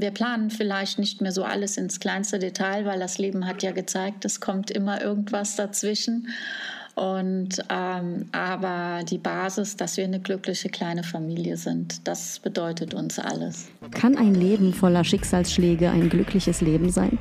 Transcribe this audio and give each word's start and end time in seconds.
Wir 0.00 0.12
planen 0.12 0.50
vielleicht 0.50 1.00
nicht 1.00 1.20
mehr 1.20 1.32
so 1.32 1.42
alles 1.42 1.76
ins 1.76 1.98
kleinste 1.98 2.38
Detail, 2.38 2.84
weil 2.84 3.00
das 3.00 3.18
Leben 3.18 3.46
hat 3.46 3.64
ja 3.64 3.72
gezeigt, 3.72 4.24
es 4.24 4.40
kommt 4.40 4.70
immer 4.70 5.02
irgendwas 5.02 5.56
dazwischen. 5.56 6.28
Und 6.94 7.58
ähm, 7.68 8.26
aber 8.30 9.02
die 9.04 9.18
Basis, 9.18 9.76
dass 9.76 9.96
wir 9.96 10.04
eine 10.04 10.20
glückliche 10.20 10.68
kleine 10.68 11.02
Familie 11.02 11.56
sind, 11.56 12.06
das 12.06 12.38
bedeutet 12.38 12.94
uns 12.94 13.18
alles. 13.18 13.66
Kann 13.90 14.16
ein 14.16 14.36
Leben 14.36 14.72
voller 14.72 15.02
Schicksalsschläge 15.02 15.90
ein 15.90 16.08
glückliches 16.08 16.60
Leben 16.60 16.90
sein? 16.90 17.18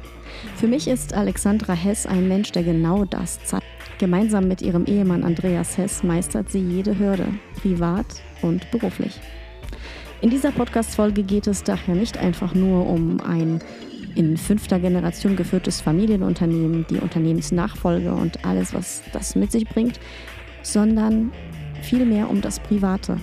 Für 0.55 0.67
mich 0.67 0.87
ist 0.87 1.15
Alexandra 1.15 1.73
Hess 1.73 2.05
ein 2.05 2.27
Mensch, 2.27 2.51
der 2.51 2.61
genau 2.61 3.05
das 3.05 3.43
zeigt. 3.43 3.65
Gemeinsam 3.97 4.47
mit 4.47 4.61
ihrem 4.61 4.85
Ehemann 4.85 5.23
Andreas 5.23 5.79
Hess 5.79 6.03
meistert 6.03 6.51
sie 6.51 6.59
jede 6.59 6.99
Hürde, 6.99 7.27
privat 7.59 8.05
und 8.43 8.69
beruflich. 8.69 9.19
In 10.19 10.31
dieser 10.31 10.51
Podcast-Folge 10.51 11.21
geht 11.21 11.45
es 11.45 11.63
daher 11.63 11.93
nicht 11.93 12.17
einfach 12.17 12.55
nur 12.55 12.87
um 12.87 13.21
ein 13.21 13.61
in 14.15 14.35
fünfter 14.35 14.79
Generation 14.79 15.35
geführtes 15.35 15.79
Familienunternehmen, 15.79 16.87
die 16.89 16.97
Unternehmensnachfolge 16.97 18.11
und 18.11 18.43
alles, 18.43 18.73
was 18.73 19.03
das 19.13 19.35
mit 19.35 19.51
sich 19.51 19.67
bringt, 19.69 19.99
sondern 20.63 21.31
vielmehr 21.83 22.31
um 22.31 22.41
das 22.41 22.59
Private, 22.59 23.19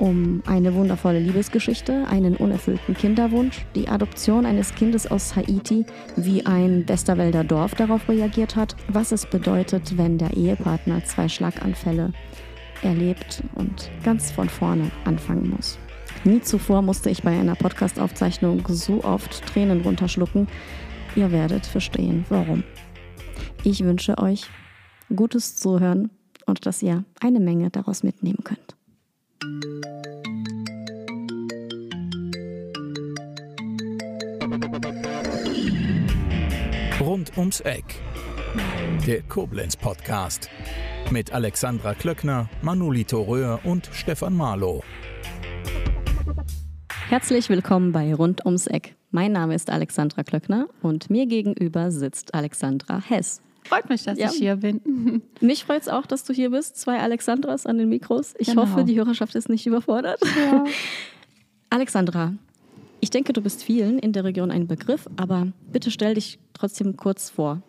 um 0.00 0.42
eine 0.44 0.74
wundervolle 0.74 1.20
Liebesgeschichte, 1.20 2.04
einen 2.08 2.34
unerfüllten 2.34 2.96
Kinderwunsch, 2.96 3.64
die 3.76 3.86
Adoption 3.86 4.44
eines 4.44 4.74
Kindes 4.74 5.08
aus 5.08 5.36
Haiti, 5.36 5.86
wie 6.16 6.44
ein 6.44 6.88
Westerwälder 6.88 7.44
Dorf 7.44 7.76
darauf 7.76 8.08
reagiert 8.08 8.56
hat, 8.56 8.74
was 8.88 9.12
es 9.12 9.24
bedeutet, 9.24 9.96
wenn 9.96 10.18
der 10.18 10.36
Ehepartner 10.36 11.04
zwei 11.04 11.28
Schlaganfälle 11.28 12.12
erlebt 12.82 13.44
und 13.54 13.92
ganz 14.02 14.32
von 14.32 14.48
vorne 14.48 14.90
anfangen 15.04 15.50
muss. 15.50 15.78
Nie 16.24 16.40
zuvor 16.40 16.82
musste 16.82 17.10
ich 17.10 17.22
bei 17.22 17.38
einer 17.38 17.54
Podcast-Aufzeichnung 17.54 18.62
so 18.68 19.04
oft 19.04 19.46
Tränen 19.46 19.82
runterschlucken. 19.82 20.48
Ihr 21.16 21.32
werdet 21.32 21.66
verstehen, 21.66 22.24
warum. 22.28 22.64
Ich 23.64 23.82
wünsche 23.84 24.18
euch 24.18 24.46
gutes 25.14 25.56
Zuhören 25.56 26.10
und 26.46 26.66
dass 26.66 26.82
ihr 26.82 27.04
eine 27.20 27.40
Menge 27.40 27.70
daraus 27.70 28.02
mitnehmen 28.02 28.42
könnt. 28.44 28.76
Rund 37.00 37.36
ums 37.38 37.60
Eck. 37.60 37.84
Der 39.06 39.22
Koblenz 39.22 39.76
Podcast 39.76 40.50
mit 41.10 41.32
Alexandra 41.32 41.94
Klöckner, 41.94 42.50
Manolito 42.60 43.22
Röhr 43.22 43.60
und 43.64 43.88
Stefan 43.92 44.34
Marlow. 44.34 44.82
Herzlich 47.08 47.48
willkommen 47.48 47.92
bei 47.92 48.14
Rund 48.14 48.44
ums 48.44 48.66
Eck. 48.66 48.94
Mein 49.12 49.32
Name 49.32 49.54
ist 49.54 49.70
Alexandra 49.70 50.24
Klöckner 50.24 50.68
und 50.82 51.08
mir 51.08 51.24
gegenüber 51.24 51.90
sitzt 51.90 52.34
Alexandra 52.34 53.00
Hess. 53.00 53.40
Freut 53.64 53.88
mich, 53.88 54.04
dass 54.04 54.18
ja. 54.18 54.28
ich 54.28 54.36
hier 54.36 54.56
bin. 54.56 55.22
Mich 55.40 55.64
freut 55.64 55.80
es 55.80 55.88
auch, 55.88 56.04
dass 56.04 56.24
du 56.24 56.34
hier 56.34 56.50
bist. 56.50 56.76
Zwei 56.76 56.98
Alexandras 56.98 57.64
an 57.64 57.78
den 57.78 57.88
Mikros. 57.88 58.34
Ich 58.38 58.48
genau. 58.48 58.60
hoffe, 58.60 58.84
die 58.84 58.94
Hörerschaft 58.98 59.34
ist 59.36 59.48
nicht 59.48 59.66
überfordert. 59.66 60.20
Ja. 60.36 60.66
Alexandra, 61.70 62.34
ich 63.00 63.08
denke, 63.08 63.32
du 63.32 63.40
bist 63.40 63.64
vielen 63.64 63.98
in 63.98 64.12
der 64.12 64.24
Region 64.24 64.50
ein 64.50 64.66
Begriff, 64.66 65.08
aber 65.16 65.48
bitte 65.72 65.90
stell 65.90 66.12
dich 66.12 66.38
trotzdem 66.52 66.98
kurz 66.98 67.30
vor. 67.30 67.62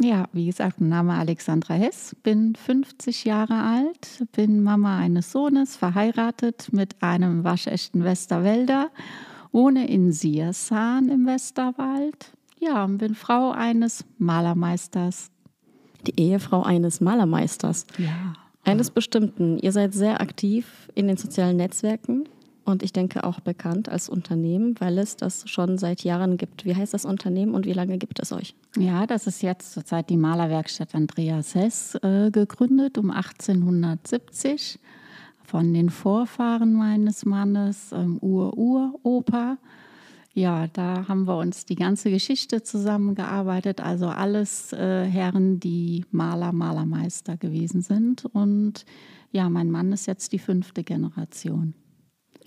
Ja, 0.00 0.28
wie 0.32 0.46
gesagt, 0.46 0.80
mein 0.80 0.90
Name 0.90 1.14
Alexandra 1.14 1.74
Hess, 1.74 2.14
bin 2.22 2.54
50 2.54 3.24
Jahre 3.24 3.62
alt, 3.62 4.24
bin 4.32 4.62
Mama 4.62 4.96
eines 4.98 5.32
Sohnes, 5.32 5.76
verheiratet 5.76 6.72
mit 6.72 7.02
einem 7.02 7.42
waschechten 7.42 8.04
Westerwälder, 8.04 8.90
wohne 9.50 9.88
in 9.88 10.12
Siershahn 10.12 11.08
im 11.08 11.26
Westerwald. 11.26 12.32
Ja, 12.60 12.84
und 12.84 12.98
bin 12.98 13.16
Frau 13.16 13.50
eines 13.50 14.04
Malermeisters. 14.18 15.30
Die 16.06 16.20
Ehefrau 16.20 16.62
eines 16.62 17.00
Malermeisters. 17.00 17.84
Ja. 17.98 18.34
Eines 18.64 18.90
bestimmten. 18.90 19.58
Ihr 19.58 19.72
seid 19.72 19.94
sehr 19.94 20.20
aktiv 20.20 20.88
in 20.94 21.08
den 21.08 21.16
sozialen 21.16 21.56
Netzwerken 21.56 22.28
und 22.68 22.82
ich 22.82 22.92
denke 22.92 23.24
auch 23.24 23.40
bekannt 23.40 23.88
als 23.88 24.10
Unternehmen, 24.10 24.74
weil 24.78 24.98
es 24.98 25.16
das 25.16 25.48
schon 25.48 25.78
seit 25.78 26.04
Jahren 26.04 26.36
gibt. 26.36 26.66
Wie 26.66 26.76
heißt 26.76 26.92
das 26.92 27.06
Unternehmen 27.06 27.54
und 27.54 27.64
wie 27.64 27.72
lange 27.72 27.96
gibt 27.96 28.20
es 28.20 28.30
euch? 28.30 28.54
Ja, 28.76 29.06
das 29.06 29.26
ist 29.26 29.42
jetzt 29.42 29.72
zurzeit 29.72 30.10
die 30.10 30.18
Malerwerkstatt 30.18 30.94
Andreas 30.94 31.54
Hess 31.54 31.94
äh, 32.02 32.30
gegründet 32.30 32.98
um 32.98 33.10
1870 33.10 34.78
von 35.42 35.72
den 35.72 35.88
Vorfahren 35.88 36.74
meines 36.74 37.24
Mannes, 37.24 37.90
ähm, 37.92 38.18
Ur-Ur-Opa. 38.20 39.56
Ja, 40.34 40.66
da 40.66 41.08
haben 41.08 41.26
wir 41.26 41.38
uns 41.38 41.64
die 41.64 41.74
ganze 41.74 42.10
Geschichte 42.10 42.62
zusammengearbeitet. 42.62 43.80
Also 43.80 44.08
alles 44.08 44.74
äh, 44.74 45.06
Herren, 45.06 45.58
die 45.58 46.04
Maler, 46.10 46.52
Malermeister 46.52 47.38
gewesen 47.38 47.80
sind. 47.80 48.26
Und 48.26 48.84
ja, 49.32 49.48
mein 49.48 49.70
Mann 49.70 49.90
ist 49.90 50.06
jetzt 50.06 50.32
die 50.32 50.38
fünfte 50.38 50.84
Generation. 50.84 51.72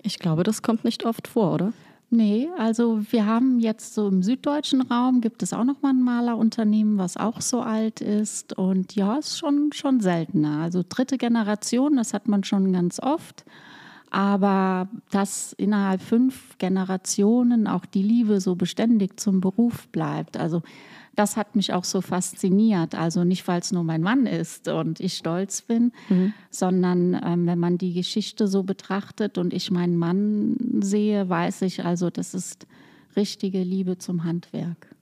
Ich 0.02 0.18
glaube, 0.18 0.42
das 0.42 0.62
kommt 0.62 0.84
nicht 0.84 1.04
oft 1.04 1.28
vor, 1.28 1.54
oder? 1.54 1.72
Nee, 2.14 2.50
also 2.58 3.00
wir 3.10 3.24
haben 3.24 3.58
jetzt 3.58 3.94
so 3.94 4.06
im 4.06 4.22
süddeutschen 4.22 4.82
Raum 4.82 5.22
gibt 5.22 5.42
es 5.42 5.54
auch 5.54 5.64
noch 5.64 5.80
mal 5.80 5.94
ein 5.94 6.02
Malerunternehmen, 6.02 6.98
was 6.98 7.16
auch 7.16 7.40
so 7.40 7.62
alt 7.62 8.02
ist 8.02 8.52
und 8.58 8.94
ja, 8.94 9.16
ist 9.16 9.38
schon 9.38 9.70
schon 9.72 10.00
seltener. 10.00 10.58
Also 10.58 10.84
dritte 10.86 11.16
Generation, 11.16 11.96
das 11.96 12.12
hat 12.12 12.28
man 12.28 12.44
schon 12.44 12.70
ganz 12.70 13.00
oft, 13.00 13.46
aber 14.10 14.88
dass 15.10 15.54
innerhalb 15.54 16.02
fünf 16.02 16.58
Generationen 16.58 17.66
auch 17.66 17.86
die 17.86 18.02
Liebe 18.02 18.42
so 18.42 18.56
beständig 18.56 19.18
zum 19.18 19.40
Beruf 19.40 19.88
bleibt. 19.88 20.36
Also 20.36 20.60
das 21.14 21.36
hat 21.36 21.56
mich 21.56 21.72
auch 21.72 21.84
so 21.84 22.00
fasziniert. 22.00 22.94
Also 22.94 23.24
nicht, 23.24 23.46
weil 23.46 23.60
es 23.60 23.72
nur 23.72 23.84
mein 23.84 24.02
Mann 24.02 24.26
ist 24.26 24.68
und 24.68 25.00
ich 25.00 25.14
stolz 25.14 25.62
bin, 25.62 25.92
mhm. 26.08 26.32
sondern 26.50 27.20
ähm, 27.24 27.46
wenn 27.46 27.58
man 27.58 27.78
die 27.78 27.92
Geschichte 27.92 28.48
so 28.48 28.62
betrachtet 28.62 29.38
und 29.38 29.52
ich 29.52 29.70
meinen 29.70 29.96
Mann 29.96 30.56
sehe, 30.80 31.28
weiß 31.28 31.62
ich 31.62 31.84
also, 31.84 32.10
das 32.10 32.34
ist 32.34 32.66
richtige 33.14 33.62
Liebe 33.62 33.98
zum 33.98 34.24
Handwerk. 34.24 34.94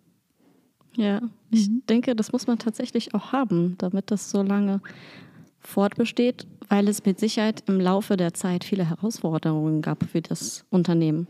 Ja, 0.97 1.23
ich 1.51 1.69
mhm. 1.69 1.83
denke, 1.89 2.17
das 2.17 2.33
muss 2.33 2.47
man 2.47 2.59
tatsächlich 2.59 3.15
auch 3.15 3.33
haben, 3.33 3.77
damit 3.79 4.11
das 4.11 4.31
so 4.31 4.43
lange 4.43 4.81
fortbesteht, 5.61 6.47
weil 6.69 6.89
es 6.89 7.05
mit 7.05 7.21
Sicherheit 7.21 7.63
im 7.69 7.81
Laufe 7.81 8.17
der 8.17 8.35
Zeit 8.35 8.65
viele 8.65 8.89
Herausforderungen 8.89 9.83
gab 9.83 10.05
für 10.05 10.23
das 10.23 10.65
Unternehmen. 10.71 11.29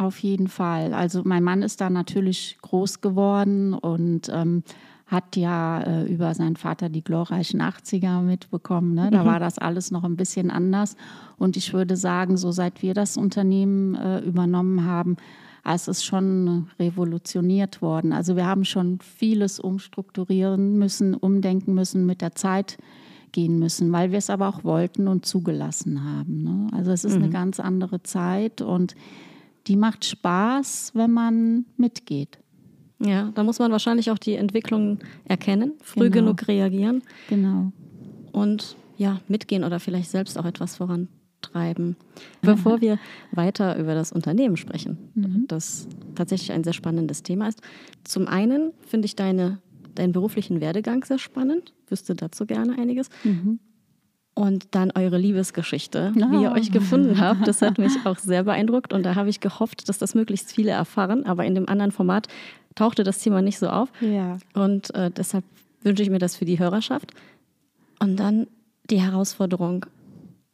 Auf 0.00 0.20
jeden 0.20 0.48
Fall. 0.48 0.94
Also 0.94 1.20
mein 1.26 1.44
Mann 1.44 1.60
ist 1.60 1.82
da 1.82 1.90
natürlich 1.90 2.56
groß 2.62 3.02
geworden 3.02 3.74
und 3.74 4.30
ähm, 4.32 4.62
hat 5.06 5.36
ja 5.36 5.82
äh, 5.82 6.10
über 6.10 6.32
seinen 6.32 6.56
Vater 6.56 6.88
die 6.88 7.04
glorreichen 7.04 7.60
80er 7.60 8.22
mitbekommen. 8.22 8.94
Ne? 8.94 9.10
Da 9.10 9.24
mhm. 9.24 9.26
war 9.26 9.40
das 9.40 9.58
alles 9.58 9.90
noch 9.90 10.04
ein 10.04 10.16
bisschen 10.16 10.50
anders. 10.50 10.96
Und 11.36 11.58
ich 11.58 11.74
würde 11.74 11.98
sagen, 11.98 12.38
so 12.38 12.50
seit 12.50 12.80
wir 12.80 12.94
das 12.94 13.18
Unternehmen 13.18 13.94
äh, 13.94 14.20
übernommen 14.20 14.86
haben, 14.86 15.18
es 15.64 15.86
ist 15.86 16.02
schon 16.02 16.70
revolutioniert 16.78 17.82
worden. 17.82 18.14
Also 18.14 18.36
wir 18.36 18.46
haben 18.46 18.64
schon 18.64 19.00
vieles 19.00 19.60
umstrukturieren 19.60 20.78
müssen, 20.78 21.12
umdenken 21.12 21.74
müssen, 21.74 22.06
mit 22.06 22.22
der 22.22 22.34
Zeit 22.34 22.78
gehen 23.32 23.58
müssen, 23.58 23.92
weil 23.92 24.12
wir 24.12 24.18
es 24.18 24.30
aber 24.30 24.48
auch 24.48 24.64
wollten 24.64 25.08
und 25.08 25.26
zugelassen 25.26 26.02
haben. 26.02 26.42
Ne? 26.42 26.68
Also 26.72 26.90
es 26.90 27.04
ist 27.04 27.18
mhm. 27.18 27.24
eine 27.24 27.32
ganz 27.32 27.60
andere 27.60 28.02
Zeit 28.02 28.62
und 28.62 28.94
die 29.66 29.76
macht 29.76 30.04
Spaß, 30.04 30.92
wenn 30.94 31.10
man 31.10 31.66
mitgeht. 31.76 32.38
Ja, 33.02 33.32
da 33.34 33.42
muss 33.44 33.58
man 33.58 33.72
wahrscheinlich 33.72 34.10
auch 34.10 34.18
die 34.18 34.34
Entwicklung 34.34 34.98
erkennen, 35.24 35.72
früh 35.82 36.10
genau. 36.10 36.32
genug 36.34 36.48
reagieren. 36.48 37.02
Genau. 37.28 37.72
Und 38.32 38.76
ja, 38.96 39.20
mitgehen 39.28 39.64
oder 39.64 39.80
vielleicht 39.80 40.10
selbst 40.10 40.38
auch 40.38 40.44
etwas 40.44 40.76
vorantreiben. 40.76 41.96
Bevor 42.42 42.82
wir 42.82 42.98
weiter 43.32 43.78
über 43.78 43.94
das 43.94 44.12
Unternehmen 44.12 44.58
sprechen, 44.58 44.98
mhm. 45.14 45.44
das 45.48 45.88
tatsächlich 46.14 46.52
ein 46.52 46.62
sehr 46.62 46.74
spannendes 46.74 47.22
Thema 47.22 47.48
ist. 47.48 47.62
Zum 48.04 48.28
einen 48.28 48.72
finde 48.86 49.06
ich 49.06 49.16
deine, 49.16 49.58
deinen 49.94 50.12
beruflichen 50.12 50.60
Werdegang 50.60 51.02
sehr 51.04 51.18
spannend, 51.18 51.72
wüsste 51.88 52.14
dazu 52.14 52.44
gerne 52.44 52.76
einiges. 52.76 53.08
Mhm. 53.24 53.60
Und 54.40 54.68
dann 54.70 54.90
eure 54.92 55.18
Liebesgeschichte, 55.18 56.14
oh. 56.16 56.30
wie 56.30 56.42
ihr 56.44 56.52
euch 56.52 56.72
gefunden 56.72 57.20
habt, 57.20 57.46
das 57.46 57.60
hat 57.60 57.76
mich 57.76 57.92
auch 58.06 58.16
sehr 58.16 58.44
beeindruckt. 58.44 58.94
Und 58.94 59.02
da 59.02 59.14
habe 59.14 59.28
ich 59.28 59.40
gehofft, 59.40 59.86
dass 59.90 59.98
das 59.98 60.14
möglichst 60.14 60.50
viele 60.50 60.70
erfahren. 60.70 61.26
Aber 61.26 61.44
in 61.44 61.54
dem 61.54 61.68
anderen 61.68 61.92
Format 61.92 62.26
tauchte 62.74 63.04
das 63.04 63.18
Thema 63.18 63.42
nicht 63.42 63.58
so 63.58 63.68
auf. 63.68 63.92
Ja. 64.00 64.38
Und 64.54 64.94
äh, 64.94 65.10
deshalb 65.10 65.44
wünsche 65.82 66.02
ich 66.02 66.08
mir 66.08 66.20
das 66.20 66.36
für 66.36 66.46
die 66.46 66.58
Hörerschaft. 66.58 67.12
Und 67.98 68.16
dann 68.16 68.46
die 68.88 69.02
Herausforderung, 69.02 69.84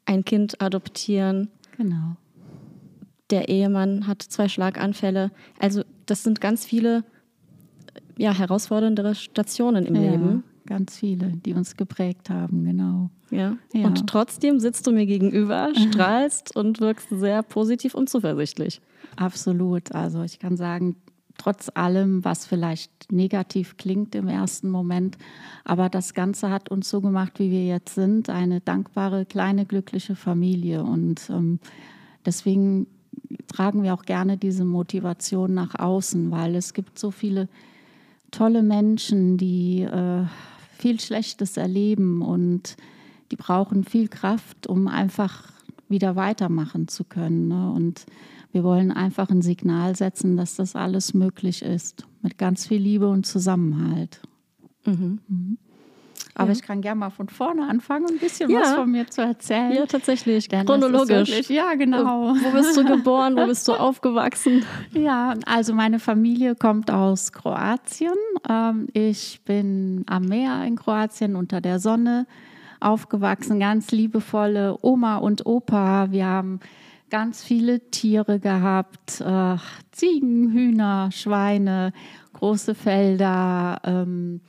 ein 0.04 0.24
Kind 0.24 0.60
adoptieren. 0.60 1.48
Genau. 1.76 2.16
Der 3.30 3.48
Ehemann 3.48 4.08
hat 4.08 4.20
zwei 4.20 4.48
Schlaganfälle. 4.48 5.30
Also 5.60 5.84
das 6.06 6.24
sind 6.24 6.40
ganz 6.40 6.64
viele 6.66 7.04
ja, 8.18 8.32
herausfordernde 8.36 9.14
Stationen 9.14 9.86
im 9.86 9.94
ja. 9.94 10.10
Leben 10.10 10.42
ganz 10.66 10.96
viele, 10.98 11.28
die 11.28 11.54
uns 11.54 11.76
geprägt 11.76 12.30
haben, 12.30 12.64
genau. 12.64 13.10
Ja. 13.30 13.56
ja. 13.72 13.86
Und 13.86 14.06
trotzdem 14.06 14.60
sitzt 14.60 14.86
du 14.86 14.92
mir 14.92 15.06
gegenüber, 15.06 15.70
strahlst 15.90 16.54
und 16.54 16.80
wirkst 16.80 17.08
sehr 17.10 17.42
positiv 17.42 17.94
und 17.94 18.08
zuversichtlich. 18.08 18.80
Absolut. 19.16 19.92
Also 19.92 20.22
ich 20.22 20.38
kann 20.38 20.56
sagen, 20.56 20.96
trotz 21.38 21.70
allem, 21.74 22.24
was 22.24 22.46
vielleicht 22.46 23.12
negativ 23.12 23.76
klingt 23.76 24.14
im 24.14 24.28
ersten 24.28 24.70
Moment, 24.70 25.18
aber 25.64 25.88
das 25.88 26.14
Ganze 26.14 26.50
hat 26.50 26.70
uns 26.70 26.88
so 26.88 27.00
gemacht, 27.00 27.38
wie 27.38 27.50
wir 27.50 27.66
jetzt 27.66 27.94
sind, 27.94 28.30
eine 28.30 28.60
dankbare, 28.60 29.26
kleine, 29.26 29.66
glückliche 29.66 30.16
Familie. 30.16 30.82
Und 30.82 31.28
ähm, 31.30 31.58
deswegen 32.24 32.86
tragen 33.48 33.82
wir 33.82 33.94
auch 33.94 34.04
gerne 34.04 34.36
diese 34.36 34.64
Motivation 34.64 35.54
nach 35.54 35.78
außen, 35.78 36.30
weil 36.30 36.54
es 36.54 36.74
gibt 36.74 36.98
so 36.98 37.10
viele 37.10 37.48
tolle 38.30 38.62
Menschen, 38.62 39.36
die 39.36 39.82
äh, 39.82 40.24
viel 40.76 41.00
Schlechtes 41.00 41.56
erleben 41.56 42.22
und 42.22 42.76
die 43.30 43.36
brauchen 43.36 43.84
viel 43.84 44.08
Kraft, 44.08 44.66
um 44.66 44.88
einfach 44.88 45.52
wieder 45.88 46.16
weitermachen 46.16 46.88
zu 46.88 47.04
können. 47.04 47.48
Ne? 47.48 47.70
Und 47.70 48.06
wir 48.52 48.64
wollen 48.64 48.90
einfach 48.90 49.30
ein 49.30 49.42
Signal 49.42 49.96
setzen, 49.96 50.36
dass 50.36 50.56
das 50.56 50.76
alles 50.76 51.14
möglich 51.14 51.62
ist, 51.62 52.06
mit 52.22 52.38
ganz 52.38 52.66
viel 52.66 52.80
Liebe 52.80 53.08
und 53.08 53.26
Zusammenhalt. 53.26 54.20
Mhm. 54.84 55.20
Mhm. 55.28 55.58
Aber 56.38 56.48
ja. 56.48 56.52
ich 56.52 56.62
kann 56.62 56.82
gerne 56.82 57.00
mal 57.00 57.10
von 57.10 57.30
vorne 57.30 57.66
anfangen, 57.66 58.06
ein 58.10 58.18
bisschen 58.18 58.50
ja. 58.50 58.60
was 58.60 58.74
von 58.74 58.90
mir 58.90 59.06
zu 59.08 59.22
erzählen. 59.22 59.72
Ja, 59.72 59.86
tatsächlich. 59.86 60.48
Denn 60.48 60.66
Chronologisch. 60.66 61.30
Wirklich, 61.30 61.48
ja, 61.48 61.74
genau. 61.74 62.34
Wo 62.34 62.50
bist 62.50 62.76
du 62.76 62.84
geboren? 62.84 63.36
Wo 63.36 63.46
bist 63.46 63.66
du 63.66 63.72
aufgewachsen? 63.80 64.62
Ja, 64.92 65.32
also 65.46 65.72
meine 65.72 65.98
Familie 65.98 66.54
kommt 66.54 66.90
aus 66.90 67.32
Kroatien. 67.32 68.12
Ähm, 68.48 68.88
ich 68.92 69.40
bin 69.46 70.04
am 70.06 70.24
Meer 70.24 70.62
in 70.66 70.76
Kroatien 70.76 71.36
unter 71.36 71.62
der 71.62 71.78
Sonne 71.78 72.26
aufgewachsen, 72.80 73.58
ganz 73.58 73.90
liebevolle 73.90 74.76
Oma 74.82 75.16
und 75.16 75.46
Opa. 75.46 76.10
Wir 76.10 76.26
haben 76.26 76.60
ganz 77.08 77.42
viele 77.42 77.80
Tiere 77.90 78.40
gehabt, 78.40 79.22
äh, 79.22 79.56
Ziegen, 79.90 80.52
Hühner, 80.52 81.08
Schweine, 81.12 81.94
große 82.34 82.74
Felder. 82.74 83.80
Ähm, 83.84 84.42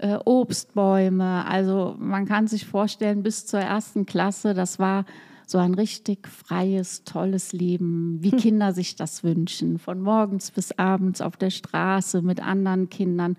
äh, 0.00 0.18
Obstbäume. 0.24 1.44
Also 1.46 1.94
man 1.98 2.26
kann 2.26 2.46
sich 2.46 2.66
vorstellen, 2.66 3.22
bis 3.22 3.46
zur 3.46 3.60
ersten 3.60 4.06
Klasse, 4.06 4.54
das 4.54 4.78
war 4.78 5.04
so 5.46 5.58
ein 5.58 5.74
richtig 5.74 6.28
freies, 6.28 7.04
tolles 7.04 7.52
Leben, 7.52 8.18
wie 8.20 8.30
hm. 8.30 8.38
Kinder 8.38 8.72
sich 8.72 8.96
das 8.96 9.24
wünschen, 9.24 9.78
von 9.78 10.00
morgens 10.00 10.52
bis 10.52 10.72
abends 10.72 11.20
auf 11.20 11.36
der 11.36 11.50
Straße 11.50 12.22
mit 12.22 12.40
anderen 12.40 12.88
Kindern. 12.88 13.36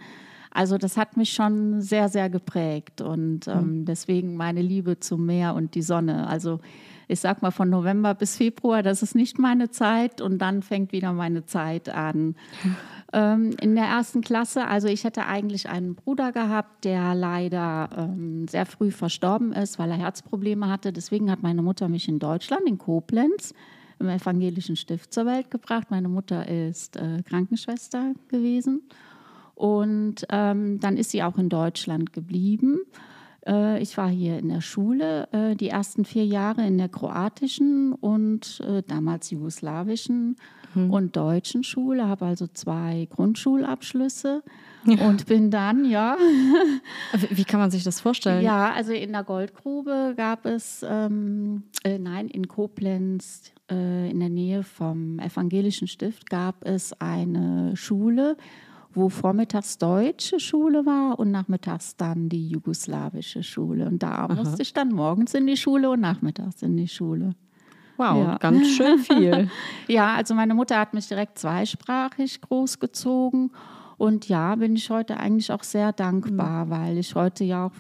Also 0.52 0.78
das 0.78 0.98
hat 0.98 1.16
mich 1.16 1.32
schon 1.32 1.82
sehr, 1.82 2.10
sehr 2.10 2.30
geprägt 2.30 3.00
und 3.00 3.48
ähm, 3.48 3.60
hm. 3.60 3.86
deswegen 3.86 4.36
meine 4.36 4.62
Liebe 4.62 5.00
zum 5.00 5.26
Meer 5.26 5.56
und 5.56 5.74
die 5.74 5.82
Sonne. 5.82 6.28
Also 6.28 6.60
ich 7.08 7.22
sag 7.22 7.42
mal 7.42 7.52
von 7.52 7.70
November 7.70 8.14
bis 8.14 8.38
Februar, 8.38 8.84
das 8.84 9.02
ist 9.02 9.16
nicht 9.16 9.40
meine 9.40 9.70
Zeit 9.70 10.22
und 10.22 10.38
dann 10.40 10.62
fängt 10.62 10.92
wieder 10.92 11.14
meine 11.14 11.46
Zeit 11.46 11.90
an. 11.90 12.36
Ähm, 13.14 13.56
in 13.60 13.76
der 13.76 13.86
ersten 13.86 14.22
Klasse, 14.22 14.68
also 14.68 14.88
ich 14.88 15.04
hätte 15.04 15.26
eigentlich 15.26 15.68
einen 15.68 15.96
Bruder 15.96 16.32
gehabt, 16.32 16.86
der 16.86 17.14
leider 17.14 17.90
ähm, 17.98 18.48
sehr 18.48 18.66
früh 18.66 18.92
verstorben 18.92 19.52
ist, 19.52 19.80
weil 19.80 19.92
er 19.92 19.98
Herzprobleme 19.98 20.70
hatte. 20.70 20.94
Deswegen 20.94 21.30
hat 21.30 21.44
meine 21.44 21.62
Mutter 21.62 21.90
mich 21.90 22.08
in 22.08 22.20
Deutschland, 22.20 22.64
in 22.68 22.78
Koblenz, 22.78 23.54
im 24.00 24.08
evangelischen 24.08 24.78
Stift 24.78 25.14
zur 25.14 25.26
Welt 25.26 25.52
gebracht. 25.52 25.92
Meine 25.92 26.08
Mutter 26.08 26.48
ist 26.48 26.96
äh, 26.96 27.22
Krankenschwester 27.24 28.14
gewesen. 28.30 28.82
Und 29.56 30.26
ähm, 30.30 30.80
dann 30.80 30.96
ist 30.96 31.12
sie 31.12 31.22
auch 31.22 31.38
in 31.38 31.50
Deutschland 31.50 32.14
geblieben. 32.14 32.80
Äh, 33.46 33.82
ich 33.82 33.98
war 33.98 34.10
hier 34.10 34.40
in 34.40 34.50
der 34.50 34.62
Schule 34.62 35.28
äh, 35.34 35.56
die 35.56 35.70
ersten 35.70 36.06
vier 36.06 36.26
Jahre 36.26 36.66
in 36.66 36.78
der 36.78 36.90
kroatischen 36.90 37.94
und 37.94 38.62
äh, 38.66 38.84
damals 38.88 39.32
jugoslawischen 39.32 40.38
mhm. 40.74 40.92
und 40.92 41.16
deutschen 41.16 41.64
Schule, 41.64 42.08
habe 42.08 42.26
also 42.26 42.48
zwei 42.48 43.08
Grundschulabschlüsse 43.12 44.44
ja. 44.86 45.08
und 45.08 45.26
bin 45.28 45.52
dann, 45.52 45.86
ja. 45.86 46.18
Wie 47.30 47.44
kann 47.44 47.60
man 47.60 47.72
sich 47.72 47.84
das 47.84 48.00
vorstellen? 48.00 48.44
Ja, 48.44 48.72
also 48.72 48.92
in 48.92 49.12
der 49.12 49.24
Goldgrube 49.24 50.14
gab 50.18 50.46
es, 50.46 50.86
ähm, 50.88 51.64
äh, 51.84 51.98
nein, 51.98 52.28
in 52.28 52.48
Koblenz, 52.48 53.52
äh, 53.70 54.10
in 54.10 54.20
der 54.20 54.30
Nähe 54.30 54.64
vom 54.64 55.20
Evangelischen 55.20 55.88
Stift, 55.88 56.30
gab 56.30 56.66
es 56.66 56.94
eine 57.00 57.76
Schule, 57.76 58.38
wo 58.94 59.10
vormittags 59.10 59.78
deutsche 59.78 60.40
Schule 60.40 60.86
war 60.86 61.18
und 61.18 61.32
nachmittags 61.32 61.96
dann 61.96 62.28
die 62.28 62.50
jugoslawische 62.50 63.44
Schule. 63.44 63.88
Und 63.88 64.04
da 64.04 64.26
Aha. 64.26 64.36
musste 64.36 64.62
ich 64.62 64.74
dann 64.74 64.90
morgens 64.90 65.34
in 65.34 65.48
die 65.48 65.58
Schule 65.58 65.90
und 65.90 66.02
nachmittags 66.02 66.62
in 66.62 66.76
die 66.76 66.90
Schule. 66.90 67.36
Wow, 68.02 68.18
ja. 68.18 68.38
ganz 68.40 68.68
schön 68.70 68.98
viel. 68.98 69.50
ja, 69.88 70.16
also 70.16 70.34
meine 70.34 70.56
Mutter 70.56 70.80
hat 70.80 70.96
mich 70.96 71.08
direkt 71.08 71.38
zweisprachig 71.38 72.42
großgezogen. 72.42 73.52
Und 74.00 74.28
ja, 74.28 74.56
bin 74.56 74.76
ich 74.76 74.90
heute 74.90 75.18
eigentlich 75.18 75.52
auch 75.52 75.62
sehr 75.62 75.94
dankbar, 75.94 76.66
mhm. 76.66 76.70
weil 76.72 76.98
ich 76.98 77.14
heute 77.14 77.44
ja 77.44 77.68
auch 77.68 77.74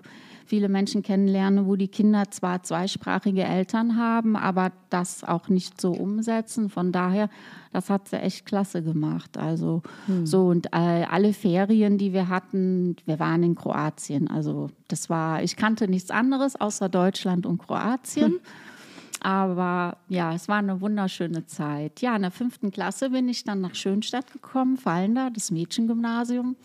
viele 0.45 0.69
Menschen 0.69 1.01
kennenlerne, 1.01 1.65
wo 1.65 1.75
die 1.75 1.87
Kinder 1.87 2.29
zwar 2.29 2.61
zweisprachige 2.61 3.43
Eltern 3.43 3.97
haben, 3.97 4.35
aber 4.35 4.71
das 4.91 5.23
auch 5.23 5.49
nicht 5.49 5.81
so 5.81 5.91
umsetzen. 5.91 6.69
Von 6.69 6.91
daher, 6.91 7.27
das 7.73 7.89
hat 7.89 8.09
sie 8.09 8.17
echt 8.17 8.45
klasse 8.45 8.83
gemacht. 8.83 9.39
Also 9.39 9.81
mhm. 10.05 10.27
so 10.27 10.49
und 10.49 10.67
äh, 10.67 11.05
alle 11.09 11.33
Ferien, 11.33 11.97
die 11.97 12.13
wir 12.13 12.29
hatten, 12.29 12.95
wir 13.05 13.17
waren 13.17 13.41
in 13.41 13.55
Kroatien. 13.55 14.27
Also 14.27 14.69
das 14.87 15.09
war, 15.09 15.41
ich 15.41 15.55
kannte 15.55 15.87
nichts 15.87 16.11
anderes 16.11 16.59
außer 16.59 16.89
Deutschland 16.89 17.47
und 17.47 17.57
Kroatien. 17.57 18.39
Aber 19.23 19.97
ja, 20.09 20.33
es 20.33 20.47
war 20.47 20.57
eine 20.57 20.81
wunderschöne 20.81 21.45
Zeit. 21.45 22.01
Ja, 22.01 22.15
in 22.15 22.23
der 22.23 22.31
fünften 22.31 22.71
Klasse 22.71 23.11
bin 23.11 23.29
ich 23.29 23.43
dann 23.43 23.61
nach 23.61 23.75
Schönstadt 23.75 24.33
gekommen, 24.33 24.77
Fallender, 24.77 25.29
das 25.29 25.51
Mädchengymnasium. 25.51 26.55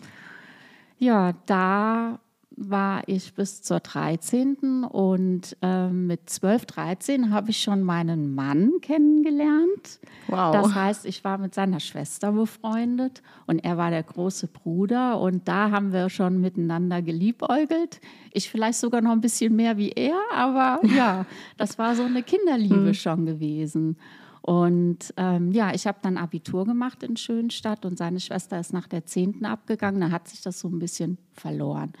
Ja, 0.97 1.33
da 1.45 2.19
war 2.57 3.03
ich 3.07 3.35
bis 3.35 3.61
zur 3.61 3.79
13. 3.79 4.83
und 4.83 5.55
äh, 5.61 5.89
mit 5.89 6.27
12, 6.27 6.65
13 6.65 7.31
habe 7.31 7.51
ich 7.51 7.61
schon 7.61 7.83
meinen 7.83 8.33
Mann 8.33 8.71
kennengelernt. 8.81 9.99
Wow. 10.27 10.53
Das 10.53 10.73
heißt, 10.73 11.05
ich 11.05 11.23
war 11.23 11.37
mit 11.37 11.53
seiner 11.53 11.79
Schwester 11.79 12.31
befreundet 12.31 13.21
und 13.45 13.59
er 13.59 13.77
war 13.77 13.91
der 13.91 14.01
große 14.01 14.47
Bruder 14.47 15.19
und 15.21 15.47
da 15.47 15.69
haben 15.69 15.93
wir 15.93 16.09
schon 16.09 16.41
miteinander 16.41 17.03
geliebäugelt. 17.03 18.01
Ich 18.33 18.49
vielleicht 18.49 18.79
sogar 18.79 19.01
noch 19.01 19.11
ein 19.11 19.21
bisschen 19.21 19.55
mehr 19.55 19.77
wie 19.77 19.91
er, 19.91 20.19
aber 20.33 20.79
ja, 20.95 21.27
das 21.57 21.77
war 21.77 21.95
so 21.95 22.03
eine 22.03 22.23
Kinderliebe 22.23 22.87
hm. 22.87 22.93
schon 22.95 23.25
gewesen. 23.27 23.97
Und 24.41 25.13
ähm, 25.17 25.51
ja, 25.51 25.73
ich 25.73 25.85
habe 25.85 25.99
dann 26.01 26.15
Abitur 26.15 26.65
gemacht 26.65 27.03
in 27.03 27.17
Schönstadt 27.17 27.85
und 27.85 27.97
seine 27.97 28.21
Schwester 28.21 28.57
ist 28.57 28.71
nach 28.71 28.87
der 28.87 29.05
10. 29.05 29.43
abgegangen. 29.43 29.99
Da 29.99 30.09
hat 30.09 30.29
sich 30.29 30.41
das 30.41 30.61
so 30.61 30.69
ein 30.69 30.79
bisschen 30.79 31.17
verloren. 31.33 31.91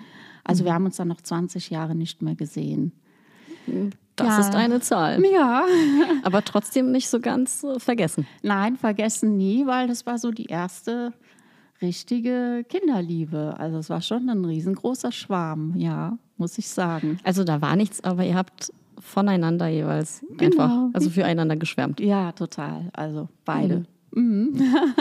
Also 0.47 0.63
wir 0.63 0.71
mhm. 0.71 0.75
haben 0.75 0.85
uns 0.85 0.97
dann 0.97 1.09
noch 1.09 1.21
20 1.21 1.69
Jahre 1.69 1.93
nicht 1.93 2.21
mehr 2.21 2.35
gesehen. 2.35 2.93
Das 4.15 4.27
ja. 4.27 4.39
ist 4.39 4.55
eine 4.55 4.79
Zahl. 4.79 5.23
Ja. 5.25 5.65
Aber 6.23 6.43
trotzdem 6.43 6.91
nicht 6.91 7.09
so 7.09 7.19
ganz 7.19 7.63
äh, 7.63 7.79
vergessen. 7.79 8.25
Nein, 8.41 8.77
vergessen 8.77 9.37
nie, 9.37 9.67
weil 9.67 9.87
das 9.87 10.05
war 10.05 10.17
so 10.17 10.31
die 10.31 10.45
erste 10.45 11.13
richtige 11.81 12.65
Kinderliebe. 12.67 13.55
Also 13.59 13.77
es 13.77 13.89
war 13.89 14.01
schon 14.01 14.29
ein 14.29 14.45
riesengroßer 14.45 15.11
Schwarm, 15.11 15.73
ja, 15.75 16.17
muss 16.37 16.57
ich 16.57 16.69
sagen. 16.69 17.19
Also 17.23 17.43
da 17.43 17.61
war 17.61 17.75
nichts, 17.75 18.03
aber 18.03 18.23
ihr 18.23 18.35
habt 18.35 18.71
voneinander 18.99 19.67
jeweils 19.67 20.25
genau. 20.37 20.63
einfach, 20.63 20.89
also 20.93 21.09
füreinander 21.09 21.55
geschwärmt. 21.55 21.99
Ja, 21.99 22.31
total. 22.31 22.89
Also 22.93 23.27
beide. 23.45 23.85
Mhm. 24.11 24.53
Mhm. 24.53 24.61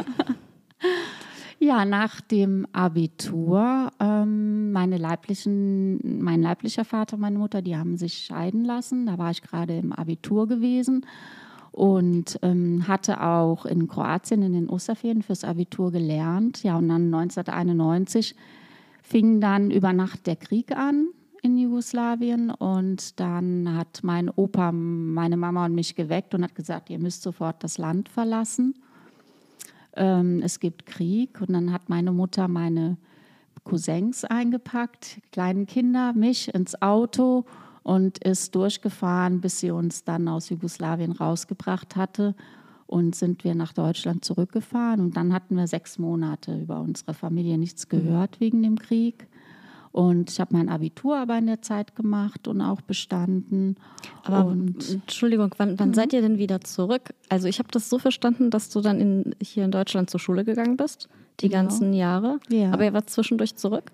Ja, 1.66 1.84
nach 1.84 2.20
dem 2.20 2.64
Abitur, 2.70 3.90
ähm, 3.98 4.70
meine 4.70 4.98
leiblichen, 4.98 6.22
mein 6.22 6.40
leiblicher 6.40 6.84
Vater, 6.84 7.16
meine 7.16 7.40
Mutter, 7.40 7.60
die 7.60 7.76
haben 7.76 7.96
sich 7.96 8.18
scheiden 8.18 8.64
lassen. 8.64 9.06
Da 9.06 9.18
war 9.18 9.32
ich 9.32 9.42
gerade 9.42 9.76
im 9.76 9.92
Abitur 9.92 10.46
gewesen 10.46 11.04
und 11.72 12.38
ähm, 12.42 12.86
hatte 12.86 13.20
auch 13.20 13.66
in 13.66 13.88
Kroatien 13.88 14.42
in 14.42 14.52
den 14.52 14.68
Osterferien 14.68 15.22
fürs 15.22 15.42
Abitur 15.42 15.90
gelernt. 15.90 16.62
Ja, 16.62 16.76
und 16.78 16.88
dann 16.88 17.12
1991 17.12 18.36
fing 19.02 19.40
dann 19.40 19.72
über 19.72 19.92
Nacht 19.92 20.28
der 20.28 20.36
Krieg 20.36 20.70
an 20.70 21.08
in 21.42 21.58
Jugoslawien 21.58 22.50
und 22.50 23.18
dann 23.18 23.76
hat 23.76 24.04
mein 24.04 24.30
Opa 24.30 24.70
meine 24.70 25.36
Mama 25.36 25.64
und 25.64 25.74
mich 25.74 25.96
geweckt 25.96 26.32
und 26.32 26.44
hat 26.44 26.54
gesagt, 26.54 26.90
ihr 26.90 27.00
müsst 27.00 27.22
sofort 27.22 27.64
das 27.64 27.76
Land 27.76 28.08
verlassen 28.08 28.76
ähm, 29.96 30.40
es 30.42 30.60
gibt 30.60 30.86
Krieg. 30.86 31.40
Und 31.40 31.52
dann 31.52 31.72
hat 31.72 31.88
meine 31.88 32.12
Mutter 32.12 32.48
meine 32.48 32.96
Cousins 33.64 34.24
eingepackt, 34.24 35.20
kleinen 35.32 35.66
Kinder, 35.66 36.12
mich 36.12 36.54
ins 36.54 36.80
Auto 36.80 37.44
und 37.82 38.18
ist 38.18 38.54
durchgefahren, 38.54 39.40
bis 39.40 39.60
sie 39.60 39.70
uns 39.70 40.04
dann 40.04 40.28
aus 40.28 40.48
Jugoslawien 40.48 41.12
rausgebracht 41.12 41.96
hatte. 41.96 42.34
Und 42.88 43.16
sind 43.16 43.42
wir 43.42 43.56
nach 43.56 43.72
Deutschland 43.72 44.24
zurückgefahren. 44.24 45.00
Und 45.00 45.16
dann 45.16 45.32
hatten 45.32 45.56
wir 45.56 45.66
sechs 45.66 45.98
Monate 45.98 46.56
über 46.56 46.80
unsere 46.80 47.14
Familie 47.14 47.58
nichts 47.58 47.88
gehört 47.88 48.38
wegen 48.38 48.62
dem 48.62 48.78
Krieg. 48.78 49.26
Und 49.96 50.30
ich 50.30 50.40
habe 50.40 50.54
mein 50.54 50.68
Abitur 50.68 51.16
aber 51.16 51.38
in 51.38 51.46
der 51.46 51.62
Zeit 51.62 51.96
gemacht 51.96 52.48
und 52.48 52.60
auch 52.60 52.82
bestanden. 52.82 53.76
Aber 54.24 54.44
und 54.44 54.90
Entschuldigung, 54.92 55.54
wann, 55.56 55.78
wann 55.78 55.94
seid 55.94 56.12
ihr 56.12 56.20
denn 56.20 56.36
wieder 56.36 56.60
zurück? 56.60 57.14
Also 57.30 57.48
ich 57.48 57.58
habe 57.58 57.70
das 57.72 57.88
so 57.88 57.98
verstanden, 57.98 58.50
dass 58.50 58.68
du 58.68 58.82
dann 58.82 59.00
in, 59.00 59.34
hier 59.42 59.64
in 59.64 59.70
Deutschland 59.70 60.10
zur 60.10 60.20
Schule 60.20 60.44
gegangen 60.44 60.76
bist, 60.76 61.08
die 61.40 61.48
Genau. 61.48 61.62
ganzen 61.62 61.94
Jahre. 61.94 62.40
Ja. 62.50 62.72
Aber 62.72 62.84
ihr 62.84 62.92
wart 62.92 63.08
zwischendurch 63.08 63.56
zurück? 63.56 63.90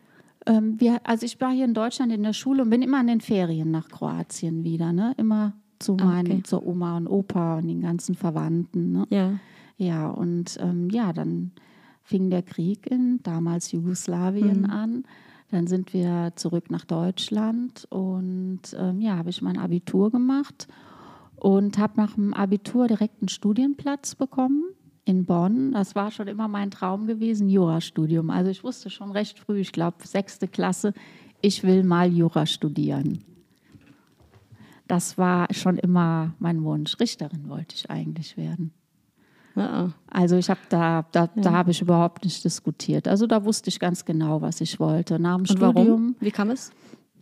ähm, 0.47 0.75
wir, 0.81 1.01
also 1.05 1.25
ich 1.25 1.41
war 1.41 1.53
hier 1.53 1.65
in 1.67 1.75
Deutschland 1.75 2.11
in 2.11 2.25
der 2.25 2.33
Schule 2.33 2.63
und 2.65 2.71
bin 2.71 2.83
immer 2.83 3.01
in 3.01 3.07
den 3.07 3.21
Ferien 3.21 3.71
nach 3.71 3.89
Kroatien 3.89 4.65
wieder, 4.65 4.93
ne? 4.93 5.15
Immer 5.19 5.53
zu 5.79 5.97
Ah, 6.01 6.05
meinen, 6.05 6.33
okay. 6.33 6.43
zur 6.43 6.67
Oma 6.67 6.97
und 6.97 7.07
Opa 7.07 7.59
und 7.59 7.69
den 7.69 7.81
ganzen 7.81 8.17
Verwandten. 8.17 8.91
Ne? 8.91 9.07
Ja. 9.11 9.35
Ja, 9.77 10.09
und 10.11 10.59
ähm, 10.61 10.91
ja, 10.91 11.13
dann 11.13 11.53
fing 12.03 12.29
der 12.29 12.43
Krieg 12.43 12.89
in 12.91 13.21
damals 13.23 13.71
Jugoslawien 13.71 14.67
an. 14.69 15.05
Dann 15.53 15.67
sind 15.67 15.93
wir 15.93 16.33
zurück 16.37 16.71
nach 16.71 16.87
Deutschland 16.87 17.87
und 17.91 18.63
ähm, 18.75 19.03
ja, 19.03 19.19
habe 19.19 19.29
ich 19.29 19.43
mein 19.43 19.59
Abitur 19.59 20.11
gemacht 20.11 20.67
und 21.37 21.77
habe 21.77 21.93
nach 21.99 22.15
dem 22.15 22.33
Abitur 22.33 22.89
direkt 22.89 23.21
einen 23.21 23.29
Studienplatz 23.29 24.15
bekommen 24.15 24.65
in 25.05 25.27
Bonn. 25.27 25.73
Das 25.73 25.95
war 25.95 26.11
schon 26.11 26.27
immer 26.27 26.49
mein 26.49 26.71
Traum 26.71 27.07
gewesen, 27.07 27.51
Jurastudium. 27.51 28.31
Also 28.31 28.51
ich 28.51 28.65
wusste 28.65 28.89
schon 28.89 29.11
recht 29.11 29.39
früh, 29.39 29.61
ich 29.61 29.73
glaube 29.73 29.99
sechste 30.07 30.49
Klasse, 30.49 30.95
ich 31.43 31.63
will 31.65 31.85
mal 31.85 32.11
Jura 32.11 32.47
studieren. 32.47 33.23
Das 34.89 35.19
war 35.19 35.53
schon 35.53 35.77
immer 35.77 36.33
mein 36.39 36.65
Wunsch. 36.65 36.99
Richterin 36.99 37.51
wollte 37.51 37.75
ich 37.75 37.91
eigentlich 37.91 38.39
werden. 38.39 38.73
Ja. 39.55 39.91
Also 40.11 40.37
ich 40.37 40.49
habe 40.49 40.61
da, 40.69 41.05
da, 41.13 41.29
da 41.35 41.53
habe 41.53 41.71
ich 41.71 41.83
überhaupt 41.83 42.25
nicht 42.25 42.43
diskutiert. 42.45 43.09
Also 43.09 43.27
da 43.27 43.45
wusste 43.45 43.69
ich 43.69 43.79
ganz 43.79 44.05
genau, 44.05 44.41
was 44.41 44.61
ich 44.61 44.81
wollte. 44.81 45.19
Nach 45.19 45.37
dem 45.37 45.41
Und 45.41 45.49
Studium 45.49 45.75
warum? 45.75 46.17
Wie 46.21 46.31
kam 46.31 46.51
es? 46.51 46.73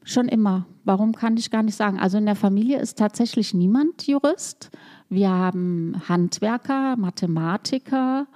schon 0.04 0.28
immer. 0.28 0.66
Warum 0.84 1.14
kann 1.14 1.36
ich 1.36 1.50
gar 1.50 1.62
nicht 1.62 1.76
sagen. 1.76 1.98
Also 1.98 2.18
in 2.18 2.26
der 2.26 2.36
Familie 2.36 2.78
ist 2.80 2.98
tatsächlich 2.98 3.54
niemand 3.54 4.06
Jurist. 4.06 4.70
Wir 5.08 5.30
haben 5.30 5.94
Handwerker, 6.08 6.96
Mathematiker, 6.96 8.26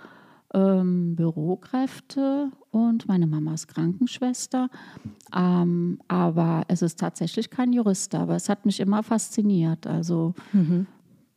ähm, 0.52 1.16
Bürokräfte 1.16 2.50
und 2.70 3.08
meine 3.08 3.26
Mama 3.26 3.54
ist 3.54 3.68
Krankenschwester. 3.68 4.68
Ähm, 5.34 6.00
aber 6.06 6.62
es 6.68 6.82
ist 6.82 6.98
tatsächlich 6.98 7.50
kein 7.50 7.72
Jurist 7.72 8.14
da. 8.14 8.22
Aber 8.22 8.36
es 8.36 8.48
hat 8.48 8.66
mich 8.66 8.80
immer 8.80 9.02
fasziniert. 9.02 9.86
Also 9.86 10.34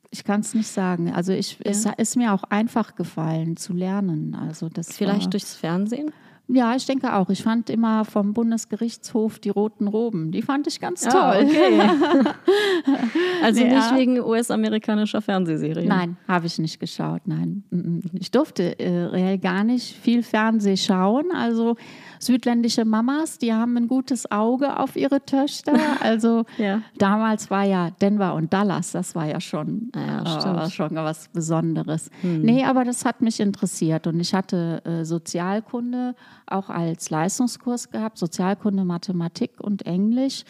ich 0.09 0.23
kann 0.23 0.41
es 0.41 0.53
nicht 0.53 0.67
sagen. 0.69 1.11
Also 1.13 1.33
ich, 1.33 1.57
es 1.63 1.85
ist 1.97 2.15
mir 2.15 2.33
auch 2.33 2.43
einfach 2.43 2.95
gefallen 2.95 3.57
zu 3.57 3.73
lernen. 3.73 4.35
Also 4.35 4.69
das 4.69 4.95
Vielleicht 4.95 5.25
war, 5.25 5.29
durchs 5.31 5.53
Fernsehen? 5.55 6.11
ja, 6.47 6.75
ich 6.75 6.85
denke 6.85 7.13
auch. 7.13 7.29
Ich 7.29 7.43
fand 7.43 7.69
immer 7.69 8.05
vom 8.05 8.33
Bundesgerichtshof 8.33 9.39
die 9.39 9.49
roten 9.49 9.87
Roben. 9.87 10.31
Die 10.31 10.41
fand 10.41 10.65
ich 10.67 10.79
ganz 10.79 11.05
Ah, 11.05 11.33
toll. 11.33 11.45
okay. 11.45 12.25
also 13.43 13.61
Ja. 13.61 13.67
nicht 13.75 13.95
wegen 13.95 14.19
US-amerikanischer 14.21 15.21
Fernsehserien. 15.21 15.87
Nein, 15.87 16.17
habe 16.27 16.47
ich 16.47 16.57
nicht 16.59 16.79
geschaut. 16.79 17.21
Nein, 17.25 17.63
Mhm. 17.69 18.01
ich 18.13 18.31
durfte 18.31 18.79
äh, 18.79 19.05
reell 19.05 19.37
gar 19.37 19.63
nicht 19.63 19.95
viel 19.97 20.23
Fernseh 20.23 20.77
schauen. 20.77 21.25
Also 21.33 21.75
südländische 22.19 22.86
Mamas, 22.86 23.38
die 23.38 23.53
haben 23.53 23.77
ein 23.77 23.88
gutes 23.88 24.31
Auge 24.31 24.77
auf 24.79 24.95
ihre 24.95 25.24
Töchter. 25.25 25.74
Also 26.00 26.45
Ja. 26.57 26.81
damals 26.97 27.50
war 27.50 27.63
ja 27.63 27.89
Denver 28.01 28.33
und 28.36 28.53
Dallas, 28.53 28.91
das 28.91 29.15
war 29.15 29.25
ja 29.25 29.39
schon, 29.41 29.91
Ah 29.95 30.24
ja, 30.24 30.65
äh, 30.65 30.69
schon 30.69 30.95
was 30.95 31.27
Besonderes. 31.29 32.09
Nee, 32.21 32.63
aber 32.65 32.83
das 32.86 33.03
hat 33.05 33.21
mich 33.21 33.39
interessiert 33.39 34.07
und 34.07 34.19
ich 34.19 34.33
hatte 34.33 34.81
äh, 34.86 35.03
Sozialkunde 35.05 36.15
auch 36.45 36.69
als 36.69 37.09
Leistungskurs 37.09 37.89
gehabt, 37.89 38.17
Sozialkunde, 38.17 38.86
Mathematik 38.86 39.51
und 39.59 39.86
Englisch. 39.86 40.43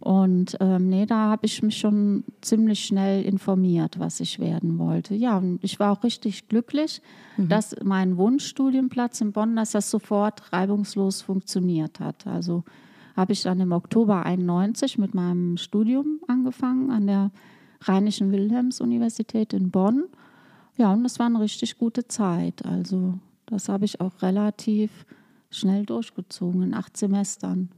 Und 0.00 0.56
ähm, 0.60 0.88
nee, 0.88 1.04
da 1.04 1.28
habe 1.28 1.44
ich 1.44 1.62
mich 1.62 1.76
schon 1.76 2.24
ziemlich 2.40 2.86
schnell 2.86 3.22
informiert, 3.22 3.98
was 3.98 4.20
ich 4.20 4.38
werden 4.38 4.78
wollte. 4.78 5.14
Ja, 5.14 5.36
und 5.36 5.62
ich 5.62 5.78
war 5.78 5.92
auch 5.92 6.02
richtig 6.02 6.48
glücklich, 6.48 7.02
dass 7.36 7.76
mein 7.82 8.16
Wunschstudienplatz 8.16 9.20
in 9.20 9.32
Bonn, 9.32 9.56
dass 9.56 9.72
das 9.72 9.90
sofort 9.90 10.52
reibungslos 10.52 11.20
funktioniert 11.20 12.00
hat. 12.00 12.26
Also 12.26 12.64
habe 13.14 13.32
ich 13.32 13.42
dann 13.42 13.60
im 13.60 13.72
Oktober 13.72 14.24
91 14.24 14.96
mit 14.96 15.14
meinem 15.14 15.58
Studium 15.58 16.20
angefangen 16.26 16.90
an 16.90 17.06
der 17.06 17.30
Rheinischen 17.82 18.32
Wilhelms-Universität 18.32 19.52
in 19.52 19.70
Bonn. 19.70 20.04
Ja, 20.78 20.92
und 20.92 21.04
das 21.04 21.18
war 21.18 21.26
eine 21.26 21.40
richtig 21.40 21.76
gute 21.76 22.08
Zeit. 22.08 22.64
Also 22.64 23.18
das 23.46 23.68
habe 23.68 23.84
ich 23.84 24.00
auch 24.00 24.22
relativ 24.22 25.04
schnell 25.50 25.84
durchgezogen 25.84 26.62
in 26.62 26.74
acht 26.74 26.96
Semestern. 26.96 27.68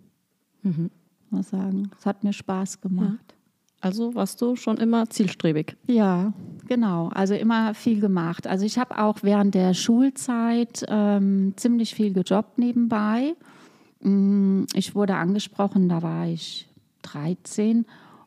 Mal 1.33 1.43
sagen. 1.43 1.91
Es 1.99 2.07
hat 2.07 2.23
mir 2.25 2.33
Spaß 2.33 2.81
gemacht. 2.81 3.35
Also 3.81 4.15
warst 4.15 4.41
du 4.41 4.55
schon 4.55 4.77
immer 4.77 5.11
zielstrebig. 5.11 5.77
Ja, 5.89 6.33
genau. 6.69 7.09
Also 7.09 7.35
immer 7.35 7.75
viel 7.75 7.99
gemacht. 8.01 8.47
Also 8.47 8.65
ich 8.65 8.79
habe 8.79 8.97
auch 9.03 9.19
während 9.23 9.55
der 9.57 9.75
Schulzeit 9.75 10.85
ähm, 10.89 11.55
ziemlich 11.57 11.95
viel 11.95 12.13
gejobbt 12.13 12.59
nebenbei. 12.59 13.35
Mm, 14.01 14.65
Ich 14.75 14.95
wurde 14.95 15.17
angesprochen, 15.17 15.89
da 15.89 16.03
war 16.03 16.27
ich 16.29 16.69
13, 17.03 17.85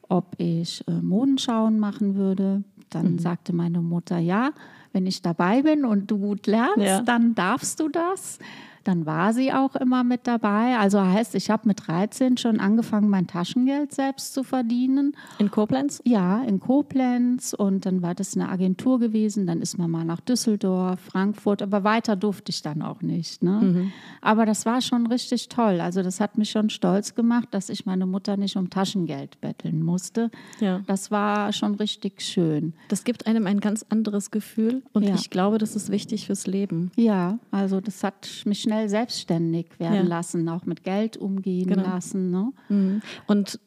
ob 0.09 0.35
ich 0.39 0.85
äh, 0.87 0.91
Modenschauen 0.91 1.79
machen 1.79 2.15
würde. 2.15 2.63
Dann 2.89 3.17
sagte 3.17 3.53
meine 3.53 3.81
Mutter, 3.81 4.17
ja, 4.19 4.51
wenn 4.93 5.05
ich 5.05 5.21
dabei 5.21 5.61
bin 5.63 5.85
und 5.85 6.11
du 6.11 6.17
gut 6.17 6.47
lernst, 6.47 6.77
Ja. 6.85 7.01
dann 7.01 7.33
darfst 7.35 7.79
du 7.79 7.89
das. 7.89 8.39
Dann 8.85 9.05
war 9.05 9.33
sie 9.33 9.51
auch 9.51 9.75
immer 9.75 10.03
mit 10.03 10.27
dabei. 10.27 10.77
Also 10.77 11.01
heißt, 11.03 11.35
ich 11.35 11.49
habe 11.49 11.67
mit 11.67 11.87
13 11.87 12.37
schon 12.37 12.59
angefangen, 12.59 13.09
mein 13.09 13.27
Taschengeld 13.27 13.91
selbst 13.93 14.33
zu 14.33 14.43
verdienen. 14.43 15.17
In 15.39 15.51
Koblenz? 15.51 16.01
Ja, 16.05 16.41
in 16.43 16.59
Koblenz 16.59 17.53
und 17.53 17.85
dann 17.87 18.01
war 18.03 18.13
das 18.15 18.35
eine 18.37 18.47
Agentur 18.47 18.99
gewesen. 18.99 19.47
Dann 19.47 19.61
ist 19.61 19.77
man 19.77 19.89
mal 19.89 20.05
nach 20.05 20.19
Düsseldorf, 20.21 20.99
Frankfurt, 20.99 21.61
aber 21.63 21.83
weiter 21.83 22.15
durfte 22.15 22.51
ich 22.51 22.61
dann 22.61 22.81
auch 22.83 23.01
nicht. 23.01 23.41
Ne? 23.43 23.91
Aber 24.21 24.45
das 24.45 24.65
war 24.67 24.81
schon 24.81 25.07
richtig 25.07 25.49
toll. 25.49 25.81
Also 25.81 26.03
das 26.03 26.19
hat 26.19 26.37
mich 26.37 26.51
schon 26.51 26.69
stolz 26.69 27.15
gemacht, 27.15 27.47
dass 27.51 27.69
ich 27.69 27.85
meine 27.87 28.05
Mutter 28.05 28.37
nicht 28.37 28.55
um 28.55 28.69
Taschengeld 28.69 29.41
betteln 29.41 29.81
musste. 29.81 30.29
Ja. 30.59 30.81
Das 30.85 31.09
war 31.09 31.51
schon 31.53 31.73
richtig 31.75 32.21
schön. 32.21 32.73
Das 32.89 33.03
gibt 33.03 33.25
einem 33.25 33.47
ein 33.47 33.59
ganz 33.59 33.83
anderes 33.89 34.29
Gefühl 34.29 34.83
und 34.93 35.03
Ja. 35.03 35.15
ich 35.15 35.31
glaube, 35.31 35.57
das 35.57 35.75
ist 35.75 35.89
wichtig 35.89 36.27
fürs 36.27 36.45
Leben. 36.45 36.91
Ja, 36.95 37.39
also 37.49 37.81
das 37.81 38.03
hat 38.03 38.29
mich 38.45 38.61
schnell 38.61 38.74
selbstständig 38.87 39.79
werden 39.79 39.95
Ja. 39.95 40.01
lassen, 40.03 40.47
auch 40.49 40.65
mit 40.65 40.83
Geld 40.83 41.17
umgehen 41.17 41.67
Genau. 41.67 41.83
lassen. 41.83 42.31
Ne? 42.31 42.51
Mhm. 42.69 43.01
Und 43.27 43.59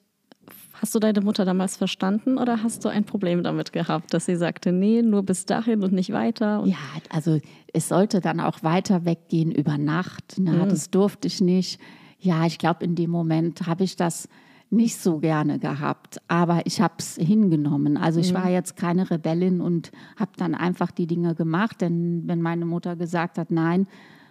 hast 0.75 0.95
du 0.95 0.99
deine 1.01 1.21
Mutter 1.21 1.45
damals 1.45 1.77
verstanden 1.77 2.39
oder 2.39 2.63
hast 2.63 2.85
du 2.85 2.89
ein 2.89 3.05
Problem 3.05 3.43
damit 3.43 3.73
gehabt, 3.73 4.15
dass 4.15 4.27
sie 4.27 4.37
sagte, 4.37 4.73
nee, 4.73 5.03
nur 5.03 5.23
bis 5.25 5.45
dahin 5.45 5.83
und 5.83 5.93
nicht 5.93 6.13
weiter? 6.13 6.63
Und 6.63 6.69
Ja, 6.71 6.77
also 7.11 7.39
es 7.73 7.89
sollte 7.89 8.21
dann 8.21 8.41
auch 8.41 8.63
weiter 8.63 9.05
weggehen 9.05 9.51
über 9.53 9.77
Nacht. 9.79 10.39
Ne? 10.39 10.67
Das 10.69 10.91
durfte 10.91 11.27
ich 11.29 11.41
nicht. 11.41 11.81
Ja, 12.21 12.47
ich 12.47 12.59
glaube, 12.59 12.85
in 12.85 12.95
dem 12.95 13.11
Moment 13.11 13.67
habe 13.67 13.85
ich 13.85 13.97
das 13.97 14.29
nicht 14.71 14.99
so 15.01 15.19
gerne 15.19 15.59
gehabt, 15.59 16.19
aber 16.29 16.67
ich 16.67 16.81
habe 16.83 16.95
es 16.99 17.17
hingenommen. 17.17 17.97
Also 17.97 18.21
ich 18.21 18.35
war 18.35 18.51
jetzt 18.51 18.77
keine 18.77 19.11
Rebellin 19.11 19.63
und 19.63 19.91
habe 20.17 20.33
dann 20.37 20.55
einfach 20.55 20.91
die 20.91 21.07
Dinge 21.07 21.35
gemacht, 21.35 21.81
denn 21.81 22.25
wenn 22.27 22.43
meine 22.43 22.67
Mutter 22.67 22.95
gesagt 22.95 23.39
hat, 23.39 23.51
nein, 23.51 23.87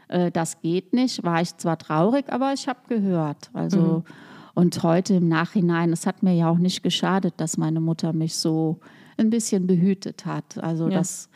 äh, 0.08 0.32
das 0.32 0.62
geht 0.62 0.94
nicht, 0.94 1.24
war 1.24 1.42
ich 1.42 1.56
zwar 1.58 1.78
traurig, 1.78 2.26
aber 2.32 2.54
ich 2.54 2.68
habe 2.68 2.80
gehört. 2.88 3.50
Also 3.54 4.04
und 4.54 4.82
heute 4.82 5.14
im 5.14 5.28
Nachhinein, 5.28 5.94
es 5.94 6.08
hat 6.08 6.24
mir 6.24 6.34
ja 6.34 6.50
auch 6.50 6.58
nicht 6.58 6.82
geschadet, 6.82 7.36
dass 7.38 7.58
meine 7.58 7.80
Mutter 7.80 8.12
mich 8.12 8.36
so 8.36 8.80
ein 9.18 9.30
bisschen 9.30 9.68
behütet 9.68 10.26
hat. 10.26 10.58
Also 10.58 10.90
Ja. 10.90 10.98
das 10.98 11.30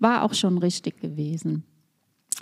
war 0.00 0.22
auch 0.24 0.34
schon 0.34 0.58
richtig 0.58 1.00
gewesen. 1.00 1.62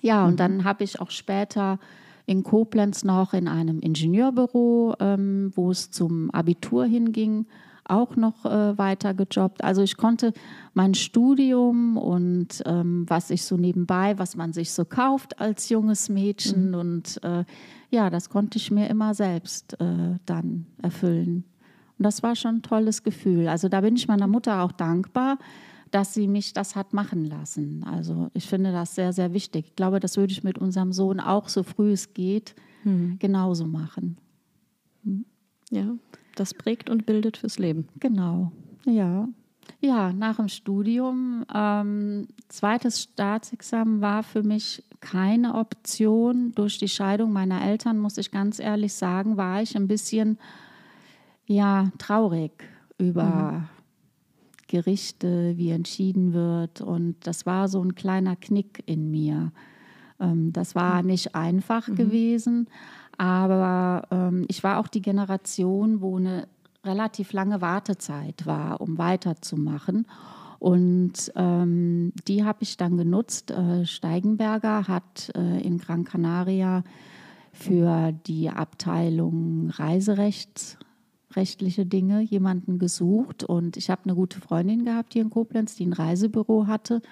Ja, 0.00 0.26
und 0.26 0.40
dann 0.40 0.64
habe 0.64 0.84
ich 0.84 1.00
auch 1.00 1.10
später 1.10 1.78
in 2.24 2.42
Koblenz 2.42 3.04
noch 3.04 3.34
in 3.34 3.46
einem 3.46 3.80
Ingenieurbüro, 3.80 4.94
ähm, 5.00 5.52
wo 5.54 5.70
es 5.70 5.90
zum 5.90 6.30
Abitur 6.30 6.86
hinging, 6.86 7.46
auch 7.84 8.16
noch 8.16 8.44
äh, 8.44 8.78
weiter 8.78 9.14
gejobbt. 9.14 9.64
Also 9.64 9.82
ich 9.82 9.96
konnte 9.96 10.32
mein 10.74 10.94
Studium 10.94 11.96
und 11.96 12.62
ähm, 12.66 13.04
was 13.08 13.30
ich 13.30 13.44
so 13.44 13.56
nebenbei, 13.56 14.18
was 14.18 14.36
man 14.36 14.52
sich 14.52 14.72
so 14.72 14.84
kauft 14.84 15.40
als 15.40 15.68
junges 15.68 16.08
Mädchen 16.08 16.74
und 16.74 17.22
äh, 17.24 17.44
ja, 17.90 18.08
das 18.08 18.30
konnte 18.30 18.58
ich 18.58 18.70
mir 18.70 18.88
immer 18.88 19.14
selbst 19.14 19.78
äh, 19.80 20.18
dann 20.24 20.66
erfüllen. 20.80 21.44
Und 21.98 22.04
das 22.04 22.22
war 22.22 22.34
schon 22.36 22.56
ein 22.56 22.62
tolles 22.62 23.02
Gefühl. 23.02 23.48
Also 23.48 23.68
da 23.68 23.82
bin 23.82 23.96
ich 23.96 24.08
meiner 24.08 24.26
Mutter 24.26 24.62
auch 24.62 24.72
dankbar, 24.72 25.38
dass 25.90 26.14
sie 26.14 26.26
mich 26.26 26.54
das 26.54 26.74
hat 26.74 26.94
machen 26.94 27.26
lassen. 27.26 27.84
Also 27.84 28.30
ich 28.32 28.46
finde 28.46 28.72
das 28.72 28.94
sehr, 28.94 29.12
sehr 29.12 29.34
wichtig. 29.34 29.66
Ich 29.68 29.76
glaube, 29.76 30.00
das 30.00 30.16
würde 30.16 30.32
ich 30.32 30.42
mit 30.42 30.56
unserem 30.56 30.92
Sohn 30.92 31.20
auch 31.20 31.48
so 31.48 31.62
früh 31.62 31.92
es 31.92 32.14
geht 32.14 32.54
genauso 33.18 33.66
machen. 33.66 34.16
ja, 35.70 35.94
das 36.36 36.54
prägt 36.54 36.90
und 36.90 37.06
bildet 37.06 37.36
fürs 37.36 37.58
Leben. 37.58 37.88
Genau, 38.00 38.52
ja. 38.84 39.28
Ja, 39.80 40.12
nach 40.12 40.36
dem 40.36 40.48
Studium. 40.48 41.44
Ähm, 41.52 42.28
zweites 42.48 43.02
Staatsexamen 43.02 44.00
war 44.00 44.22
für 44.22 44.42
mich 44.42 44.82
keine 45.00 45.54
Option. 45.54 46.52
Durch 46.54 46.78
die 46.78 46.88
Scheidung 46.88 47.32
meiner 47.32 47.62
Eltern, 47.62 47.98
muss 47.98 48.18
ich 48.18 48.30
ganz 48.30 48.58
ehrlich 48.58 48.94
sagen, 48.94 49.36
war 49.36 49.62
ich 49.62 49.76
ein 49.76 49.88
bisschen 49.88 50.38
ja, 51.46 51.90
traurig 51.98 52.52
über 52.98 53.24
mhm. 53.24 53.68
Gerichte, 54.68 55.56
wie 55.56 55.70
entschieden 55.70 56.32
wird. 56.32 56.80
Und 56.80 57.16
das 57.24 57.46
war 57.46 57.68
so 57.68 57.82
ein 57.82 57.94
kleiner 57.94 58.36
Knick 58.36 58.82
in 58.86 59.10
mir. 59.10 59.52
Ähm, 60.20 60.52
das 60.52 60.74
war 60.74 61.02
mhm. 61.02 61.08
nicht 61.08 61.34
einfach 61.34 61.88
mhm. 61.88 61.96
gewesen, 61.96 62.68
aber 63.22 64.02
ähm, 64.10 64.46
ich 64.48 64.64
war 64.64 64.80
auch 64.80 64.88
die 64.88 65.00
Generation, 65.00 66.00
wo 66.00 66.16
eine 66.16 66.48
relativ 66.84 67.32
lange 67.32 67.60
Wartezeit 67.60 68.46
war, 68.46 68.80
um 68.80 68.98
weiterzumachen. 68.98 70.08
Und 70.58 71.30
ähm, 71.36 72.12
die 72.26 72.42
habe 72.42 72.64
ich 72.64 72.76
dann 72.78 72.96
genutzt. 72.96 73.52
Äh, 73.52 73.86
Steigenberger 73.86 74.88
hat 74.88 75.30
äh, 75.36 75.60
in 75.62 75.78
Gran 75.78 76.02
Canaria 76.02 76.82
für 77.52 78.10
die 78.26 78.50
Abteilung 78.50 79.70
Reiserecht, 79.70 80.78
rechtliche 81.36 81.86
Dinge 81.86 82.22
jemanden 82.22 82.80
gesucht. 82.80 83.44
Und 83.44 83.76
ich 83.76 83.88
habe 83.88 84.02
eine 84.02 84.16
gute 84.16 84.40
Freundin 84.40 84.84
gehabt 84.84 85.12
hier 85.12 85.22
in 85.22 85.30
Koblenz, 85.30 85.76
die 85.76 85.86
ein 85.86 85.92
Reisebüro 85.92 86.66
hatte. 86.66 87.02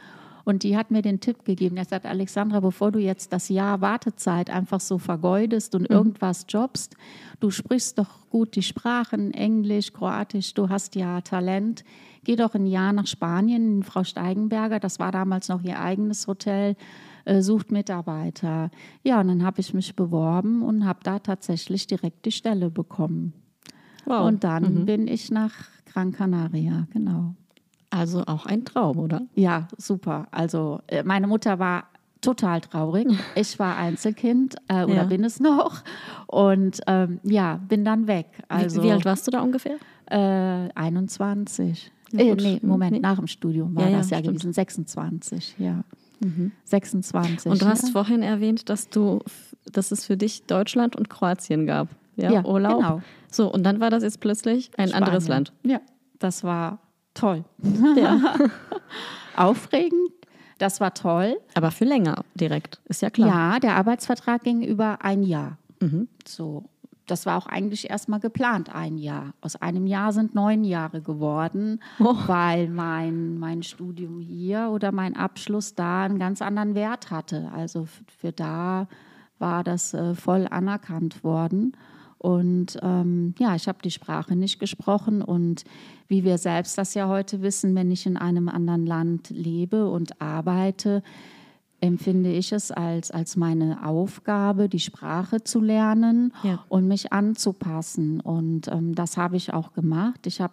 Und 0.45 0.63
die 0.63 0.77
hat 0.77 0.91
mir 0.91 1.03
den 1.03 1.21
Tipp 1.21 1.45
gegeben. 1.45 1.77
Er 1.77 1.85
sagt, 1.85 2.07
Alexandra, 2.07 2.61
bevor 2.61 2.93
du 2.93 2.99
jetzt 2.99 3.33
das 3.33 3.49
Jahr 3.49 3.81
Wartezeit 3.81 4.51
einfach 4.51 4.81
so 4.81 4.99
vergeudest 4.99 5.75
und 5.75 5.83
mhm. 5.83 5.97
irgendwas 5.97 6.47
jobst, 6.49 6.97
du 7.41 7.51
sprichst 7.51 7.99
doch 7.99 8.29
gut 8.31 8.57
die 8.57 8.63
Sprachen, 8.63 9.33
Englisch, 9.33 9.93
Kroatisch, 9.93 10.55
du 10.55 10.69
hast 10.69 10.95
ja 10.95 11.21
Talent. 11.21 11.85
Geh 12.25 12.37
doch 12.37 12.55
ein 12.55 12.67
Jahr 12.67 12.93
nach 12.93 13.07
Spanien, 13.07 13.83
Frau 13.83 14.05
Steigenberger, 14.05 14.79
das 14.79 14.99
war 14.99 15.11
damals 15.11 15.49
noch 15.49 15.63
ihr 15.63 15.81
eigenes 15.81 16.27
Hotel, 16.27 16.77
äh, 17.25 17.41
sucht 17.41 17.73
Mitarbeiter. 17.73 18.71
Ja, 19.03 19.21
und 19.21 19.29
dann 19.29 19.43
habe 19.43 19.61
ich 19.61 19.73
mich 19.73 19.97
beworben 19.97 20.63
und 20.63 20.85
habe 20.85 21.01
da 21.03 21.19
tatsächlich 21.19 21.87
direkt 21.87 22.27
die 22.27 22.33
Stelle 22.33 22.71
bekommen. 22.71 23.33
Wow. 24.05 24.27
Und 24.27 24.45
dann 24.45 24.81
mhm. 24.81 24.87
bin 24.87 25.09
ich 25.09 25.31
nach 25.31 25.55
Gran 25.87 26.13
Canaria, 26.13 26.87
genau. 26.93 27.35
Also 27.91 28.23
auch 28.27 28.47
ein 28.47 28.65
Traum, 28.65 28.99
oder? 28.99 29.23
Ja, 29.35 29.69
super. 29.77 30.29
Also 30.31 30.81
äh, 30.87 31.03
meine 31.03 31.27
Mutter 31.27 31.59
war 31.59 31.85
total 32.21 32.61
traurig. 32.61 33.09
Ich 33.35 33.59
war 33.59 33.77
Einzelkind 33.77 34.57
äh, 34.69 34.85
oder 34.85 34.95
ja. 34.95 35.05
bin 35.05 35.25
es 35.25 35.41
noch. 35.41 35.83
Und 36.27 36.81
ähm, 36.87 37.21
ja, 37.23 37.61
bin 37.69 37.85
dann 37.85 38.07
weg. 38.07 38.27
Also, 38.49 38.83
wie, 38.83 38.87
wie, 38.87 38.93
alt 38.93 39.05
warst 39.05 39.27
du 39.27 39.31
da 39.31 39.41
ungefähr? 39.41 39.77
Äh, 40.07 40.71
21. 40.75 41.91
Ja, 42.13 42.21
äh, 42.21 42.35
nee, 42.35 42.61
Moment, 42.63 42.93
nee. 42.93 43.01
nach 43.01 43.17
dem 43.17 43.27
Studium 43.27 43.75
war 43.75 43.89
ja, 43.89 43.99
das 43.99 44.11
ja, 44.11 44.19
ja 44.19 44.31
gewesen. 44.31 44.53
26, 44.53 45.57
ja. 45.59 45.85
Mhm. 46.21 46.53
26. 46.65 47.51
Und 47.51 47.63
du 47.63 47.67
hast 47.67 47.91
vorhin 47.91 48.23
erwähnt, 48.23 48.69
dass 48.69 48.89
du, 48.89 49.21
dass 49.73 49.91
es 49.91 50.05
für 50.05 50.17
dich 50.17 50.45
Deutschland 50.45 50.97
und 50.97 51.09
Kroatien 51.09 51.67
gab. 51.67 51.89
Ja, 52.17 52.45
Urlaub. 52.45 52.81
Genau. 52.81 53.03
So, 53.31 53.51
und 53.51 53.63
dann 53.63 53.81
war 53.81 53.89
das 53.89 54.03
jetzt 54.03 54.21
plötzlich 54.21 54.71
ein 54.77 54.89
Spanien. 54.89 54.95
anderes 54.95 55.29
Land. 55.29 55.53
Ja, 55.63 55.81
das 56.19 56.45
war 56.45 56.81
toll. 57.15 57.45
Ja. 57.97 58.35
Aufregend, 59.37 60.11
das 60.59 60.81
war 60.81 60.93
toll. 60.93 61.39
Aber 61.55 61.71
für 61.71 61.85
länger 61.85 62.25
direkt, 62.35 62.81
ist 62.87 63.01
ja 63.01 63.11
klar. 63.11 63.29
Ja, 63.29 63.59
der 63.59 63.77
Arbeitsvertrag 63.77 64.43
ging 64.43 64.63
über 64.63 64.99
ein 65.03 65.23
Jahr. 65.23 65.57
Mhm. 65.81 66.09
So, 66.27 66.65
das 67.11 67.27
war 67.27 67.37
auch 67.37 67.47
eigentlich 67.47 67.91
erstmal 67.91 68.21
geplant, 68.21 68.75
ein 68.75 68.99
Jahr. 68.99 69.35
Aus 69.41 69.57
einem 69.57 69.87
Jahr 69.87 70.13
sind 70.13 70.35
neun 70.35 70.65
Jahre 70.65 71.01
geworden, 71.01 71.81
oh. 71.99 72.15
weil 72.27 72.69
mein, 72.69 73.39
mein 73.39 73.63
Studium 73.63 74.21
hier 74.21 74.71
oder 74.71 74.93
mein 74.93 75.17
Abschluss 75.17 75.75
da 75.75 76.05
einen 76.05 76.19
ganz 76.19 76.41
anderen 76.43 76.75
Wert 76.75 77.11
hatte. 77.11 77.51
Also 77.55 77.87
für 78.19 78.33
da 78.33 78.87
war 79.39 79.65
das 79.65 79.95
äh, 79.95 80.15
voll 80.15 80.47
anerkannt 80.49 81.25
worden. 81.25 81.73
Und 82.21 82.77
ähm, 82.83 83.35
ja, 83.39 83.55
ich 83.57 83.67
habe 83.67 83.79
die 83.83 83.91
Sprache 83.91 84.37
nicht 84.37 84.59
gesprochen. 84.61 85.23
Und 85.23 85.65
wie 86.07 86.23
wir 86.23 86.37
selbst 86.37 86.77
das 86.77 86.93
ja 86.93 87.09
heute 87.09 87.41
wissen, 87.41 87.75
wenn 87.75 87.91
ich 87.91 88.05
in 88.05 88.19
einem 88.19 88.51
anderen 88.51 88.85
Land 88.85 89.31
lebe 89.31 89.89
und 89.89 90.21
arbeite, 90.21 91.03
empfinde 91.81 92.31
ich 92.31 92.53
es 92.53 92.71
als, 92.71 93.11
als 93.11 93.37
meine 93.37 93.87
Aufgabe, 93.87 94.69
die 94.69 94.81
Sprache 94.81 95.45
zu 95.45 95.61
lernen 95.61 96.35
ja. 96.43 96.63
und 96.69 96.87
mich 96.87 97.11
anzupassen. 97.11 98.21
Und 98.21 98.69
ähm, 98.69 98.95
das 98.95 99.17
habe 99.17 99.39
ich 99.39 99.55
auch 99.55 99.73
gemacht. 99.73 100.27
Ich 100.27 100.43
habe 100.43 100.53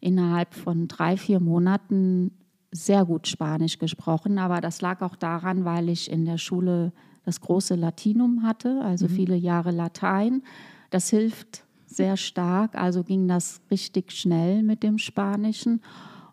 innerhalb 0.00 0.54
von 0.54 0.88
drei, 0.88 1.18
vier 1.18 1.38
Monaten 1.38 2.30
sehr 2.70 3.04
gut 3.04 3.28
Spanisch 3.28 3.78
gesprochen, 3.78 4.38
aber 4.38 4.62
das 4.62 4.80
lag 4.80 5.02
auch 5.02 5.16
daran, 5.16 5.66
weil 5.66 5.90
ich 5.90 6.10
in 6.10 6.24
der 6.24 6.38
Schule 6.38 6.92
das 7.26 7.42
große 7.42 7.74
Latinum 7.74 8.42
hatte, 8.42 8.80
also 8.82 9.06
mhm. 9.06 9.10
viele 9.10 9.36
Jahre 9.36 9.70
Latein 9.70 10.42
das 10.94 11.10
hilft 11.10 11.64
sehr 11.86 12.16
stark. 12.16 12.76
Also 12.76 13.02
ging 13.02 13.26
das 13.26 13.60
richtig 13.70 14.12
schnell 14.12 14.62
mit 14.62 14.84
dem 14.84 14.98
Spanischen. 14.98 15.82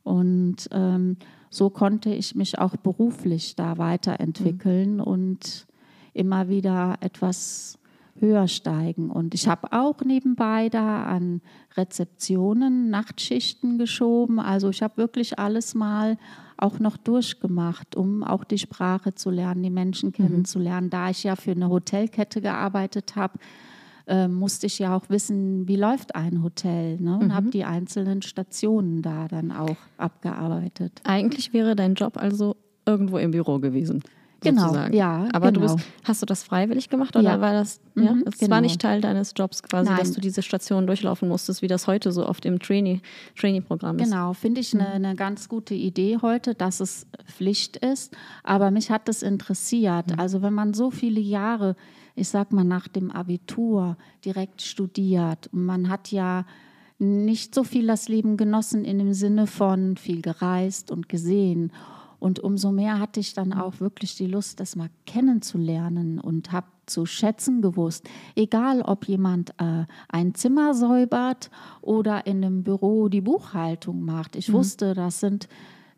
Und 0.03 0.69
ähm, 0.71 1.17
so 1.49 1.71
konnte 1.71 2.13
ich 2.13 2.35
mich 2.35 2.59
auch 2.59 2.75
beruflich 2.77 3.55
da 3.55 3.79
weiterentwickeln 3.79 4.95
mhm. 4.95 5.01
und 5.01 5.67
immer 6.13 6.47
wieder 6.47 6.97
etwas 7.01 7.79
höher 8.19 8.47
steigen. 8.47 9.09
Und 9.09 9.33
ich 9.33 9.47
habe 9.47 9.71
auch 9.73 10.01
nebenbei 10.01 10.69
da 10.69 11.05
an 11.05 11.41
Rezeptionen, 11.75 12.91
Nachtschichten 12.91 13.79
geschoben. 13.79 14.39
Also 14.39 14.69
ich 14.69 14.83
habe 14.83 14.97
wirklich 14.97 15.39
alles 15.39 15.73
mal 15.73 16.17
auch 16.57 16.77
noch 16.77 16.97
durchgemacht, 16.97 17.95
um 17.95 18.23
auch 18.23 18.43
die 18.43 18.59
Sprache 18.59 19.15
zu 19.15 19.31
lernen, 19.31 19.63
die 19.63 19.71
Menschen 19.71 20.09
mhm. 20.09 20.13
kennenzulernen. 20.13 20.87
Mhm. 20.87 20.91
Da 20.91 21.09
ich 21.09 21.23
ja 21.23 21.35
für 21.35 21.51
eine 21.51 21.69
Hotelkette 21.69 22.41
gearbeitet 22.41 23.15
habe, 23.15 23.39
äh, 24.11 24.27
musste 24.27 24.67
ich 24.67 24.77
ja 24.77 24.95
auch 24.95 25.09
wissen, 25.09 25.67
wie 25.69 25.77
läuft 25.77 26.15
ein 26.15 26.43
Hotel 26.43 26.97
ne? 26.99 27.17
und 27.17 27.27
mhm. 27.27 27.33
habe 27.33 27.49
die 27.49 27.63
einzelnen 27.63 28.21
Stationen 28.21 29.01
da 29.01 29.29
dann 29.29 29.51
auch 29.53 29.77
abgearbeitet. 29.97 31.01
Eigentlich 31.05 31.53
wäre 31.53 31.77
dein 31.77 31.95
Job 31.95 32.17
also 32.17 32.57
irgendwo 32.85 33.17
im 33.17 33.31
Büro 33.31 33.59
gewesen. 33.59 34.03
Genau, 34.41 34.63
sozusagen. 34.63 34.93
ja. 34.95 35.27
Aber 35.33 35.51
genau. 35.51 35.67
du 35.67 35.75
bist, 35.75 35.87
hast 36.03 36.21
du 36.21 36.25
das 36.25 36.43
freiwillig 36.43 36.89
gemacht 36.89 37.15
oder 37.15 37.35
ja. 37.35 37.41
war 37.41 37.53
das, 37.53 37.79
mhm, 37.93 38.03
ja, 38.03 38.15
es 38.25 38.39
genau. 38.39 38.51
war 38.51 38.61
nicht 38.61 38.81
Teil 38.81 38.99
deines 38.99 39.33
Jobs 39.37 39.61
quasi, 39.63 39.89
Nein. 39.89 39.99
dass 39.99 40.11
du 40.11 40.19
diese 40.19 40.41
Station 40.41 40.87
durchlaufen 40.87 41.29
musstest, 41.29 41.61
wie 41.61 41.67
das 41.67 41.87
heute 41.87 42.11
so 42.11 42.27
oft 42.27 42.45
im 42.45 42.59
Trainee-Programm 42.59 43.99
ist? 43.99 44.09
Genau, 44.09 44.33
finde 44.33 44.59
ich 44.59 44.73
eine, 44.73 44.89
mhm. 44.89 45.05
eine 45.05 45.15
ganz 45.15 45.47
gute 45.47 45.75
Idee 45.75 46.17
heute, 46.21 46.55
dass 46.55 46.79
es 46.79 47.05
Pflicht 47.27 47.77
ist. 47.77 48.13
Aber 48.43 48.71
mich 48.71 48.89
hat 48.89 49.07
das 49.07 49.21
interessiert. 49.21 50.07
Mhm. 50.07 50.19
Also 50.19 50.41
wenn 50.41 50.53
man 50.53 50.73
so 50.73 50.89
viele 50.89 51.21
Jahre 51.21 51.75
ich 52.21 52.29
sag 52.29 52.53
mal, 52.53 52.63
nach 52.63 52.87
dem 52.87 53.09
Abitur 53.09 53.97
direkt 54.23 54.61
studiert. 54.61 55.47
Und 55.51 55.65
man 55.65 55.89
hat 55.89 56.11
ja 56.11 56.45
nicht 56.99 57.55
so 57.55 57.63
viel 57.63 57.87
das 57.87 58.07
Leben 58.07 58.37
genossen 58.37 58.85
in 58.85 58.99
dem 58.99 59.13
Sinne 59.13 59.47
von 59.47 59.97
viel 59.97 60.21
gereist 60.21 60.91
und 60.91 61.09
gesehen. 61.09 61.71
Und 62.19 62.39
umso 62.39 62.71
mehr 62.71 62.99
hatte 62.99 63.19
ich 63.19 63.33
dann 63.33 63.53
auch 63.53 63.79
wirklich 63.79 64.15
die 64.15 64.27
Lust, 64.27 64.59
das 64.59 64.75
mal 64.75 64.91
kennenzulernen 65.07 66.19
und 66.19 66.51
habe 66.51 66.67
zu 66.85 67.07
schätzen 67.07 67.63
gewusst. 67.63 68.07
Egal, 68.35 68.83
ob 68.83 69.07
jemand 69.07 69.49
äh, 69.57 69.85
ein 70.07 70.35
Zimmer 70.35 70.75
säubert 70.75 71.49
oder 71.81 72.27
in 72.27 72.45
einem 72.45 72.61
Büro 72.61 73.09
die 73.09 73.21
Buchhaltung 73.21 74.05
macht. 74.05 74.35
Ich 74.35 74.49
mhm. 74.49 74.53
wusste, 74.53 74.93
das 74.93 75.21
sind 75.21 75.47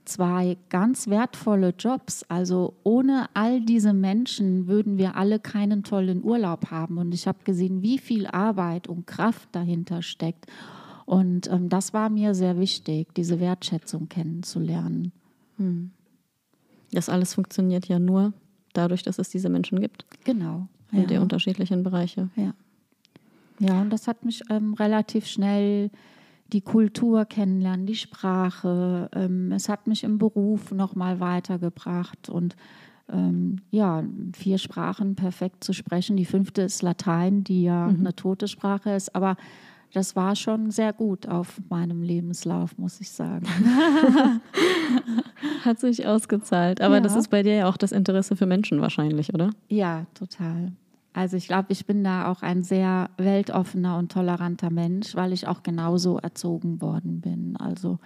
zwei 0.06 0.58
ganz 0.70 1.08
wertvolle 1.08 1.74
Jobs. 1.78 2.24
Also 2.30 2.76
ohne 2.84 3.28
all 3.34 3.62
diese 3.62 3.94
Menschen 3.94 4.68
würden 4.68 4.98
wir 4.98 5.16
alle 5.16 5.40
keinen 5.40 5.84
tollen 5.84 6.24
Urlaub 6.24 6.72
haben. 6.72 6.98
Und 6.98 7.14
ich 7.14 7.28
habe 7.28 7.40
gesehen, 7.44 7.82
wie 7.82 7.98
viel 7.98 8.28
Arbeit 8.28 8.88
und 8.88 9.08
Kraft 9.08 9.50
dahinter 9.52 10.02
steckt. 10.02 10.46
Und 11.06 11.50
ähm, 11.52 11.70
das 11.70 11.94
war 11.94 12.10
mir 12.10 12.34
sehr 12.34 12.60
wichtig, 12.60 13.14
diese 13.16 13.40
Wertschätzung 13.40 14.10
kennenzulernen. 14.10 15.12
Hm. 15.58 15.92
Das 16.92 17.10
alles 17.10 17.34
funktioniert 17.34 17.88
ja 17.88 18.00
nur 18.00 18.34
dadurch, 18.74 19.04
dass 19.04 19.20
es 19.20 19.30
diese 19.30 19.50
Menschen 19.50 19.80
gibt. 19.80 20.06
Genau. 20.24 20.68
In 20.92 21.02
ja. 21.02 21.08
die 21.08 21.18
unterschiedlichen 21.18 21.84
Bereiche. 21.84 22.30
Ja. 22.36 22.54
Ja, 23.60 23.82
und 23.82 23.92
das 23.92 24.08
hat 24.08 24.26
mich 24.26 24.42
ähm, 24.50 24.74
relativ 24.74 25.26
schnell 25.28 25.90
die 26.54 26.62
Kultur 26.62 27.26
kennenlernen, 27.26 27.86
die 27.86 27.96
Sprache. 27.96 29.10
Ähm, 29.14 29.52
es 29.52 29.70
hat 29.70 29.88
mich 29.88 30.04
im 30.04 30.18
Beruf 30.18 30.72
nochmal 30.72 31.20
weitergebracht 31.20 32.30
und 32.30 32.56
ähm, 33.12 33.58
ja, 33.72 34.04
vier 34.34 34.58
Sprachen 34.58 35.16
perfekt 35.16 35.64
zu 35.64 35.74
sprechen. 35.74 36.16
Die 36.16 36.26
fünfte 36.26 36.62
ist 36.62 36.82
Latein, 36.82 37.44
die 37.44 37.64
ja 37.64 37.88
mhm. 37.88 38.00
eine 38.00 38.16
tote 38.16 38.48
Sprache 38.48 38.92
ist, 38.92 39.14
aber 39.16 39.36
das 39.94 40.16
war 40.16 40.36
schon 40.36 40.72
sehr 40.72 40.92
gut 40.92 41.28
auf 41.28 41.62
meinem 41.70 42.02
Lebenslauf, 42.02 42.78
muss 42.78 43.00
ich 43.00 43.12
sagen. 43.12 43.46
Hat 45.64 45.80
sich 45.80 46.08
ausgezahlt. 46.08 46.82
Aber 46.82 46.96
ja. 46.96 47.02
das 47.02 47.16
ist 47.16 47.30
bei 47.30 47.44
dir 47.44 47.54
ja 47.54 47.70
auch 47.70 47.78
das 47.78 47.92
Interesse 47.92 48.36
für 48.36 48.48
Menschen 48.48 48.82
wahrscheinlich, 48.82 49.34
oder? 49.34 49.52
Ja, 49.70 50.08
total. 50.16 50.72
Also 51.14 51.38
ich 51.38 51.48
glaube, 51.48 51.68
ich 51.72 51.86
bin 51.86 52.04
da 52.04 52.32
auch 52.32 52.42
ein 52.42 52.64
sehr 52.64 53.10
weltoffener 53.18 53.98
und 53.98 54.12
toleranter 54.12 54.72
Mensch, 54.72 55.16
weil 55.16 55.32
ich 55.34 55.48
auch 55.48 55.62
genauso 55.64 56.18
erzogen 56.18 56.82
worden 56.82 57.22
bin. 57.22 57.56
Also 57.58 58.00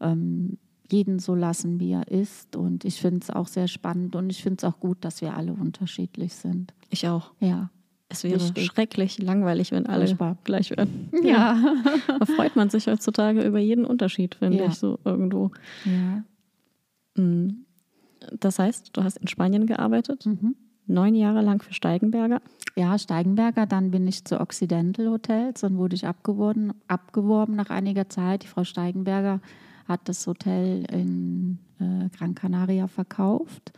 ähm, 0.00 0.58
jeden 0.90 1.18
so 1.18 1.34
lassen, 1.34 1.80
wie 1.80 1.92
er 1.92 2.08
ist. 2.08 2.54
Und 2.54 2.84
ich 2.84 3.00
finde 3.00 3.20
es 3.22 3.30
auch 3.30 3.48
sehr 3.48 3.68
spannend 3.68 4.14
und 4.16 4.28
ich 4.28 4.42
finde 4.42 4.58
es 4.58 4.64
auch 4.64 4.78
gut, 4.80 4.98
dass 5.00 5.22
wir 5.22 5.34
alle 5.34 5.54
unterschiedlich 5.54 6.34
sind. 6.34 6.74
Ich 6.90 7.08
auch. 7.08 7.32
Ja. 7.40 7.70
Es 8.10 8.24
wäre 8.24 8.34
Wichtig. 8.38 8.66
schrecklich 8.66 9.16
langweilig, 9.22 9.72
wenn 9.72 9.86
alle 9.86 10.06
Furchtbar. 10.06 10.36
gleich 10.44 10.68
wären. 10.70 11.08
Ja. 11.24 11.56
Da 12.18 12.26
freut 12.26 12.56
man 12.56 12.68
sich 12.68 12.86
heutzutage 12.86 13.40
über 13.42 13.58
jeden 13.58 13.86
Unterschied, 13.86 14.34
finde 14.34 14.58
Ja. 14.58 14.66
ich, 14.66 14.74
so 14.74 14.98
irgendwo. 15.06 15.50
ja. 15.86 16.22
Mhm. 17.16 17.64
Das 18.38 18.58
heißt, 18.58 18.90
du 18.92 19.02
hast 19.02 19.16
in 19.16 19.28
Spanien 19.28 19.66
gearbeitet, 19.66 20.26
Mhm. 20.26 20.54
Neun 20.92 21.14
Jahre 21.14 21.42
lang 21.42 21.62
für 21.62 21.74
Steigenberger. 21.74 22.40
Ja, 22.76 22.98
Steigenberger, 22.98 23.66
dann 23.66 23.90
bin 23.90 24.06
ich 24.06 24.24
zu 24.24 24.40
Occidental 24.40 25.08
Hotels, 25.08 25.60
dann 25.60 25.76
wurde 25.76 25.94
ich 25.94 26.06
abgeworben, 26.06 26.72
abgeworben 26.88 27.56
nach 27.56 27.70
einiger 27.70 28.08
Zeit. 28.08 28.44
Die 28.44 28.48
Frau 28.48 28.64
Steigenberger 28.64 29.40
hat 29.86 30.08
das 30.08 30.26
Hotel 30.26 30.84
in 30.90 31.58
äh, 31.80 32.08
Gran 32.16 32.34
Canaria 32.34 32.86
verkauft. 32.86 33.72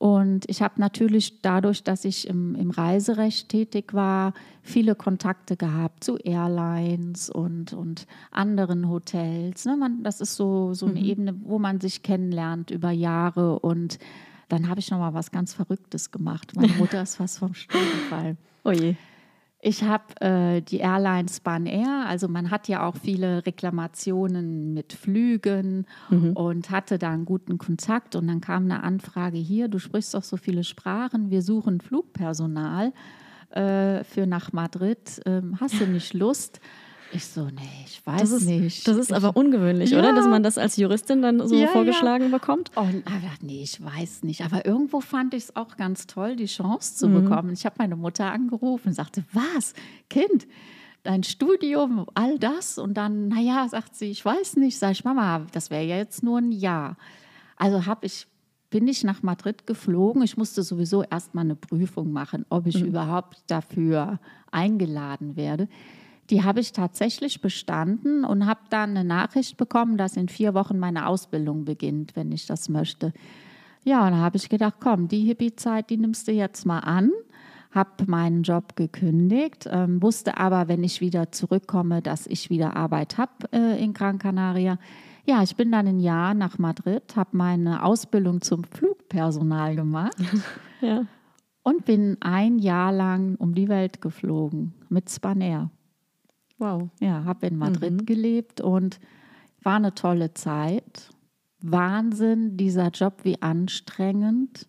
Und 0.00 0.48
ich 0.48 0.62
habe 0.62 0.80
natürlich 0.80 1.42
dadurch, 1.42 1.84
dass 1.84 2.06
ich 2.06 2.26
im, 2.26 2.54
im 2.54 2.70
Reiserecht 2.70 3.50
tätig 3.50 3.92
war, 3.92 4.32
viele 4.62 4.94
Kontakte 4.94 5.58
gehabt 5.58 6.04
zu 6.04 6.16
Airlines 6.16 7.28
und, 7.28 7.74
und 7.74 8.06
anderen 8.30 8.88
Hotels. 8.88 9.66
Ne, 9.66 9.76
man, 9.76 10.02
das 10.02 10.22
ist 10.22 10.36
so, 10.36 10.72
so 10.72 10.86
eine 10.86 11.00
Ebene, 11.00 11.34
wo 11.44 11.58
man 11.58 11.80
sich 11.80 12.02
kennenlernt 12.02 12.70
über 12.70 12.90
Jahre. 12.90 13.58
Und 13.58 13.98
dann 14.52 14.68
habe 14.68 14.80
ich 14.80 14.90
noch 14.90 14.98
mal 14.98 15.14
was 15.14 15.30
ganz 15.30 15.54
Verrücktes 15.54 16.10
gemacht. 16.10 16.52
Meine 16.54 16.72
Mutter 16.74 17.02
ist 17.02 17.16
fast 17.16 17.38
vom 17.38 17.54
Stuhl 17.54 17.80
gefallen. 17.80 18.36
Oh 18.64 18.72
je. 18.72 18.94
Ich 19.62 19.82
habe 19.82 20.20
äh, 20.20 20.62
die 20.62 20.78
Airline 20.78 21.28
Span 21.28 21.66
Air, 21.66 22.06
also 22.06 22.28
man 22.28 22.50
hat 22.50 22.66
ja 22.66 22.86
auch 22.86 22.96
viele 22.96 23.44
Reklamationen 23.44 24.72
mit 24.72 24.94
Flügen 24.94 25.86
und 26.34 26.70
hatte 26.70 26.98
da 26.98 27.10
einen 27.10 27.26
guten 27.26 27.58
Kontakt 27.58 28.16
und 28.16 28.26
dann 28.26 28.40
kam 28.40 28.64
eine 28.64 28.82
Anfrage 28.82 29.36
hier, 29.36 29.68
du 29.68 29.78
sprichst 29.78 30.14
doch 30.14 30.22
so 30.22 30.38
viele 30.38 30.64
Sprachen, 30.64 31.30
wir 31.30 31.42
suchen 31.42 31.82
Flugpersonal 31.82 32.94
äh, 33.50 34.02
für 34.02 34.26
nach 34.26 34.54
Madrid, 34.54 35.20
ähm, 35.26 35.60
hast 35.60 35.78
du 35.78 35.86
nicht 35.86 36.14
Lust? 36.14 36.60
Ich 37.12 37.26
so, 37.26 37.46
nee, 37.46 37.84
ich 37.86 38.06
weiß 38.06 38.20
Das 38.20 38.30
ist, 38.30 38.46
nicht. 38.46 38.86
das 38.86 38.96
ist 38.96 39.10
ich, 39.10 39.16
aber 39.16 39.36
ungewöhnlich, 39.36 39.90
Ja. 39.90 39.98
oder? 39.98 40.14
Dass 40.14 40.26
man 40.28 40.42
das 40.44 40.58
als 40.58 40.76
Juristin 40.76 41.22
dann 41.22 41.46
so 41.48 41.54
Ja, 41.56 41.62
ja. 41.62 41.66
vorgeschlagen 41.68 42.30
bekommt. 42.30 42.70
Und 42.76 42.98
ich 42.98 43.04
dachte, 43.04 43.44
nee, 43.46 43.62
ich 43.64 43.82
weiß 43.82 44.22
nicht. 44.22 44.44
Aber 44.44 44.64
irgendwo 44.64 45.00
fand 45.00 45.34
ich 45.34 45.44
es 45.44 45.56
auch 45.56 45.76
ganz 45.76 46.06
toll, 46.06 46.36
die 46.36 46.46
Chance 46.46 46.94
zu 46.96 47.08
Mhm. 47.08 47.24
bekommen. 47.24 47.52
Ich 47.52 47.66
habe 47.66 47.74
meine 47.78 47.96
Mutter 47.96 48.30
angerufen 48.30 48.88
und 48.88 48.94
sagte, 48.94 49.24
was, 49.32 49.74
Kind, 50.08 50.46
dein 51.02 51.24
Studium, 51.24 52.06
all 52.14 52.38
das? 52.38 52.78
Und 52.78 52.94
dann, 52.94 53.26
naja, 53.28 53.66
sagt 53.68 53.96
sie, 53.96 54.10
ich 54.10 54.24
weiß 54.24 54.56
nicht. 54.56 54.78
Sag 54.78 54.92
ich, 54.92 55.02
Mama, 55.04 55.46
das 55.52 55.70
wäre 55.70 55.84
ja 55.84 55.96
jetzt 55.96 56.22
nur 56.22 56.38
ein 56.38 56.52
Jahr. 56.52 56.96
Also 57.56 57.86
habe 57.86 58.06
ich, 58.06 58.28
bin 58.70 58.86
ich 58.86 59.02
nach 59.02 59.24
Madrid 59.24 59.66
geflogen. 59.66 60.22
Ich 60.22 60.36
musste 60.36 60.62
sowieso 60.62 61.02
erstmal 61.02 61.44
eine 61.44 61.56
Prüfung 61.56 62.12
machen, 62.12 62.46
ob 62.50 62.68
ich 62.68 62.80
überhaupt 62.80 63.42
dafür 63.48 64.20
eingeladen 64.52 65.34
werde. 65.34 65.68
Die 66.30 66.44
habe 66.44 66.60
ich 66.60 66.72
tatsächlich 66.72 67.40
bestanden 67.40 68.24
und 68.24 68.46
habe 68.46 68.60
dann 68.70 68.90
eine 68.90 69.04
Nachricht 69.04 69.56
bekommen, 69.56 69.96
dass 69.96 70.16
in 70.16 70.28
vier 70.28 70.54
Wochen 70.54 70.78
meine 70.78 71.06
Ausbildung 71.06 71.64
beginnt, 71.64 72.14
wenn 72.14 72.30
ich 72.30 72.46
das 72.46 72.68
möchte. 72.68 73.12
Ja, 73.84 74.04
und 74.06 74.12
da 74.12 74.18
habe 74.18 74.36
ich 74.36 74.48
gedacht, 74.48 74.76
komm, 74.80 75.08
die 75.08 75.24
Hippie-Zeit, 75.24 75.90
die 75.90 75.96
nimmst 75.96 76.28
du 76.28 76.32
jetzt 76.32 76.66
mal 76.66 76.80
an. 76.80 77.10
Habe 77.72 78.04
meinen 78.06 78.42
Job 78.42 78.76
gekündigt, 78.76 79.68
ähm, 79.70 80.02
wusste 80.02 80.38
aber, 80.38 80.68
wenn 80.68 80.82
ich 80.84 81.00
wieder 81.00 81.30
zurückkomme, 81.32 82.02
dass 82.02 82.26
ich 82.26 82.50
wieder 82.50 82.76
Arbeit 82.76 83.16
habe 83.16 83.32
äh, 83.52 83.82
in 83.82 83.92
Gran 83.92 84.18
Canaria. 84.18 84.78
Ja, 85.24 85.42
ich 85.42 85.54
bin 85.56 85.70
dann 85.70 85.86
ein 85.86 86.00
Jahr 86.00 86.34
nach 86.34 86.58
Madrid, 86.58 87.14
habe 87.16 87.36
meine 87.36 87.84
Ausbildung 87.84 88.40
zum 88.40 88.64
Flugpersonal 88.64 89.76
gemacht 89.76 90.16
Ja. 90.80 91.04
und 91.62 91.84
bin 91.84 92.16
ein 92.20 92.58
Jahr 92.58 92.90
lang 92.92 93.36
um 93.36 93.54
die 93.54 93.68
Welt 93.68 94.00
geflogen 94.00 94.74
mit 94.88 95.08
Spanair. 95.08 95.70
Wow. 96.60 96.90
Ja, 97.00 97.24
habe 97.24 97.46
in 97.46 97.56
Madrid 97.56 98.06
gelebt 98.06 98.60
und 98.60 99.00
war 99.62 99.76
eine 99.76 99.94
tolle 99.94 100.32
Zeit. 100.34 101.10
Wahnsinn, 101.62 102.56
dieser 102.56 102.88
Job, 102.90 103.20
wie 103.24 103.40
anstrengend. 103.42 104.68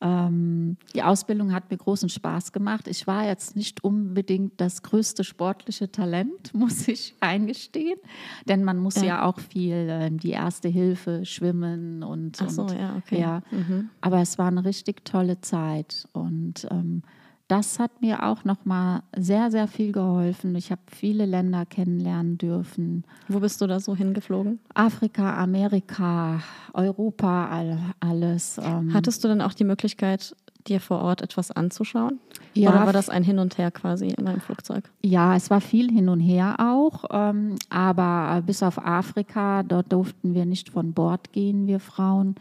Ähm, 0.00 0.76
die 0.94 1.02
Ausbildung 1.02 1.52
hat 1.52 1.70
mir 1.70 1.76
großen 1.76 2.08
Spaß 2.08 2.52
gemacht. 2.52 2.86
Ich 2.86 3.06
war 3.06 3.26
jetzt 3.26 3.56
nicht 3.56 3.82
unbedingt 3.82 4.60
das 4.60 4.82
größte 4.82 5.24
sportliche 5.24 5.90
Talent, 5.90 6.54
muss 6.54 6.86
ich 6.86 7.14
eingestehen. 7.20 7.98
Denn 8.46 8.62
man 8.64 8.78
muss 8.78 8.94
ja, 8.96 9.04
Ja. 9.04 9.24
auch 9.24 9.40
viel 9.40 9.74
äh, 9.74 10.10
die 10.10 10.30
erste 10.30 10.68
Hilfe, 10.68 11.24
schwimmen 11.24 12.02
und. 12.04 12.38
Ach 12.40 12.48
so, 12.50 12.62
und, 12.62 12.72
ja, 12.78 12.96
okay. 12.96 13.20
Ja. 13.20 13.42
Mhm. 13.50 13.90
Aber 14.00 14.20
es 14.20 14.38
war 14.38 14.46
eine 14.48 14.64
richtig 14.64 15.04
tolle 15.04 15.40
Zeit. 15.40 16.06
Und 16.12 16.66
ähm, 16.70 17.02
das 17.48 17.78
hat 17.78 18.02
mir 18.02 18.24
auch 18.24 18.44
nochmal 18.44 19.02
sehr, 19.16 19.50
sehr 19.50 19.66
viel 19.68 19.90
geholfen. 19.92 20.54
Ich 20.54 20.70
habe 20.70 20.82
viele 20.86 21.24
Länder 21.24 21.64
kennenlernen 21.64 22.36
dürfen. 22.36 23.04
Wo 23.26 23.40
bist 23.40 23.60
du 23.60 23.66
da 23.66 23.80
so 23.80 23.96
hingeflogen? 23.96 24.60
Afrika, 24.74 25.34
Amerika, 25.42 26.40
Europa, 26.74 27.48
all, 27.48 27.78
alles. 28.00 28.60
ähm, 28.62 28.92
Hattest 28.92 29.24
du 29.24 29.28
dann 29.28 29.40
auch 29.40 29.54
die 29.54 29.64
Möglichkeit, 29.64 30.36
dir 30.66 30.80
vor 30.80 31.00
Ort 31.00 31.22
etwas 31.22 31.50
anzuschauen? 31.50 32.18
Ja, 32.52 32.70
Oder 32.70 32.86
war 32.86 32.92
das 32.92 33.08
ein 33.08 33.22
Hin 33.22 33.38
und 33.38 33.56
Her 33.56 33.70
quasi 33.70 34.08
in 34.08 34.26
einem 34.28 34.40
Flugzeug? 34.40 34.90
Ja, 35.02 35.34
es 35.34 35.48
war 35.48 35.62
viel 35.62 35.90
hin 35.90 36.08
und 36.10 36.20
her 36.20 36.56
auch, 36.58 37.04
ähm, 37.10 37.56
aber 37.70 38.42
bis 38.44 38.62
auf 38.62 38.84
Afrika, 38.84 39.62
dort 39.62 39.90
durften 39.92 40.34
wir 40.34 40.44
nicht 40.44 40.68
von 40.68 40.92
Bord 40.92 41.32
gehen, 41.32 41.66
wir 41.66 41.80
Frauen, 41.80 42.34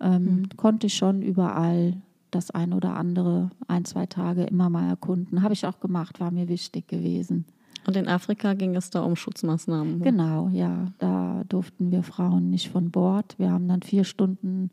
ähm, 0.00 0.48
konnte 0.56 0.86
ich 0.86 0.94
schon 0.94 1.22
überall 1.22 1.94
das 2.34 2.50
ein 2.50 2.72
oder 2.72 2.96
andere, 2.96 3.50
ein, 3.68 3.84
zwei 3.84 4.06
Tage 4.06 4.44
immer 4.44 4.68
mal 4.68 4.88
erkunden. 4.88 5.42
Habe 5.42 5.54
ich 5.54 5.66
auch 5.66 5.78
gemacht, 5.80 6.18
war 6.20 6.30
mir 6.30 6.48
wichtig 6.48 6.88
gewesen. 6.88 7.46
Und 7.86 7.96
in 7.96 8.08
Afrika 8.08 8.54
ging 8.54 8.76
es 8.76 8.90
da 8.90 9.02
um 9.02 9.16
Schutzmaßnahmen. 9.16 10.02
Genau, 10.02 10.48
ja, 10.52 10.86
da 10.98 11.42
durften 11.48 11.90
wir 11.90 12.02
Frauen 12.02 12.48
nicht 12.50 12.70
von 12.70 12.90
Bord. 12.90 13.34
Wir 13.38 13.50
haben 13.50 13.66
dann 13.66 13.82
vier 13.82 14.04
Stunden 14.04 14.70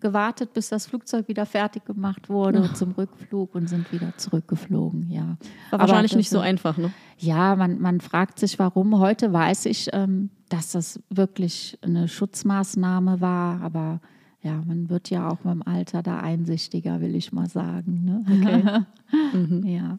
gewartet, 0.00 0.52
bis 0.52 0.68
das 0.68 0.86
Flugzeug 0.86 1.28
wieder 1.28 1.46
fertig 1.46 1.84
gemacht 1.84 2.28
wurde 2.28 2.72
zum 2.74 2.92
Rückflug 2.92 3.54
und 3.54 3.68
sind 3.68 3.92
wieder 3.92 4.16
zurückgeflogen, 4.16 5.10
ja. 5.10 5.36
War 5.70 5.80
wahrscheinlich 5.80 6.12
das 6.12 6.18
nicht 6.18 6.30
so 6.30 6.40
einfach, 6.40 6.76
ne? 6.76 6.92
Ja, 7.18 7.56
man, 7.56 7.80
man 7.80 8.00
fragt 8.00 8.38
sich, 8.38 8.58
warum. 8.58 8.98
Heute 8.98 9.32
weiß 9.32 9.66
ich, 9.66 9.88
ähm, 9.92 10.30
dass 10.48 10.72
das 10.72 11.00
wirklich 11.08 11.78
eine 11.82 12.08
Schutzmaßnahme 12.08 13.20
war, 13.20 13.60
aber 13.62 14.00
ja, 14.42 14.62
man 14.66 14.90
wird 14.90 15.10
ja 15.10 15.28
auch 15.28 15.44
mit 15.44 15.54
dem 15.54 15.62
Alter 15.62 16.02
da 16.02 16.18
einsichtiger, 16.18 17.00
will 17.00 17.14
ich 17.14 17.32
mal 17.32 17.48
sagen. 17.48 18.04
Ne? 18.04 18.86
Mhm. 19.34 19.66
Ja. 19.66 19.98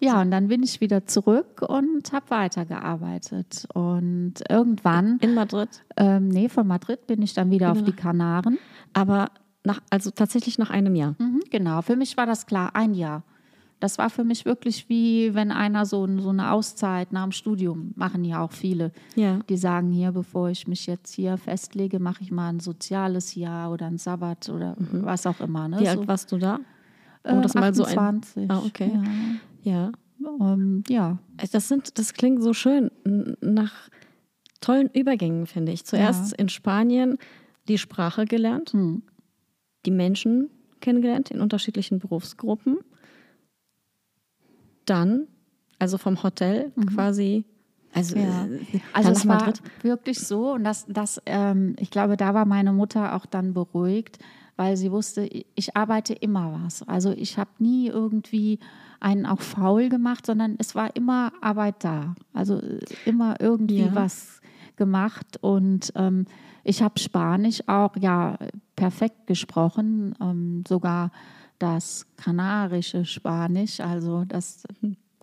Ja, 0.00 0.20
und 0.22 0.30
dann 0.30 0.46
bin 0.46 0.62
ich 0.62 0.80
wieder 0.80 1.06
zurück 1.06 1.60
und 1.68 2.12
habe 2.12 2.30
weitergearbeitet. 2.30 3.66
Und 3.74 4.34
irgendwann, 4.48 5.18
In 5.20 5.34
Madrid. 5.34 5.84
ähm, 5.96 6.28
nee, 6.28 6.48
von 6.48 6.68
Madrid 6.68 7.06
bin 7.08 7.20
ich 7.20 7.34
dann 7.34 7.50
wieder 7.50 7.72
auf 7.72 7.82
die 7.82 7.92
Kanaren. 7.92 8.58
Aber 8.92 9.30
nach, 9.64 9.80
also 9.90 10.10
tatsächlich 10.12 10.56
nach 10.58 10.70
einem 10.70 10.94
Jahr. 10.94 11.16
Mhm, 11.18 11.40
genau, 11.50 11.82
für 11.82 11.96
mich 11.96 12.16
war 12.16 12.26
das 12.26 12.46
klar, 12.46 12.70
ein 12.74 12.94
Jahr. 12.94 13.24
Das 13.80 13.96
war 13.98 14.10
für 14.10 14.24
mich 14.24 14.44
wirklich 14.44 14.88
wie 14.88 15.34
wenn 15.34 15.52
einer 15.52 15.86
so, 15.86 16.06
so 16.18 16.30
eine 16.30 16.50
Auszeit 16.52 17.12
nach 17.12 17.22
dem 17.22 17.32
Studium, 17.32 17.92
machen 17.94 18.24
ja 18.24 18.42
auch 18.42 18.50
viele, 18.52 18.90
Ja. 19.14 19.38
die 19.48 19.56
sagen 19.56 19.90
hier, 19.92 20.10
bevor 20.12 20.48
ich 20.50 20.66
mich 20.66 20.86
jetzt 20.86 21.14
hier 21.14 21.36
festlege, 21.36 22.00
mache 22.00 22.22
ich 22.24 22.32
mal 22.32 22.48
ein 22.48 22.60
soziales 22.60 23.34
Jahr 23.36 23.70
oder 23.72 23.86
ein 23.86 23.98
Sabbat 23.98 24.48
oder 24.48 24.74
was 24.78 25.26
auch 25.26 25.40
immer. 25.40 25.68
Ne? 25.68 25.78
Wie 25.80 25.84
so, 25.84 25.90
alt 25.90 26.08
warst 26.08 26.32
du 26.32 26.38
da? 26.38 26.58
äh, 27.22 27.32
Um 27.32 27.42
das 27.42 27.54
mal 27.54 27.72
so 27.72 27.84
ein- 27.84 27.98
28. 27.98 28.50
Ah, 28.50 28.62
okay. 28.66 28.90
Ja. 29.62 29.72
Ja. 29.72 29.92
Ähm, 30.40 30.82
ja, 30.88 31.18
Das 31.52 31.68
sind, 31.68 31.98
das 31.98 32.12
klingt 32.14 32.42
so 32.42 32.52
schön 32.52 32.90
nach 33.40 33.72
tollen 34.60 34.88
Übergängen, 34.92 35.46
finde 35.46 35.70
ich. 35.70 35.84
Zuerst 35.84 36.32
in 36.32 36.48
Spanien 36.48 37.18
die 37.68 37.78
Sprache 37.78 38.24
gelernt, 38.24 38.72
Hm. 38.72 39.02
die 39.86 39.92
Menschen 39.92 40.50
kennengelernt 40.80 41.30
in 41.30 41.40
unterschiedlichen 41.40 42.00
Berufsgruppen. 42.00 42.78
Dann, 44.88 45.26
also 45.78 45.98
vom 45.98 46.22
Hotel 46.22 46.72
quasi, 46.94 47.44
also, 47.92 48.16
Ja. 48.18 48.46
äh, 48.46 48.80
Also 48.92 49.10
es 49.12 49.26
war 49.28 49.36
Madrid. 49.36 49.60
wirklich 49.82 50.18
so 50.20 50.52
und 50.54 50.64
das, 50.64 50.86
das 50.88 51.20
ähm, 51.26 51.74
ich 51.78 51.90
glaube, 51.90 52.16
da 52.16 52.34
war 52.34 52.44
meine 52.46 52.72
Mutter 52.72 53.14
auch 53.14 53.26
dann 53.26 53.54
beruhigt, 53.54 54.18
weil 54.56 54.76
sie 54.76 54.90
wusste, 54.90 55.22
ich- 55.26 55.46
ich 55.54 55.76
arbeite 55.76 56.14
immer 56.14 56.60
was. 56.64 56.82
Also 56.88 57.10
ich 57.12 57.38
habe 57.38 57.50
nie 57.58 57.86
irgendwie 57.88 58.58
einen 59.00 59.26
auch 59.26 59.40
faul 59.40 59.88
gemacht, 59.88 60.26
sondern 60.26 60.56
es 60.58 60.74
war 60.74 60.96
immer 60.96 61.32
Arbeit 61.40 61.84
da. 61.84 62.14
Also 62.32 62.60
äh, 62.60 62.80
immer 63.04 63.40
irgendwie 63.40 63.86
Ja. 63.86 63.94
was 63.94 64.40
gemacht 64.76 65.38
und 65.42 65.92
ähm, 65.96 66.24
ich 66.64 66.82
habe 66.82 66.98
Spanisch 66.98 67.62
auch 67.68 67.96
ja 67.96 68.36
perfekt 68.76 69.26
gesprochen, 69.26 70.14
ähm, 70.20 70.64
sogar 70.68 71.10
das 71.58 72.06
kanarische 72.16 73.04
Spanisch, 73.04 73.80
also 73.80 74.24
das 74.24 74.64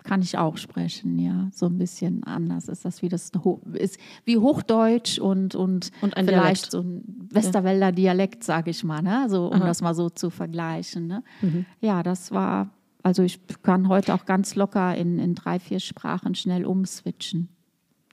kann 0.06 0.22
ich 0.22 0.38
auch 0.38 0.56
sprechen, 0.56 1.18
ja. 1.18 1.48
So 1.52 1.66
ein 1.66 1.78
bisschen 1.78 2.24
anders 2.24 2.68
ist 2.68 2.84
das 2.84 3.02
wie 3.02 3.08
das 3.08 3.32
ist 3.74 3.98
wie 4.24 4.38
Hochdeutsch 4.38 5.18
und, 5.18 5.54
und, 5.54 5.90
und 6.00 6.16
ein 6.16 6.26
vielleicht 6.26 6.72
Dialekt. 6.72 6.72
so 6.72 6.80
ein 6.80 7.28
Westerwälder 7.30 7.92
Dialekt, 7.92 8.44
sage 8.44 8.70
ich 8.70 8.84
mal, 8.84 9.02
ne? 9.02 9.26
So, 9.28 9.48
um 9.48 9.60
Aha. 9.60 9.66
das 9.66 9.82
mal 9.82 9.94
so 9.94 10.08
zu 10.08 10.30
vergleichen. 10.30 11.06
Ne? 11.08 11.24
Mhm. 11.42 11.66
Ja, 11.80 12.02
das 12.02 12.30
war, 12.30 12.70
also 13.02 13.22
ich 13.22 13.40
kann 13.62 13.88
heute 13.88 14.14
auch 14.14 14.24
ganz 14.24 14.54
locker 14.54 14.94
in, 14.96 15.18
in 15.18 15.34
drei, 15.34 15.58
vier 15.58 15.80
Sprachen 15.80 16.34
schnell 16.34 16.64
umswitchen. 16.64 17.48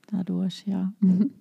Dadurch, 0.07 0.63
ja. 0.65 0.91
Mhm. 0.99 1.31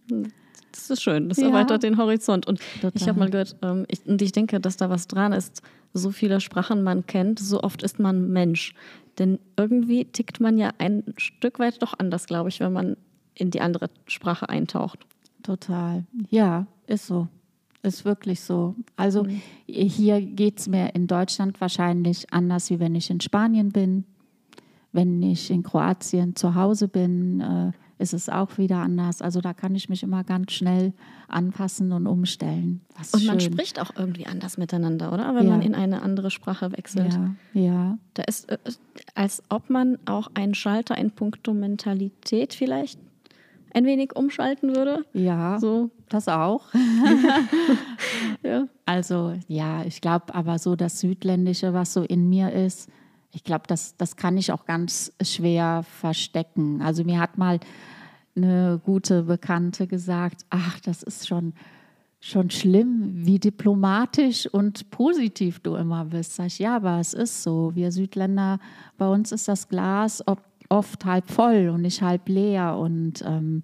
Das 0.72 0.90
ist 0.90 1.02
schön, 1.02 1.28
das 1.28 1.38
ja. 1.38 1.48
erweitert 1.48 1.82
den 1.82 1.98
Horizont. 1.98 2.46
Und 2.46 2.60
Total. 2.80 2.92
ich 2.94 3.08
habe 3.08 3.18
mal 3.18 3.30
gehört, 3.30 3.56
ähm, 3.62 3.84
ich, 3.88 4.04
und 4.06 4.20
ich 4.20 4.32
denke, 4.32 4.58
dass 4.58 4.76
da 4.76 4.90
was 4.90 5.06
dran 5.06 5.32
ist, 5.32 5.62
so 5.94 6.10
viele 6.10 6.40
Sprachen 6.40 6.82
man 6.82 7.06
kennt, 7.06 7.38
so 7.38 7.62
oft 7.62 7.82
ist 7.82 7.98
man 7.98 8.30
Mensch. 8.32 8.74
Denn 9.18 9.38
irgendwie 9.56 10.06
tickt 10.06 10.40
man 10.40 10.58
ja 10.58 10.70
ein 10.78 11.04
Stück 11.18 11.58
weit 11.58 11.82
doch 11.82 11.94
anders, 11.98 12.26
glaube 12.26 12.48
ich, 12.48 12.60
wenn 12.60 12.72
man 12.72 12.96
in 13.34 13.50
die 13.50 13.60
andere 13.60 13.90
Sprache 14.06 14.48
eintaucht. 14.48 15.00
Total. 15.42 16.04
Ja, 16.30 16.66
ist 16.86 17.06
so. 17.06 17.28
Ist 17.82 18.04
wirklich 18.04 18.40
so. 18.40 18.76
Also 18.96 19.24
mhm. 19.24 19.42
hier 19.66 20.20
geht 20.20 20.60
es 20.60 20.68
mir 20.68 20.94
in 20.94 21.08
Deutschland 21.08 21.60
wahrscheinlich 21.60 22.32
anders, 22.32 22.70
wie 22.70 22.78
wenn 22.78 22.94
ich 22.94 23.10
in 23.10 23.20
Spanien 23.20 23.70
bin. 23.70 24.04
Wenn 24.92 25.22
ich 25.22 25.50
in 25.50 25.62
Kroatien 25.62 26.36
zu 26.36 26.54
Hause 26.54 26.86
bin, 26.86 27.40
äh, 27.40 27.72
ist 28.02 28.12
es 28.12 28.28
auch 28.28 28.58
wieder 28.58 28.78
anders. 28.78 29.22
Also 29.22 29.40
da 29.40 29.54
kann 29.54 29.74
ich 29.74 29.88
mich 29.88 30.02
immer 30.02 30.24
ganz 30.24 30.52
schnell 30.52 30.92
anpassen 31.28 31.92
und 31.92 32.06
umstellen. 32.06 32.82
und 33.12 33.24
man 33.24 33.40
schön. 33.40 33.52
spricht 33.52 33.80
auch 33.80 33.92
irgendwie 33.96 34.26
anders 34.26 34.58
miteinander, 34.58 35.12
oder? 35.12 35.34
Wenn 35.34 35.46
ja. 35.46 35.52
man 35.52 35.62
in 35.62 35.74
eine 35.74 36.02
andere 36.02 36.30
Sprache 36.30 36.72
wechselt. 36.72 37.14
Ja, 37.54 37.60
ja. 37.60 37.98
Da 38.14 38.24
ist, 38.24 38.50
äh, 38.50 38.58
als 39.14 39.42
ob 39.48 39.70
man 39.70 39.98
auch 40.04 40.30
einen 40.34 40.54
Schalter 40.54 40.98
in 40.98 41.12
puncto 41.12 41.54
Mentalität 41.54 42.52
vielleicht 42.52 42.98
ein 43.72 43.86
wenig 43.86 44.14
umschalten 44.14 44.74
würde. 44.74 45.04
Ja, 45.14 45.58
so. 45.58 45.90
das 46.08 46.28
auch. 46.28 46.66
ja. 48.42 48.66
Also 48.84 49.34
ja, 49.48 49.84
ich 49.84 50.00
glaube 50.00 50.34
aber 50.34 50.58
so 50.58 50.76
das 50.76 51.00
Südländische, 51.00 51.72
was 51.72 51.94
so 51.94 52.02
in 52.02 52.28
mir 52.28 52.52
ist, 52.52 52.90
ich 53.32 53.44
glaube, 53.44 53.64
das, 53.66 53.96
das 53.96 54.16
kann 54.16 54.36
ich 54.36 54.52
auch 54.52 54.66
ganz 54.66 55.12
schwer 55.22 55.82
verstecken. 55.84 56.82
Also 56.82 57.04
mir 57.04 57.18
hat 57.18 57.38
mal 57.38 57.60
eine 58.36 58.80
gute 58.84 59.24
Bekannte 59.24 59.86
gesagt, 59.86 60.44
ach, 60.50 60.80
das 60.80 61.02
ist 61.02 61.26
schon, 61.26 61.54
schon 62.20 62.50
schlimm, 62.50 63.10
wie 63.26 63.38
diplomatisch 63.38 64.46
und 64.46 64.90
positiv 64.90 65.60
du 65.60 65.76
immer 65.76 66.06
bist. 66.06 66.36
Sag 66.36 66.46
ich, 66.46 66.58
ja, 66.58 66.76
aber 66.76 67.00
es 67.00 67.14
ist 67.14 67.42
so. 67.42 67.72
Wir 67.74 67.90
Südländer, 67.90 68.58
bei 68.98 69.08
uns 69.08 69.32
ist 69.32 69.48
das 69.48 69.68
Glas 69.68 70.22
oft 70.68 71.04
halb 71.04 71.30
voll 71.30 71.70
und 71.70 71.82
nicht 71.82 72.02
halb 72.02 72.28
leer. 72.28 72.76
Und 72.78 73.22
ähm, 73.26 73.62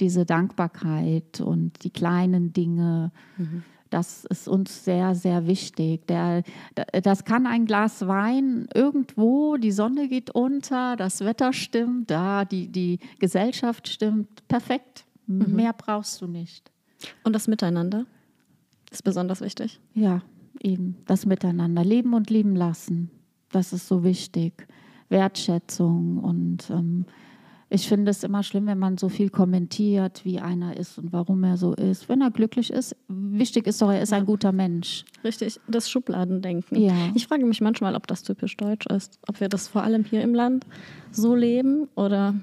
diese 0.00 0.24
Dankbarkeit 0.24 1.40
und 1.40 1.84
die 1.84 1.90
kleinen 1.90 2.52
Dinge. 2.52 3.12
Mhm. 3.36 3.62
Das 3.90 4.24
ist 4.24 4.46
uns 4.48 4.84
sehr, 4.84 5.14
sehr 5.16 5.46
wichtig. 5.48 6.06
Der, 6.06 6.44
das 7.02 7.24
kann 7.24 7.46
ein 7.46 7.66
Glas 7.66 8.06
Wein 8.06 8.68
irgendwo, 8.72 9.56
die 9.56 9.72
Sonne 9.72 10.08
geht 10.08 10.30
unter, 10.30 10.96
das 10.96 11.20
Wetter 11.24 11.52
stimmt, 11.52 12.10
da 12.10 12.44
die, 12.44 12.68
die 12.68 13.00
Gesellschaft 13.18 13.88
stimmt. 13.88 14.46
Perfekt. 14.46 15.04
Mhm. 15.26 15.56
Mehr 15.56 15.72
brauchst 15.72 16.20
du 16.22 16.28
nicht. 16.28 16.70
Und 17.24 17.34
das 17.34 17.48
Miteinander 17.48 18.06
ist 18.90 19.02
besonders 19.02 19.40
wichtig. 19.40 19.80
Ja, 19.94 20.22
eben. 20.60 20.96
Das 21.06 21.26
Miteinander. 21.26 21.84
Leben 21.84 22.14
und 22.14 22.30
lieben 22.30 22.54
lassen. 22.54 23.10
Das 23.50 23.72
ist 23.72 23.88
so 23.88 24.04
wichtig. 24.04 24.68
Wertschätzung 25.08 26.18
und 26.18 26.70
ähm, 26.70 27.06
ich 27.72 27.88
finde 27.88 28.10
es 28.10 28.24
immer 28.24 28.42
schlimm, 28.42 28.66
wenn 28.66 28.80
man 28.80 28.98
so 28.98 29.08
viel 29.08 29.30
kommentiert, 29.30 30.24
wie 30.24 30.40
einer 30.40 30.76
ist 30.76 30.98
und 30.98 31.12
warum 31.12 31.44
er 31.44 31.56
so 31.56 31.72
ist. 31.72 32.08
Wenn 32.08 32.20
er 32.20 32.32
glücklich 32.32 32.72
ist, 32.72 32.96
wichtig 33.06 33.68
ist 33.68 33.80
doch, 33.80 33.92
er 33.92 34.02
ist 34.02 34.12
ein 34.12 34.26
guter 34.26 34.50
Mensch. 34.50 35.04
Richtig, 35.22 35.60
das 35.68 35.88
Schubladendenken. 35.88 36.76
Ja. 36.80 36.94
Ich 37.14 37.28
frage 37.28 37.46
mich 37.46 37.60
manchmal, 37.60 37.94
ob 37.94 38.08
das 38.08 38.24
typisch 38.24 38.56
deutsch 38.56 38.86
ist, 38.86 39.20
ob 39.28 39.38
wir 39.40 39.48
das 39.48 39.68
vor 39.68 39.84
allem 39.84 40.04
hier 40.04 40.22
im 40.22 40.34
Land 40.34 40.66
so 41.12 41.36
leben 41.36 41.88
oder. 41.94 42.34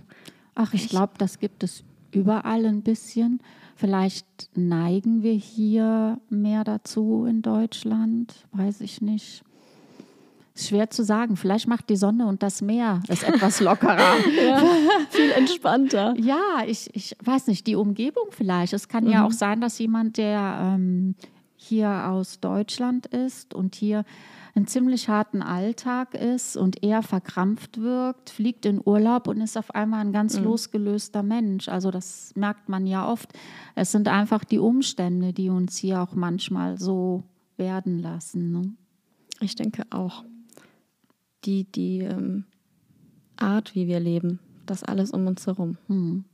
Ach, 0.56 0.74
ich 0.74 0.88
glaube, 0.88 1.14
das 1.18 1.40
gibt 1.40 1.62
es 1.62 1.84
überall 2.12 2.66
ein 2.66 2.82
bisschen. 2.82 3.42
Vielleicht 3.76 4.50
neigen 4.56 5.24
wir 5.24 5.34
hier 5.34 6.22
mehr 6.30 6.64
dazu 6.64 7.26
in 7.26 7.42
Deutschland, 7.42 8.48
weiß 8.54 8.80
ich 8.80 9.02
nicht. 9.02 9.44
Schwer 10.58 10.90
zu 10.90 11.04
sagen. 11.04 11.36
Vielleicht 11.38 11.68
macht 11.68 11.90
die 11.90 11.96
Sonne 11.96 12.28
und 12.28 12.44
das 12.44 12.62
Meer 12.62 13.02
es 13.08 13.24
etwas 13.24 13.60
lockerer. 13.60 13.98
ja, 14.48 14.64
viel 15.10 15.32
entspannter. 15.32 16.16
Ja, 16.18 16.64
ich, 16.66 16.90
ich 16.94 17.16
weiß 17.24 17.48
nicht, 17.48 17.68
die 17.68 17.76
Umgebung 17.76 18.28
vielleicht. 18.32 18.74
Es 18.74 18.88
kann 18.88 19.06
mhm. 19.06 19.12
ja 19.12 19.26
auch 19.26 19.32
sein, 19.32 19.62
dass 19.62 19.80
jemand, 19.80 20.18
der 20.18 20.60
ähm, 20.62 21.16
hier 21.56 22.08
aus 22.10 22.40
Deutschland 22.40 23.08
ist 23.08 23.54
und 23.54 23.76
hier 23.76 24.06
einen 24.58 24.68
ziemlich 24.68 25.08
harten 25.08 25.44
Alltag 25.44 26.16
ist 26.16 26.58
und 26.58 26.84
eher 26.84 27.04
verkrampft 27.04 27.80
wirkt, 27.80 28.32
fliegt 28.32 28.66
in 28.66 28.82
Urlaub 28.84 29.28
und 29.28 29.40
ist 29.40 29.58
auf 29.58 29.74
einmal 29.76 30.02
ein 30.02 30.12
ganz 30.12 30.38
mhm. 30.38 30.46
losgelöster 30.46 31.22
Mensch. 31.22 31.70
Also 31.70 31.92
das 31.92 32.32
merkt 32.36 32.68
man 32.68 32.88
ja 32.88 33.08
oft. 33.08 33.32
Es 33.76 33.92
sind 33.92 34.08
einfach 34.08 34.44
die 34.44 34.60
Umstände, 34.60 35.32
die 35.32 35.50
uns 35.50 35.78
hier 35.78 36.02
auch 36.02 36.14
manchmal 36.14 36.80
so 36.80 37.24
werden 37.56 38.00
lassen. 38.00 38.52
Ne? 38.52 38.74
Ich 39.42 39.56
denke 39.56 39.84
auch 39.92 40.24
die, 41.46 41.66
die 41.66 42.00
ähm, 42.00 42.46
Art, 43.38 43.76
wie 43.76 43.88
wir 43.88 44.00
leben, 44.00 44.40
das 44.66 44.84
alles 44.84 45.12
um 45.12 45.28
uns 45.28 45.46
herum. 45.48 45.78
Mhm. 45.88 46.26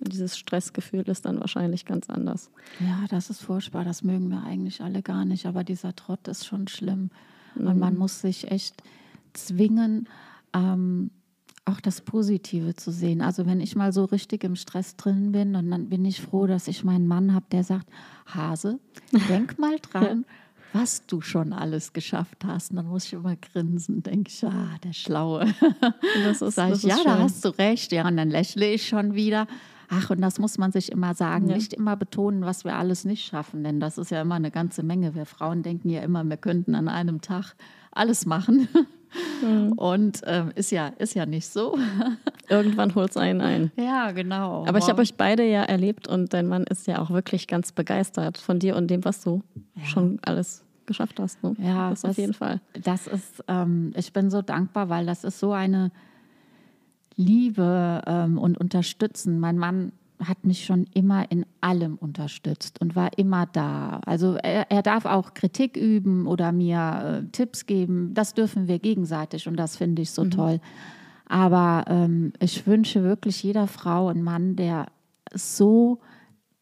Dieses 0.00 0.38
Stressgefühl 0.38 1.02
ist 1.02 1.26
dann 1.26 1.40
wahrscheinlich 1.40 1.84
ganz 1.84 2.08
anders. 2.08 2.50
Ja, 2.80 3.04
das 3.10 3.28
ist 3.28 3.42
furchtbar. 3.42 3.84
Das 3.84 4.02
mögen 4.02 4.30
wir 4.30 4.42
eigentlich 4.42 4.80
alle 4.80 5.02
gar 5.02 5.26
nicht. 5.26 5.44
Aber 5.44 5.62
dieser 5.62 5.94
Trott 5.94 6.26
ist 6.26 6.46
schon 6.46 6.68
schlimm. 6.68 7.10
Mhm. 7.54 7.66
Und 7.66 7.78
man 7.78 7.96
muss 7.96 8.20
sich 8.20 8.50
echt 8.50 8.82
zwingen, 9.34 10.08
ähm, 10.54 11.10
auch 11.66 11.80
das 11.80 12.00
Positive 12.00 12.74
zu 12.74 12.90
sehen. 12.90 13.20
Also 13.20 13.46
wenn 13.46 13.60
ich 13.60 13.76
mal 13.76 13.92
so 13.92 14.04
richtig 14.06 14.42
im 14.44 14.56
Stress 14.56 14.96
drin 14.96 15.32
bin, 15.32 15.54
und 15.54 15.70
dann 15.70 15.88
bin 15.88 16.04
ich 16.04 16.20
froh, 16.20 16.46
dass 16.46 16.66
ich 16.66 16.82
meinen 16.82 17.06
Mann 17.06 17.34
habe, 17.34 17.46
der 17.52 17.64
sagt, 17.64 17.88
Hase, 18.26 18.80
denk 19.28 19.58
mal 19.58 19.76
dran, 19.82 20.24
was 20.72 21.06
du 21.06 21.20
schon 21.20 21.52
alles 21.52 21.92
geschafft 21.92 22.44
hast. 22.44 22.70
Und 22.70 22.76
dann 22.76 22.86
muss 22.86 23.06
ich 23.06 23.12
immer 23.12 23.36
grinsen, 23.36 24.02
denke 24.02 24.30
ich, 24.30 24.44
ah, 24.44 24.76
der 24.84 24.92
Schlaue. 24.92 25.46
Das 26.24 26.42
ist, 26.42 26.54
Sag 26.54 26.72
ich, 26.74 26.82
ja, 26.82 26.98
da 27.04 27.18
hast 27.18 27.44
du 27.44 27.48
recht. 27.50 27.92
Ja, 27.92 28.06
und 28.06 28.16
dann 28.16 28.30
lächle 28.30 28.70
ich 28.70 28.86
schon 28.86 29.14
wieder. 29.14 29.46
Ach, 29.88 30.10
und 30.10 30.20
das 30.20 30.38
muss 30.38 30.58
man 30.58 30.70
sich 30.70 30.92
immer 30.92 31.14
sagen. 31.14 31.48
Ja. 31.48 31.56
Nicht 31.56 31.72
immer 31.72 31.96
betonen, 31.96 32.42
was 32.42 32.64
wir 32.64 32.76
alles 32.76 33.04
nicht 33.04 33.24
schaffen, 33.24 33.64
denn 33.64 33.80
das 33.80 33.98
ist 33.98 34.10
ja 34.10 34.22
immer 34.22 34.36
eine 34.36 34.50
ganze 34.52 34.82
Menge. 34.82 35.14
Wir 35.14 35.26
Frauen 35.26 35.62
denken 35.62 35.90
ja 35.90 36.02
immer, 36.02 36.24
wir 36.24 36.36
könnten 36.36 36.74
an 36.74 36.88
einem 36.88 37.20
Tag 37.20 37.54
alles 37.90 38.24
machen. 38.26 38.68
Mhm. 39.42 39.72
Und 39.72 40.22
ähm, 40.26 40.52
ist, 40.54 40.70
ja, 40.70 40.88
ist 40.98 41.14
ja 41.14 41.26
nicht 41.26 41.48
so. 41.48 41.78
Irgendwann 42.48 42.94
holt 42.94 43.10
es 43.10 43.16
einen 43.16 43.40
ein. 43.40 43.72
Ja, 43.76 44.10
genau. 44.12 44.66
Aber 44.66 44.78
ich 44.78 44.88
habe 44.88 45.02
euch 45.02 45.14
beide 45.14 45.44
ja 45.44 45.62
erlebt 45.62 46.08
und 46.08 46.32
dein 46.32 46.46
Mann 46.46 46.64
ist 46.64 46.86
ja 46.86 47.00
auch 47.00 47.10
wirklich 47.10 47.46
ganz 47.46 47.72
begeistert 47.72 48.38
von 48.38 48.58
dir 48.58 48.76
und 48.76 48.88
dem, 48.88 49.04
was 49.04 49.22
du 49.22 49.42
ja. 49.76 49.84
schon 49.84 50.18
alles 50.22 50.64
geschafft 50.86 51.20
hast. 51.20 51.42
Ne? 51.42 51.54
Ja, 51.58 51.90
das, 51.90 52.02
das, 52.02 52.10
auf 52.10 52.18
jeden 52.18 52.34
Fall. 52.34 52.60
Das 52.82 53.06
ist, 53.06 53.44
ähm, 53.48 53.92
ich 53.96 54.12
bin 54.12 54.30
so 54.30 54.42
dankbar, 54.42 54.88
weil 54.88 55.06
das 55.06 55.24
ist 55.24 55.38
so 55.38 55.52
eine 55.52 55.92
Liebe 57.16 58.02
ähm, 58.06 58.38
und 58.38 58.58
Unterstützen. 58.58 59.38
Mein 59.38 59.58
Mann 59.58 59.92
hat 60.22 60.44
mich 60.44 60.64
schon 60.64 60.86
immer 60.94 61.30
in 61.30 61.46
allem 61.60 61.96
unterstützt 61.96 62.80
und 62.80 62.96
war 62.96 63.16
immer 63.18 63.46
da. 63.46 64.00
Also 64.04 64.34
er, 64.34 64.70
er 64.70 64.82
darf 64.82 65.04
auch 65.06 65.34
Kritik 65.34 65.76
üben 65.76 66.26
oder 66.26 66.52
mir 66.52 67.22
äh, 67.24 67.30
Tipps 67.32 67.66
geben. 67.66 68.12
Das 68.14 68.34
dürfen 68.34 68.68
wir 68.68 68.78
gegenseitig 68.78 69.48
und 69.48 69.56
das 69.56 69.76
finde 69.76 70.02
ich 70.02 70.10
so 70.10 70.24
mhm. 70.24 70.30
toll. 70.30 70.60
Aber 71.26 71.84
ähm, 71.88 72.32
ich 72.40 72.66
wünsche 72.66 73.02
wirklich 73.02 73.42
jeder 73.42 73.66
Frau 73.66 74.08
einen 74.08 74.22
Mann, 74.22 74.56
der 74.56 74.86
so 75.32 76.00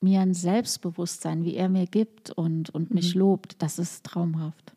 mir 0.00 0.20
ein 0.20 0.34
Selbstbewusstsein, 0.34 1.44
wie 1.44 1.54
er 1.54 1.68
mir 1.68 1.86
gibt 1.86 2.30
und, 2.30 2.70
und 2.70 2.92
mich 2.92 3.14
mhm. 3.14 3.20
lobt, 3.20 3.62
das 3.62 3.78
ist 3.78 4.04
traumhaft. 4.04 4.74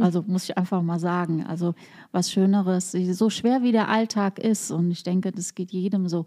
Also 0.00 0.22
muss 0.26 0.44
ich 0.44 0.56
einfach 0.56 0.82
mal 0.82 0.98
sagen. 0.98 1.44
Also 1.44 1.74
was 2.12 2.30
Schöneres, 2.30 2.92
so 2.92 3.30
schwer 3.30 3.62
wie 3.62 3.72
der 3.72 3.88
Alltag 3.88 4.38
ist 4.38 4.70
und 4.70 4.90
ich 4.90 5.02
denke, 5.02 5.32
das 5.32 5.54
geht 5.54 5.72
jedem 5.72 6.08
so. 6.08 6.26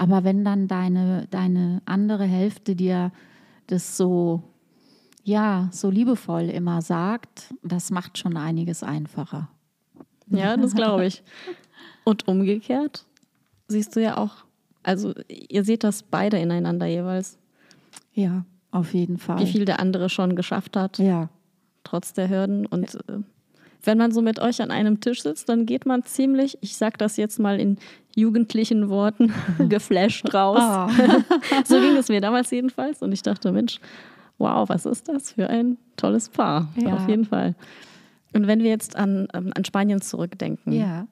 Aber 0.00 0.24
wenn 0.24 0.46
dann 0.46 0.66
deine, 0.66 1.26
deine 1.30 1.82
andere 1.84 2.24
Hälfte 2.24 2.74
dir 2.74 3.12
das 3.66 3.98
so, 3.98 4.42
ja, 5.24 5.68
so 5.72 5.90
liebevoll 5.90 6.44
immer 6.44 6.80
sagt, 6.80 7.52
das 7.62 7.90
macht 7.90 8.16
schon 8.16 8.38
einiges 8.38 8.82
einfacher. 8.82 9.50
Ja, 10.28 10.56
das 10.56 10.74
glaube 10.74 11.04
ich. 11.04 11.22
Und 12.04 12.26
umgekehrt 12.28 13.04
siehst 13.68 13.94
du 13.94 14.00
ja 14.00 14.16
auch, 14.16 14.46
also 14.82 15.12
ihr 15.28 15.64
seht 15.64 15.84
das 15.84 16.02
beide 16.02 16.38
ineinander 16.38 16.86
jeweils. 16.86 17.38
Ja, 18.14 18.46
auf 18.70 18.94
jeden 18.94 19.18
Fall. 19.18 19.40
Wie 19.40 19.52
viel 19.52 19.66
der 19.66 19.80
andere 19.80 20.08
schon 20.08 20.34
geschafft 20.34 20.78
hat. 20.78 20.98
Ja. 20.98 21.28
Trotz 21.84 22.14
der 22.14 22.30
Hürden. 22.30 22.64
Und 22.64 22.94
ja. 23.06 23.18
Wenn 23.82 23.98
man 23.98 24.12
so 24.12 24.20
mit 24.20 24.38
euch 24.40 24.60
an 24.60 24.70
einem 24.70 25.00
Tisch 25.00 25.22
sitzt, 25.22 25.48
dann 25.48 25.66
geht 25.66 25.86
man 25.86 26.04
ziemlich, 26.04 26.58
ich 26.60 26.76
sag 26.76 26.98
das 26.98 27.16
jetzt 27.16 27.38
mal 27.38 27.58
in 27.58 27.78
jugendlichen 28.14 28.88
Worten, 28.88 29.32
geflasht 29.68 30.32
raus. 30.34 30.58
Oh. 30.60 31.22
so 31.64 31.80
ging 31.80 31.96
es 31.96 32.08
mir 32.08 32.20
damals 32.20 32.50
jedenfalls. 32.50 33.02
Und 33.02 33.12
ich 33.12 33.22
dachte, 33.22 33.52
Mensch, 33.52 33.80
wow, 34.38 34.68
was 34.68 34.86
ist 34.86 35.08
das 35.08 35.32
für 35.32 35.48
ein 35.48 35.78
tolles 35.96 36.28
Paar? 36.28 36.68
Ja. 36.76 36.94
Auf 36.94 37.08
jeden 37.08 37.24
Fall. 37.24 37.54
Und 38.32 38.46
wenn 38.46 38.60
wir 38.62 38.70
jetzt 38.70 38.96
an, 38.96 39.28
ähm, 39.34 39.52
an 39.54 39.64
Spanien 39.64 40.00
zurückdenken, 40.00 40.72
ja. 40.72 41.06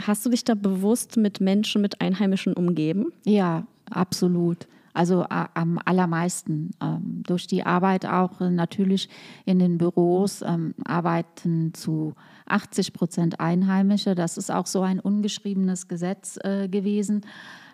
hast 0.00 0.24
du 0.24 0.30
dich 0.30 0.44
da 0.44 0.54
bewusst 0.54 1.16
mit 1.16 1.40
Menschen, 1.40 1.80
mit 1.82 2.00
Einheimischen 2.00 2.52
umgeben? 2.52 3.12
Ja, 3.24 3.66
absolut. 3.90 4.66
Also 4.92 5.22
äh, 5.22 5.46
am 5.54 5.78
allermeisten. 5.84 6.70
Ähm, 6.80 7.22
durch 7.24 7.46
die 7.46 7.64
Arbeit 7.64 8.06
auch 8.06 8.40
äh, 8.40 8.50
natürlich 8.50 9.08
in 9.44 9.58
den 9.58 9.78
Büros 9.78 10.42
ähm, 10.42 10.74
arbeiten 10.84 11.72
zu 11.74 12.14
80 12.46 12.92
Prozent 12.92 13.40
Einheimische. 13.40 14.14
Das 14.14 14.36
ist 14.36 14.50
auch 14.50 14.66
so 14.66 14.82
ein 14.82 15.00
ungeschriebenes 15.00 15.88
Gesetz 15.88 16.38
äh, 16.42 16.68
gewesen, 16.68 17.22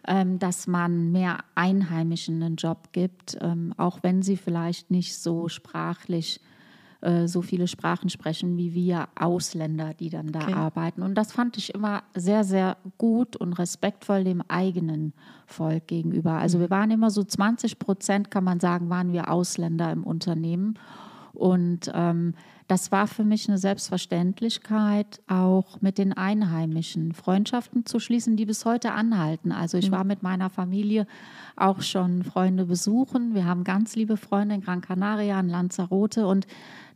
ähm, 0.07 0.39
dass 0.39 0.67
man 0.67 1.13
mehr 1.13 1.39
Einheimischen 1.55 2.43
einen 2.43 2.57
Job 2.57 2.93
gibt, 2.93 3.39
ähm, 3.41 3.73
auch 3.77 4.01
wenn 4.03 4.23
sie 4.23 4.37
vielleicht 4.37 4.91
nicht 4.91 5.19
so 5.19 5.49
sprachlich 5.49 6.41
äh, 6.41 6.56
so 7.27 7.43
viele 7.43 7.69
Sprachen 7.69 8.11
sprechen 8.11 8.57
wie 8.57 8.75
wir 8.75 9.09
Ausländer, 9.15 9.95
die 9.95 10.11
dann 10.11 10.33
da 10.33 10.41
okay. 10.41 10.53
arbeiten. 10.53 11.03
Und 11.03 11.15
das 11.15 11.33
fand 11.33 11.57
ich 11.57 11.75
immer 11.75 12.03
sehr, 12.15 12.45
sehr 12.45 12.77
gut 12.99 13.37
und 13.37 13.53
respektvoll 13.53 14.25
dem 14.25 14.43
eigenen 14.49 15.13
Volk 15.47 15.87
gegenüber. 15.87 16.33
Also 16.33 16.59
wir 16.59 16.67
mhm. 16.67 16.71
waren 16.71 16.91
immer 16.91 17.11
so 17.11 17.23
20 17.23 17.79
Prozent, 17.79 18.31
kann 18.31 18.45
man 18.45 18.61
sagen, 18.61 18.91
waren 18.91 19.13
wir 19.13 19.31
Ausländer 19.31 19.93
im 19.93 20.05
Unternehmen. 20.05 20.79
Und 21.37 21.91
ähm, 21.95 22.35
das 22.69 22.91
war 22.91 23.07
für 23.07 23.23
mich 23.23 23.49
eine 23.49 23.59
Selbstverständlichkeit, 23.59 25.21
auch 25.29 25.81
mit 25.81 25.99
den 25.99 26.13
Einheimischen 26.13 27.13
Freundschaften 27.13 27.87
zu 27.87 28.01
schließen, 28.01 28.37
die 28.37 28.45
bis 28.45 28.65
heute 28.65 28.93
anhalten. 28.93 29.53
Also 29.53 29.79
ich 29.79 29.91
mhm. 29.91 29.95
war 29.95 30.05
mit 30.05 30.25
meiner 30.25 30.51
Familie 30.51 31.07
auch 31.55 31.81
schon 31.83 32.25
Freunde 32.25 32.65
besuchen. 32.67 33.35
Wir 33.35 33.45
haben 33.45 33.63
ganz 33.63 33.95
liebe 33.95 34.17
Freunde 34.17 34.57
in 34.57 34.63
Gran 34.63 34.81
Canaria, 34.81 35.39
in 35.39 35.49
Lanzarote 35.49 36.27
und 36.27 36.47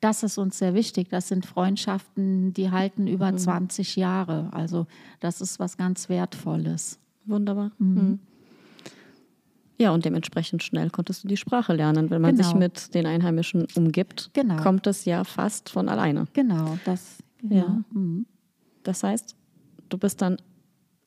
das 0.00 0.22
ist 0.22 0.38
uns 0.38 0.58
sehr 0.58 0.74
wichtig. 0.74 1.08
Das 1.10 1.28
sind 1.28 1.46
Freundschaften, 1.46 2.52
die 2.52 2.70
halten 2.70 3.06
über 3.06 3.30
mhm. 3.30 3.38
20 3.38 3.94
Jahre. 3.94 4.48
Also 4.52 4.86
das 5.20 5.40
ist 5.40 5.60
was 5.60 5.76
ganz 5.76 6.08
Wertvolles. 6.08 6.98
Wunderbar. 7.26 7.70
Mhm. 7.78 8.18
Ja, 9.80 9.92
und 9.92 10.04
dementsprechend 10.04 10.62
schnell 10.62 10.90
konntest 10.90 11.24
du 11.24 11.28
die 11.28 11.38
Sprache 11.38 11.72
lernen. 11.72 12.10
Wenn 12.10 12.20
man 12.20 12.36
genau. 12.36 12.46
sich 12.46 12.54
mit 12.54 12.94
den 12.94 13.06
Einheimischen 13.06 13.66
umgibt, 13.74 14.28
genau. 14.34 14.56
kommt 14.56 14.86
es 14.86 15.06
ja 15.06 15.24
fast 15.24 15.70
von 15.70 15.88
alleine. 15.88 16.26
Genau, 16.34 16.78
das. 16.84 17.20
Genau. 17.40 17.56
Ja. 17.56 17.80
Mhm. 17.90 18.26
Das 18.82 19.02
heißt, 19.02 19.34
du 19.88 19.96
bist 19.96 20.20
dann 20.20 20.36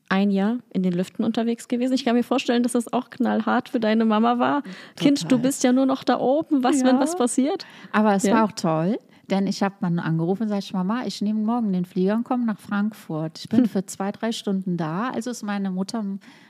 ein 0.10 0.32
Jahr 0.32 0.58
in 0.72 0.82
den 0.82 0.92
Lüften 0.92 1.24
unterwegs 1.24 1.68
gewesen. 1.68 1.94
Ich 1.94 2.04
kann 2.04 2.16
mir 2.16 2.24
vorstellen, 2.24 2.64
dass 2.64 2.72
das 2.72 2.92
auch 2.92 3.12
knallhart 3.12 3.70
für 3.70 3.80
deine 3.80 4.06
Mama 4.06 4.40
war. 4.40 4.64
Total. 4.64 4.74
Kind, 4.96 5.32
du 5.32 5.38
bist 5.38 5.64
ja 5.64 5.72
nur 5.72 5.86
noch 5.86 6.04
da 6.04 6.20
oben. 6.20 6.64
Was, 6.64 6.82
ja. 6.82 6.88
wenn 6.88 6.98
was 6.98 7.16
passiert? 7.16 7.68
Aber 7.92 8.16
es 8.16 8.24
ja. 8.24 8.34
war 8.34 8.46
auch 8.46 8.54
toll. 8.54 8.98
Denn 9.30 9.46
ich 9.46 9.62
habe 9.62 9.76
dann 9.82 10.00
angerufen 10.00 10.44
und 10.44 10.50
sage, 10.50 10.66
Mama, 10.74 11.04
ich 11.06 11.22
nehme 11.22 11.42
morgen 11.42 11.72
den 11.72 11.86
Flieger 11.86 12.16
und 12.16 12.24
komme 12.24 12.46
nach 12.46 12.60
Frankfurt. 12.60 13.38
Ich 13.40 13.50
bin 13.50 13.60
hm. 13.60 13.70
für 13.70 13.86
zwei, 13.86 14.12
drei 14.12 14.32
Stunden 14.32 14.78
da. 14.78 15.12
Also 15.12 15.30
ist 15.30 15.44
meine 15.44 15.70
Mutter 15.70 16.04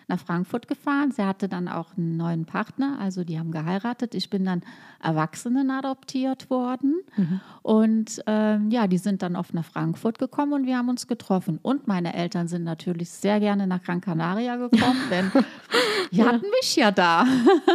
nach 0.08 0.20
Frankfurt 0.20 0.68
gefahren. 0.68 1.12
Sie 1.12 1.24
hatte 1.24 1.48
dann 1.48 1.68
auch 1.68 1.98
einen 1.98 2.18
neuen 2.18 2.46
Partner, 2.46 2.98
also 3.00 3.24
die 3.24 3.39
haben 3.39 3.52
geheiratet. 3.52 4.16
Ich 4.16 4.30
bin 4.30 4.46
dann 4.46 4.62
Erwachsenen 5.02 5.72
adoptiert 5.72 6.50
worden. 6.50 7.02
Mhm. 7.16 7.42
Und 7.62 8.24
ähm, 8.28 8.70
ja, 8.70 8.88
die 8.88 8.98
sind 8.98 9.22
dann 9.22 9.36
oft 9.36 9.54
nach 9.54 9.66
Frankfurt 9.66 10.20
gekommen 10.20 10.54
und 10.54 10.66
wir 10.66 10.78
haben 10.78 10.89
uns 10.89 11.08
getroffen. 11.08 11.60
Und 11.62 11.88
meine 11.88 12.13
Eltern 12.13 12.48
sind 12.48 12.63
natürlich 12.63 13.10
sehr 13.10 13.39
gerne 13.39 13.68
nach 13.68 13.84
Gran 13.84 14.02
Canaria 14.02 14.56
gekommen, 14.56 15.00
denn 15.10 15.32
die 16.12 16.18
ja. 16.18 16.26
hatten 16.26 16.46
mich 16.60 16.76
ja 16.76 16.92
da. 16.92 17.26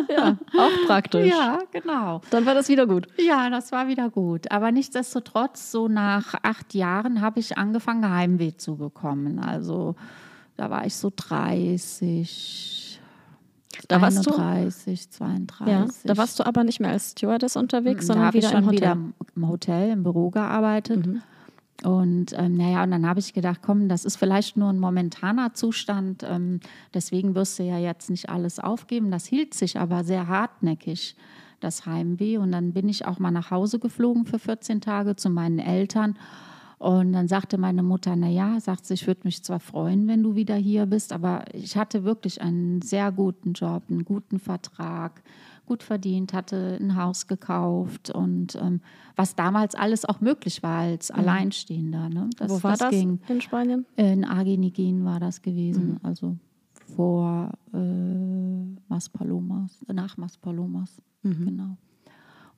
ja, 0.08 0.36
auch 0.56 0.86
praktisch. 0.86 1.26
Ja, 1.26 1.58
genau. 1.70 2.20
Dann 2.30 2.46
war 2.46 2.54
das 2.54 2.68
wieder 2.68 2.86
gut. 2.86 3.06
Ja, 3.18 3.50
das 3.50 3.72
war 3.72 3.88
wieder 3.88 4.10
gut. 4.10 4.50
Aber 4.50 4.72
nichtsdestotrotz, 4.72 5.70
so 5.70 5.88
nach 5.88 6.34
acht 6.42 6.74
Jahren 6.74 7.20
habe 7.20 7.40
ich 7.40 7.58
angefangen, 7.58 8.08
Heimweh 8.08 8.56
zu 8.56 8.76
bekommen. 8.76 9.38
Also 9.38 9.96
da 10.58 10.68
war 10.70 10.84
ich 10.84 10.94
so 10.94 11.10
30. 11.14 13.00
Da 13.86 13.96
31, 13.96 14.26
warst 14.26 14.26
du, 14.26 15.16
32. 15.18 15.72
Ja, 15.72 15.86
da 16.04 16.16
warst 16.16 16.38
du 16.40 16.44
aber 16.44 16.64
nicht 16.64 16.80
mehr 16.80 16.90
als 16.90 17.12
Stewardess 17.12 17.56
unterwegs, 17.56 18.08
sondern 18.08 18.26
da 18.26 18.34
wieder 18.34 18.48
ich 18.48 18.54
im 18.54 18.66
Hotel. 18.66 18.76
wieder 18.76 18.98
im 19.36 19.48
Hotel, 19.48 19.90
im 19.90 20.02
Büro 20.02 20.30
gearbeitet. 20.30 21.06
Mhm. 21.06 21.22
Und 21.84 22.36
ähm, 22.36 22.56
naja, 22.56 22.82
und 22.82 22.90
dann 22.90 23.06
habe 23.06 23.20
ich 23.20 23.34
gedacht, 23.34 23.60
komm, 23.62 23.88
das 23.88 24.04
ist 24.04 24.16
vielleicht 24.16 24.56
nur 24.56 24.68
ein 24.68 24.80
momentaner 24.80 25.54
Zustand. 25.54 26.24
Ähm, 26.28 26.58
deswegen 26.92 27.36
wirst 27.36 27.60
du 27.60 27.62
ja 27.62 27.78
jetzt 27.78 28.10
nicht 28.10 28.28
alles 28.28 28.58
aufgeben. 28.58 29.12
Das 29.12 29.26
hielt 29.26 29.54
sich 29.54 29.78
aber 29.78 30.02
sehr 30.02 30.26
hartnäckig, 30.26 31.14
das 31.60 31.86
Heimweh. 31.86 32.38
Und 32.38 32.50
dann 32.50 32.72
bin 32.72 32.88
ich 32.88 33.06
auch 33.06 33.20
mal 33.20 33.30
nach 33.30 33.52
Hause 33.52 33.78
geflogen 33.78 34.26
für 34.26 34.40
14 34.40 34.80
Tage 34.80 35.14
zu 35.14 35.30
meinen 35.30 35.60
Eltern. 35.60 36.18
Und 36.78 37.12
dann 37.12 37.26
sagte 37.26 37.58
meine 37.58 37.82
Mutter, 37.82 38.14
na 38.14 38.28
ja, 38.28 38.60
sagt 38.60 38.86
sie, 38.86 38.94
ich 38.94 39.06
würde 39.06 39.22
mich 39.24 39.42
zwar 39.42 39.58
freuen, 39.58 40.06
wenn 40.06 40.22
du 40.22 40.36
wieder 40.36 40.54
hier 40.54 40.86
bist, 40.86 41.12
aber 41.12 41.44
ich 41.52 41.76
hatte 41.76 42.04
wirklich 42.04 42.40
einen 42.40 42.82
sehr 42.82 43.10
guten 43.10 43.52
Job, 43.52 43.82
einen 43.90 44.04
guten 44.04 44.38
Vertrag, 44.38 45.22
gut 45.66 45.82
verdient, 45.82 46.32
hatte 46.32 46.78
ein 46.80 46.96
Haus 46.96 47.26
gekauft 47.26 48.10
und 48.10 48.54
ähm, 48.56 48.80
was 49.16 49.34
damals 49.34 49.74
alles 49.74 50.04
auch 50.04 50.20
möglich 50.20 50.62
war 50.62 50.78
als 50.78 51.12
mhm. 51.12 51.18
Alleinstehender. 51.18 52.08
Ne? 52.08 52.30
Das, 52.38 52.50
Wo 52.50 52.62
war 52.62 52.72
das, 52.72 52.78
das 52.78 52.90
ging, 52.90 53.20
in 53.28 53.40
Spanien? 53.40 53.84
In 53.96 54.24
Argenigin 54.24 55.04
war 55.04 55.18
das 55.18 55.42
gewesen, 55.42 55.90
mhm. 55.90 56.00
also 56.04 56.36
vor 56.96 57.52
äh, 57.74 57.78
Maspalomas, 58.88 59.84
nach 59.92 60.16
Maspalomas, 60.16 61.02
mhm. 61.22 61.44
genau. 61.44 61.76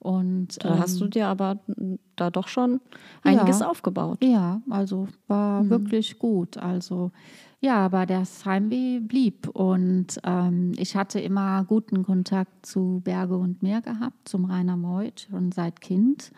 Und, 0.01 0.65
da 0.65 0.75
ähm, 0.75 0.79
hast 0.81 1.01
du 1.01 1.05
ähm, 1.05 1.11
dir 1.11 1.29
aber 1.29 1.61
da 2.17 2.31
doch 2.31 2.49
schon 2.49 2.81
einiges 3.23 3.61
ja, 3.61 3.69
aufgebaut. 3.69 4.19
Ja, 4.23 4.63
also 4.71 5.09
war 5.29 5.63
mhm. 5.63 5.71
wirklich 5.71 6.19
gut. 6.19 6.57
Also 6.57 7.13
ja, 7.61 7.77
aber 7.77 8.07
das 8.07 8.47
Heimweh 8.47 9.01
blieb 9.01 9.49
und 9.49 10.19
ähm, 10.25 10.73
ich 10.79 10.97
hatte 10.97 11.21
immer 11.21 11.65
guten 11.65 12.03
Kontakt 12.03 12.65
zu 12.65 13.03
Berge 13.05 13.37
und 13.37 13.63
Meer 13.63 13.83
gehabt, 13.83 14.27
zum 14.27 14.47
Rainer 14.47 14.79
Meuth 14.79 15.27
schon 15.31 15.53
seit 15.53 15.83
Kind. 15.83 16.33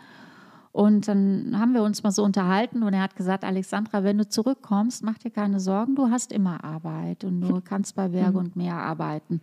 Und 0.72 1.06
dann 1.06 1.56
haben 1.60 1.74
wir 1.74 1.82
uns 1.84 2.02
mal 2.02 2.10
so 2.10 2.24
unterhalten 2.24 2.82
und 2.82 2.94
er 2.94 3.02
hat 3.02 3.14
gesagt, 3.14 3.44
Alexandra, 3.44 4.02
wenn 4.02 4.18
du 4.18 4.28
zurückkommst, 4.28 5.04
mach 5.04 5.18
dir 5.18 5.30
keine 5.30 5.60
Sorgen, 5.60 5.94
du 5.94 6.10
hast 6.10 6.32
immer 6.32 6.64
Arbeit 6.64 7.24
und 7.24 7.42
du 7.42 7.60
kannst 7.60 7.94
bei 7.94 8.08
Berge 8.08 8.32
mhm. 8.32 8.38
und 8.38 8.56
Meer 8.56 8.78
arbeiten 8.78 9.40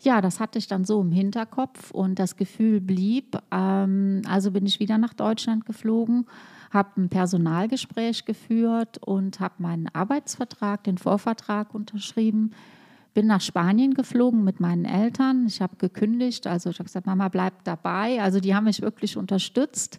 ja, 0.00 0.20
das 0.20 0.38
hatte 0.38 0.58
ich 0.58 0.68
dann 0.68 0.84
so 0.84 1.00
im 1.00 1.10
Hinterkopf 1.10 1.90
und 1.90 2.18
das 2.18 2.36
Gefühl 2.36 2.80
blieb. 2.80 3.38
Ähm, 3.50 4.22
also 4.28 4.52
bin 4.52 4.66
ich 4.66 4.78
wieder 4.80 4.98
nach 4.98 5.12
Deutschland 5.12 5.66
geflogen, 5.66 6.26
habe 6.70 7.00
ein 7.00 7.08
Personalgespräch 7.08 8.24
geführt 8.24 8.98
und 8.98 9.40
habe 9.40 9.54
meinen 9.58 9.88
Arbeitsvertrag, 9.92 10.84
den 10.84 10.98
Vorvertrag 10.98 11.74
unterschrieben. 11.74 12.52
Bin 13.14 13.26
nach 13.26 13.40
Spanien 13.40 13.94
geflogen 13.94 14.44
mit 14.44 14.60
meinen 14.60 14.84
Eltern. 14.84 15.46
Ich 15.46 15.60
habe 15.60 15.74
gekündigt, 15.76 16.46
also 16.46 16.70
ich 16.70 16.78
habe 16.78 16.86
gesagt, 16.86 17.06
Mama 17.06 17.28
bleibt 17.28 17.66
dabei. 17.66 18.22
Also 18.22 18.38
die 18.38 18.54
haben 18.54 18.64
mich 18.64 18.82
wirklich 18.82 19.16
unterstützt. 19.16 19.98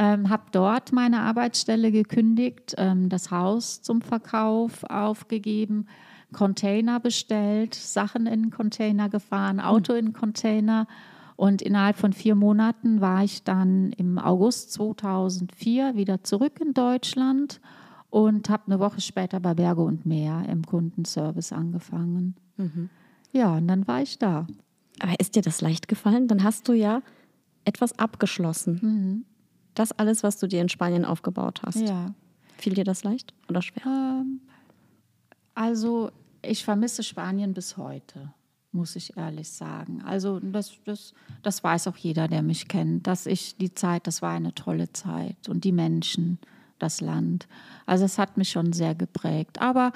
Ähm, 0.00 0.30
habe 0.30 0.44
dort 0.52 0.92
meine 0.92 1.20
Arbeitsstelle 1.20 1.90
gekündigt, 1.90 2.76
ähm, 2.78 3.08
das 3.08 3.32
Haus 3.32 3.82
zum 3.82 4.00
Verkauf 4.00 4.84
aufgegeben 4.84 5.86
Container 6.32 7.00
bestellt, 7.00 7.74
Sachen 7.74 8.26
in 8.26 8.50
Container 8.50 9.08
gefahren, 9.08 9.60
Auto 9.60 9.94
in 9.94 10.12
Container. 10.12 10.86
Und 11.36 11.62
innerhalb 11.62 11.96
von 11.96 12.12
vier 12.12 12.34
Monaten 12.34 13.00
war 13.00 13.24
ich 13.24 13.44
dann 13.44 13.92
im 13.92 14.18
August 14.18 14.72
2004 14.72 15.96
wieder 15.96 16.22
zurück 16.24 16.60
in 16.60 16.74
Deutschland 16.74 17.60
und 18.10 18.50
habe 18.50 18.64
eine 18.66 18.80
Woche 18.80 19.00
später 19.00 19.40
bei 19.40 19.54
Berge 19.54 19.82
und 19.82 20.04
Meer 20.04 20.44
im 20.48 20.64
Kundenservice 20.64 21.52
angefangen. 21.52 22.34
Mhm. 22.56 22.90
Ja, 23.32 23.56
und 23.56 23.68
dann 23.68 23.86
war 23.86 24.02
ich 24.02 24.18
da. 24.18 24.46
Aber 25.00 25.18
ist 25.20 25.36
dir 25.36 25.42
das 25.42 25.60
leicht 25.60 25.86
gefallen? 25.86 26.28
Dann 26.28 26.42
hast 26.42 26.68
du 26.68 26.72
ja 26.72 27.02
etwas 27.64 27.98
abgeschlossen. 27.98 28.78
Mhm. 28.82 29.24
Das 29.78 29.92
alles, 29.92 30.24
was 30.24 30.38
du 30.38 30.48
dir 30.48 30.60
in 30.60 30.68
Spanien 30.68 31.04
aufgebaut 31.04 31.62
hast. 31.64 31.80
Ja. 31.80 32.14
Fiel 32.56 32.74
dir 32.74 32.84
das 32.84 33.04
leicht 33.04 33.32
oder 33.48 33.62
schwer? 33.62 33.82
Ähm, 33.86 34.40
also 35.54 36.10
ich 36.42 36.64
vermisse 36.64 37.04
Spanien 37.04 37.54
bis 37.54 37.76
heute, 37.76 38.32
muss 38.72 38.96
ich 38.96 39.16
ehrlich 39.16 39.48
sagen. 39.48 40.02
Also 40.04 40.40
das, 40.40 40.72
das, 40.84 41.12
das 41.42 41.62
weiß 41.62 41.86
auch 41.86 41.96
jeder, 41.96 42.26
der 42.26 42.42
mich 42.42 42.66
kennt, 42.66 43.06
dass 43.06 43.26
ich 43.26 43.56
die 43.56 43.72
Zeit, 43.72 44.08
das 44.08 44.20
war 44.20 44.32
eine 44.32 44.52
tolle 44.52 44.92
Zeit 44.92 45.48
und 45.48 45.62
die 45.62 45.72
Menschen, 45.72 46.38
das 46.80 47.00
Land. 47.00 47.46
Also 47.86 48.04
es 48.04 48.18
hat 48.18 48.36
mich 48.36 48.50
schon 48.50 48.72
sehr 48.72 48.96
geprägt. 48.96 49.60
Aber 49.60 49.92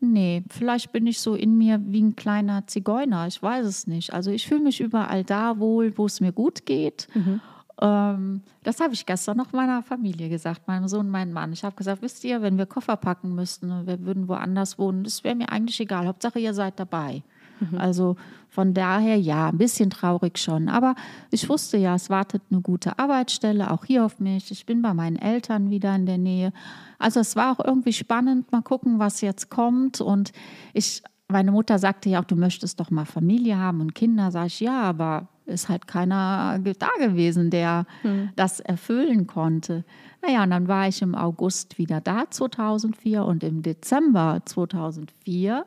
nee, 0.00 0.42
vielleicht 0.50 0.92
bin 0.92 1.06
ich 1.06 1.20
so 1.20 1.34
in 1.34 1.56
mir 1.56 1.80
wie 1.82 2.02
ein 2.02 2.14
kleiner 2.14 2.66
Zigeuner, 2.66 3.26
ich 3.26 3.42
weiß 3.42 3.64
es 3.64 3.86
nicht. 3.86 4.12
Also 4.12 4.30
ich 4.30 4.46
fühle 4.46 4.62
mich 4.62 4.80
überall 4.80 5.24
da 5.24 5.58
wohl, 5.58 5.96
wo 5.96 6.04
es 6.04 6.20
mir 6.20 6.32
gut 6.32 6.66
geht. 6.66 7.08
Mhm. 7.14 7.40
Ähm, 7.80 8.42
das 8.62 8.80
habe 8.80 8.94
ich 8.94 9.04
gestern 9.06 9.36
noch 9.36 9.52
meiner 9.52 9.82
Familie 9.82 10.28
gesagt, 10.28 10.68
meinem 10.68 10.88
Sohn, 10.88 11.08
meinem 11.08 11.32
Mann. 11.32 11.52
Ich 11.52 11.64
habe 11.64 11.76
gesagt, 11.76 12.02
wisst 12.02 12.24
ihr, 12.24 12.42
wenn 12.42 12.58
wir 12.58 12.66
Koffer 12.66 12.96
packen 12.96 13.34
müssten 13.34 13.70
und 13.70 13.86
wir 13.86 14.00
würden 14.04 14.28
woanders 14.28 14.78
wohnen, 14.78 15.04
das 15.04 15.24
wäre 15.24 15.34
mir 15.34 15.50
eigentlich 15.50 15.80
egal. 15.80 16.06
Hauptsache, 16.06 16.38
ihr 16.38 16.54
seid 16.54 16.78
dabei. 16.78 17.22
Mhm. 17.60 17.78
Also 17.78 18.16
von 18.48 18.74
daher, 18.74 19.18
ja, 19.18 19.48
ein 19.48 19.58
bisschen 19.58 19.90
traurig 19.90 20.38
schon. 20.38 20.68
Aber 20.68 20.94
ich 21.30 21.48
wusste 21.48 21.76
ja, 21.76 21.96
es 21.96 22.10
wartet 22.10 22.42
eine 22.50 22.60
gute 22.60 22.98
Arbeitsstelle 22.98 23.70
auch 23.70 23.84
hier 23.84 24.04
auf 24.04 24.20
mich. 24.20 24.50
Ich 24.50 24.66
bin 24.66 24.80
bei 24.82 24.94
meinen 24.94 25.16
Eltern 25.16 25.70
wieder 25.70 25.94
in 25.96 26.06
der 26.06 26.18
Nähe. 26.18 26.52
Also 26.98 27.20
es 27.20 27.34
war 27.34 27.52
auch 27.52 27.64
irgendwie 27.64 27.92
spannend, 27.92 28.52
mal 28.52 28.62
gucken, 28.62 28.98
was 28.98 29.20
jetzt 29.20 29.50
kommt. 29.50 30.00
Und 30.00 30.32
ich, 30.72 31.02
meine 31.28 31.50
Mutter 31.50 31.78
sagte 31.78 32.08
ja 32.08 32.20
auch, 32.20 32.24
du 32.24 32.36
möchtest 32.36 32.78
doch 32.78 32.90
mal 32.90 33.04
Familie 33.04 33.58
haben 33.58 33.80
und 33.80 33.94
Kinder. 33.94 34.30
Sag 34.30 34.46
ich, 34.46 34.60
ja, 34.60 34.82
aber 34.82 35.28
ist 35.46 35.68
halt 35.68 35.86
keiner 35.86 36.58
da 36.58 36.88
gewesen, 36.98 37.50
der 37.50 37.86
hm. 38.02 38.30
das 38.36 38.60
erfüllen 38.60 39.26
konnte. 39.26 39.84
Naja, 40.22 40.42
und 40.42 40.50
dann 40.50 40.68
war 40.68 40.88
ich 40.88 41.02
im 41.02 41.14
August 41.14 41.78
wieder 41.78 42.00
da, 42.00 42.24
2004, 42.30 43.24
und 43.24 43.44
im 43.44 43.62
Dezember 43.62 44.40
2004 44.44 45.66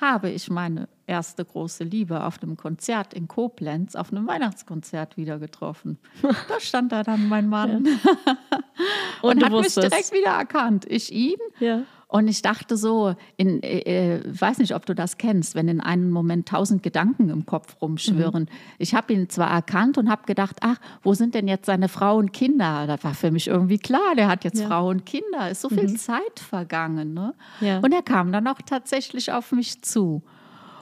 habe 0.00 0.30
ich 0.30 0.48
meine 0.48 0.88
erste 1.06 1.44
große 1.44 1.84
Liebe 1.84 2.24
auf 2.24 2.42
einem 2.42 2.56
Konzert 2.56 3.14
in 3.14 3.26
Koblenz, 3.26 3.96
auf 3.96 4.12
einem 4.12 4.26
Weihnachtskonzert 4.26 5.16
wieder 5.16 5.38
getroffen. 5.38 5.98
Da 6.22 6.34
stand 6.60 6.92
da 6.92 7.02
dann 7.02 7.28
mein 7.28 7.48
Mann 7.48 7.84
ja. 7.84 7.92
und, 9.22 9.42
und 9.42 9.44
hat 9.44 9.52
mich 9.52 9.74
direkt 9.74 10.12
wieder 10.12 10.30
erkannt. 10.30 10.84
Ich 10.88 11.12
ihn. 11.12 11.38
Ja. 11.58 11.82
Und 12.10 12.26
ich 12.26 12.40
dachte 12.40 12.78
so, 12.78 13.14
in, 13.36 13.62
äh, 13.62 14.16
äh, 14.16 14.22
weiß 14.24 14.58
nicht, 14.58 14.74
ob 14.74 14.86
du 14.86 14.94
das 14.94 15.18
kennst, 15.18 15.54
wenn 15.54 15.68
in 15.68 15.82
einem 15.82 16.10
Moment 16.10 16.48
tausend 16.48 16.82
Gedanken 16.82 17.28
im 17.28 17.44
Kopf 17.44 17.76
rumschwirren. 17.82 18.44
Mhm. 18.44 18.48
Ich 18.78 18.94
habe 18.94 19.12
ihn 19.12 19.28
zwar 19.28 19.50
erkannt 19.50 19.98
und 19.98 20.08
habe 20.08 20.22
gedacht, 20.24 20.56
ach, 20.62 20.78
wo 21.02 21.12
sind 21.12 21.34
denn 21.34 21.46
jetzt 21.46 21.66
seine 21.66 21.90
Frau 21.90 22.16
und 22.16 22.32
Kinder? 22.32 22.86
Das 22.86 23.04
war 23.04 23.12
für 23.12 23.30
mich 23.30 23.48
irgendwie 23.48 23.78
klar, 23.78 24.14
der 24.16 24.28
hat 24.28 24.42
jetzt 24.44 24.60
ja. 24.60 24.68
Frau 24.68 24.88
und 24.88 25.04
Kinder. 25.04 25.50
Ist 25.50 25.60
so 25.60 25.68
viel 25.68 25.86
mhm. 25.86 25.98
Zeit 25.98 26.40
vergangen. 26.40 27.12
Ne? 27.12 27.34
Ja. 27.60 27.80
Und 27.80 27.92
er 27.92 28.02
kam 28.02 28.32
dann 28.32 28.46
auch 28.46 28.62
tatsächlich 28.64 29.30
auf 29.30 29.52
mich 29.52 29.82
zu. 29.82 30.22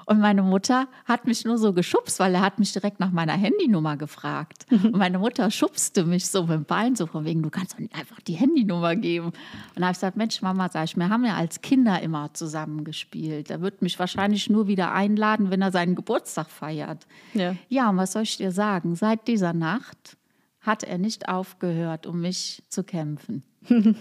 Und 0.07 0.21
meine 0.21 0.43
Mutter 0.43 0.87
hat 1.05 1.27
mich 1.27 1.45
nur 1.45 1.59
so 1.59 1.73
geschubst, 1.73 2.21
weil 2.21 2.33
er 2.37 2.41
hat 2.41 2.61
mich 2.61 2.73
direkt 2.73 3.01
nach 3.01 3.11
meiner 3.11 3.33
Handynummer 3.33 3.97
gefragt. 3.97 4.65
Mhm. 4.71 4.87
Und 4.87 4.97
meine 4.99 5.19
Mutter 5.19 5.51
schubste 5.51 6.05
mich 6.05 6.29
so 6.29 6.43
mit 6.43 6.53
dem 6.53 6.65
Bein, 6.65 6.95
so 6.95 7.07
von 7.07 7.25
wegen, 7.25 7.43
du 7.43 7.51
kannst 7.51 7.75
doch 7.75 7.81
nicht 7.81 7.95
einfach 7.95 8.21
die 8.21 8.35
Handynummer 8.35 8.95
geben. 8.95 9.27
Und 9.27 9.35
da 9.75 9.83
habe 9.83 9.93
ich 9.93 9.99
gesagt, 9.99 10.17
Mensch, 10.17 10.41
Mama, 10.43 10.69
sag 10.71 10.85
ich, 10.85 10.97
wir 10.97 11.09
haben 11.09 11.25
ja 11.25 11.35
als 11.35 11.61
Kinder 11.61 12.01
immer 12.01 12.33
zusammen 12.35 12.85
gespielt. 12.85 13.51
Er 13.51 13.61
wird 13.61 13.83
mich 13.83 13.99
wahrscheinlich 13.99 14.49
nur 14.49 14.69
wieder 14.69 14.93
einladen, 14.93 15.51
wenn 15.51 15.61
er 15.61 15.73
seinen 15.73 15.97
Geburtstag 15.97 16.51
feiert. 16.51 17.05
Ja, 17.35 17.57
ja 17.69 17.91
und 17.91 17.97
was 17.97 18.13
soll 18.13 18.23
ich 18.23 18.37
dir 18.37 18.53
sagen? 18.53 18.95
Seit 18.95 19.27
dieser 19.27 19.55
Nacht 19.55 20.17
hat 20.61 20.85
er 20.85 20.99
nicht 20.99 21.29
aufgehört, 21.29 22.07
um 22.07 22.21
mich 22.21 22.63
zu 22.69 22.85
kämpfen. 22.85 23.43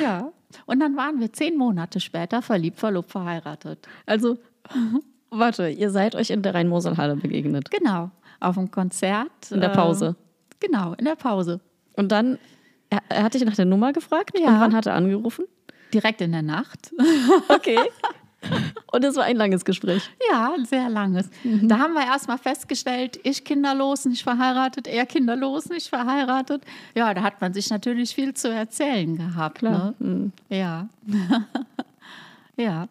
ja. 0.00 0.32
Und 0.64 0.80
dann 0.80 0.96
waren 0.96 1.18
wir 1.18 1.32
zehn 1.32 1.56
Monate 1.56 1.98
später 1.98 2.40
verliebt, 2.40 2.78
verlobt, 2.78 3.10
verheiratet. 3.10 3.86
Also 4.06 4.38
Warte, 5.30 5.68
ihr 5.68 5.90
seid 5.90 6.14
euch 6.14 6.30
in 6.30 6.42
der 6.42 6.54
Rhein-Mosel-Halle 6.54 7.16
begegnet. 7.16 7.70
Genau, 7.70 8.10
auf 8.40 8.54
dem 8.54 8.70
Konzert. 8.70 9.50
In 9.50 9.60
der 9.60 9.68
Pause. 9.68 10.16
Äh, 10.60 10.66
genau, 10.66 10.94
in 10.94 11.04
der 11.04 11.16
Pause. 11.16 11.60
Und 11.96 12.12
dann, 12.12 12.38
er, 12.90 13.00
er 13.08 13.24
hat 13.24 13.34
dich 13.34 13.44
nach 13.44 13.56
der 13.56 13.66
Nummer 13.66 13.92
gefragt? 13.92 14.38
Ja. 14.38 14.48
Und 14.48 14.60
wann 14.60 14.74
hat 14.74 14.86
er 14.86 14.94
angerufen? 14.94 15.44
Direkt 15.92 16.20
in 16.20 16.32
der 16.32 16.42
Nacht. 16.42 16.92
Okay. 17.48 17.78
Und 18.92 19.04
es 19.04 19.16
war 19.16 19.24
ein 19.24 19.36
langes 19.36 19.64
Gespräch. 19.64 20.08
Ja, 20.30 20.52
ein 20.56 20.64
sehr 20.64 20.88
langes. 20.88 21.28
Mhm. 21.42 21.68
Da 21.68 21.78
haben 21.78 21.94
wir 21.94 22.04
erstmal 22.04 22.38
festgestellt, 22.38 23.18
ich 23.24 23.44
kinderlos, 23.44 24.04
nicht 24.04 24.22
verheiratet, 24.22 24.86
er 24.86 25.06
kinderlos, 25.06 25.68
nicht 25.68 25.88
verheiratet. 25.88 26.62
Ja, 26.94 27.12
da 27.14 27.22
hat 27.22 27.40
man 27.40 27.52
sich 27.52 27.68
natürlich 27.68 28.14
viel 28.14 28.34
zu 28.34 28.48
erzählen 28.48 29.16
gehabt. 29.16 29.58
Klar. 29.58 29.94
Ne? 29.98 30.06
Mhm. 30.08 30.32
Ja. 30.48 30.88
ja. 32.56 32.88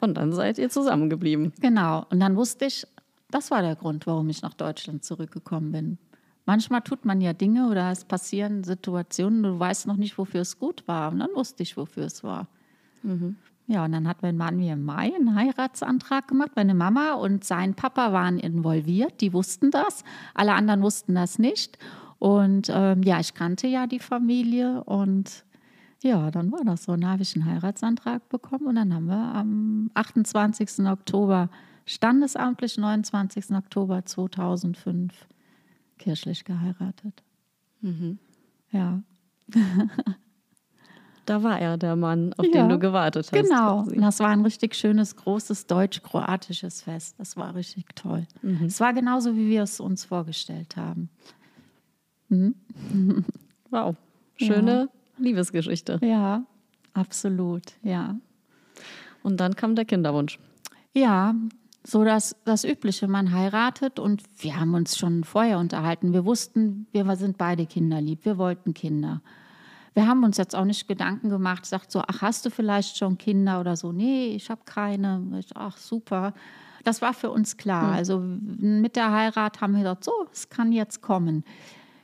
Und 0.00 0.14
dann 0.14 0.32
seid 0.32 0.58
ihr 0.58 0.70
zusammengeblieben. 0.70 1.52
Genau. 1.60 2.06
Und 2.10 2.20
dann 2.20 2.36
wusste 2.36 2.66
ich, 2.66 2.86
das 3.30 3.50
war 3.50 3.62
der 3.62 3.76
Grund, 3.76 4.06
warum 4.06 4.28
ich 4.28 4.42
nach 4.42 4.54
Deutschland 4.54 5.04
zurückgekommen 5.04 5.72
bin. 5.72 5.98
Manchmal 6.46 6.80
tut 6.80 7.04
man 7.04 7.20
ja 7.20 7.34
Dinge 7.34 7.68
oder 7.68 7.90
es 7.90 8.04
passieren 8.04 8.64
Situationen, 8.64 9.42
du 9.42 9.58
weißt 9.58 9.86
noch 9.86 9.96
nicht, 9.96 10.16
wofür 10.16 10.40
es 10.40 10.58
gut 10.58 10.86
war. 10.88 11.12
Und 11.12 11.18
dann 11.18 11.28
wusste 11.34 11.62
ich, 11.62 11.76
wofür 11.76 12.06
es 12.06 12.24
war. 12.24 12.48
Mhm. 13.02 13.36
Ja, 13.66 13.84
und 13.84 13.92
dann 13.92 14.08
hat 14.08 14.22
mein 14.22 14.38
Mann 14.38 14.56
mir 14.56 14.72
im 14.72 14.84
Mai 14.84 15.12
einen 15.14 15.34
Heiratsantrag 15.34 16.26
gemacht. 16.26 16.52
Meine 16.56 16.72
Mama 16.72 17.12
und 17.12 17.44
sein 17.44 17.74
Papa 17.74 18.14
waren 18.14 18.38
involviert, 18.38 19.20
die 19.20 19.34
wussten 19.34 19.70
das. 19.70 20.04
Alle 20.32 20.54
anderen 20.54 20.80
wussten 20.80 21.14
das 21.14 21.38
nicht. 21.38 21.76
Und 22.18 22.70
ähm, 22.72 23.02
ja, 23.02 23.20
ich 23.20 23.34
kannte 23.34 23.66
ja 23.66 23.86
die 23.86 24.00
Familie 24.00 24.82
und 24.84 25.44
ja, 26.02 26.30
dann 26.30 26.52
war 26.52 26.64
das 26.64 26.84
so. 26.84 26.92
Dann 26.92 27.06
habe 27.06 27.22
ich 27.22 27.34
einen 27.34 27.44
Heiratsantrag 27.44 28.28
bekommen 28.28 28.66
und 28.66 28.76
dann 28.76 28.94
haben 28.94 29.06
wir 29.06 29.34
am 29.34 29.90
28. 29.94 30.86
Oktober 30.86 31.50
standesamtlich, 31.86 32.78
29. 32.78 33.50
Oktober 33.52 34.04
2005 34.04 35.12
kirchlich 35.98 36.44
geheiratet. 36.44 37.22
Mhm. 37.80 38.18
Ja. 38.70 39.02
da 41.26 41.42
war 41.42 41.58
er 41.58 41.76
der 41.76 41.96
Mann, 41.96 42.32
auf 42.34 42.46
ja, 42.46 42.52
den 42.52 42.68
du 42.68 42.78
gewartet 42.78 43.30
hast. 43.32 43.32
Genau. 43.32 43.80
Und 43.80 44.00
das 44.00 44.20
war 44.20 44.28
ein 44.28 44.42
richtig 44.42 44.76
schönes, 44.76 45.16
großes 45.16 45.66
deutsch-kroatisches 45.66 46.82
Fest. 46.82 47.16
Das 47.18 47.36
war 47.36 47.54
richtig 47.56 47.86
toll. 47.96 48.26
Mhm. 48.42 48.66
Es 48.66 48.78
war 48.78 48.92
genauso, 48.92 49.34
wie 49.34 49.48
wir 49.48 49.64
es 49.64 49.80
uns 49.80 50.04
vorgestellt 50.04 50.76
haben. 50.76 51.08
Mhm. 52.28 52.54
Wow. 53.70 53.96
Schöne 54.36 54.88
ja. 54.92 54.97
Liebesgeschichte. 55.18 55.98
Ja, 56.02 56.44
absolut, 56.92 57.64
ja. 57.82 58.16
Und 59.22 59.38
dann 59.38 59.56
kam 59.56 59.74
der 59.74 59.84
Kinderwunsch. 59.84 60.38
Ja, 60.94 61.34
so 61.84 62.04
das, 62.04 62.36
das 62.44 62.64
Übliche. 62.64 63.08
Man 63.08 63.32
heiratet 63.32 63.98
und 63.98 64.22
wir 64.38 64.58
haben 64.58 64.74
uns 64.74 64.96
schon 64.96 65.24
vorher 65.24 65.58
unterhalten. 65.58 66.12
Wir 66.12 66.24
wussten, 66.24 66.86
wir 66.92 67.16
sind 67.16 67.38
beide 67.38 67.66
kinderlieb. 67.66 68.24
Wir 68.24 68.38
wollten 68.38 68.74
Kinder. 68.74 69.22
Wir 69.94 70.06
haben 70.06 70.22
uns 70.22 70.36
jetzt 70.36 70.54
auch 70.54 70.64
nicht 70.64 70.86
Gedanken 70.86 71.28
gemacht, 71.28 71.66
sagt 71.66 71.90
so, 71.90 72.02
ach, 72.06 72.22
hast 72.22 72.46
du 72.46 72.50
vielleicht 72.50 72.98
schon 72.98 73.18
Kinder 73.18 73.58
oder 73.60 73.74
so? 73.74 73.90
Nee, 73.90 74.28
ich 74.28 74.50
habe 74.50 74.60
keine. 74.64 75.26
Ich, 75.40 75.56
ach, 75.56 75.76
super. 75.76 76.34
Das 76.84 77.02
war 77.02 77.12
für 77.12 77.30
uns 77.30 77.56
klar. 77.56 77.88
Hm. 77.88 77.96
Also 77.96 78.20
mit 78.20 78.94
der 78.94 79.10
Heirat 79.10 79.60
haben 79.60 79.72
wir 79.72 79.80
gedacht, 79.80 80.04
so, 80.04 80.12
es 80.32 80.48
kann 80.50 80.72
jetzt 80.72 81.02
kommen. 81.02 81.42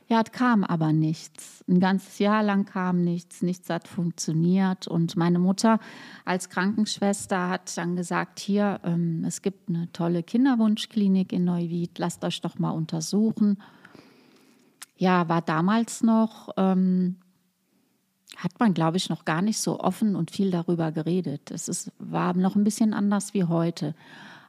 Ja, 0.07 0.21
es 0.21 0.31
kam 0.31 0.63
aber 0.63 0.93
nichts. 0.93 1.63
Ein 1.67 1.79
ganzes 1.79 2.19
Jahr 2.19 2.43
lang 2.43 2.65
kam 2.65 3.01
nichts, 3.01 3.41
nichts 3.41 3.69
hat 3.71 3.87
funktioniert. 3.87 4.87
Und 4.87 5.15
meine 5.15 5.39
Mutter 5.39 5.79
als 6.25 6.49
Krankenschwester 6.49 7.49
hat 7.49 7.75
dann 7.75 7.95
gesagt, 7.95 8.39
hier, 8.39 8.79
ähm, 8.83 9.23
es 9.25 9.41
gibt 9.41 9.67
eine 9.67 9.91
tolle 9.93 10.21
Kinderwunschklinik 10.21 11.33
in 11.33 11.45
Neuwied, 11.45 11.97
lasst 11.97 12.23
euch 12.23 12.39
doch 12.41 12.59
mal 12.59 12.69
untersuchen. 12.69 13.57
Ja, 14.95 15.27
war 15.27 15.41
damals 15.41 16.03
noch, 16.03 16.49
ähm, 16.55 17.15
hat 18.37 18.59
man, 18.59 18.75
glaube 18.75 18.97
ich, 18.97 19.09
noch 19.09 19.25
gar 19.25 19.41
nicht 19.41 19.59
so 19.59 19.79
offen 19.79 20.15
und 20.15 20.29
viel 20.29 20.51
darüber 20.51 20.91
geredet. 20.91 21.49
Es 21.49 21.67
ist, 21.67 21.91
war 21.97 22.35
noch 22.35 22.55
ein 22.55 22.63
bisschen 22.63 22.93
anders 22.93 23.33
wie 23.33 23.45
heute. 23.45 23.95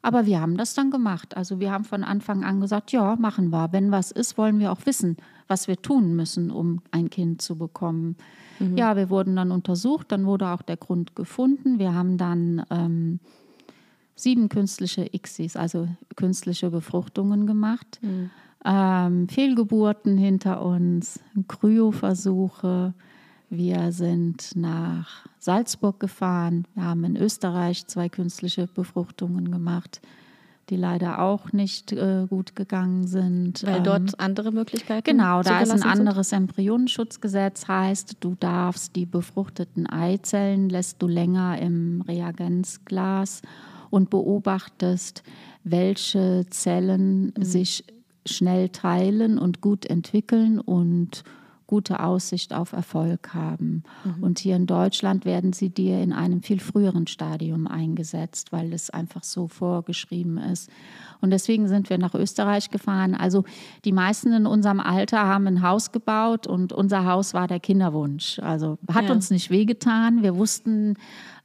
Aber 0.02 0.26
wir 0.26 0.40
haben 0.40 0.56
das 0.56 0.74
dann 0.74 0.90
gemacht. 0.90 1.36
Also 1.36 1.60
wir 1.60 1.72
haben 1.72 1.84
von 1.84 2.04
Anfang 2.04 2.44
an 2.44 2.60
gesagt, 2.60 2.92
ja, 2.92 3.16
machen 3.16 3.50
wir. 3.50 3.72
Wenn 3.72 3.90
was 3.90 4.10
ist, 4.10 4.36
wollen 4.36 4.58
wir 4.58 4.70
auch 4.70 4.84
wissen, 4.84 5.16
was 5.48 5.68
wir 5.68 5.76
tun 5.76 6.16
müssen, 6.16 6.50
um 6.50 6.80
ein 6.90 7.10
Kind 7.10 7.42
zu 7.42 7.56
bekommen. 7.56 8.16
Mhm. 8.58 8.76
Ja, 8.76 8.96
wir 8.96 9.10
wurden 9.10 9.36
dann 9.36 9.50
untersucht, 9.50 10.12
dann 10.12 10.26
wurde 10.26 10.48
auch 10.48 10.62
der 10.62 10.76
Grund 10.76 11.14
gefunden. 11.14 11.78
Wir 11.78 11.94
haben 11.94 12.18
dann 12.18 12.64
ähm, 12.70 13.20
sieben 14.14 14.48
künstliche 14.48 15.06
ICSIs, 15.12 15.56
also 15.56 15.88
künstliche 16.16 16.70
Befruchtungen 16.70 17.46
gemacht. 17.46 18.00
Mhm. 18.02 18.30
Ähm, 18.64 19.28
Fehlgeburten 19.28 20.16
hinter 20.16 20.62
uns, 20.64 21.20
Kryoversuche, 21.46 22.94
wir 23.48 23.92
sind 23.92 24.56
nach 24.56 25.26
Salzburg 25.38 26.00
gefahren. 26.00 26.66
Wir 26.74 26.84
haben 26.84 27.04
in 27.04 27.16
Österreich 27.16 27.86
zwei 27.86 28.08
künstliche 28.08 28.66
Befruchtungen 28.66 29.52
gemacht, 29.52 30.00
die 30.68 30.76
leider 30.76 31.20
auch 31.20 31.52
nicht 31.52 31.92
äh, 31.92 32.26
gut 32.28 32.56
gegangen 32.56 33.06
sind. 33.06 33.62
Weil 33.64 33.82
dort 33.82 34.10
ähm, 34.10 34.14
andere 34.18 34.52
Möglichkeiten 34.52 35.04
Genau, 35.04 35.42
da 35.42 35.60
ist 35.60 35.70
ein 35.70 35.82
anderes 35.82 36.30
sind? 36.30 36.38
Embryonenschutzgesetz, 36.38 37.68
heißt, 37.68 38.16
du 38.20 38.36
darfst 38.38 38.96
die 38.96 39.06
befruchteten 39.06 39.86
Eizellen, 39.86 40.68
lässt 40.68 41.00
du 41.00 41.06
länger 41.06 41.58
im 41.60 42.02
Reagenzglas 42.02 43.42
und 43.90 44.10
beobachtest, 44.10 45.22
welche 45.62 46.46
Zellen 46.50 47.32
mhm. 47.36 47.42
sich 47.42 47.84
schnell 48.24 48.68
teilen 48.70 49.38
und 49.38 49.60
gut 49.60 49.86
entwickeln 49.86 50.58
und 50.58 51.22
gute 51.66 52.00
Aussicht 52.00 52.54
auf 52.54 52.72
Erfolg 52.72 53.34
haben. 53.34 53.82
Mhm. 54.04 54.22
Und 54.22 54.38
hier 54.38 54.56
in 54.56 54.66
Deutschland 54.66 55.24
werden 55.24 55.52
sie 55.52 55.70
dir 55.70 56.00
in 56.00 56.12
einem 56.12 56.42
viel 56.42 56.60
früheren 56.60 57.06
Stadium 57.06 57.66
eingesetzt, 57.66 58.52
weil 58.52 58.72
es 58.72 58.90
einfach 58.90 59.24
so 59.24 59.48
vorgeschrieben 59.48 60.38
ist. 60.38 60.70
Und 61.20 61.30
deswegen 61.30 61.66
sind 61.66 61.90
wir 61.90 61.98
nach 61.98 62.14
Österreich 62.14 62.70
gefahren. 62.70 63.14
Also 63.14 63.44
die 63.84 63.92
meisten 63.92 64.32
in 64.32 64.46
unserem 64.46 64.80
Alter 64.80 65.26
haben 65.26 65.46
ein 65.46 65.62
Haus 65.62 65.90
gebaut 65.90 66.46
und 66.46 66.72
unser 66.72 67.04
Haus 67.04 67.34
war 67.34 67.48
der 67.48 67.60
Kinderwunsch. 67.60 68.38
Also 68.38 68.78
hat 68.92 69.06
ja. 69.06 69.12
uns 69.12 69.30
nicht 69.30 69.50
wehgetan. 69.50 70.22
Wir 70.22 70.36
wussten, 70.36 70.94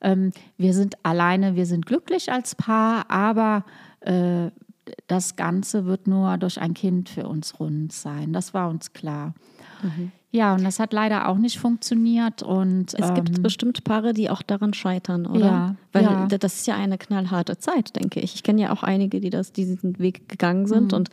ähm, 0.02 0.32
wir 0.58 0.74
sind 0.74 1.04
alleine, 1.04 1.56
wir 1.56 1.66
sind 1.66 1.86
glücklich 1.86 2.32
als 2.32 2.54
Paar, 2.54 3.10
aber 3.10 3.66
äh, 4.02 4.52
das 5.08 5.36
Ganze 5.36 5.86
wird 5.86 6.08
nur 6.08 6.38
durch 6.38 6.60
ein 6.60 6.74
Kind 6.74 7.10
für 7.10 7.28
uns 7.28 7.60
rund 7.60 7.94
sein. 7.94 8.34
Das 8.34 8.54
war 8.54 8.70
uns 8.70 8.94
klar. 8.94 9.34
Mhm. 9.82 10.12
Ja, 10.34 10.54
und 10.56 10.64
das 10.64 10.80
hat 10.80 10.94
leider 10.94 11.28
auch 11.28 11.38
nicht 11.38 11.60
funktioniert. 11.60 12.42
Und, 12.42 12.94
es 12.94 13.14
gibt 13.14 13.38
ähm, 13.38 13.44
bestimmt 13.44 13.84
Paare, 13.84 14.14
die 14.14 14.30
auch 14.30 14.42
daran 14.42 14.74
scheitern, 14.74 15.26
oder? 15.26 15.46
Ja, 15.46 15.76
Weil 15.92 16.04
ja. 16.04 16.28
das 16.28 16.56
ist 16.56 16.68
ja 16.68 16.76
eine 16.76 16.98
knallharte 16.98 17.58
Zeit, 17.58 17.96
denke 17.98 18.22
ich. 18.22 18.36
Ich 18.36 18.44
kenne 18.44 18.62
ja 18.62 18.72
auch 18.72 18.84
einige, 18.84 19.20
die 19.20 19.30
das, 19.30 19.52
diesen 19.52 20.00
Weg 20.00 20.30
gegangen 20.30 20.68
sind 20.68 20.94
mhm. 20.94 20.98
und 20.98 21.10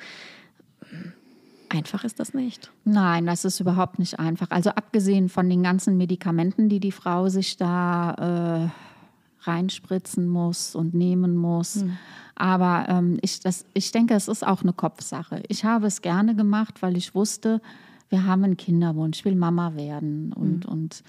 einfach 1.68 2.04
ist 2.04 2.20
das 2.20 2.32
nicht. 2.32 2.70
Nein, 2.84 3.26
das 3.26 3.44
ist 3.44 3.58
überhaupt 3.58 3.98
nicht 3.98 4.20
einfach. 4.20 4.50
Also 4.50 4.70
abgesehen 4.70 5.28
von 5.28 5.48
den 5.50 5.64
ganzen 5.64 5.96
Medikamenten, 5.96 6.68
die 6.68 6.80
die 6.80 6.92
Frau 6.92 7.28
sich 7.28 7.56
da 7.56 8.70
äh, 8.70 9.48
reinspritzen 9.48 10.28
muss 10.28 10.74
und 10.74 10.94
nehmen 10.94 11.36
muss. 11.36 11.76
Mhm. 11.76 11.98
Aber 12.36 12.86
ähm, 12.88 13.18
ich, 13.20 13.40
das, 13.40 13.64
ich 13.74 13.90
denke, 13.90 14.14
es 14.14 14.28
ist 14.28 14.46
auch 14.46 14.62
eine 14.62 14.72
Kopfsache. 14.72 15.42
Ich 15.48 15.64
habe 15.64 15.86
es 15.86 16.02
gerne 16.02 16.36
gemacht, 16.36 16.82
weil 16.82 16.96
ich 16.96 17.14
wusste, 17.14 17.60
wir 18.08 18.24
haben 18.24 18.44
einen 18.44 18.56
Kinderwunsch, 18.56 19.18
ich 19.18 19.24
will 19.24 19.36
Mama 19.36 19.74
werden. 19.74 20.32
Und, 20.32 20.66
mhm. 20.66 20.72
und 20.72 21.02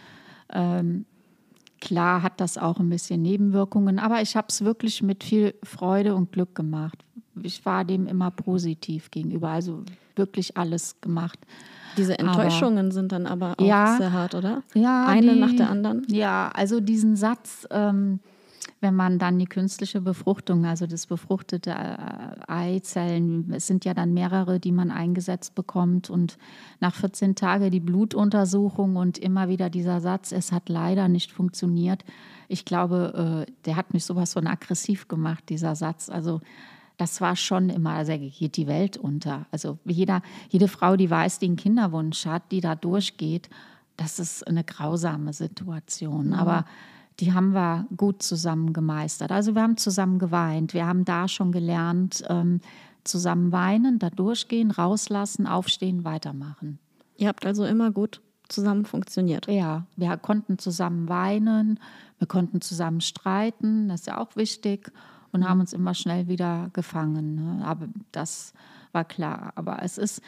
ähm, 0.51 1.05
klar 1.79 2.21
hat 2.23 2.41
das 2.41 2.57
auch 2.57 2.79
ein 2.79 2.89
bisschen 2.89 3.21
Nebenwirkungen, 3.21 3.99
aber 3.99 4.21
ich 4.21 4.35
habe 4.35 4.47
es 4.49 4.63
wirklich 4.63 5.01
mit 5.01 5.23
viel 5.23 5.53
Freude 5.63 6.15
und 6.15 6.31
Glück 6.31 6.55
gemacht. 6.55 7.03
Ich 7.41 7.65
war 7.65 7.85
dem 7.85 8.07
immer 8.07 8.31
positiv 8.31 9.11
gegenüber, 9.11 9.49
also 9.49 9.83
wirklich 10.15 10.57
alles 10.57 10.99
gemacht. 10.99 11.39
Diese 11.97 12.19
Enttäuschungen 12.19 12.87
aber, 12.87 12.91
sind 12.91 13.11
dann 13.11 13.25
aber 13.25 13.55
auch 13.57 13.65
ja, 13.65 13.95
sehr 13.97 14.11
hart, 14.11 14.35
oder? 14.35 14.63
Ja. 14.73 15.05
Eine 15.05 15.33
die, 15.33 15.39
nach 15.39 15.55
der 15.55 15.69
anderen? 15.69 16.05
Ja, 16.09 16.51
also 16.53 16.79
diesen 16.79 17.15
Satz, 17.15 17.67
ähm, 17.71 18.19
wenn 18.81 18.95
man 18.95 19.19
dann 19.19 19.37
die 19.37 19.45
künstliche 19.45 19.99
Befruchtung, 19.99 20.65
also 20.65 20.87
das 20.87 21.05
befruchtete 21.05 21.71
äh, 21.71 22.51
Eizellen, 22.51 23.51
es 23.51 23.67
sind 23.67 23.83
ja 23.83 23.93
dann 23.93 24.13
mehrere, 24.13 24.59
die 24.59 24.71
man 24.71 24.89
eingesetzt 24.89 25.53
bekommt 25.53 26.09
und 26.09 26.37
nach 26.79 26.95
14 26.95 27.35
Tagen 27.35 27.71
die 27.71 27.81
Blutuntersuchung 27.81 28.95
und 28.95 29.17
immer 29.17 29.49
wieder 29.49 29.69
dieser 29.69 29.99
Satz, 29.99 30.31
es 30.31 30.51
hat 30.51 30.69
leider 30.69 31.09
nicht 31.09 31.31
funktioniert. 31.31 32.05
Ich 32.47 32.63
glaube, 32.63 33.45
äh, 33.47 33.51
der 33.65 33.75
hat 33.75 33.93
mich 33.93 34.05
sowas 34.05 34.33
von 34.33 34.47
aggressiv 34.47 35.07
gemacht, 35.07 35.49
dieser 35.49 35.75
Satz. 35.75 36.09
Also 36.09 36.39
das 36.95 37.21
war 37.21 37.35
schon 37.35 37.69
immer, 37.69 37.91
also 37.91 38.17
geht 38.17 38.55
die 38.55 38.67
Welt 38.67 38.97
unter. 38.97 39.45
Also 39.51 39.77
jeder, 39.85 40.21
jede 40.49 40.67
Frau, 40.67 40.95
die 40.95 41.09
weiß, 41.09 41.39
die 41.39 41.47
einen 41.47 41.55
Kinderwunsch 41.55 42.25
hat, 42.25 42.51
die 42.51 42.61
da 42.61 42.75
durchgeht, 42.75 43.49
das 43.97 44.19
ist 44.19 44.47
eine 44.47 44.63
grausame 44.63 45.33
Situation. 45.33 46.27
Mhm. 46.27 46.33
Aber 46.33 46.65
die 47.19 47.33
haben 47.33 47.53
wir 47.53 47.85
gut 47.95 48.23
zusammen 48.23 48.73
gemeistert. 48.73 49.31
Also 49.31 49.55
wir 49.55 49.61
haben 49.61 49.77
zusammen 49.77 50.19
geweint. 50.19 50.73
Wir 50.73 50.87
haben 50.87 51.05
da 51.05 51.27
schon 51.27 51.51
gelernt, 51.51 52.23
ähm, 52.29 52.61
zusammen 53.03 53.51
weinen, 53.51 53.99
da 53.99 54.09
durchgehen, 54.09 54.71
rauslassen, 54.71 55.47
aufstehen, 55.47 56.03
weitermachen. 56.03 56.79
Ihr 57.17 57.27
habt 57.27 57.45
also 57.45 57.65
immer 57.65 57.91
gut 57.91 58.21
zusammen 58.47 58.85
funktioniert. 58.85 59.47
Ja, 59.47 59.85
wir 59.95 60.15
konnten 60.17 60.57
zusammen 60.57 61.09
weinen, 61.09 61.79
wir 62.17 62.27
konnten 62.27 62.61
zusammen 62.61 63.01
streiten, 63.01 63.89
das 63.89 64.01
ist 64.01 64.07
ja 64.07 64.17
auch 64.17 64.35
wichtig, 64.35 64.91
und 65.31 65.47
haben 65.47 65.59
uns 65.59 65.73
immer 65.73 65.93
schnell 65.93 66.27
wieder 66.27 66.69
gefangen. 66.73 67.35
Ne? 67.35 67.65
Aber 67.65 67.87
das 68.11 68.53
war 68.91 69.05
klar. 69.05 69.53
Aber 69.55 69.83
es 69.83 69.97
ist 69.97 70.21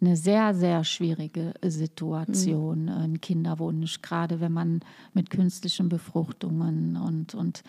eine 0.00 0.16
sehr, 0.16 0.54
sehr 0.54 0.84
schwierige 0.84 1.54
Situation, 1.62 2.84
mhm. 2.84 2.88
ein 2.88 3.20
Kinderwunsch, 3.20 4.02
gerade 4.02 4.40
wenn 4.40 4.52
man 4.52 4.80
mit 5.12 5.30
künstlichen 5.30 5.88
Befruchtungen 5.88 6.96
und, 6.96 7.34
und 7.34 7.62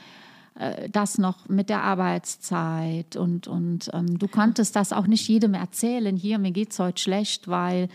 äh, 0.55 0.89
das 0.89 1.17
noch 1.17 1.49
mit 1.49 1.69
der 1.69 1.83
Arbeitszeit 1.83 3.15
und, 3.15 3.47
und 3.47 3.89
ähm, 3.93 4.19
du 4.19 4.27
konntest 4.27 4.75
das 4.75 4.93
auch 4.93 5.07
nicht 5.07 5.27
jedem 5.27 5.53
erzählen, 5.53 6.15
hier, 6.15 6.37
mir 6.37 6.51
geht 6.51 6.71
es 6.71 6.79
heute 6.79 7.01
schlecht, 7.01 7.47
weil 7.47 7.87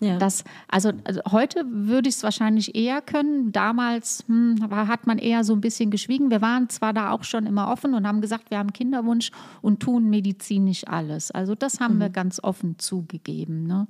ja. 0.00 0.16
Das, 0.18 0.44
also, 0.68 0.92
also, 1.04 1.20
heute 1.30 1.64
würde 1.66 2.08
ich 2.08 2.16
es 2.16 2.22
wahrscheinlich 2.22 2.74
eher 2.74 3.00
können. 3.00 3.52
Damals 3.52 4.24
hm, 4.28 4.68
hat 4.70 5.06
man 5.06 5.18
eher 5.18 5.44
so 5.44 5.54
ein 5.54 5.60
bisschen 5.60 5.90
geschwiegen. 5.90 6.30
Wir 6.30 6.40
waren 6.40 6.68
zwar 6.68 6.92
da 6.92 7.10
auch 7.10 7.24
schon 7.24 7.46
immer 7.46 7.70
offen 7.70 7.94
und 7.94 8.06
haben 8.06 8.20
gesagt, 8.20 8.50
wir 8.50 8.58
haben 8.58 8.72
Kinderwunsch 8.72 9.30
und 9.60 9.80
tun 9.80 10.08
medizinisch 10.08 10.86
alles. 10.86 11.30
Also 11.30 11.54
das 11.54 11.80
haben 11.80 11.96
mhm. 11.96 12.00
wir 12.00 12.10
ganz 12.10 12.42
offen 12.42 12.78
zugegeben. 12.78 13.66
Ne? 13.66 13.88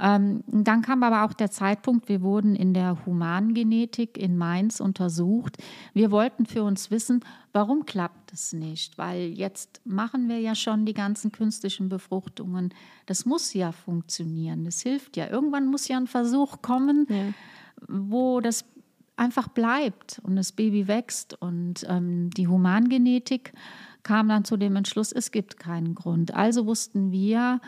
Ähm, 0.00 0.42
dann 0.46 0.82
kam 0.82 1.02
aber 1.02 1.24
auch 1.24 1.32
der 1.32 1.50
Zeitpunkt, 1.50 2.08
wir 2.08 2.22
wurden 2.22 2.54
in 2.54 2.74
der 2.74 3.04
Humangenetik 3.06 4.18
in 4.18 4.36
Mainz 4.36 4.80
untersucht. 4.80 5.56
Wir 5.94 6.10
wollten 6.10 6.46
für 6.46 6.62
uns 6.62 6.90
wissen, 6.90 7.24
warum 7.52 7.86
klappt 7.86 8.32
es 8.32 8.52
nicht? 8.52 8.98
Weil 8.98 9.32
jetzt 9.32 9.80
machen 9.84 10.28
wir 10.28 10.38
ja 10.38 10.54
schon 10.54 10.86
die 10.86 10.94
ganzen 10.94 11.32
künstlichen 11.32 11.88
Befruchtungen. 11.88 12.74
Das 13.06 13.26
muss 13.26 13.54
ja 13.54 13.72
funktionieren, 13.72 14.64
das 14.64 14.80
hilft 14.80 15.16
ja. 15.16 15.28
Irgendwann 15.28 15.66
muss 15.66 15.88
ja 15.88 15.96
ein 15.96 16.06
Versuch 16.06 16.62
kommen, 16.62 17.06
ja. 17.08 17.32
wo 17.88 18.40
das 18.40 18.64
einfach 19.16 19.48
bleibt 19.48 20.20
und 20.24 20.36
das 20.36 20.52
Baby 20.52 20.88
wächst. 20.88 21.40
Und 21.40 21.86
ähm, 21.88 22.30
die 22.30 22.48
Humangenetik 22.48 23.52
kam 24.02 24.28
dann 24.28 24.44
zu 24.44 24.56
dem 24.56 24.76
Entschluss, 24.76 25.12
es 25.12 25.30
gibt 25.30 25.58
keinen 25.58 25.94
Grund. 25.94 26.34
Also 26.34 26.66
wussten 26.66 27.12
wir, 27.12 27.60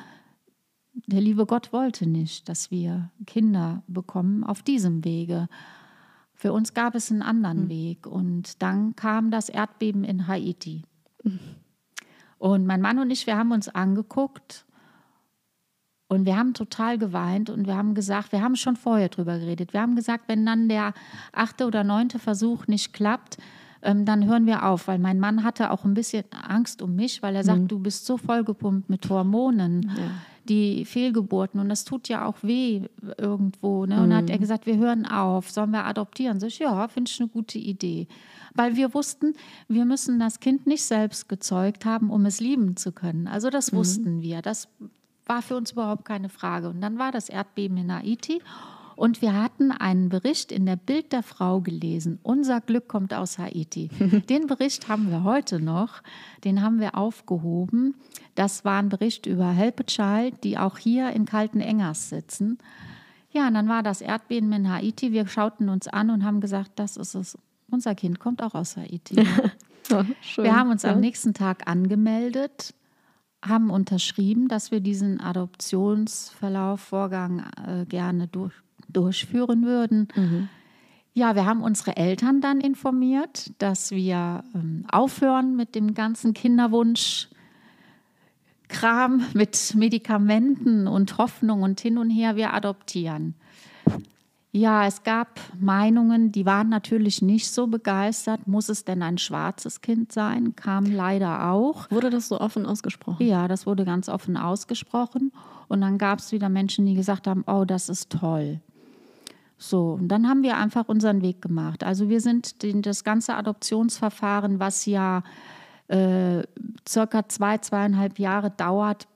der 0.94 1.20
liebe 1.20 1.46
Gott 1.46 1.72
wollte 1.72 2.08
nicht, 2.08 2.48
dass 2.48 2.70
wir 2.70 3.10
Kinder 3.26 3.82
bekommen 3.88 4.44
auf 4.44 4.62
diesem 4.62 5.04
Wege. 5.04 5.48
Für 6.34 6.52
uns 6.52 6.74
gab 6.74 6.94
es 6.94 7.10
einen 7.10 7.22
anderen 7.22 7.64
mhm. 7.64 7.68
Weg 7.68 8.06
und 8.06 8.62
dann 8.62 8.94
kam 8.96 9.30
das 9.30 9.48
Erdbeben 9.48 10.04
in 10.04 10.26
Haiti. 10.28 10.84
Mhm. 11.22 11.40
Und 12.38 12.66
mein 12.66 12.80
Mann 12.80 12.98
und 12.98 13.10
ich, 13.10 13.26
wir 13.26 13.36
haben 13.36 13.52
uns 13.52 13.68
angeguckt 13.68 14.66
und 16.08 16.26
wir 16.26 16.36
haben 16.36 16.54
total 16.54 16.98
geweint 16.98 17.50
und 17.50 17.66
wir 17.66 17.76
haben 17.76 17.94
gesagt, 17.94 18.32
wir 18.32 18.42
haben 18.42 18.56
schon 18.56 18.76
vorher 18.76 19.08
drüber 19.08 19.38
geredet. 19.38 19.72
Wir 19.72 19.80
haben 19.80 19.96
gesagt, 19.96 20.24
wenn 20.28 20.46
dann 20.46 20.68
der 20.68 20.94
achte 21.32 21.66
oder 21.66 21.82
neunte 21.82 22.18
Versuch 22.18 22.66
nicht 22.66 22.92
klappt, 22.92 23.38
ähm, 23.82 24.04
dann 24.04 24.26
hören 24.26 24.46
wir 24.46 24.64
auf, 24.64 24.86
weil 24.86 24.98
mein 24.98 25.18
Mann 25.18 25.42
hatte 25.42 25.70
auch 25.70 25.84
ein 25.84 25.94
bisschen 25.94 26.24
Angst 26.30 26.82
um 26.82 26.94
mich, 26.94 27.22
weil 27.22 27.34
er 27.34 27.44
sagt, 27.44 27.60
mhm. 27.60 27.68
du 27.68 27.78
bist 27.80 28.06
so 28.06 28.16
vollgepumpt 28.16 28.88
mit 28.90 29.08
Hormonen. 29.08 29.90
Ja 29.96 30.10
die 30.48 30.84
Fehlgeburten 30.84 31.60
und 31.60 31.68
das 31.68 31.84
tut 31.84 32.08
ja 32.08 32.24
auch 32.24 32.36
weh 32.42 32.82
irgendwo. 33.18 33.86
Ne? 33.86 34.02
Und 34.02 34.08
mhm. 34.10 34.14
hat 34.14 34.30
er 34.30 34.38
gesagt, 34.38 34.66
wir 34.66 34.76
hören 34.76 35.06
auf, 35.06 35.50
sollen 35.50 35.70
wir 35.70 35.84
adoptieren? 35.86 36.40
Sag 36.40 36.48
ich, 36.48 36.58
ja, 36.58 36.88
finde 36.88 37.10
ich 37.10 37.20
eine 37.20 37.28
gute 37.28 37.58
Idee. 37.58 38.06
Weil 38.54 38.76
wir 38.76 38.94
wussten, 38.94 39.34
wir 39.68 39.84
müssen 39.84 40.18
das 40.18 40.40
Kind 40.40 40.66
nicht 40.66 40.84
selbst 40.84 41.28
gezeugt 41.28 41.84
haben, 41.84 42.10
um 42.10 42.24
es 42.26 42.40
lieben 42.40 42.76
zu 42.76 42.92
können. 42.92 43.26
Also 43.26 43.50
das 43.50 43.72
mhm. 43.72 43.76
wussten 43.76 44.22
wir. 44.22 44.42
Das 44.42 44.68
war 45.26 45.42
für 45.42 45.56
uns 45.56 45.72
überhaupt 45.72 46.04
keine 46.04 46.28
Frage. 46.28 46.68
Und 46.68 46.80
dann 46.80 46.98
war 46.98 47.10
das 47.10 47.28
Erdbeben 47.28 47.76
in 47.78 47.92
Haiti 47.92 48.40
und 48.96 49.22
wir 49.22 49.34
hatten 49.34 49.72
einen 49.72 50.08
Bericht 50.08 50.52
in 50.52 50.66
der 50.66 50.76
Bild 50.76 51.12
der 51.12 51.22
Frau 51.22 51.60
gelesen. 51.60 52.18
Unser 52.22 52.60
Glück 52.60 52.88
kommt 52.88 53.14
aus 53.14 53.38
Haiti. 53.38 53.88
Den 54.28 54.46
Bericht 54.46 54.88
haben 54.88 55.10
wir 55.10 55.24
heute 55.24 55.60
noch. 55.60 56.02
Den 56.44 56.62
haben 56.62 56.80
wir 56.80 56.96
aufgehoben. 56.96 57.94
Das 58.34 58.64
war 58.64 58.78
ein 58.78 58.88
Bericht 58.88 59.26
über 59.26 59.50
Help 59.50 59.80
a 59.80 59.84
Child, 59.84 60.44
die 60.44 60.58
auch 60.58 60.78
hier 60.78 61.10
in 61.10 61.24
Kalten 61.24 61.60
Engers 61.60 62.08
sitzen. 62.08 62.58
Ja, 63.30 63.48
und 63.48 63.54
dann 63.54 63.68
war 63.68 63.82
das 63.82 64.00
Erdbeben 64.00 64.52
in 64.52 64.70
Haiti. 64.70 65.12
Wir 65.12 65.26
schauten 65.26 65.68
uns 65.68 65.88
an 65.88 66.10
und 66.10 66.24
haben 66.24 66.40
gesagt, 66.40 66.72
das 66.76 66.96
ist 66.96 67.14
es. 67.14 67.38
Unser 67.70 67.94
Kind 67.94 68.20
kommt 68.20 68.42
auch 68.42 68.54
aus 68.54 68.76
Haiti. 68.76 69.16
oh, 69.92 70.04
wir 70.36 70.56
haben 70.56 70.70
uns 70.70 70.82
ja. 70.82 70.92
am 70.92 71.00
nächsten 71.00 71.34
Tag 71.34 71.66
angemeldet 71.66 72.74
haben 73.44 73.70
unterschrieben, 73.70 74.48
dass 74.48 74.70
wir 74.70 74.80
diesen 74.80 75.20
Adoptionsverlauf, 75.20 76.80
Vorgang 76.80 77.44
äh, 77.66 77.84
gerne 77.84 78.26
durch, 78.26 78.54
durchführen 78.88 79.64
würden. 79.64 80.08
Mhm. 80.14 80.48
Ja, 81.12 81.36
wir 81.36 81.46
haben 81.46 81.62
unsere 81.62 81.96
Eltern 81.96 82.40
dann 82.40 82.60
informiert, 82.60 83.52
dass 83.58 83.92
wir 83.92 84.42
ähm, 84.54 84.84
aufhören 84.90 85.54
mit 85.54 85.74
dem 85.76 85.94
ganzen 85.94 86.34
Kinderwunsch. 86.34 87.28
Kram 88.68 89.22
mit 89.34 89.74
Medikamenten 89.76 90.88
und 90.88 91.18
Hoffnung 91.18 91.62
und 91.62 91.80
hin 91.80 91.98
und 91.98 92.10
her, 92.10 92.34
wir 92.34 92.52
adoptieren. 92.52 93.34
Ja, 94.56 94.86
es 94.86 95.02
gab 95.02 95.40
Meinungen, 95.58 96.30
die 96.30 96.46
waren 96.46 96.68
natürlich 96.68 97.22
nicht 97.22 97.50
so 97.50 97.66
begeistert. 97.66 98.46
Muss 98.46 98.68
es 98.68 98.84
denn 98.84 99.02
ein 99.02 99.18
schwarzes 99.18 99.80
Kind 99.80 100.12
sein? 100.12 100.54
Kam 100.54 100.86
leider 100.86 101.50
auch. 101.50 101.90
Wurde 101.90 102.08
das 102.08 102.28
so 102.28 102.40
offen 102.40 102.64
ausgesprochen? 102.64 103.26
Ja, 103.26 103.48
das 103.48 103.66
wurde 103.66 103.84
ganz 103.84 104.08
offen 104.08 104.36
ausgesprochen. 104.36 105.32
Und 105.66 105.80
dann 105.80 105.98
gab 105.98 106.20
es 106.20 106.30
wieder 106.30 106.48
Menschen, 106.48 106.86
die 106.86 106.94
gesagt 106.94 107.26
haben, 107.26 107.42
oh, 107.48 107.64
das 107.64 107.88
ist 107.88 108.10
toll. 108.10 108.60
So, 109.66 109.92
und 109.92 110.08
dann 110.08 110.28
haben 110.28 110.42
wir 110.42 110.58
einfach 110.58 110.88
unseren 110.88 111.22
Weg 111.22 111.40
gemacht. 111.40 111.84
Also 111.84 112.10
wir 112.10 112.20
sind 112.20 112.62
den, 112.62 112.82
das 112.82 113.02
ganze 113.02 113.34
Adoptionsverfahren, 113.34 114.60
was 114.60 114.84
ja 114.84 115.22
äh, 115.88 116.42
circa 116.86 117.28
zwei, 117.28 117.56
zweieinhalb 117.56 118.18
Jahre 118.18 118.50
dauert, 118.50 119.08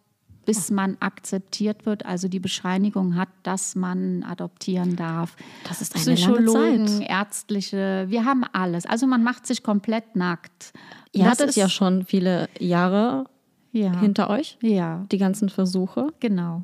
bis 0.46 0.70
man 0.70 0.96
akzeptiert 1.00 1.84
wird, 1.84 2.06
also 2.06 2.28
die 2.28 2.40
Bescheinigung 2.40 3.16
hat, 3.16 3.28
dass 3.42 3.74
man 3.74 4.22
adoptieren 4.22 4.96
darf. 4.96 5.36
Das 5.68 5.82
ist 5.82 5.94
eine 5.94 6.14
Psychologen, 6.14 6.54
lange 6.54 6.86
Zeit. 6.86 7.10
ärztliche, 7.10 8.06
wir 8.08 8.24
haben 8.24 8.44
alles. 8.54 8.86
Also 8.86 9.06
man 9.06 9.22
macht 9.22 9.46
sich 9.46 9.62
komplett 9.62 10.16
nackt. 10.16 10.72
Ihr 11.12 11.24
das 11.24 11.40
hattet 11.40 11.56
ja 11.56 11.68
schon 11.68 12.06
viele 12.06 12.48
Jahre 12.58 13.26
ja. 13.72 14.00
hinter 14.00 14.30
euch. 14.30 14.56
Ja. 14.62 15.04
Die 15.12 15.18
ganzen 15.18 15.50
Versuche. 15.50 16.14
Genau. 16.20 16.62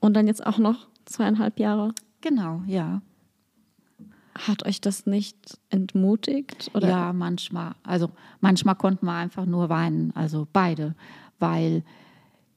Und 0.00 0.12
dann 0.12 0.26
jetzt 0.26 0.44
auch 0.46 0.58
noch 0.58 0.88
zweieinhalb 1.06 1.58
Jahre. 1.58 1.94
Genau, 2.20 2.62
ja. 2.66 3.00
Hat 4.36 4.66
euch 4.66 4.80
das 4.80 5.06
nicht 5.06 5.58
entmutigt? 5.70 6.70
Oder? 6.74 6.88
Ja, 6.88 7.12
manchmal. 7.12 7.74
Also 7.82 8.10
manchmal 8.40 8.74
konnten 8.74 9.06
wir 9.06 9.12
einfach 9.12 9.46
nur 9.46 9.68
weinen, 9.68 10.12
also 10.16 10.46
beide, 10.52 10.94
weil 11.38 11.84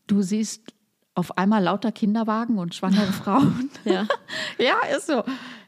du 0.07 0.21
siehst 0.21 0.73
auf 1.13 1.38
einmal 1.38 1.63
lauter 1.63 1.91
Kinderwagen 1.91 2.57
und 2.57 2.75
schwangere 2.75 3.11
Frauen. 3.11 3.69
ja. 3.86 4.07
ja, 4.57 4.75
ist 4.95 5.07
so. 5.07 5.23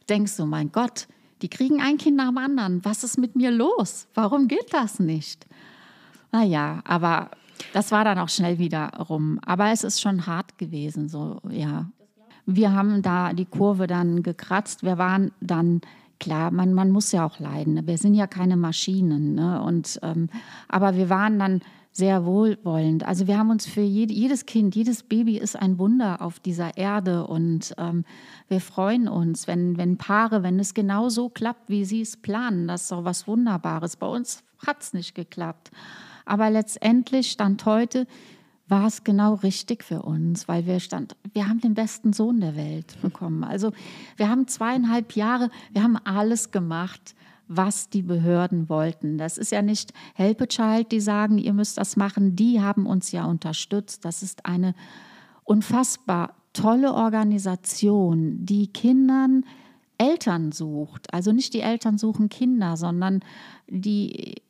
Denkst 0.08 0.38
du, 0.38 0.46
mein 0.46 0.72
Gott, 0.72 1.08
die 1.42 1.50
kriegen 1.50 1.82
ein 1.82 1.98
Kind 1.98 2.18
nach 2.18 2.30
dem 2.30 2.38
anderen. 2.38 2.84
Was 2.86 3.04
ist 3.04 3.18
mit 3.18 3.36
mir 3.36 3.52
los? 3.52 4.08
Warum 4.14 4.48
geht 4.48 4.74
das 4.74 5.00
nicht? 5.00 5.46
Naja, 6.32 6.82
aber 6.86 7.32
das 7.74 7.92
war 7.92 8.04
dann 8.04 8.20
auch 8.20 8.30
schnell 8.30 8.60
wieder 8.60 8.90
rum. 9.10 9.40
Aber 9.46 9.72
es 9.72 9.84
ist 9.84 10.02
schon 10.02 10.26
hart 10.26 10.58
gewesen, 10.58 11.10
so, 11.10 11.40
ja. 11.50 11.90
Wir 12.56 12.74
haben 12.74 13.02
da 13.02 13.34
die 13.34 13.46
Kurve 13.46 13.88
dann 13.88 14.24
gekratzt. 14.24 14.84
Wir 14.84 14.98
waren 14.98 15.32
dann 15.40 15.82
klar, 16.20 16.52
man, 16.52 16.74
man 16.74 16.92
muss 16.92 17.12
ja 17.12 17.26
auch 17.26 17.40
leiden. 17.40 17.76
Ne? 17.76 17.88
Wir 17.88 17.98
sind 17.98 18.14
ja 18.14 18.28
keine 18.28 18.58
Maschinen. 18.58 19.36
Ne? 19.36 19.62
Und, 19.62 20.00
ähm, 20.04 20.30
aber 20.68 20.96
wir 20.96 21.10
waren 21.10 21.40
dann 21.40 21.62
sehr 21.92 22.26
wohlwollend. 22.26 23.06
Also 23.06 23.28
wir 23.28 23.38
haben 23.38 23.50
uns 23.50 23.66
für 23.66 23.82
jede, 23.82 24.14
jedes 24.14 24.46
Kind, 24.46 24.76
jedes 24.76 25.04
Baby 25.04 25.38
ist 25.38 25.56
ein 25.56 25.78
Wunder 25.80 26.22
auf 26.22 26.40
dieser 26.40 26.78
Erde 26.78 27.26
und 27.26 27.74
ähm, 27.78 28.06
wir 28.48 28.62
freuen 28.62 29.08
uns, 29.08 29.48
wenn, 29.48 29.78
wenn 29.78 29.98
Paare, 29.98 30.44
wenn 30.44 30.60
es 30.60 30.74
genau 30.74 31.10
so 31.10 31.30
klappt, 31.30 31.70
wie 31.70 31.86
sie 31.86 32.02
es 32.02 32.16
planen. 32.16 32.68
Das 32.68 32.84
ist 32.84 32.92
doch 32.92 33.06
was 33.06 33.28
Wunderbares. 33.28 33.98
Bei 33.98 34.08
uns 34.08 34.44
hat 34.66 34.82
es 34.82 34.94
nicht 34.94 35.16
geklappt. 35.16 35.72
Aber 36.26 36.50
letztendlich, 36.50 37.32
Stand 37.32 37.66
heute, 37.66 38.06
war 38.70 38.88
es 38.88 39.04
genau 39.04 39.34
richtig 39.36 39.84
für 39.84 40.04
uns, 40.04 40.48
weil 40.48 40.66
wir 40.66 40.80
stand, 40.80 41.16
wir 41.34 41.50
haben 41.50 41.60
den 41.60 41.74
besten 41.74 42.14
Sohn 42.14 42.40
der 42.40 42.56
Welt 42.56 43.02
bekommen. 43.02 43.44
Also 43.44 43.72
wir 44.18 44.30
haben 44.30 44.48
zweieinhalb 44.48 45.16
Jahre, 45.16 45.50
wir 45.72 45.84
haben 45.84 45.98
alles 45.98 46.52
gemacht, 46.52 47.16
was 47.48 47.90
die 47.90 48.04
Behörden 48.04 48.70
wollten. 48.70 49.18
Das 49.18 49.40
ist 49.40 49.52
ja 49.52 49.64
nicht 49.64 49.92
Help 50.14 50.42
a 50.42 50.46
Child, 50.46 50.92
die 50.92 51.00
sagen, 51.00 51.40
ihr 51.40 51.54
müsst 51.54 51.80
das 51.80 51.98
machen. 51.98 52.36
Die 52.36 52.62
haben 52.62 52.86
uns 52.86 53.12
ja 53.12 53.26
unterstützt. 53.26 54.06
Das 54.06 54.22
ist 54.22 54.46
eine 54.46 54.76
unfassbar 55.44 56.36
tolle 56.54 56.94
Organisation, 56.94 58.46
die 58.46 58.68
Kindern 58.68 59.44
Eltern 59.98 60.52
sucht. 60.52 61.14
Also 61.14 61.32
nicht 61.32 61.54
die 61.54 61.62
Eltern 61.62 61.98
suchen 61.98 62.30
Kinder, 62.30 62.78
sondern 62.78 63.20
die 63.68 64.42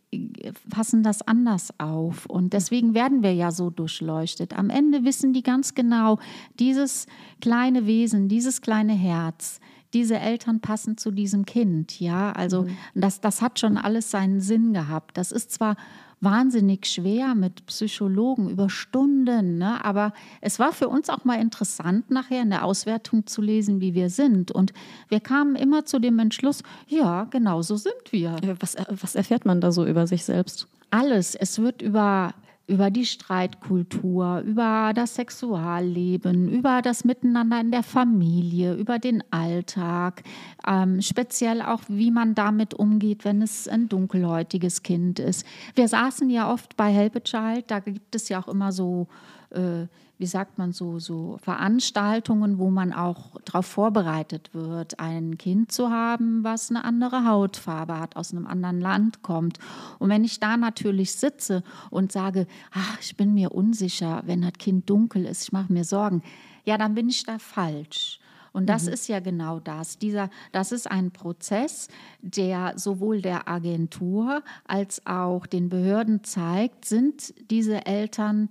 fassen 0.69 1.03
das 1.03 1.21
anders 1.21 1.73
auf. 1.77 2.25
Und 2.25 2.53
deswegen 2.53 2.93
werden 2.93 3.23
wir 3.23 3.33
ja 3.33 3.51
so 3.51 3.69
durchleuchtet. 3.69 4.57
Am 4.57 4.69
Ende 4.69 5.03
wissen 5.03 5.33
die 5.33 5.43
ganz 5.43 5.75
genau, 5.75 6.19
dieses 6.59 7.05
kleine 7.41 7.85
Wesen, 7.85 8.27
dieses 8.27 8.61
kleine 8.61 8.93
Herz, 8.93 9.59
diese 9.93 10.17
Eltern 10.17 10.59
passen 10.59 10.97
zu 10.97 11.11
diesem 11.11 11.45
Kind. 11.45 11.99
Ja, 11.99 12.31
also 12.31 12.63
mhm. 12.63 12.77
das, 12.95 13.21
das 13.21 13.41
hat 13.41 13.59
schon 13.59 13.77
alles 13.77 14.11
seinen 14.11 14.41
Sinn 14.41 14.73
gehabt. 14.73 15.17
Das 15.17 15.31
ist 15.31 15.51
zwar 15.51 15.75
wahnsinnig 16.21 16.85
schwer 16.85 17.35
mit 17.35 17.65
Psychologen 17.65 18.49
über 18.49 18.69
Stunden. 18.69 19.57
Ne? 19.57 19.83
Aber 19.83 20.13
es 20.41 20.59
war 20.59 20.73
für 20.73 20.87
uns 20.87 21.09
auch 21.09 21.25
mal 21.25 21.39
interessant, 21.39 22.11
nachher 22.11 22.41
in 22.41 22.49
der 22.49 22.65
Auswertung 22.65 23.25
zu 23.25 23.41
lesen, 23.41 23.81
wie 23.81 23.93
wir 23.93 24.09
sind. 24.09 24.51
Und 24.51 24.73
wir 25.07 25.19
kamen 25.19 25.55
immer 25.55 25.85
zu 25.85 25.99
dem 25.99 26.19
Entschluss, 26.19 26.63
ja, 26.87 27.25
genau 27.25 27.61
so 27.61 27.75
sind 27.77 28.11
wir. 28.11 28.37
Was, 28.59 28.75
was 28.89 29.15
erfährt 29.15 29.45
man 29.45 29.61
da 29.61 29.71
so 29.71 29.85
über 29.85 30.07
sich 30.07 30.25
selbst? 30.25 30.67
Alles. 30.91 31.35
Es 31.35 31.59
wird 31.59 31.81
über 31.81 32.33
über 32.69 32.91
die 32.91 33.05
Streitkultur, 33.05 34.41
über 34.45 34.91
das 34.93 35.15
Sexualleben, 35.15 36.47
über 36.47 36.81
das 36.81 37.03
Miteinander 37.03 37.59
in 37.59 37.71
der 37.71 37.83
Familie, 37.83 38.75
über 38.75 38.99
den 38.99 39.23
Alltag, 39.31 40.23
ähm, 40.67 41.01
speziell 41.01 41.61
auch, 41.61 41.81
wie 41.87 42.11
man 42.11 42.35
damit 42.35 42.75
umgeht, 42.75 43.25
wenn 43.25 43.41
es 43.41 43.67
ein 43.67 43.89
dunkelhäutiges 43.89 44.83
Kind 44.83 45.19
ist. 45.19 45.45
Wir 45.73 45.87
saßen 45.87 46.29
ja 46.29 46.51
oft 46.51 46.77
bei 46.77 46.91
Help 46.91 47.15
a 47.15 47.19
Child, 47.21 47.71
da 47.71 47.79
gibt 47.79 48.13
es 48.13 48.29
ja 48.29 48.39
auch 48.39 48.47
immer 48.47 48.71
so 48.71 49.07
äh, 49.49 49.87
wie 50.19 50.25
sagt 50.25 50.57
man 50.57 50.73
so, 50.73 50.99
so 50.99 51.37
Veranstaltungen, 51.41 52.57
wo 52.59 52.69
man 52.69 52.91
auch 52.91 53.39
darauf 53.45 53.65
vorbereitet 53.65 54.53
wird, 54.53 54.99
ein 54.99 55.37
Kind 55.37 55.71
zu 55.71 55.89
haben, 55.89 56.43
was 56.43 56.69
eine 56.69 56.83
andere 56.83 57.25
Hautfarbe 57.25 57.97
hat, 57.97 58.17
aus 58.17 58.33
einem 58.33 58.45
anderen 58.45 58.81
Land 58.81 59.21
kommt. 59.23 59.59
Und 59.97 60.09
wenn 60.09 60.25
ich 60.25 60.41
da 60.41 60.57
natürlich 60.57 61.13
sitze 61.13 61.63
und 61.89 62.11
sage, 62.11 62.47
ach, 62.71 62.99
ich 62.99 63.15
bin 63.15 63.33
mir 63.33 63.53
unsicher, 63.53 64.21
wenn 64.25 64.41
das 64.41 64.53
Kind 64.59 64.89
dunkel 64.89 65.25
ist, 65.25 65.43
ich 65.43 65.51
mache 65.53 65.71
mir 65.71 65.85
Sorgen, 65.85 66.21
ja, 66.65 66.77
dann 66.77 66.95
bin 66.95 67.07
ich 67.07 67.23
da 67.23 67.39
falsch. 67.39 68.19
Und 68.51 68.67
das 68.67 68.87
mhm. 68.87 68.93
ist 68.93 69.07
ja 69.07 69.21
genau 69.21 69.61
das. 69.61 69.99
Dieser, 69.99 70.29
das 70.51 70.73
ist 70.73 70.91
ein 70.91 71.11
Prozess, 71.11 71.87
der 72.21 72.73
sowohl 72.77 73.21
der 73.21 73.47
Agentur 73.47 74.43
als 74.67 75.05
auch 75.05 75.45
den 75.45 75.69
Behörden 75.69 76.25
zeigt, 76.25 76.83
sind 76.83 77.33
diese 77.49 77.85
Eltern 77.85 78.49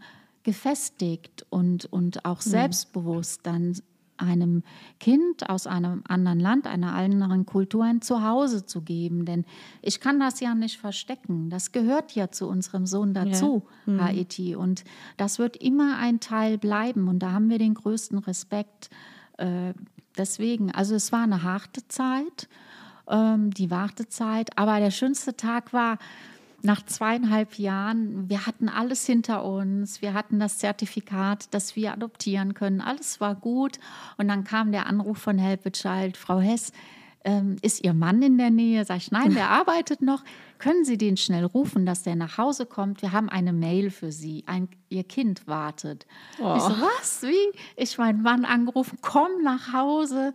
gefestigt 0.49 1.45
und, 1.51 1.85
und 1.93 2.25
auch 2.25 2.39
mhm. 2.39 2.51
selbstbewusst 2.51 3.41
dann 3.43 3.75
einem 4.17 4.63
Kind 4.99 5.51
aus 5.51 5.67
einem 5.67 6.03
anderen 6.09 6.41
Land, 6.41 6.67
einer 6.67 6.95
anderen 6.95 7.45
Kultur 7.45 7.85
ein 7.85 8.01
Zuhause 8.01 8.65
zu 8.65 8.81
geben. 8.81 9.27
Denn 9.27 9.45
ich 9.83 10.01
kann 10.01 10.19
das 10.19 10.41
ja 10.41 10.55
nicht 10.55 10.79
verstecken. 10.79 11.51
Das 11.51 11.71
gehört 11.71 12.13
ja 12.13 12.31
zu 12.31 12.49
unserem 12.49 12.87
Sohn 12.87 13.13
dazu, 13.13 13.67
ja. 13.85 13.93
mhm. 13.93 14.03
Haiti. 14.03 14.57
Und 14.57 14.85
das 15.19 15.39
wird 15.39 15.59
immer 15.59 15.99
ein 15.99 16.19
Teil 16.19 16.57
bleiben. 16.57 17.09
Und 17.09 17.19
da 17.19 17.33
haben 17.33 17.51
wir 17.51 17.59
den 17.59 17.75
größten 17.75 18.17
Respekt. 18.21 18.89
Äh, 19.37 19.75
deswegen, 20.17 20.71
also 20.73 20.95
es 20.95 21.13
war 21.13 21.25
eine 21.25 21.43
harte 21.43 21.87
Zeit, 21.89 22.49
ähm, 23.07 23.51
die 23.51 23.71
Wartezeit. 23.71 24.57
Aber 24.57 24.81
der 24.81 24.93
schönste 24.93 25.37
Tag 25.37 25.75
war, 25.75 25.99
nach 26.63 26.85
zweieinhalb 26.85 27.59
Jahren, 27.59 28.29
wir 28.29 28.47
hatten 28.47 28.69
alles 28.69 29.07
hinter 29.07 29.45
uns, 29.45 30.03
wir 30.03 30.15
hatten 30.15 30.41
das 30.41 30.59
Zertifikat, 30.59 31.53
dass 31.55 31.77
wir 31.77 31.93
adoptieren 31.93 32.55
können, 32.55 32.81
alles 32.81 33.21
war 33.21 33.35
gut. 33.35 33.79
Und 34.17 34.29
dann 34.29 34.45
kam 34.45 34.73
der 34.73 34.87
Anruf 34.87 35.19
von 35.19 35.39
Help 35.39 35.67
a 35.67 35.71
Child, 35.71 36.17
Frau 36.17 36.41
Hess, 36.41 36.73
ähm, 37.25 37.57
ist 37.63 37.85
Ihr 37.85 37.95
Mann 37.95 38.23
in 38.23 38.39
der 38.39 38.51
Nähe? 38.51 38.85
Sag 38.85 38.99
ich, 38.99 39.11
nein, 39.11 39.35
der 39.35 39.51
arbeitet 39.51 40.03
noch. 40.03 40.23
Können 40.59 40.85
Sie 40.85 40.97
den 40.97 41.17
schnell 41.17 41.45
rufen, 41.45 41.85
dass 41.85 42.03
der 42.03 42.17
nach 42.17 42.39
Hause 42.39 42.65
kommt? 42.65 43.03
Wir 43.03 43.13
haben 43.13 43.29
eine 43.29 43.53
Mail 43.53 43.91
für 43.91 44.13
Sie. 44.13 44.45
Ein, 44.47 44.69
Ihr 44.89 45.05
Kind 45.05 45.47
wartet. 45.47 46.07
Oh. 46.41 46.55
Ich 46.57 46.63
so, 46.63 46.71
was? 46.71 47.23
Wie? 47.23 47.59
Ich 47.77 47.99
meinen 47.99 48.23
Mann 48.23 48.45
angerufen, 48.45 48.99
komm 49.03 49.43
nach 49.43 49.73
Hause 49.73 50.33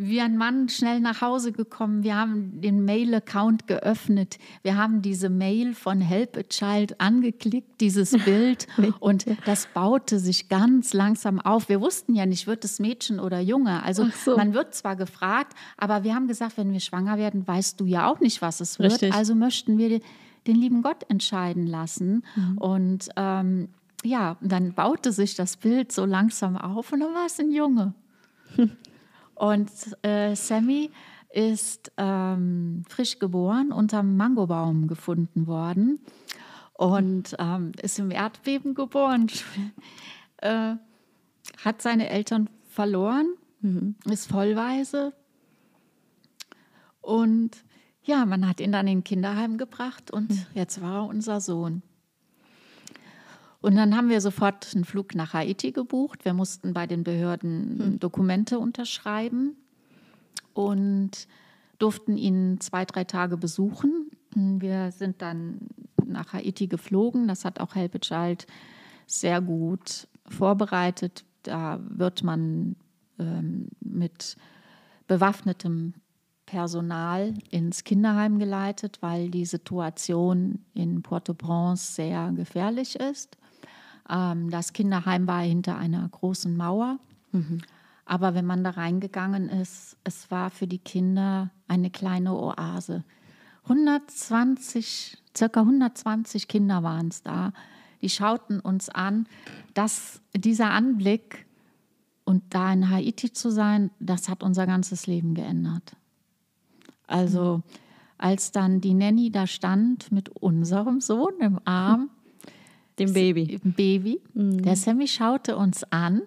wie 0.00 0.20
ein 0.20 0.36
Mann 0.36 0.68
schnell 0.68 1.00
nach 1.00 1.22
Hause 1.22 1.50
gekommen. 1.50 2.04
Wir 2.04 2.14
haben 2.14 2.60
den 2.60 2.84
Mail-Account 2.84 3.66
geöffnet. 3.66 4.38
Wir 4.62 4.76
haben 4.76 5.02
diese 5.02 5.28
Mail 5.28 5.74
von 5.74 6.00
Help 6.00 6.36
a 6.36 6.44
Child 6.44 7.00
angeklickt, 7.00 7.80
dieses 7.80 8.12
Bild. 8.24 8.68
und 9.00 9.26
das 9.44 9.66
baute 9.74 10.20
sich 10.20 10.48
ganz 10.48 10.92
langsam 10.92 11.40
auf. 11.40 11.68
Wir 11.68 11.80
wussten 11.80 12.14
ja 12.14 12.26
nicht, 12.26 12.46
wird 12.46 12.64
es 12.64 12.78
Mädchen 12.78 13.18
oder 13.18 13.40
Junge. 13.40 13.82
Also 13.82 14.06
so. 14.24 14.36
man 14.36 14.54
wird 14.54 14.72
zwar 14.72 14.94
gefragt, 14.94 15.54
aber 15.76 16.04
wir 16.04 16.14
haben 16.14 16.28
gesagt, 16.28 16.58
wenn 16.58 16.72
wir 16.72 16.80
schwanger 16.80 17.18
werden, 17.18 17.44
weißt 17.44 17.80
du 17.80 17.84
ja 17.84 18.08
auch 18.08 18.20
nicht, 18.20 18.40
was 18.40 18.60
es 18.60 18.78
wird. 18.78 18.92
Richtig. 18.92 19.12
Also 19.12 19.34
möchten 19.34 19.78
wir 19.78 20.00
den 20.46 20.56
lieben 20.56 20.82
Gott 20.82 21.06
entscheiden 21.08 21.66
lassen. 21.66 22.22
Mhm. 22.36 22.58
Und 22.58 23.08
ähm, 23.16 23.68
ja, 24.04 24.36
dann 24.40 24.74
baute 24.74 25.10
sich 25.10 25.34
das 25.34 25.56
Bild 25.56 25.90
so 25.90 26.04
langsam 26.04 26.56
auf 26.56 26.92
und 26.92 27.00
dann 27.00 27.14
war 27.14 27.26
es 27.26 27.40
ein 27.40 27.50
Junge. 27.50 27.94
Und 29.38 29.70
äh, 30.02 30.34
Sammy 30.34 30.90
ist 31.30 31.92
ähm, 31.96 32.82
frisch 32.88 33.18
geboren, 33.18 33.72
unterm 33.72 34.16
Mangobaum 34.16 34.88
gefunden 34.88 35.46
worden 35.46 36.00
und 36.72 37.36
ähm, 37.38 37.72
ist 37.80 37.98
im 37.98 38.10
Erdbeben 38.10 38.74
geboren, 38.74 39.28
äh, 40.38 40.74
hat 41.62 41.82
seine 41.82 42.08
Eltern 42.08 42.48
verloren, 42.66 43.34
mhm. 43.60 43.96
ist 44.06 44.26
vollweise 44.26 45.12
und 47.00 47.64
ja, 48.02 48.24
man 48.24 48.48
hat 48.48 48.60
ihn 48.60 48.72
dann 48.72 48.86
in 48.86 48.98
ein 48.98 49.04
Kinderheim 49.04 49.58
gebracht 49.58 50.10
und 50.10 50.30
mhm. 50.30 50.46
jetzt 50.54 50.80
war 50.80 51.02
er 51.02 51.06
unser 51.06 51.40
Sohn. 51.40 51.82
Und 53.60 53.76
dann 53.76 53.96
haben 53.96 54.08
wir 54.08 54.20
sofort 54.20 54.70
einen 54.74 54.84
Flug 54.84 55.14
nach 55.14 55.32
Haiti 55.34 55.72
gebucht. 55.72 56.24
Wir 56.24 56.32
mussten 56.32 56.72
bei 56.72 56.86
den 56.86 57.02
Behörden 57.02 57.78
hm. 57.78 57.98
Dokumente 57.98 58.58
unterschreiben. 58.58 59.56
und 60.54 61.28
durften 61.78 62.16
ihn 62.16 62.58
zwei, 62.60 62.84
drei 62.84 63.04
Tage 63.04 63.36
besuchen. 63.36 64.10
Wir 64.34 64.90
sind 64.90 65.22
dann 65.22 65.68
nach 66.04 66.32
Haiti 66.32 66.66
geflogen. 66.66 67.28
Das 67.28 67.44
hat 67.44 67.60
auch 67.60 67.74
Help 67.74 67.94
a 67.94 67.98
Child 67.98 68.46
sehr 69.06 69.40
gut 69.40 70.08
vorbereitet. 70.26 71.24
Da 71.44 71.80
wird 71.88 72.22
man 72.24 72.76
ähm, 73.18 73.68
mit 73.80 74.36
bewaffnetem 75.06 75.94
Personal 76.46 77.34
ins 77.50 77.84
Kinderheim 77.84 78.38
geleitet, 78.38 78.98
weil 79.00 79.30
die 79.30 79.44
Situation 79.44 80.64
in 80.74 81.02
Port-au-Prince 81.02 81.92
sehr 81.92 82.32
gefährlich 82.32 82.96
ist. 82.96 83.37
Ähm, 84.08 84.50
das 84.50 84.72
Kinderheim 84.72 85.26
war 85.26 85.42
hinter 85.42 85.76
einer 85.76 86.08
großen 86.08 86.56
Mauer. 86.56 86.98
Mhm. 87.32 87.60
Aber 88.04 88.34
wenn 88.34 88.46
man 88.46 88.64
da 88.64 88.70
reingegangen 88.70 89.48
ist, 89.50 89.96
es 90.04 90.30
war 90.30 90.50
für 90.50 90.66
die 90.66 90.78
Kinder 90.78 91.50
eine 91.66 91.90
kleine 91.90 92.32
Oase. 92.34 93.04
120, 93.64 95.18
circa 95.36 95.60
120 95.60 96.48
Kinder 96.48 96.82
waren 96.82 97.08
es 97.08 97.22
da. 97.22 97.52
Die 98.00 98.08
schauten 98.08 98.60
uns 98.60 98.88
an. 98.88 99.26
dass 99.74 100.20
dieser 100.34 100.70
Anblick 100.70 101.46
und 102.24 102.42
da 102.50 102.72
in 102.72 102.90
Haiti 102.90 103.32
zu 103.32 103.50
sein, 103.50 103.90
das 104.00 104.28
hat 104.28 104.42
unser 104.42 104.66
ganzes 104.66 105.06
Leben 105.06 105.34
geändert. 105.34 105.96
Also 107.06 107.62
als 108.18 108.50
dann 108.50 108.80
die 108.80 108.94
Nanny 108.94 109.30
da 109.30 109.46
stand 109.46 110.10
mit 110.10 110.28
unserem 110.28 111.00
Sohn 111.00 111.34
im 111.40 111.60
Arm, 111.64 112.10
dem 112.98 113.12
Baby, 113.12 113.58
dem 113.58 113.72
Baby, 113.72 114.20
mhm. 114.34 114.62
der 114.62 114.76
Sammy 114.76 115.06
schaute 115.06 115.56
uns 115.56 115.84
an, 115.84 116.22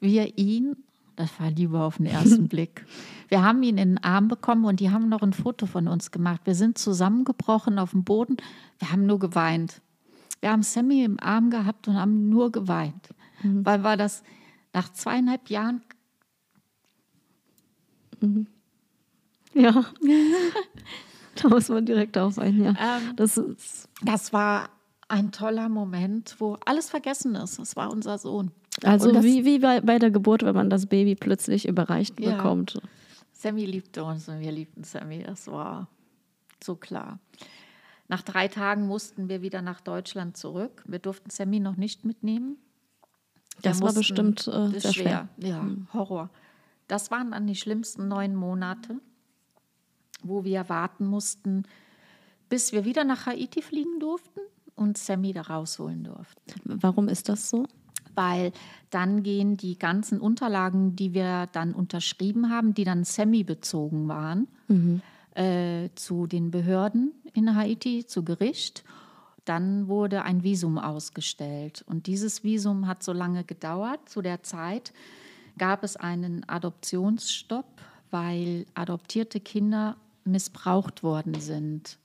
wir 0.00 0.38
ihn, 0.38 0.76
das 1.16 1.30
war 1.40 1.50
Liebe 1.50 1.80
auf 1.80 1.96
den 1.96 2.06
ersten 2.06 2.48
Blick. 2.48 2.84
Wir 3.28 3.42
haben 3.42 3.62
ihn 3.62 3.78
in 3.78 3.96
den 3.96 4.04
Arm 4.04 4.28
bekommen 4.28 4.64
und 4.64 4.80
die 4.80 4.90
haben 4.90 5.08
noch 5.08 5.22
ein 5.22 5.32
Foto 5.32 5.66
von 5.66 5.88
uns 5.88 6.10
gemacht. 6.10 6.42
Wir 6.44 6.54
sind 6.54 6.78
zusammengebrochen 6.78 7.78
auf 7.78 7.90
dem 7.90 8.04
Boden, 8.04 8.36
wir 8.78 8.92
haben 8.92 9.06
nur 9.06 9.18
geweint. 9.18 9.80
Wir 10.40 10.52
haben 10.52 10.62
Sammy 10.62 11.02
im 11.02 11.18
Arm 11.20 11.50
gehabt 11.50 11.88
und 11.88 11.94
haben 11.94 12.28
nur 12.28 12.52
geweint, 12.52 13.08
mhm. 13.42 13.64
weil 13.64 13.82
war 13.82 13.96
das 13.96 14.22
nach 14.72 14.92
zweieinhalb 14.92 15.48
Jahren 15.48 15.82
mhm. 18.20 18.46
Ja. 19.54 19.72
da 21.42 21.48
muss 21.48 21.70
man 21.70 21.86
direkt 21.86 22.18
auf 22.18 22.38
ein, 22.38 22.62
ja. 22.62 22.70
Ähm, 22.70 23.16
das, 23.16 23.38
ist 23.38 23.88
das 24.02 24.32
war 24.34 24.68
ein 25.08 25.32
toller 25.32 25.68
Moment, 25.68 26.36
wo 26.38 26.58
alles 26.64 26.90
vergessen 26.90 27.34
ist. 27.36 27.58
Das 27.58 27.76
war 27.76 27.90
unser 27.90 28.18
Sohn. 28.18 28.50
Also 28.82 29.12
das, 29.12 29.24
wie, 29.24 29.44
wie 29.44 29.58
bei, 29.58 29.80
bei, 29.80 29.98
der 29.98 30.10
Geburt, 30.10 30.42
wenn 30.42 30.54
man 30.54 30.68
das 30.68 30.86
Baby 30.86 31.14
plötzlich 31.14 31.66
überreicht 31.66 32.20
ja. 32.20 32.36
bekommt. 32.36 32.80
Sammy 33.32 33.64
liebte 33.64 34.04
uns 34.04 34.28
und 34.28 34.40
wir 34.40 34.52
liebten 34.52 34.84
Sammy. 34.84 35.22
Das 35.22 35.46
war 35.46 35.88
so 36.62 36.76
klar. 36.76 37.18
Nach 38.08 38.22
drei 38.22 38.48
Tagen 38.48 38.86
mussten 38.86 39.28
wir 39.28 39.42
wieder 39.42 39.62
nach 39.62 39.80
Deutschland 39.80 40.36
zurück. 40.36 40.82
Wir 40.86 40.98
durften 40.98 41.30
Sammy 41.30 41.60
noch 41.60 41.76
nicht 41.76 42.04
mitnehmen. 42.04 42.56
Das 43.62 43.80
mussten, 43.80 43.86
war 43.86 44.00
bestimmt 44.00 44.46
äh, 44.48 44.78
sehr 44.78 44.92
schwer. 44.92 44.92
schwer. 44.92 45.28
Ja, 45.38 45.60
hm. 45.62 45.88
Horror. 45.92 46.30
Das 46.88 47.10
waren 47.10 47.32
dann 47.32 47.46
die 47.46 47.56
schlimmsten 47.56 48.08
neun 48.08 48.34
Monate 48.34 49.00
wo 50.22 50.44
wir 50.44 50.68
warten 50.68 51.06
mussten, 51.06 51.64
bis 52.48 52.72
wir 52.72 52.84
wieder 52.84 53.04
nach 53.04 53.26
Haiti 53.26 53.62
fliegen 53.62 53.98
durften 54.00 54.40
und 54.76 54.98
Sammy 54.98 55.32
da 55.32 55.42
rausholen 55.42 56.04
durften. 56.04 56.42
Warum 56.64 57.08
ist 57.08 57.28
das 57.28 57.50
so? 57.50 57.66
Weil 58.14 58.52
dann 58.90 59.22
gehen 59.22 59.56
die 59.56 59.78
ganzen 59.78 60.20
Unterlagen, 60.20 60.96
die 60.96 61.12
wir 61.12 61.48
dann 61.52 61.74
unterschrieben 61.74 62.50
haben, 62.50 62.74
die 62.74 62.84
dann 62.84 63.04
Sammy 63.04 63.42
bezogen 63.42 64.08
waren, 64.08 64.48
mhm. 64.68 65.02
äh, 65.34 65.90
zu 65.96 66.26
den 66.26 66.50
Behörden 66.50 67.12
in 67.34 67.54
Haiti, 67.54 68.06
zu 68.06 68.22
Gericht. 68.22 68.84
Dann 69.44 69.88
wurde 69.88 70.22
ein 70.22 70.42
Visum 70.42 70.78
ausgestellt. 70.78 71.84
Und 71.86 72.06
dieses 72.06 72.42
Visum 72.42 72.86
hat 72.86 73.02
so 73.02 73.12
lange 73.12 73.44
gedauert. 73.44 74.08
Zu 74.08 74.22
der 74.22 74.42
Zeit 74.42 74.92
gab 75.58 75.84
es 75.84 75.96
einen 75.96 76.48
Adoptionsstopp, 76.48 77.66
weil 78.10 78.66
adoptierte 78.74 79.40
Kinder 79.40 79.96
missbraucht 80.24 81.02
worden 81.02 81.34
sind. 81.34 81.98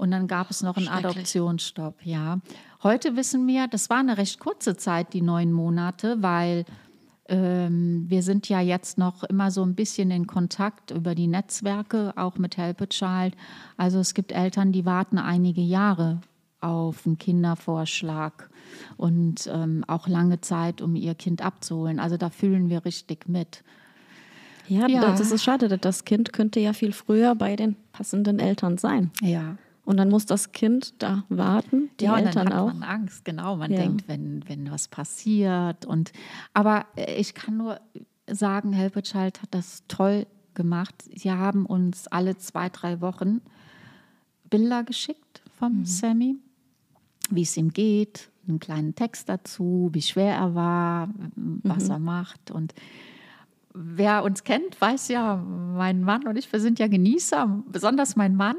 Und 0.00 0.12
dann 0.12 0.28
gab 0.28 0.50
es 0.50 0.62
noch 0.62 0.78
einen 0.78 0.88
Adoptionsstopp, 0.88 2.06
ja. 2.06 2.38
Heute 2.82 3.16
wissen 3.16 3.46
wir, 3.46 3.68
das 3.68 3.90
war 3.90 3.98
eine 3.98 4.16
recht 4.16 4.40
kurze 4.40 4.74
Zeit, 4.74 5.12
die 5.12 5.20
neun 5.20 5.52
Monate, 5.52 6.22
weil 6.22 6.64
ähm, 7.28 8.06
wir 8.08 8.22
sind 8.22 8.48
ja 8.48 8.62
jetzt 8.62 8.96
noch 8.96 9.24
immer 9.24 9.50
so 9.50 9.62
ein 9.62 9.74
bisschen 9.74 10.10
in 10.10 10.26
Kontakt 10.26 10.90
über 10.90 11.14
die 11.14 11.26
Netzwerke, 11.26 12.14
auch 12.16 12.38
mit 12.38 12.56
Help 12.56 12.80
a 12.80 12.86
Child. 12.86 13.36
Also 13.76 13.98
es 13.98 14.14
gibt 14.14 14.32
Eltern, 14.32 14.72
die 14.72 14.86
warten 14.86 15.18
einige 15.18 15.60
Jahre 15.60 16.22
auf 16.62 17.06
einen 17.06 17.18
Kindervorschlag 17.18 18.48
und 18.96 19.50
ähm, 19.52 19.84
auch 19.86 20.08
lange 20.08 20.40
Zeit, 20.40 20.80
um 20.80 20.96
ihr 20.96 21.14
Kind 21.14 21.44
abzuholen. 21.44 22.00
Also 22.00 22.16
da 22.16 22.30
fühlen 22.30 22.70
wir 22.70 22.86
richtig 22.86 23.28
mit. 23.28 23.62
Ja, 24.66 24.88
ja, 24.88 25.02
das 25.02 25.30
ist 25.30 25.44
schade. 25.44 25.76
Das 25.76 26.06
Kind 26.06 26.32
könnte 26.32 26.58
ja 26.58 26.72
viel 26.72 26.94
früher 26.94 27.34
bei 27.34 27.54
den 27.54 27.76
passenden 27.92 28.38
Eltern 28.38 28.78
sein. 28.78 29.10
Ja. 29.20 29.58
Und 29.90 29.96
dann 29.96 30.08
muss 30.08 30.24
das 30.24 30.52
Kind 30.52 31.02
da 31.02 31.24
warten, 31.30 31.90
die 31.98 32.04
ja, 32.04 32.12
und 32.12 32.18
Eltern 32.20 32.46
dann 32.46 32.54
hat 32.54 32.62
auch. 32.62 32.72
Man 32.72 32.84
Angst, 32.84 33.24
genau. 33.24 33.56
Man 33.56 33.72
ja. 33.72 33.78
denkt, 33.78 34.06
wenn, 34.06 34.48
wenn 34.48 34.70
was 34.70 34.86
passiert. 34.86 35.84
Und, 35.84 36.12
aber 36.54 36.86
äh, 36.94 37.16
ich 37.16 37.34
kann 37.34 37.56
nur 37.56 37.80
sagen, 38.30 38.72
Help 38.72 38.96
a 38.96 39.02
Child 39.02 39.42
hat 39.42 39.48
das 39.50 39.82
toll 39.88 40.28
gemacht. 40.54 40.94
Sie 41.12 41.32
haben 41.32 41.66
uns 41.66 42.06
alle 42.06 42.38
zwei, 42.38 42.68
drei 42.68 43.00
Wochen 43.00 43.40
Bilder 44.48 44.84
geschickt 44.84 45.42
vom 45.58 45.78
mhm. 45.78 45.84
Sammy, 45.84 46.36
wie 47.30 47.42
es 47.42 47.56
ihm 47.56 47.72
geht, 47.72 48.30
einen 48.46 48.60
kleinen 48.60 48.94
Text 48.94 49.28
dazu, 49.28 49.90
wie 49.92 50.02
schwer 50.02 50.36
er 50.36 50.54
war, 50.54 51.08
was 51.34 51.86
mhm. 51.86 51.90
er 51.90 51.98
macht. 51.98 52.52
Und 52.52 52.74
wer 53.74 54.22
uns 54.22 54.44
kennt, 54.44 54.80
weiß 54.80 55.08
ja, 55.08 55.34
mein 55.34 56.02
Mann 56.02 56.28
und 56.28 56.36
ich, 56.36 56.52
wir 56.52 56.60
sind 56.60 56.78
ja 56.78 56.86
Genießer, 56.86 57.64
besonders 57.66 58.14
mein 58.14 58.36
Mann. 58.36 58.54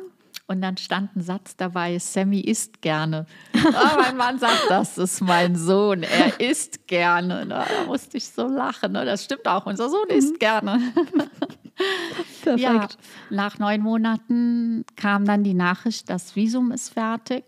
Und 0.52 0.60
dann 0.60 0.76
stand 0.76 1.16
ein 1.16 1.22
Satz 1.22 1.56
dabei, 1.56 1.98
Sammy 1.98 2.42
isst 2.42 2.82
gerne. 2.82 3.26
Oh, 3.56 3.98
mein 3.98 4.18
Mann 4.18 4.38
sagt, 4.38 4.66
das 4.68 4.98
ist 4.98 5.22
mein 5.22 5.56
Sohn, 5.56 6.04
er 6.04 6.40
isst 6.42 6.90
gerne. 6.90 7.46
Da 7.48 7.66
musste 7.88 8.18
ich 8.18 8.28
so 8.28 8.48
lachen. 8.48 8.92
Ne? 8.92 9.06
Das 9.06 9.24
stimmt 9.24 9.48
auch, 9.48 9.66
unser 9.66 9.90
Sohn 9.90 10.10
isst 10.10 10.34
mhm. 10.34 10.40
gerne. 10.40 10.82
Perfekt. 12.44 12.60
Ja, 12.60 12.90
nach 13.30 13.60
neun 13.60 13.80
Monaten 13.80 14.84
kam 14.98 15.24
dann 15.24 15.46
die 15.46 15.54
Nachricht, 15.54 16.10
das 16.10 16.36
Visum 16.36 16.74
ist 16.74 16.90
fertig. 16.90 17.46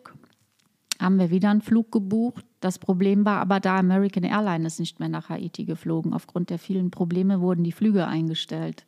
Haben 1.01 1.20
wir 1.20 1.30
wieder 1.30 1.49
einen 1.49 1.62
Flug 1.62 1.91
gebucht 1.91 2.45
das 2.64 2.80
Problem 2.80 3.26
war 3.26 3.41
aber 3.41 3.60
da, 3.60 3.76
American 3.76 4.24
Airlines 4.24 4.76
ist 4.76 4.80
nicht 4.80 4.99
mehr 5.01 5.10
nach 5.10 5.28
Haiti 5.28 5.66
geflogen. 5.66 6.14
Aufgrund 6.14 6.49
der 6.49 6.60
vielen 6.60 6.91
Probleme 6.91 7.41
wurden 7.41 7.66
die 7.66 7.74
Flüge 7.74 8.08
eingestellt. 8.08 8.86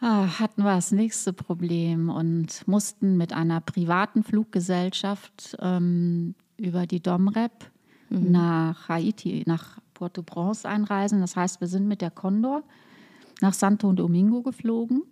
Ah, 0.00 0.38
hatten 0.38 0.62
wir 0.62 0.74
das 0.74 0.92
nächste 0.92 1.34
Problem 1.34 2.08
und 2.08 2.66
mussten 2.66 3.18
mit 3.18 3.34
einer 3.34 3.60
privaten 3.60 4.22
Fluggesellschaft 4.22 5.56
ähm, 5.60 6.34
über 6.56 6.86
die 6.86 7.02
Domrep 7.02 7.70
mhm. 8.08 8.30
nach 8.30 8.88
Haiti, 8.88 9.42
nach 9.46 9.78
Port-au-Prince 9.92 10.66
einreisen. 10.66 11.20
Das 11.20 11.36
heißt, 11.36 11.60
wir 11.60 11.68
sind 11.68 11.86
mit 11.86 12.00
der 12.00 12.10
Condor 12.10 12.62
nach 13.42 13.52
Santo 13.52 13.92
Domingo 13.92 14.40
geflogen 14.40 15.02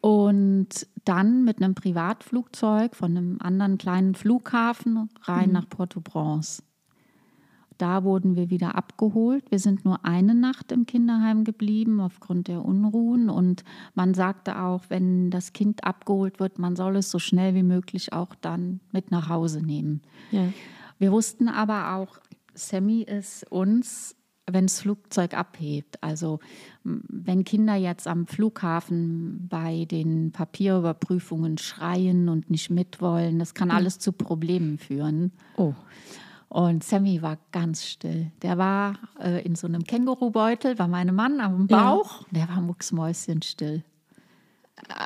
und 0.00 0.86
dann 1.04 1.44
mit 1.44 1.58
einem 1.58 1.74
Privatflugzeug 1.74 2.96
von 2.96 3.16
einem 3.16 3.36
anderen 3.40 3.76
kleinen 3.76 4.14
Flughafen 4.14 5.10
rein 5.22 5.48
mhm. 5.48 5.52
nach 5.52 5.68
Port-au-Prince. 5.68 6.62
Da 7.78 8.02
wurden 8.02 8.34
wir 8.36 8.50
wieder 8.50 8.74
abgeholt. 8.74 9.44
Wir 9.50 9.60
sind 9.60 9.84
nur 9.84 10.04
eine 10.04 10.34
Nacht 10.34 10.72
im 10.72 10.84
Kinderheim 10.84 11.44
geblieben 11.44 12.00
aufgrund 12.00 12.48
der 12.48 12.64
Unruhen. 12.64 13.30
Und 13.30 13.64
man 13.94 14.14
sagte 14.14 14.60
auch, 14.60 14.84
wenn 14.88 15.30
das 15.30 15.52
Kind 15.52 15.84
abgeholt 15.84 16.40
wird, 16.40 16.58
man 16.58 16.76
soll 16.76 16.96
es 16.96 17.10
so 17.10 17.18
schnell 17.18 17.54
wie 17.54 17.62
möglich 17.62 18.12
auch 18.12 18.34
dann 18.34 18.80
mit 18.92 19.10
nach 19.10 19.28
Hause 19.28 19.64
nehmen. 19.64 20.02
Ja. 20.32 20.52
Wir 20.98 21.12
wussten 21.12 21.48
aber 21.48 21.94
auch, 21.94 22.18
Sammy 22.54 23.02
ist 23.02 23.50
uns 23.50 24.16
wenn 24.50 24.66
das 24.66 24.80
Flugzeug 24.80 25.34
abhebt. 25.34 26.02
Also 26.02 26.40
wenn 26.82 27.44
Kinder 27.44 27.74
jetzt 27.74 28.06
am 28.06 28.26
Flughafen 28.26 29.46
bei 29.48 29.84
den 29.84 30.32
Papierüberprüfungen 30.32 31.58
schreien 31.58 32.28
und 32.28 32.50
nicht 32.50 32.70
mitwollen, 32.70 33.38
das 33.38 33.54
kann 33.54 33.70
alles 33.70 33.98
zu 33.98 34.12
Problemen 34.12 34.78
führen. 34.78 35.32
Oh. 35.56 35.74
Und 36.48 36.82
Sammy 36.82 37.20
war 37.20 37.36
ganz 37.52 37.84
still. 37.84 38.30
Der 38.42 38.56
war 38.56 38.94
äh, 39.20 39.44
in 39.44 39.54
so 39.54 39.66
einem 39.66 39.84
Kängurubeutel, 39.84 40.78
war 40.78 40.88
mein 40.88 41.14
Mann 41.14 41.40
am 41.40 41.66
Bauch. 41.66 42.22
Ja. 42.22 42.26
Der 42.30 42.48
war 42.48 42.62
mucksmäuschenstill. 42.62 43.84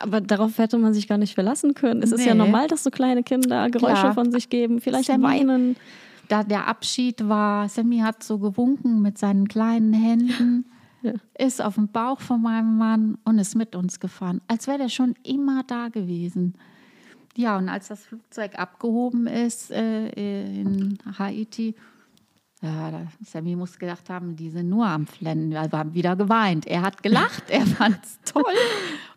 Aber 0.03 0.21
darauf 0.21 0.59
hätte 0.59 0.79
man 0.79 0.95
sich 0.95 1.09
gar 1.09 1.19
nicht 1.19 1.35
verlassen 1.35 1.75
können. 1.75 2.03
Es 2.03 2.11
nee. 2.11 2.17
ist 2.17 2.27
ja 2.27 2.35
normal, 2.35 2.69
dass 2.69 2.85
so 2.85 2.91
kleine 2.91 3.23
Kinder 3.23 3.71
Geräusche 3.71 4.03
Klar. 4.03 4.15
von 4.15 4.31
sich 4.31 4.51
geben, 4.51 4.81
vielleicht 4.81 5.07
Sammy, 5.07 5.25
weinen 5.25 5.77
da 6.33 6.43
der 6.43 6.67
Abschied 6.67 7.29
war, 7.29 7.69
Sammy 7.69 7.99
hat 7.99 8.23
so 8.23 8.39
gewunken 8.39 9.03
mit 9.03 9.19
seinen 9.19 9.49
kleinen 9.49 9.93
Händen. 9.93 10.65
ja. 11.03 11.13
ist 11.37 11.61
auf 11.61 11.75
dem 11.75 11.89
Bauch 11.89 12.21
von 12.21 12.41
meinem 12.41 12.79
Mann 12.79 13.19
und 13.25 13.39
ist 13.39 13.55
mit 13.55 13.77
uns 13.77 14.01
gefahren, 14.01 14.41
als 14.49 14.67
wäre 14.67 14.79
der 14.79 14.89
schon 14.89 15.15
immer 15.25 15.63
da 15.65 15.89
gewesen. 15.89 16.55
Ja, 17.37 17.57
und 17.57 17.69
als 17.69 17.89
das 17.89 18.05
Flugzeug 18.05 18.59
abgehoben 18.59 19.27
ist 19.27 19.71
äh, 19.71 20.09
in 20.11 20.99
Haiti, 21.19 21.75
ja, 22.63 23.09
Sammy 23.25 23.57
muss 23.57 23.77
gedacht 23.81 24.09
haben, 24.09 24.37
die 24.37 24.49
sind 24.49 24.69
nur 24.69 24.87
am 24.87 25.09
Flennen. 25.09 25.51
Wir 25.51 25.63
haben 25.63 25.95
wieder 25.95 26.15
geweint. 26.15 26.65
Er 26.65 26.83
hat 26.83 27.03
gelacht, 27.03 27.51
er 27.51 27.67
fand 27.67 27.99
es 28.05 28.21
toll 28.25 28.45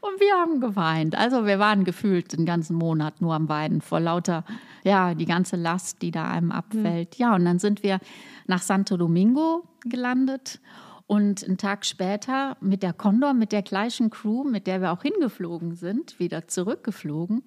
und 0.02 0.20
wir 0.20 0.34
haben 0.34 0.60
geweint. 0.60 1.16
Also 1.16 1.46
wir 1.46 1.60
waren 1.60 1.84
gefühlt 1.84 2.34
den 2.34 2.46
ganzen 2.48 2.76
Monat 2.76 3.22
nur 3.22 3.36
am 3.36 3.48
Weinen 3.48 3.82
vor 3.82 4.00
lauter, 4.00 4.46
ja, 4.84 5.14
die 5.14 5.28
ganze 5.28 5.58
Last, 5.58 6.02
die 6.02 6.10
da 6.10 6.28
einem 6.28 6.52
abfällt. 6.52 7.18
Ja, 7.18 7.36
und 7.36 7.46
dann 7.46 7.60
sind 7.60 7.84
wir 7.84 8.00
nach 8.48 8.64
Santo 8.64 8.98
Domingo 8.98 9.64
gelandet 9.82 10.60
und 11.06 11.44
einen 11.44 11.60
Tag 11.60 11.86
später 11.86 12.58
mit 12.62 12.82
der 12.82 12.94
Condor, 12.94 13.36
mit 13.36 13.52
der 13.52 13.62
gleichen 13.62 14.10
Crew, 14.10 14.44
mit 14.44 14.66
der 14.66 14.82
wir 14.82 14.92
auch 14.92 15.04
hingeflogen 15.04 15.76
sind, 15.76 16.20
wieder 16.20 16.48
zurückgeflogen. 16.48 17.44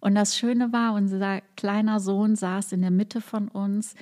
Und 0.00 0.14
das 0.14 0.36
Schöne 0.36 0.72
war, 0.72 0.94
unser 0.94 1.40
kleiner 1.56 2.00
Sohn 2.00 2.36
saß 2.36 2.72
in 2.72 2.82
der 2.82 2.90
Mitte 2.90 3.20
von 3.20 3.48
uns 3.48 3.94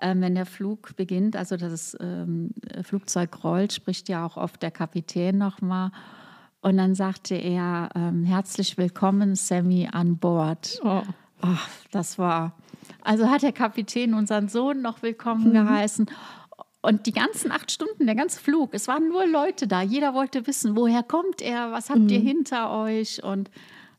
ähm, 0.00 0.20
wenn 0.20 0.34
der 0.34 0.46
Flug 0.46 0.96
beginnt, 0.96 1.36
also 1.36 1.56
das 1.56 1.96
ähm, 2.00 2.50
Flugzeug 2.82 3.44
rollt, 3.44 3.72
spricht 3.72 4.08
ja 4.08 4.26
auch 4.26 4.36
oft 4.36 4.62
der 4.62 4.70
Kapitän 4.70 5.38
nochmal. 5.38 5.90
Und 6.60 6.76
dann 6.78 6.94
sagte 6.94 7.34
er, 7.34 7.90
ähm, 7.94 8.24
herzlich 8.24 8.76
willkommen, 8.76 9.34
Sammy, 9.34 9.88
an 9.90 10.18
Bord. 10.18 10.80
Oh. 10.82 11.02
oh. 11.42 11.46
das 11.90 12.18
war, 12.18 12.52
also 13.02 13.28
hat 13.28 13.42
der 13.42 13.52
Kapitän 13.52 14.14
unseren 14.14 14.48
Sohn 14.48 14.82
noch 14.82 15.02
willkommen 15.02 15.48
mhm. 15.48 15.52
geheißen. 15.52 16.06
Und 16.82 17.06
die 17.06 17.12
ganzen 17.12 17.50
acht 17.50 17.70
Stunden, 17.70 18.06
der 18.06 18.14
ganze 18.14 18.40
Flug, 18.40 18.74
es 18.74 18.88
waren 18.88 19.08
nur 19.08 19.26
Leute 19.26 19.66
da. 19.66 19.80
Jeder 19.80 20.12
wollte 20.12 20.46
wissen, 20.46 20.76
woher 20.76 21.02
kommt 21.02 21.40
er, 21.40 21.72
was 21.72 21.88
habt 21.88 22.00
mhm. 22.00 22.08
ihr 22.10 22.20
hinter 22.20 22.78
euch 22.78 23.22
und 23.22 23.50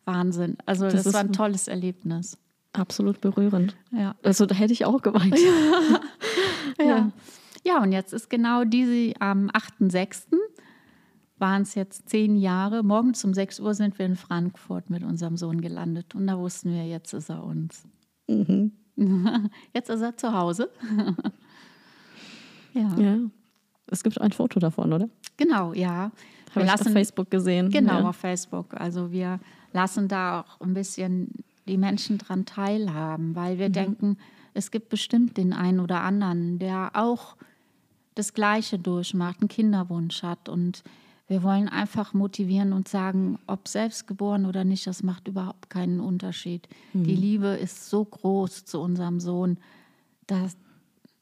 Wahnsinn. 0.05 0.57
Also 0.65 0.85
das, 0.85 1.03
das 1.03 1.13
war 1.13 1.21
ein 1.21 1.33
tolles 1.33 1.67
Erlebnis. 1.67 2.37
Absolut 2.73 3.21
berührend. 3.21 3.75
Ja. 3.91 4.15
Also 4.23 4.45
da 4.45 4.55
hätte 4.55 4.73
ich 4.73 4.85
auch 4.85 5.01
geweint. 5.01 5.37
ja. 6.77 6.85
ja. 6.85 7.11
ja, 7.63 7.81
und 7.81 7.91
jetzt 7.91 8.13
ist 8.13 8.29
genau 8.29 8.63
diese 8.63 9.13
am 9.19 9.49
8.6. 9.49 10.27
waren 11.37 11.61
es 11.61 11.75
jetzt 11.75 12.09
zehn 12.09 12.35
Jahre. 12.35 12.83
Morgens 12.83 13.23
um 13.23 13.33
6 13.33 13.59
Uhr 13.59 13.73
sind 13.73 13.97
wir 13.97 14.05
in 14.05 14.15
Frankfurt 14.15 14.89
mit 14.89 15.03
unserem 15.03 15.37
Sohn 15.37 15.61
gelandet. 15.61 16.15
Und 16.15 16.27
da 16.27 16.37
wussten 16.37 16.73
wir, 16.73 16.85
jetzt 16.85 17.13
ist 17.13 17.29
er 17.29 17.43
uns. 17.43 17.83
Mhm. 18.27 18.71
Jetzt 19.73 19.89
ist 19.89 20.01
er 20.01 20.15
zu 20.15 20.31
Hause. 20.31 20.69
ja. 22.73 22.95
ja. 22.97 23.17
Es 23.87 24.03
gibt 24.03 24.19
ein 24.21 24.31
Foto 24.31 24.59
davon, 24.59 24.93
oder? 24.93 25.09
Genau, 25.37 25.73
ja. 25.73 26.11
Habe 26.51 26.61
ich 26.61 26.71
lassen, 26.71 26.87
auf 26.87 26.93
Facebook 26.93 27.29
gesehen. 27.29 27.69
Genau, 27.69 27.99
ja. 27.99 28.09
auf 28.09 28.15
Facebook. 28.15 28.73
Also 28.73 29.11
wir 29.11 29.39
lassen 29.75 30.07
da 30.07 30.41
auch 30.41 30.61
ein 30.61 30.73
bisschen 30.73 31.29
die 31.67 31.77
Menschen 31.77 32.17
daran 32.17 32.45
teilhaben, 32.45 33.35
weil 33.35 33.59
wir 33.59 33.69
mhm. 33.69 33.73
denken, 33.73 34.17
es 34.53 34.71
gibt 34.71 34.89
bestimmt 34.89 35.37
den 35.37 35.51
einen 35.53 35.81
oder 35.81 36.01
anderen, 36.01 36.57
der 36.59 36.91
auch 36.93 37.35
das 38.15 38.33
Gleiche 38.33 38.79
durchmacht, 38.79 39.41
einen 39.41 39.49
Kinderwunsch 39.49 40.23
hat. 40.23 40.47
Und 40.47 40.83
wir 41.27 41.43
wollen 41.43 41.67
einfach 41.67 42.13
motivieren 42.13 42.71
und 42.71 42.87
sagen, 42.87 43.37
ob 43.47 43.67
selbst 43.67 44.07
geboren 44.07 44.45
oder 44.45 44.63
nicht, 44.63 44.87
das 44.87 45.03
macht 45.03 45.27
überhaupt 45.27 45.69
keinen 45.69 45.99
Unterschied. 45.99 46.69
Mhm. 46.93 47.03
Die 47.03 47.15
Liebe 47.15 47.47
ist 47.47 47.89
so 47.89 48.05
groß 48.05 48.63
zu 48.63 48.79
unserem 48.79 49.19
Sohn, 49.19 49.57
das, 50.25 50.55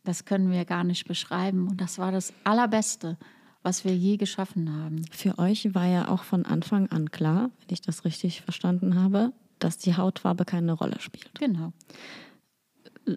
das 0.04 0.26
können 0.26 0.52
wir 0.52 0.64
gar 0.66 0.84
nicht 0.84 1.08
beschreiben. 1.08 1.68
Und 1.68 1.82
das 1.82 1.98
war 1.98 2.12
das 2.12 2.32
Allerbeste, 2.44 3.18
was 3.64 3.86
wir 3.86 3.96
je 3.96 4.18
geschaffen 4.18 4.72
haben. 4.72 5.06
Für 5.12 5.40
euch 5.40 5.74
war 5.74 5.88
ja 5.88 6.10
auch 6.10 6.24
von 6.24 6.46
Anfang 6.46 6.88
an 6.92 7.12
klar, 7.12 7.50
wenn 7.60 7.74
ich 7.74 7.82
das 7.82 8.06
richtig 8.06 8.42
verstanden 8.42 8.96
habe, 8.96 9.32
dass 9.60 9.78
die 9.78 9.96
Hautfarbe 9.96 10.46
keine 10.46 10.74
Rolle 10.74 11.00
spielt. 11.00 11.32
Genau. 11.40 11.72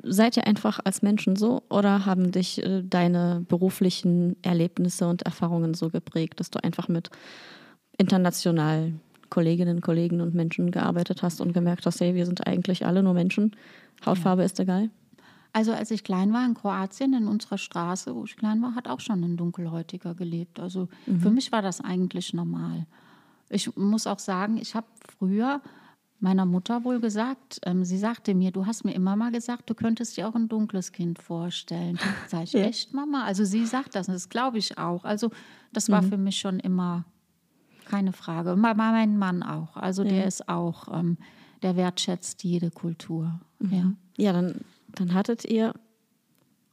Seid 0.02 0.36
ihr 0.36 0.46
einfach 0.46 0.80
als 0.84 1.02
Menschen 1.02 1.36
so 1.36 1.62
oder 1.68 2.06
haben 2.06 2.32
dich 2.32 2.64
äh, 2.64 2.82
deine 2.82 3.44
beruflichen 3.48 4.36
Erlebnisse 4.42 5.06
und 5.06 5.22
Erfahrungen 5.22 5.74
so 5.74 5.90
geprägt, 5.90 6.40
dass 6.40 6.50
du 6.50 6.62
einfach 6.62 6.88
mit 6.88 7.10
internationalen 7.98 9.00
Kolleginnen, 9.30 9.80
Kollegen 9.80 10.20
und 10.20 10.34
Menschen 10.34 10.70
gearbeitet 10.70 11.22
hast 11.22 11.40
und 11.40 11.52
gemerkt 11.52 11.86
hast, 11.86 12.00
hey, 12.00 12.14
wir 12.14 12.26
sind 12.26 12.46
eigentlich 12.46 12.86
alle 12.86 13.02
nur 13.02 13.14
Menschen, 13.14 13.54
Hautfarbe 14.04 14.42
ja. 14.42 14.46
ist 14.46 14.60
egal? 14.60 14.90
Also 15.56 15.72
als 15.72 15.90
ich 15.90 16.04
klein 16.04 16.34
war 16.34 16.44
in 16.44 16.52
Kroatien, 16.52 17.14
in 17.14 17.26
unserer 17.26 17.56
Straße, 17.56 18.14
wo 18.14 18.24
ich 18.24 18.36
klein 18.36 18.60
war, 18.60 18.74
hat 18.74 18.88
auch 18.88 19.00
schon 19.00 19.24
ein 19.24 19.38
Dunkelhäutiger 19.38 20.14
gelebt. 20.14 20.60
Also 20.60 20.88
mhm. 21.06 21.20
für 21.20 21.30
mich 21.30 21.50
war 21.50 21.62
das 21.62 21.80
eigentlich 21.80 22.34
normal. 22.34 22.84
Ich 23.48 23.74
muss 23.74 24.06
auch 24.06 24.18
sagen, 24.18 24.58
ich 24.58 24.74
habe 24.74 24.86
früher 25.18 25.62
meiner 26.20 26.44
Mutter 26.44 26.84
wohl 26.84 27.00
gesagt. 27.00 27.58
Ähm, 27.64 27.86
sie 27.86 27.96
sagte 27.96 28.34
mir, 28.34 28.50
du 28.50 28.66
hast 28.66 28.84
mir 28.84 28.92
immer 28.92 29.16
mal 29.16 29.32
gesagt, 29.32 29.70
du 29.70 29.74
könntest 29.74 30.18
dir 30.18 30.28
auch 30.28 30.34
ein 30.34 30.50
dunkles 30.50 30.92
Kind 30.92 31.22
vorstellen. 31.22 31.98
Sag 32.28 32.42
ich, 32.42 32.52
ja. 32.52 32.60
echt, 32.60 32.92
Mama? 32.92 33.24
Also 33.24 33.44
sie 33.44 33.64
sagt 33.64 33.94
das, 33.94 34.08
das 34.08 34.28
glaube 34.28 34.58
ich 34.58 34.76
auch. 34.76 35.04
Also 35.04 35.30
das 35.72 35.88
war 35.88 36.02
mhm. 36.02 36.08
für 36.10 36.18
mich 36.18 36.36
schon 36.36 36.60
immer 36.60 37.06
keine 37.86 38.12
Frage. 38.12 38.52
Und 38.52 38.60
mein 38.60 39.16
Mann 39.16 39.42
auch. 39.42 39.78
Also 39.78 40.02
ja. 40.02 40.10
der 40.10 40.26
ist 40.26 40.50
auch, 40.50 40.88
ähm, 40.92 41.16
der 41.62 41.76
wertschätzt 41.76 42.44
jede 42.44 42.70
Kultur. 42.70 43.40
Mhm. 43.58 43.72
Ja, 43.72 43.92
ja 44.18 44.32
dann, 44.34 44.60
dann 44.96 45.14
hattet 45.14 45.44
ihr 45.44 45.74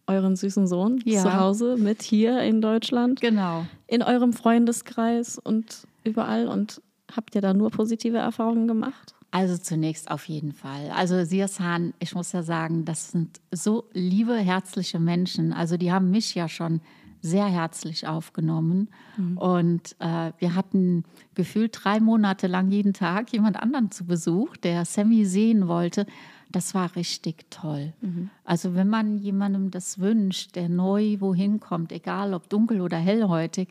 euren 0.08 0.36
süßen 0.36 0.68
Sohn 0.68 1.02
ja. 1.06 1.22
zu 1.22 1.34
Hause 1.34 1.78
mit 1.78 2.02
hier 2.02 2.42
in 2.42 2.62
Deutschland. 2.62 3.22
Genau. 3.22 3.66
In 3.88 4.02
eurem 4.02 4.34
Freundeskreis 4.34 5.38
und 5.38 5.88
überall. 6.04 6.48
Und 6.48 6.82
habt 7.16 7.36
ihr 7.36 7.42
da 7.42 7.54
nur 7.54 7.70
positive 7.70 8.18
Erfahrungen 8.18 8.68
gemacht? 8.68 9.14
Also 9.32 9.58
zunächst 9.58 10.12
auf 10.12 10.28
jeden 10.28 10.52
Fall. 10.52 10.92
Also 10.92 11.24
Sirsan, 11.24 11.94
ich 12.00 12.14
muss 12.14 12.32
ja 12.34 12.44
sagen, 12.44 12.86
das 12.86 13.12
sind 13.12 13.40
so 13.52 13.86
liebe, 13.94 14.36
herzliche 14.36 15.00
Menschen. 15.00 15.54
Also 15.54 15.78
die 15.78 15.92
haben 15.92 16.12
mich 16.12 16.36
ja 16.36 16.48
schon 16.48 16.82
sehr 17.22 17.46
herzlich 17.46 18.06
aufgenommen. 18.06 18.90
Mhm. 19.18 19.38
Und 19.38 19.96
äh, 20.00 20.34
wir 20.38 20.54
hatten 20.56 21.06
gefühlt 21.34 21.80
drei 21.84 22.00
Monate 22.00 22.48
lang 22.48 22.70
jeden 22.70 22.94
Tag 22.94 23.32
jemand 23.32 23.58
anderen 23.58 23.90
zu 23.90 24.06
Besuch, 24.06 24.58
der 24.58 24.86
Sammy 24.86 25.26
sehen 25.26 25.68
wollte. 25.68 26.06
Das 26.54 26.76
war 26.76 26.96
richtig 26.96 27.50
toll. 27.50 27.94
Mhm. 28.00 28.30
Also 28.46 28.76
wenn 28.76 28.88
man 28.88 29.18
jemandem 29.18 29.72
das 29.72 30.00
wünscht, 30.00 30.56
der 30.56 30.70
neu 30.70 31.18
wohin 31.20 31.60
kommt, 31.60 31.92
egal 31.92 32.34
ob 32.34 32.48
dunkel 32.48 32.80
oder 32.80 32.98
hellhäutig, 32.98 33.70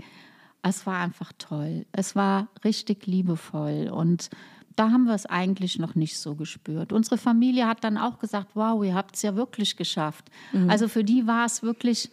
es 0.63 0.85
war 0.85 0.99
einfach 0.99 1.33
toll. 1.39 1.87
Es 1.93 2.15
war 2.17 2.49
richtig 2.65 3.07
liebevoll 3.07 3.89
und 3.89 4.31
da 4.75 4.91
haben 4.91 5.05
wir 5.05 5.15
es 5.15 5.27
eigentlich 5.27 5.79
noch 5.79 5.95
nicht 5.95 6.19
so 6.19 6.35
gespürt. 6.35 6.93
Unsere 6.93 7.19
Familie 7.19 7.69
hat 7.69 7.85
dann 7.85 7.97
auch 7.97 8.19
gesagt, 8.19 8.51
wow, 8.55 8.83
ihr 8.85 8.95
habt 8.95 9.15
es 9.15 9.23
ja 9.23 9.37
wirklich 9.37 9.77
geschafft. 9.77 10.31
Mhm. 10.53 10.69
Also 10.69 10.89
für 10.89 11.05
die 11.05 11.27
war 11.27 11.47
es 11.47 11.63
wirklich, 11.63 12.11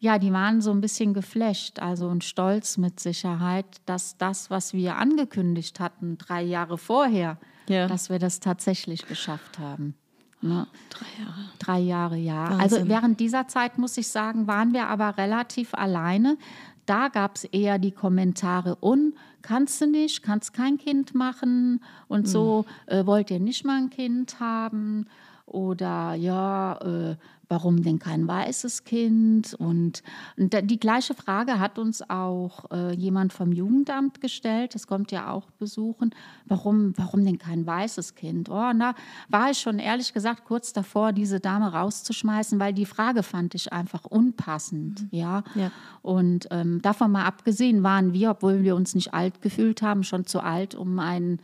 ja, 0.00 0.18
die 0.18 0.32
waren 0.32 0.60
so 0.60 0.72
ein 0.72 0.80
bisschen 0.80 1.14
geflasht, 1.14 1.78
also 1.78 2.08
und 2.08 2.24
stolz 2.24 2.78
mit 2.78 2.98
Sicherheit, 2.98 3.66
dass 3.86 4.16
das, 4.16 4.50
was 4.50 4.72
wir 4.72 4.96
angekündigt 4.96 5.78
hatten, 5.78 6.18
drei 6.18 6.42
Jahre 6.42 6.78
vorher, 6.78 7.38
ja. 7.68 7.86
dass 7.86 8.10
wir 8.10 8.18
das 8.18 8.40
tatsächlich 8.40 9.06
geschafft 9.06 9.58
haben. 9.58 9.94
Ne? 10.42 10.66
Drei 10.88 11.22
Jahre. 11.22 11.44
Drei 11.58 11.78
Jahre, 11.80 12.16
ja. 12.16 12.44
Also 12.44 12.52
Wahnsinn. 12.58 12.78
Also 12.78 12.88
während 12.88 13.20
dieser 13.20 13.48
Zeit, 13.48 13.78
muss 13.78 13.96
ich 13.96 14.08
sagen, 14.08 14.46
waren 14.46 14.72
wir 14.72 14.88
aber 14.88 15.18
relativ 15.18 15.74
alleine 15.74 16.38
da 16.90 17.06
gab 17.06 17.36
es 17.36 17.44
eher 17.44 17.78
die 17.78 17.92
Kommentare, 17.92 18.74
und 18.74 19.14
kannst 19.42 19.80
du 19.80 19.86
nicht, 19.86 20.24
kannst 20.24 20.52
kein 20.54 20.76
Kind 20.76 21.14
machen 21.14 21.84
und 22.08 22.26
so, 22.26 22.66
mhm. 22.86 22.92
äh, 22.92 23.06
wollt 23.06 23.30
ihr 23.30 23.38
nicht 23.38 23.64
mal 23.64 23.76
ein 23.76 23.90
Kind 23.90 24.40
haben 24.40 25.06
oder 25.46 26.14
ja, 26.14 26.78
äh, 26.82 27.16
warum 27.50 27.82
denn 27.82 27.98
kein 27.98 28.26
weißes 28.28 28.84
Kind? 28.84 29.54
Und, 29.54 30.02
und 30.38 30.70
die 30.70 30.78
gleiche 30.78 31.14
Frage 31.14 31.58
hat 31.58 31.78
uns 31.78 32.08
auch 32.08 32.70
äh, 32.70 32.94
jemand 32.94 33.32
vom 33.32 33.52
Jugendamt 33.52 34.20
gestellt, 34.20 34.76
das 34.76 34.86
kommt 34.86 35.10
ja 35.10 35.30
auch 35.30 35.50
besuchen, 35.58 36.14
warum, 36.46 36.94
warum 36.96 37.24
denn 37.24 37.38
kein 37.38 37.66
weißes 37.66 38.14
Kind? 38.14 38.48
Oh, 38.48 38.72
da 38.78 38.94
war 39.28 39.50
ich 39.50 39.58
schon 39.58 39.80
ehrlich 39.80 40.14
gesagt 40.14 40.44
kurz 40.44 40.72
davor, 40.72 41.12
diese 41.12 41.40
Dame 41.40 41.72
rauszuschmeißen, 41.72 42.60
weil 42.60 42.72
die 42.72 42.86
Frage 42.86 43.24
fand 43.24 43.56
ich 43.56 43.72
einfach 43.72 44.04
unpassend. 44.04 45.02
Mhm. 45.02 45.08
Ja? 45.10 45.42
ja? 45.56 45.72
Und 46.02 46.46
ähm, 46.52 46.80
davon 46.82 47.10
mal 47.10 47.24
abgesehen 47.24 47.82
waren 47.82 48.12
wir, 48.12 48.30
obwohl 48.30 48.62
wir 48.62 48.76
uns 48.76 48.94
nicht 48.94 49.12
alt 49.12 49.42
gefühlt 49.42 49.82
haben, 49.82 50.04
schon 50.04 50.24
zu 50.24 50.40
alt, 50.40 50.76
um 50.76 51.00
ein, 51.00 51.40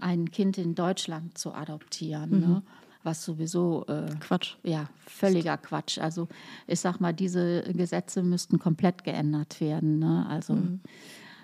ein 0.00 0.30
Kind 0.30 0.56
in 0.56 0.74
Deutschland 0.74 1.36
zu 1.36 1.52
adoptieren. 1.52 2.30
Ne? 2.30 2.36
Mhm. 2.46 2.52
Ne? 2.54 2.62
Was 3.02 3.24
sowieso 3.24 3.84
äh, 3.88 4.14
Quatsch. 4.20 4.56
Ja, 4.62 4.88
völliger 5.06 5.56
Quatsch. 5.56 5.98
Also 5.98 6.28
ich 6.66 6.80
sag 6.80 7.00
mal, 7.00 7.12
diese 7.12 7.62
Gesetze 7.72 8.22
müssten 8.22 8.58
komplett 8.58 9.04
geändert 9.04 9.60
werden. 9.60 9.98
Ne? 9.98 10.26
Also 10.28 10.54
mhm. 10.54 10.80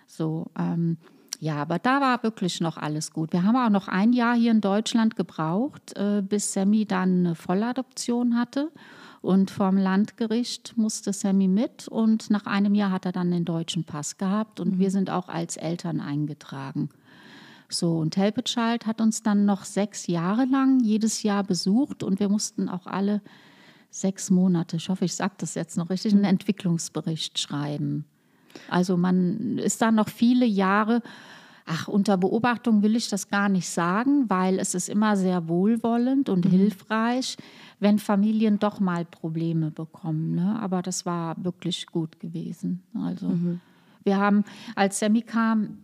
so. 0.07 0.46
Ähm, 0.59 0.98
ja, 1.38 1.57
aber 1.57 1.78
da 1.78 2.00
war 2.00 2.22
wirklich 2.22 2.61
noch 2.61 2.78
alles 2.78 3.11
gut. 3.11 3.32
Wir 3.32 3.42
haben 3.42 3.57
auch 3.57 3.68
noch 3.68 3.88
ein 3.88 4.12
Jahr 4.14 4.34
hier 4.34 4.52
in 4.52 4.62
Deutschland 4.62 5.16
gebraucht, 5.16 5.96
äh, 5.96 6.22
bis 6.22 6.52
Sammy 6.52 6.86
dann 6.86 7.26
eine 7.26 7.34
Volladoption 7.34 8.38
hatte. 8.38 8.70
Und 9.22 9.50
vom 9.50 9.76
Landgericht 9.76 10.74
musste 10.76 11.12
Sammy 11.12 11.48
mit 11.48 11.88
und 11.88 12.30
nach 12.30 12.46
einem 12.46 12.74
Jahr 12.74 12.92
hat 12.92 13.07
er 13.07 13.12
dann 13.12 13.30
den 13.30 13.44
deutschen 13.44 13.82
Pass 13.84 14.18
gehabt 14.18 14.61
und 14.61 14.78
wir 14.78 14.90
sind 14.90 15.11
auch 15.11 15.28
als 15.28 15.57
Eltern 15.57 16.00
eingetragen. 16.00 16.90
So, 17.68 17.98
und 17.98 18.16
Help 18.16 18.38
a 18.38 18.42
Child 18.42 18.86
hat 18.86 19.00
uns 19.00 19.22
dann 19.22 19.44
noch 19.44 19.64
sechs 19.64 20.06
Jahre 20.06 20.44
lang 20.44 20.80
jedes 20.80 21.22
Jahr 21.22 21.42
besucht 21.42 22.02
und 22.02 22.20
wir 22.20 22.28
mussten 22.28 22.68
auch 22.68 22.86
alle 22.86 23.22
sechs 23.90 24.30
Monate, 24.30 24.76
ich 24.76 24.88
hoffe, 24.88 25.04
ich 25.04 25.14
sage 25.14 25.34
das 25.38 25.54
jetzt 25.54 25.76
noch 25.76 25.90
richtig, 25.90 26.12
einen 26.12 26.24
Entwicklungsbericht 26.24 27.38
schreiben. 27.38 28.04
Also 28.68 28.96
man 28.96 29.58
ist 29.58 29.80
da 29.82 29.90
noch 29.90 30.08
viele 30.08 30.46
Jahre, 30.46 31.02
ach, 31.64 31.88
unter 31.88 32.16
Beobachtung 32.16 32.82
will 32.82 32.96
ich 32.96 33.08
das 33.08 33.28
gar 33.28 33.48
nicht 33.48 33.68
sagen, 33.68 34.28
weil 34.28 34.58
es 34.58 34.74
ist 34.74 34.88
immer 34.88 35.16
sehr 35.16 35.48
wohlwollend 35.48 36.28
und 36.28 36.46
hilfreich, 36.46 37.36
wenn 37.80 37.98
Familien 37.98 38.58
doch 38.58 38.80
mal 38.80 39.04
Probleme 39.04 39.70
bekommen. 39.70 40.34
Ne? 40.34 40.58
Aber 40.60 40.82
das 40.82 41.06
war 41.06 41.36
wirklich 41.42 41.86
gut 41.86 42.20
gewesen. 42.20 42.82
Also 42.94 43.32
wir 44.04 44.18
haben, 44.18 44.44
als 44.74 44.98
Sammy 44.98 45.22
kam, 45.22 45.78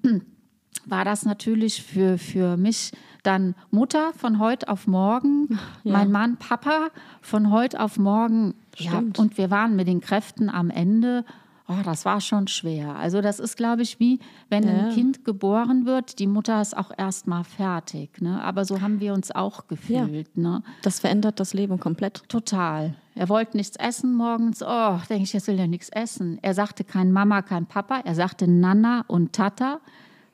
war 0.86 1.04
das 1.04 1.24
natürlich 1.24 1.82
für, 1.82 2.18
für 2.18 2.56
mich 2.56 2.92
dann 3.22 3.54
Mutter 3.70 4.12
von 4.16 4.38
heute 4.38 4.68
auf 4.68 4.86
morgen, 4.86 5.58
Ja. 5.84 5.92
mein 5.92 6.10
Mann 6.10 6.36
Papa 6.38 6.88
von 7.20 7.50
heute 7.50 7.80
auf 7.80 7.98
morgen. 7.98 8.54
Ja, 8.76 8.98
und 9.18 9.38
wir 9.38 9.50
waren 9.50 9.76
mit 9.76 9.86
den 9.86 10.00
Kräften 10.00 10.48
am 10.50 10.70
Ende. 10.70 11.24
Oh, 11.68 11.76
das 11.84 12.04
war 12.04 12.20
schon 12.20 12.48
schwer. 12.48 12.96
Also 12.96 13.20
das 13.20 13.38
ist, 13.38 13.56
glaube 13.56 13.82
ich, 13.82 14.00
wie 14.00 14.18
wenn 14.50 14.64
Ja. 14.64 14.70
ein 14.88 14.90
Kind 14.92 15.24
geboren 15.24 15.86
wird, 15.86 16.18
die 16.18 16.26
Mutter 16.26 16.60
ist 16.60 16.76
auch 16.76 16.90
erstmal 16.98 17.44
fertig. 17.44 18.20
Ne? 18.20 18.42
Aber 18.42 18.64
so 18.64 18.80
haben 18.80 18.98
wir 18.98 19.14
uns 19.14 19.30
auch 19.30 19.68
gefühlt. 19.68 20.36
Ne? 20.36 20.62
Das 20.82 20.98
verändert 20.98 21.38
das 21.38 21.54
Leben 21.54 21.78
komplett. 21.78 22.28
Total. 22.28 22.94
Er 23.14 23.28
wollte 23.28 23.56
nichts 23.56 23.76
essen 23.76 24.14
morgens. 24.14 24.62
Oh, 24.62 24.98
denke 25.08 25.22
ich, 25.22 25.32
jetzt 25.32 25.46
will 25.46 25.58
er 25.58 25.68
nichts 25.68 25.88
essen. 25.90 26.38
Er 26.42 26.54
sagte 26.54 26.82
kein 26.82 27.12
Mama, 27.12 27.42
kein 27.42 27.66
Papa. 27.66 28.00
Er 28.04 28.16
sagte 28.16 28.48
Nana 28.48 29.04
und 29.06 29.32
Tata. 29.32 29.80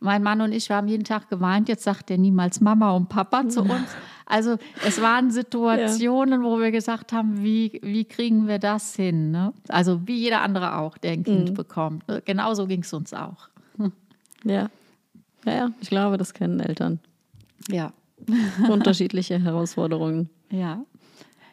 Mein 0.01 0.23
Mann 0.23 0.41
und 0.41 0.53
ich, 0.53 0.69
wir 0.69 0.77
haben 0.77 0.89
jeden 0.89 1.05
Tag 1.05 1.29
geweint. 1.29 1.69
Jetzt 1.69 1.85
sagt 1.85 2.11
er 2.11 2.19
niemals 2.19 2.61
Mama 2.61 2.93
und 2.93 3.09
Papa 3.09 3.49
zu 3.49 3.63
uns. 3.63 3.89
Also 4.27 4.59
es 4.87 5.01
waren 5.01 5.31
Situationen, 5.33 6.45
wo 6.45 6.61
wir 6.61 6.71
gesagt 6.71 7.13
haben, 7.13 7.43
wie, 7.43 7.81
wie 7.83 8.05
kriegen 8.05 8.47
wir 8.47 8.59
das 8.59 8.95
hin? 8.95 9.31
Ne? 9.31 9.53
Also 9.69 10.07
wie 10.07 10.17
jeder 10.17 10.43
andere 10.43 10.77
auch, 10.77 10.99
der 10.99 11.13
ein 11.13 11.25
Kind 11.25 11.55
bekommt. 11.55 12.07
Ne? 12.07 12.23
Genauso 12.25 12.67
ging 12.67 12.83
es 12.83 12.93
uns 12.93 13.15
auch. 13.15 13.49
Ja. 14.45 14.71
Ja, 15.45 15.53
ja, 15.53 15.71
ich 15.81 15.89
glaube, 15.89 16.17
das 16.17 16.33
kennen 16.33 16.61
Eltern. 16.61 17.01
Ja. 17.69 17.93
Unterschiedliche 18.69 19.41
Herausforderungen. 19.41 20.31
Ja. 20.51 20.85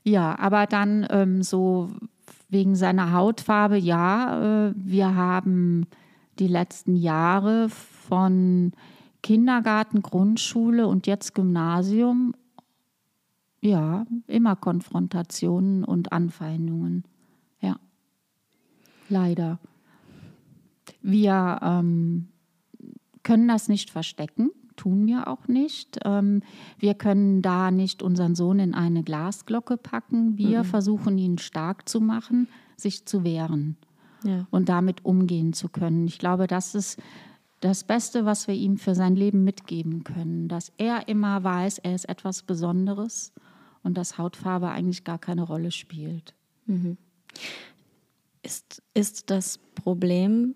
Ja, 0.03 0.37
aber 0.37 0.67
dann 0.67 1.07
ähm, 1.09 1.41
so 1.41 1.89
wegen 2.49 2.75
seiner 2.75 3.11
Hautfarbe, 3.11 3.77
ja, 3.77 4.67
äh, 4.67 4.73
wir 4.75 5.15
haben 5.15 5.87
die 6.37 6.47
letzten 6.47 6.95
Jahre 6.95 7.69
von 8.07 8.71
Kindergarten, 9.23 10.01
Grundschule 10.01 10.87
und 10.87 11.07
jetzt 11.07 11.33
Gymnasium, 11.33 12.33
ja, 13.61 14.05
immer 14.27 14.55
Konfrontationen 14.55 15.83
und 15.83 16.11
Anfeindungen. 16.11 17.03
Ja. 17.59 17.77
Leider. 19.09 19.59
Wir 21.01 21.59
ähm, 21.63 22.27
können 23.23 23.47
das 23.47 23.67
nicht 23.67 23.89
verstecken, 23.89 24.51
tun 24.75 25.07
wir 25.07 25.27
auch 25.27 25.47
nicht. 25.47 25.97
Ähm, 26.05 26.43
wir 26.77 26.93
können 26.93 27.41
da 27.41 27.71
nicht 27.71 28.03
unseren 28.03 28.35
Sohn 28.35 28.59
in 28.59 28.75
eine 28.75 29.01
Glasglocke 29.01 29.77
packen. 29.77 30.37
Wir 30.37 30.63
versuchen 30.63 31.17
ihn 31.17 31.39
stark 31.39 31.89
zu 31.89 32.01
machen, 32.01 32.47
sich 32.77 33.05
zu 33.05 33.23
wehren 33.23 33.77
Ja. 34.23 34.45
und 34.51 34.69
damit 34.69 35.03
umgehen 35.03 35.53
zu 35.53 35.69
können. 35.69 36.05
Ich 36.05 36.19
glaube, 36.19 36.45
das 36.45 36.75
ist 36.75 36.99
das 37.65 37.83
Beste, 37.83 38.25
was 38.25 38.47
wir 38.47 38.53
ihm 38.53 38.77
für 38.77 38.93
sein 38.93 39.15
Leben 39.15 39.43
mitgeben 39.43 40.03
können, 40.03 40.47
dass 40.47 40.71
er 40.77 41.07
immer 41.07 41.43
weiß, 41.43 41.79
er 41.79 41.95
ist 41.95 42.07
etwas 42.07 42.43
Besonderes 42.43 43.33
und 43.81 43.97
dass 43.97 44.19
Hautfarbe 44.19 44.69
eigentlich 44.69 45.03
gar 45.03 45.17
keine 45.17 45.41
Rolle 45.41 45.71
spielt. 45.71 46.35
Ist, 48.43 48.83
ist 48.93 49.31
das 49.31 49.57
Problem 49.73 50.53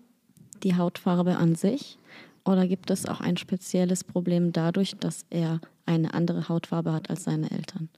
die 0.62 0.76
Hautfarbe 0.76 1.36
an 1.36 1.56
sich 1.56 1.98
oder 2.44 2.68
gibt 2.68 2.92
es 2.92 3.06
auch 3.06 3.20
ein 3.20 3.36
spezielles 3.36 4.04
Problem 4.04 4.52
dadurch, 4.52 4.94
dass 4.94 5.26
er 5.30 5.60
eine 5.86 6.14
andere 6.14 6.48
Hautfarbe 6.48 6.92
hat 6.92 7.10
als 7.10 7.24
seine 7.24 7.50
Eltern? 7.50 7.88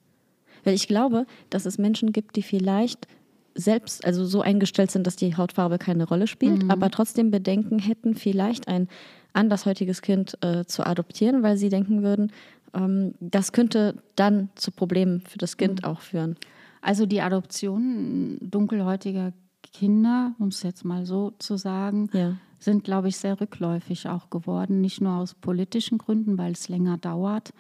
Weil 0.65 0.73
ich 0.73 0.89
glaube, 0.89 1.27
dass 1.51 1.67
es 1.67 1.77
Menschen 1.77 2.13
gibt, 2.13 2.37
die 2.37 2.43
vielleicht 2.43 3.07
selbst, 3.55 4.05
also 4.05 4.25
so 4.25 4.41
eingestellt 4.41 4.91
sind, 4.91 5.07
dass 5.07 5.17
die 5.17 5.37
Hautfarbe 5.37 5.79
keine 5.79 6.07
Rolle 6.07 6.27
spielt, 6.27 6.71
aber 6.71 6.91
trotzdem 6.91 7.31
Bedenken 7.31 7.79
hätten, 7.79 8.15
vielleicht 8.15 8.69
ein 8.69 8.89
andershäutiges 9.35 10.03
Kind 10.03 10.37
äh, 10.43 10.65
zu 10.65 10.87
adoptieren, 10.87 11.43
weil 11.43 11.57
sie 11.57 11.69
denken 11.69 12.03
würden, 12.03 12.33
ähm, 12.75 13.15
das 13.21 13.53
könnte 13.53 13.95
dann 14.17 14.51
zu 14.55 14.71
Problemen 14.71 15.21
für 15.21 15.39
das 15.39 15.57
Kind 15.57 15.85
auch 15.85 16.01
führen. 16.01 16.37
Also 16.81 17.07
die 17.07 17.21
Adoption 17.21 18.39
dunkelhäutiger 18.41 19.33
Kinder, 19.73 20.35
um 20.39 20.49
es 20.49 20.63
jetzt 20.63 20.85
mal 20.85 21.07
so 21.07 21.33
zu 21.39 21.57
sagen, 21.57 22.09
Ja. 22.13 22.37
sind, 22.59 22.85
glaube 22.85 23.09
ich, 23.09 23.17
sehr 23.17 23.41
rückläufig 23.41 24.09
auch 24.09 24.31
geworden. 24.31 24.81
Nicht 24.81 25.01
nur 25.01 25.15
aus 25.15 25.35
politischen 25.35 25.99
Gründen, 25.99 26.39
weil 26.39 26.53
es 26.53 26.69
länger 26.69 26.99
dauert. 26.99 27.53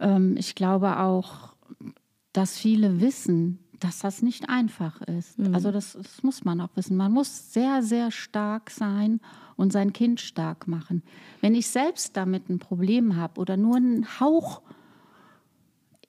Ähm, 0.00 0.36
ich 0.36 0.54
glaube 0.54 0.98
auch, 1.00 1.54
dass 2.32 2.56
viele 2.58 3.00
wissen, 3.00 3.58
dass 3.80 4.00
das 4.00 4.22
nicht 4.22 4.48
einfach 4.48 5.00
ist. 5.02 5.38
Also 5.52 5.70
das, 5.70 5.92
das 5.92 6.22
muss 6.22 6.44
man 6.44 6.60
auch 6.60 6.70
wissen. 6.74 6.96
Man 6.96 7.12
muss 7.12 7.52
sehr, 7.52 7.82
sehr 7.82 8.10
stark 8.10 8.70
sein 8.70 9.20
und 9.56 9.72
sein 9.72 9.92
Kind 9.92 10.20
stark 10.20 10.66
machen. 10.68 11.02
Wenn 11.40 11.54
ich 11.54 11.68
selbst 11.68 12.16
damit 12.16 12.48
ein 12.48 12.58
Problem 12.58 13.16
habe 13.16 13.40
oder 13.40 13.56
nur 13.56 13.76
einen 13.76 14.20
Hauch 14.20 14.62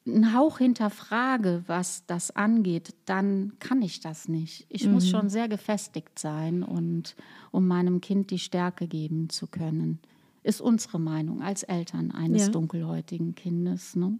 einen 0.07 0.33
Hauch 0.33 0.57
hinterfrage, 0.57 1.63
was 1.67 2.03
das 2.07 2.31
angeht, 2.35 2.95
dann 3.05 3.53
kann 3.59 3.81
ich 3.81 3.99
das 3.99 4.27
nicht. 4.27 4.65
Ich 4.69 4.87
muss 4.87 5.07
schon 5.07 5.29
sehr 5.29 5.47
gefestigt 5.47 6.17
sein 6.17 6.63
und 6.63 7.15
um 7.51 7.67
meinem 7.67 8.01
Kind 8.01 8.31
die 8.31 8.39
Stärke 8.39 8.87
geben 8.87 9.29
zu 9.29 9.45
können. 9.45 9.99
Ist 10.41 10.61
unsere 10.61 10.99
Meinung 10.99 11.43
als 11.43 11.61
Eltern 11.63 12.11
eines 12.11 12.47
Ja. 12.47 12.49
dunkelhäutigen 12.49 13.35
Kindes. 13.35 13.95
Ne? 13.95 14.17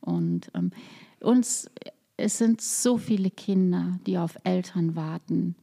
Und 0.00 0.50
ähm, 0.54 0.70
uns, 1.20 1.68
es 2.18 2.36
sind 2.36 2.60
so 2.60 2.98
viele 2.98 3.30
Kinder, 3.30 3.98
die 4.06 4.18
auf 4.18 4.36
Eltern 4.44 4.96
warten. 4.96 5.54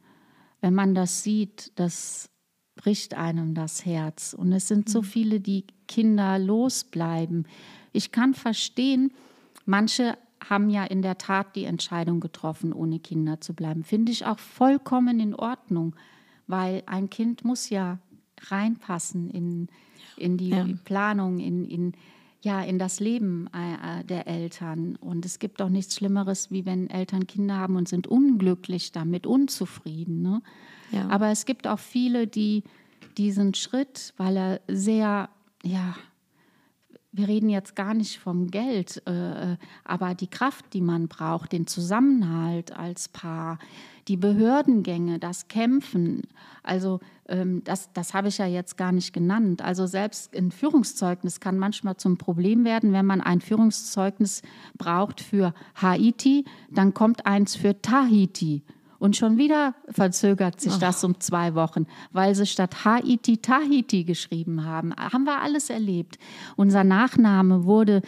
Wenn 0.60 0.74
man 0.74 0.94
das 0.94 1.22
sieht, 1.22 1.70
das 1.76 2.30
bricht 2.76 3.14
einem 3.14 3.54
das 3.54 3.84
Herz. 3.84 4.34
Und 4.34 4.52
es 4.52 4.66
sind 4.66 4.88
so 4.88 5.02
viele, 5.02 5.38
die 5.38 5.64
Kinder 5.86 6.38
losbleiben. 6.38 7.46
Ich 7.92 8.10
kann 8.10 8.34
verstehen, 8.34 9.12
manche 9.66 10.16
haben 10.48 10.70
ja 10.70 10.84
in 10.84 11.02
der 11.02 11.18
Tat 11.18 11.56
die 11.56 11.64
Entscheidung 11.64 12.20
getroffen, 12.20 12.72
ohne 12.72 13.00
Kinder 13.00 13.40
zu 13.40 13.52
bleiben. 13.54 13.84
Finde 13.84 14.10
ich 14.12 14.24
auch 14.24 14.38
vollkommen 14.38 15.20
in 15.20 15.34
Ordnung, 15.34 15.94
weil 16.46 16.82
ein 16.86 17.10
Kind 17.10 17.44
muss 17.44 17.68
ja 17.68 17.98
reinpassen 18.48 19.30
in, 19.30 19.68
in 20.16 20.38
die 20.38 20.50
Ja. 20.50 20.66
Planung, 20.84 21.38
in, 21.38 21.64
in, 21.64 21.92
ja, 22.46 22.62
in 22.62 22.78
das 22.78 23.00
Leben 23.00 23.50
äh, 23.52 24.00
äh, 24.00 24.04
der 24.04 24.28
Eltern. 24.28 24.94
Und 25.00 25.26
es 25.26 25.40
gibt 25.40 25.60
auch 25.60 25.68
nichts 25.68 25.96
Schlimmeres, 25.96 26.52
wie 26.52 26.64
wenn 26.64 26.88
Eltern 26.88 27.26
Kinder 27.26 27.56
haben 27.56 27.74
und 27.74 27.88
sind 27.88 28.06
unglücklich 28.06 28.92
damit, 28.92 29.26
unzufrieden. 29.26 30.22
Ne? 30.22 30.42
Ja. 30.92 31.08
Aber 31.08 31.30
es 31.30 31.44
gibt 31.44 31.66
auch 31.66 31.80
viele, 31.80 32.28
die 32.28 32.62
diesen 33.18 33.52
Schritt, 33.54 34.14
weil 34.16 34.36
er 34.36 34.60
sehr, 34.68 35.28
ja, 35.64 35.96
wir 37.10 37.26
reden 37.26 37.48
jetzt 37.48 37.74
gar 37.74 37.94
nicht 37.94 38.20
vom 38.20 38.48
Geld, 38.48 39.02
äh, 39.08 39.56
aber 39.82 40.14
die 40.14 40.28
Kraft, 40.28 40.66
die 40.72 40.82
man 40.82 41.08
braucht, 41.08 41.50
den 41.50 41.66
Zusammenhalt 41.66 42.70
als 42.70 43.08
Paar, 43.08 43.58
die 44.08 44.16
Behördengänge, 44.16 45.18
das 45.18 45.48
Kämpfen, 45.48 46.22
also 46.62 47.00
ähm, 47.28 47.62
das, 47.64 47.92
das 47.92 48.14
habe 48.14 48.28
ich 48.28 48.38
ja 48.38 48.46
jetzt 48.46 48.76
gar 48.76 48.92
nicht 48.92 49.12
genannt. 49.12 49.62
Also 49.62 49.86
selbst 49.86 50.34
ein 50.36 50.50
Führungszeugnis 50.50 51.40
kann 51.40 51.58
manchmal 51.58 51.96
zum 51.96 52.18
Problem 52.18 52.64
werden, 52.64 52.92
wenn 52.92 53.06
man 53.06 53.20
ein 53.20 53.40
Führungszeugnis 53.40 54.42
braucht 54.76 55.20
für 55.20 55.54
Haiti, 55.74 56.44
dann 56.70 56.94
kommt 56.94 57.26
eins 57.26 57.56
für 57.56 57.80
Tahiti. 57.80 58.62
Und 58.98 59.16
schon 59.16 59.36
wieder 59.36 59.74
verzögert 59.90 60.60
sich 60.60 60.76
das 60.76 61.04
um 61.04 61.20
zwei 61.20 61.54
Wochen, 61.54 61.86
weil 62.12 62.34
sie 62.34 62.46
statt 62.46 62.84
Haiti 62.84 63.36
Tahiti 63.38 64.04
geschrieben 64.04 64.64
haben. 64.64 64.94
Haben 64.96 65.24
wir 65.24 65.42
alles 65.42 65.68
erlebt. 65.68 66.18
Unser 66.56 66.82
Nachname 66.82 67.64
wurde 67.64 68.00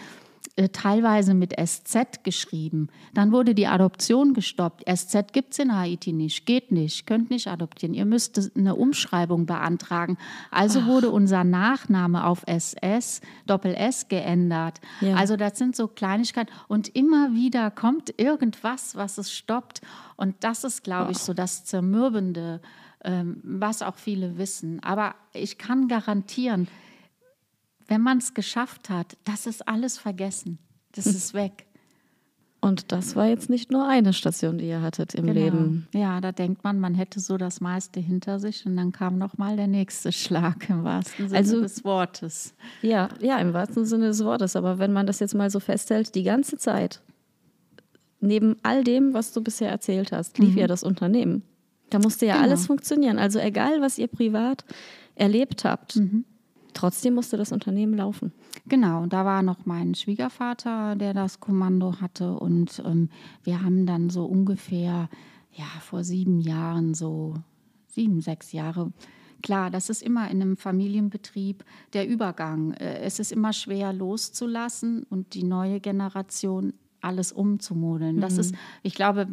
teilweise 0.67 1.35
mit 1.35 1.55
SZ 1.59 2.25
geschrieben. 2.25 2.89
Dann 3.15 3.31
wurde 3.31 3.55
die 3.55 3.69
Adoption 3.69 4.35
gestoppt. 4.35 4.85
SZ 4.93 5.33
gibt 5.33 5.53
es 5.53 5.61
in 5.61 5.77
Haiti 5.77 6.13
nicht, 6.13 6.47
geht 6.47 6.73
nicht, 6.73 7.07
könnt 7.07 7.31
nicht 7.31 7.47
adoptieren. 7.47 7.95
Ihr 7.95 8.05
müsst 8.05 8.51
eine 8.57 8.75
Umschreibung 8.75 9.47
beantragen. 9.47 10.19
Also 10.51 10.81
Ach. 10.81 10.87
wurde 10.89 11.11
unser 11.11 11.45
Nachname 11.45 12.25
auf 12.25 12.43
SS, 12.47 13.21
Doppel 13.47 13.75
S 13.75 14.09
geändert. 14.09 14.81
Ja. 15.01 15.15
Also 15.15 15.37
das 15.37 15.59
sind 15.59 15.77
so 15.77 15.87
Kleinigkeiten. 15.87 16.53
Und 16.67 16.89
immer 16.97 17.35
wieder 17.35 17.71
kommt 17.71 18.15
irgendwas, 18.19 18.97
was 18.97 19.19
es 19.19 19.33
stoppt. 19.33 19.81
Und 20.17 20.35
das 20.41 20.65
ist, 20.65 20.83
glaube 20.83 21.13
ich, 21.13 21.19
so 21.19 21.35
das 21.35 21.65
Zermürbende, 21.65 22.61
ähm, 23.05 23.41
was 23.45 23.83
auch 23.83 23.97
viele 23.97 24.39
wissen. 24.39 24.83
Aber 24.83 25.15
ich 25.33 25.57
kann 25.57 25.87
garantieren, 25.87 26.67
wenn 27.89 28.03
man 28.03 28.19
es 28.19 28.35
geschafft 28.35 28.91
hat, 28.91 29.17
das 29.25 29.47
ist 29.47 29.67
alles 29.67 29.99
vergessen. 29.99 30.59
Das 30.93 31.07
hm. 31.07 31.13
ist 31.13 31.35
weg. 31.35 31.65
Und 32.61 32.91
das 32.91 33.15
war 33.15 33.27
jetzt 33.27 33.49
nicht 33.51 33.71
nur 33.71 33.87
eine 33.87 34.13
Station, 34.13 34.59
die 34.59 34.69
ihr 34.69 34.83
hattet 34.83 35.15
im 35.15 35.27
genau. 35.27 35.41
Leben. 35.41 35.89
Ja, 35.95 36.21
da 36.21 36.33
denkt 36.33 36.65
man, 36.65 36.81
man 36.81 36.95
hätte 36.95 37.21
so 37.21 37.37
das 37.37 37.61
meiste 37.61 38.01
hinter 38.01 38.41
sich 38.41 38.67
und 38.67 38.77
dann 38.77 38.91
kam 38.91 39.17
noch 39.17 39.39
mal 39.39 39.57
der 39.57 39.69
nächste 39.69 40.11
Schlag 40.13 40.69
im 40.69 40.83
wahrsten 40.83 41.29
Sinne 41.29 41.39
also, 41.39 41.61
des 41.61 41.85
Wortes. 41.85 42.55
Ja, 42.83 43.11
ja, 43.21 43.39
im 43.39 43.55
wahrsten 43.55 43.85
Sinne 43.85 44.09
des 44.09 44.25
Wortes. 44.25 44.57
Aber 44.57 44.79
wenn 44.79 44.93
man 44.93 45.07
das 45.07 45.21
jetzt 45.21 45.35
mal 45.35 45.51
so 45.51 45.61
festhält, 45.61 46.15
die 46.17 46.25
ganze 46.25 46.59
Zeit 46.59 47.01
neben 48.21 48.57
all 48.65 48.83
dem, 48.83 49.15
was 49.15 49.33
du 49.33 49.41
bisher 49.41 49.71
erzählt 49.71 50.11
hast, 50.11 50.39
lief 50.39 50.55
mhm. 50.55 50.59
ja 50.59 50.67
das 50.67 50.83
Unternehmen. 50.83 51.43
Da 51.91 52.01
musste 52.01 52.27
ja 52.27 52.35
genau. 52.35 52.47
alles 52.47 52.67
funktionieren. 52.67 53.19
Also 53.19 53.39
egal, 53.39 53.81
was 53.81 53.99
ihr 53.99 54.09
privat 54.09 54.65
erlebt 55.15 55.65
habt. 55.65 55.97
Mhm 55.97 56.25
Trotzdem 56.79 57.15
musste 57.15 57.37
das 57.37 57.51
Unternehmen 57.51 57.95
laufen. 57.95 58.31
Genau, 58.69 59.07
da 59.07 59.25
war 59.25 59.43
noch 59.43 59.67
mein 59.67 59.97
Schwiegervater, 59.97 60.95
der 60.95 61.13
das 61.13 61.41
Kommando 61.41 62.01
hatte. 62.01 62.35
Und 62.35 62.81
ähm, 62.87 63.09
wir 63.43 63.65
haben 63.65 63.85
dann 63.85 64.11
so 64.11 64.25
ungefähr, 64.27 65.09
ja, 65.55 65.65
vor 65.81 66.05
sieben 66.05 66.39
Jahren, 66.39 66.95
so 66.95 67.35
sieben, 67.89 68.21
sechs 68.21 68.53
Jahre, 68.53 68.93
Klar, 69.41 69.71
das 69.71 69.89
ist 69.89 70.03
immer 70.03 70.29
in 70.31 70.43
einem 70.43 70.57
Familienbetrieb 70.57 71.65
der 71.93 72.09
Übergang. 72.09 72.73
Äh, 72.75 73.01
es 73.01 73.21
ist 73.21 73.31
immer 73.31 73.53
schwer 73.53 73.93
loszulassen 73.93 75.05
und 75.11 75.35
die 75.35 75.45
neue 75.45 75.79
Generation 75.79 76.73
alles 77.01 77.31
umzumodeln. 77.31 78.17
Mhm. 78.17 78.21
Das 78.21 78.37
ist, 78.37 78.55
ich 78.83 78.95
glaube, 78.95 79.29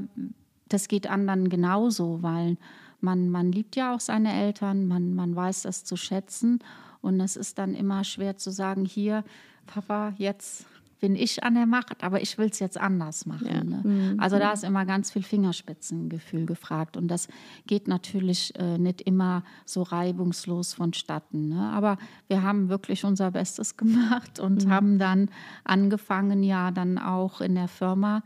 das 0.68 0.88
geht 0.88 1.08
anderen 1.10 1.50
genauso, 1.50 2.22
weil 2.22 2.58
man, 3.02 3.30
man 3.30 3.52
liebt 3.52 3.76
ja 3.76 3.96
auch 3.96 4.00
seine 4.00 4.32
Eltern, 4.34 4.88
man, 4.88 5.16
man 5.16 5.36
weiß 5.36 5.64
das 5.64 5.84
zu 5.84 5.96
schätzen 5.96 6.60
und 7.06 7.20
es 7.20 7.36
ist 7.36 7.60
dann 7.60 7.76
immer 7.76 8.04
schwer 8.04 8.36
zu 8.36 8.50
sagen, 8.50 8.84
hier, 8.84 9.24
Papa, 9.68 10.14
jetzt 10.18 10.66
bin 11.00 11.16
ich 11.16 11.44
an 11.44 11.54
der 11.54 11.68
Macht, 11.68 12.04
aber 12.04 12.22
ich 12.22 12.40
will 12.40 12.50
es 12.50 12.58
jetzt 12.58 12.80
anders 12.80 13.28
machen. 13.28 13.48
Ja. 13.48 13.64
Ne? 13.64 13.82
Mhm. 13.84 14.20
Also 14.20 14.40
da 14.40 14.54
ist 14.54 14.64
immer 14.64 14.86
ganz 14.86 15.12
viel 15.12 15.22
Fingerspitzengefühl 15.22 16.48
gefragt. 16.48 16.98
Und 16.98 17.10
das 17.10 17.28
geht 17.68 17.88
natürlich 17.88 18.58
äh, 18.58 18.80
nicht 18.80 19.02
immer 19.02 19.44
so 19.66 19.84
reibungslos 19.84 20.74
vonstatten. 20.74 21.50
Ne? 21.50 21.70
Aber 21.74 21.98
wir 22.28 22.42
haben 22.42 22.70
wirklich 22.70 23.06
unser 23.06 23.30
Bestes 23.30 23.78
gemacht 23.78 24.40
und 24.40 24.66
mhm. 24.66 24.72
haben 24.72 24.98
dann 24.98 25.30
angefangen, 25.64 26.42
ja, 26.42 26.72
dann 26.72 26.98
auch 26.98 27.40
in 27.40 27.54
der 27.54 27.68
Firma 27.68 28.24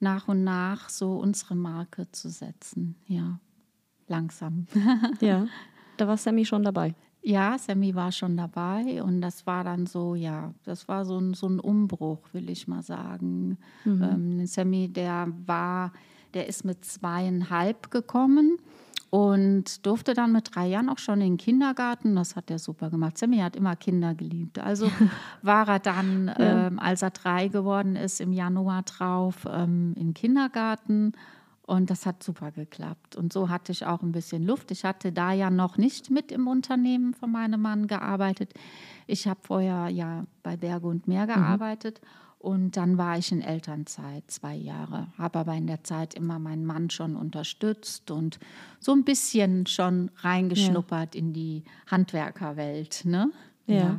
nach 0.00 0.26
und 0.26 0.44
nach 0.44 0.88
so 0.88 1.16
unsere 1.16 1.56
Marke 1.56 2.10
zu 2.10 2.30
setzen. 2.30 2.96
Ja, 3.06 3.38
langsam. 4.06 4.66
ja, 5.20 5.46
da 5.98 6.08
war 6.08 6.16
Sammy 6.16 6.46
schon 6.46 6.62
dabei. 6.62 6.94
Ja, 7.26 7.56
Sammy 7.56 7.94
war 7.94 8.12
schon 8.12 8.36
dabei 8.36 9.02
und 9.02 9.22
das 9.22 9.46
war 9.46 9.64
dann 9.64 9.86
so, 9.86 10.14
ja, 10.14 10.52
das 10.64 10.88
war 10.88 11.06
so 11.06 11.18
ein, 11.18 11.32
so 11.32 11.48
ein 11.48 11.58
Umbruch, 11.58 12.18
will 12.32 12.50
ich 12.50 12.68
mal 12.68 12.82
sagen. 12.82 13.56
Mhm. 13.86 14.02
Ähm, 14.02 14.46
Sammy, 14.46 14.88
der 14.90 15.28
war, 15.46 15.92
der 16.34 16.46
ist 16.48 16.66
mit 16.66 16.84
zweieinhalb 16.84 17.90
gekommen 17.90 18.58
und 19.08 19.86
durfte 19.86 20.12
dann 20.12 20.32
mit 20.32 20.54
drei 20.54 20.66
Jahren 20.66 20.90
auch 20.90 20.98
schon 20.98 21.22
in 21.22 21.34
den 21.34 21.36
Kindergarten. 21.38 22.14
Das 22.14 22.36
hat 22.36 22.50
er 22.50 22.58
super 22.58 22.90
gemacht. 22.90 23.16
Sammy 23.16 23.38
hat 23.38 23.56
immer 23.56 23.74
Kinder 23.74 24.14
geliebt. 24.14 24.58
Also 24.58 24.90
war 25.42 25.66
er 25.66 25.78
dann, 25.78 26.26
ja. 26.26 26.66
ähm, 26.66 26.78
als 26.78 27.00
er 27.00 27.10
drei 27.10 27.48
geworden 27.48 27.96
ist, 27.96 28.20
im 28.20 28.34
Januar 28.34 28.82
drauf 28.82 29.46
ähm, 29.50 29.94
im 29.96 30.12
Kindergarten 30.12 31.12
und 31.66 31.88
das 31.88 32.04
hat 32.04 32.22
super 32.22 32.50
geklappt. 32.50 33.16
Und 33.16 33.32
so 33.32 33.48
hatte 33.48 33.72
ich 33.72 33.86
auch 33.86 34.02
ein 34.02 34.12
bisschen 34.12 34.44
Luft. 34.44 34.70
Ich 34.70 34.84
hatte 34.84 35.12
da 35.12 35.32
ja 35.32 35.48
noch 35.48 35.78
nicht 35.78 36.10
mit 36.10 36.30
im 36.30 36.46
Unternehmen 36.46 37.14
von 37.14 37.32
meinem 37.32 37.62
Mann 37.62 37.86
gearbeitet. 37.86 38.52
Ich 39.06 39.26
habe 39.26 39.40
vorher 39.42 39.88
ja 39.88 40.26
bei 40.42 40.56
Berge 40.56 40.86
und 40.86 41.08
Meer 41.08 41.24
mhm. 41.24 41.28
gearbeitet. 41.28 42.00
Mhm. 42.02 42.24
Und 42.38 42.76
dann 42.76 42.98
war 42.98 43.16
ich 43.16 43.32
in 43.32 43.40
Elternzeit 43.40 44.24
zwei 44.26 44.54
Jahre, 44.54 45.06
habe 45.16 45.38
aber 45.38 45.54
in 45.54 45.66
der 45.66 45.82
Zeit 45.82 46.12
immer 46.12 46.38
meinen 46.38 46.66
Mann 46.66 46.90
schon 46.90 47.16
unterstützt 47.16 48.10
und 48.10 48.38
so 48.80 48.92
ein 48.92 49.02
bisschen 49.02 49.66
schon 49.66 50.10
reingeschnuppert 50.18 51.14
ja. 51.14 51.18
in 51.18 51.32
die 51.32 51.64
Handwerkerwelt. 51.86 53.06
Ne? 53.06 53.30
Ja. 53.66 53.74
ja. 53.74 53.90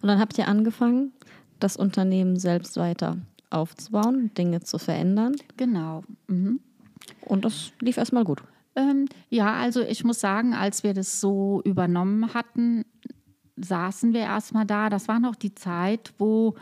Und 0.00 0.06
dann 0.06 0.20
habt 0.20 0.38
ihr 0.38 0.46
angefangen, 0.46 1.12
das 1.58 1.76
Unternehmen 1.76 2.38
selbst 2.38 2.76
weiter 2.76 3.16
aufzubauen, 3.50 4.32
Dinge 4.34 4.60
zu 4.60 4.78
verändern. 4.78 5.34
Genau. 5.56 6.04
Mhm. 6.28 6.60
Und 7.22 7.44
das 7.44 7.72
lief 7.80 7.96
erstmal 7.96 8.24
gut. 8.24 8.42
Ähm, 8.76 9.06
ja, 9.28 9.54
also 9.54 9.80
ich 9.80 10.04
muss 10.04 10.20
sagen, 10.20 10.54
als 10.54 10.82
wir 10.82 10.94
das 10.94 11.20
so 11.20 11.62
übernommen 11.64 12.34
hatten, 12.34 12.84
saßen 13.56 14.12
wir 14.12 14.20
erstmal 14.20 14.66
da. 14.66 14.88
Das 14.88 15.08
war 15.08 15.18
noch 15.18 15.34
die 15.34 15.54
Zeit, 15.54 16.12
wo 16.18 16.54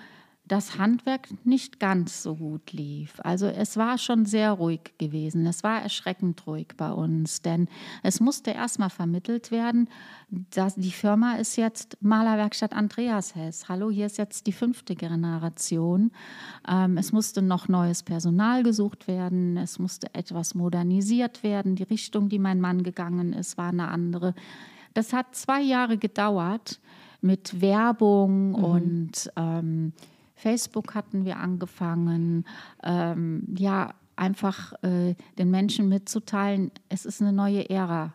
das 0.48 0.78
Handwerk 0.78 1.28
nicht 1.44 1.80
ganz 1.80 2.22
so 2.22 2.36
gut 2.36 2.72
lief. 2.72 3.14
Also 3.24 3.46
es 3.46 3.76
war 3.76 3.98
schon 3.98 4.26
sehr 4.26 4.52
ruhig 4.52 4.92
gewesen. 4.96 5.44
Es 5.44 5.64
war 5.64 5.82
erschreckend 5.82 6.46
ruhig 6.46 6.68
bei 6.76 6.92
uns, 6.92 7.42
denn 7.42 7.68
es 8.04 8.20
musste 8.20 8.52
erstmal 8.52 8.90
vermittelt 8.90 9.50
werden, 9.50 9.88
dass 10.30 10.76
die 10.76 10.92
Firma 10.92 11.34
ist 11.34 11.56
jetzt 11.56 11.98
Malerwerkstatt 12.00 12.74
Andreas 12.74 13.34
Hess. 13.34 13.68
Hallo, 13.68 13.90
hier 13.90 14.06
ist 14.06 14.18
jetzt 14.18 14.46
die 14.46 14.52
fünfte 14.52 14.94
Generation. 14.94 16.12
Ähm, 16.68 16.96
es 16.96 17.10
musste 17.10 17.42
noch 17.42 17.66
neues 17.66 18.04
Personal 18.04 18.62
gesucht 18.62 19.08
werden. 19.08 19.56
Es 19.56 19.80
musste 19.80 20.14
etwas 20.14 20.54
modernisiert 20.54 21.42
werden. 21.42 21.74
Die 21.74 21.82
Richtung, 21.82 22.28
die 22.28 22.38
mein 22.38 22.60
Mann 22.60 22.84
gegangen 22.84 23.32
ist, 23.32 23.58
war 23.58 23.70
eine 23.70 23.88
andere. 23.88 24.34
Das 24.94 25.12
hat 25.12 25.34
zwei 25.34 25.60
Jahre 25.60 25.98
gedauert 25.98 26.80
mit 27.20 27.60
Werbung 27.60 28.50
mhm. 28.50 28.54
und 28.54 29.30
ähm, 29.36 29.92
Facebook 30.36 30.94
hatten 30.94 31.24
wir 31.24 31.38
angefangen, 31.38 32.44
ähm, 32.84 33.42
ja, 33.58 33.94
einfach 34.14 34.72
äh, 34.82 35.14
den 35.38 35.50
Menschen 35.50 35.88
mitzuteilen, 35.88 36.70
es 36.88 37.04
ist 37.04 37.20
eine 37.20 37.32
neue 37.32 37.68
Ära 37.68 38.14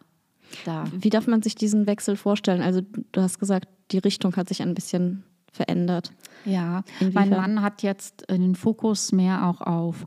da. 0.65 0.85
Wie 0.91 1.09
darf 1.09 1.27
man 1.27 1.41
sich 1.41 1.55
diesen 1.55 1.87
Wechsel 1.87 2.15
vorstellen? 2.15 2.61
Also 2.61 2.81
du 3.11 3.21
hast 3.21 3.39
gesagt, 3.39 3.67
die 3.91 3.99
Richtung 3.99 4.35
hat 4.35 4.49
sich 4.49 4.61
ein 4.61 4.73
bisschen 4.73 5.23
verändert. 5.51 6.13
Ja, 6.45 6.83
Inwiefern? 6.99 7.29
mein 7.29 7.29
Mann 7.29 7.61
hat 7.61 7.83
jetzt 7.83 8.29
den 8.29 8.55
Fokus 8.55 9.11
mehr 9.11 9.47
auch 9.47 9.61
auf 9.61 10.05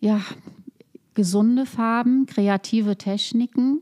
ja, 0.00 0.20
gesunde 1.14 1.66
Farben, 1.66 2.26
kreative 2.26 2.96
Techniken, 2.96 3.80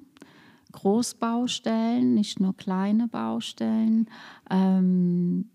Großbaustellen, 0.73 2.15
nicht 2.15 2.41
nur 2.41 2.57
kleine 2.57 3.09
Baustellen, 3.09 4.09
ähm, 4.51 5.51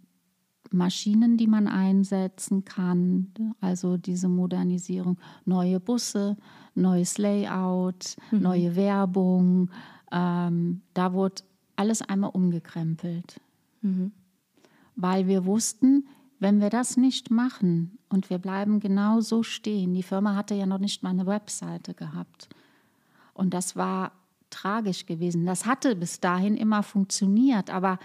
Maschinen, 0.72 1.38
die 1.38 1.48
man 1.48 1.68
einsetzen 1.68 2.66
kann, 2.66 3.32
also 3.62 3.98
diese 3.98 4.28
Modernisierung, 4.28 5.18
neue 5.46 5.80
Busse, 5.80 6.38
neues 6.76 7.18
Layout, 7.18 8.16
mhm. 8.32 8.42
neue 8.42 8.76
Werbung. 8.76 9.70
Ähm, 10.12 10.82
da 10.94 11.14
wurde 11.14 11.44
alles 11.76 12.02
einmal 12.02 12.32
umgekrempelt, 12.32 13.40
mhm. 13.82 14.12
weil 14.96 15.28
wir 15.28 15.46
wussten, 15.46 16.08
wenn 16.40 16.62
wir 16.62 16.70
das 16.70 16.98
nicht 16.98 17.32
machen 17.32 17.98
und 18.10 18.30
wir 18.30 18.38
bleiben 18.38 18.80
genau 18.80 19.22
so 19.22 19.44
stehen, 19.44 19.94
die 19.94 20.04
Firma 20.04 20.36
hatte 20.36 20.56
ja 20.56 20.66
noch 20.66 20.80
nicht 20.80 21.04
mal 21.04 21.10
eine 21.10 21.26
Webseite 21.26 21.94
gehabt. 21.94 22.50
Und 23.34 23.54
das 23.54 23.76
war 23.76 24.12
tragisch 24.50 25.06
gewesen. 25.06 25.46
Das 25.46 25.66
hatte 25.66 25.96
bis 25.96 26.20
dahin 26.20 26.56
immer 26.56 26.84
funktioniert, 26.84 27.70
aber 27.70 28.00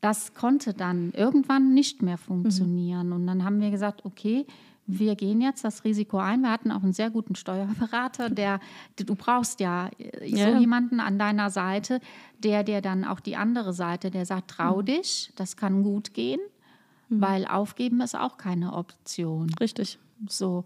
das 0.00 0.34
konnte 0.34 0.74
dann 0.74 1.12
irgendwann 1.12 1.74
nicht 1.74 2.02
mehr 2.02 2.18
funktionieren. 2.18 3.08
Mhm. 3.08 3.12
Und 3.12 3.26
dann 3.26 3.44
haben 3.44 3.60
wir 3.60 3.70
gesagt, 3.70 4.04
okay, 4.04 4.46
wir 4.86 5.14
gehen 5.14 5.40
jetzt 5.40 5.64
das 5.64 5.84
Risiko 5.84 6.18
ein. 6.18 6.42
Wir 6.42 6.50
hatten 6.50 6.72
auch 6.72 6.82
einen 6.82 6.92
sehr 6.92 7.10
guten 7.10 7.34
Steuerberater, 7.34 8.30
der, 8.30 8.60
du 8.96 9.14
brauchst 9.14 9.60
ja, 9.60 9.88
äh, 9.98 10.28
ja. 10.28 10.52
so 10.52 10.58
jemanden 10.58 11.00
an 11.00 11.18
deiner 11.18 11.50
Seite, 11.50 12.00
der 12.38 12.64
dir 12.64 12.80
dann 12.80 13.04
auch 13.04 13.20
die 13.20 13.36
andere 13.36 13.72
Seite, 13.72 14.10
der 14.10 14.26
sagt, 14.26 14.50
trau 14.50 14.78
mhm. 14.78 14.86
dich, 14.86 15.32
das 15.36 15.56
kann 15.56 15.82
gut 15.82 16.14
gehen, 16.14 16.40
mhm. 17.08 17.20
weil 17.20 17.46
aufgeben 17.46 18.00
ist 18.00 18.16
auch 18.16 18.36
keine 18.36 18.72
Option. 18.72 19.52
Richtig. 19.60 19.98
So. 20.28 20.64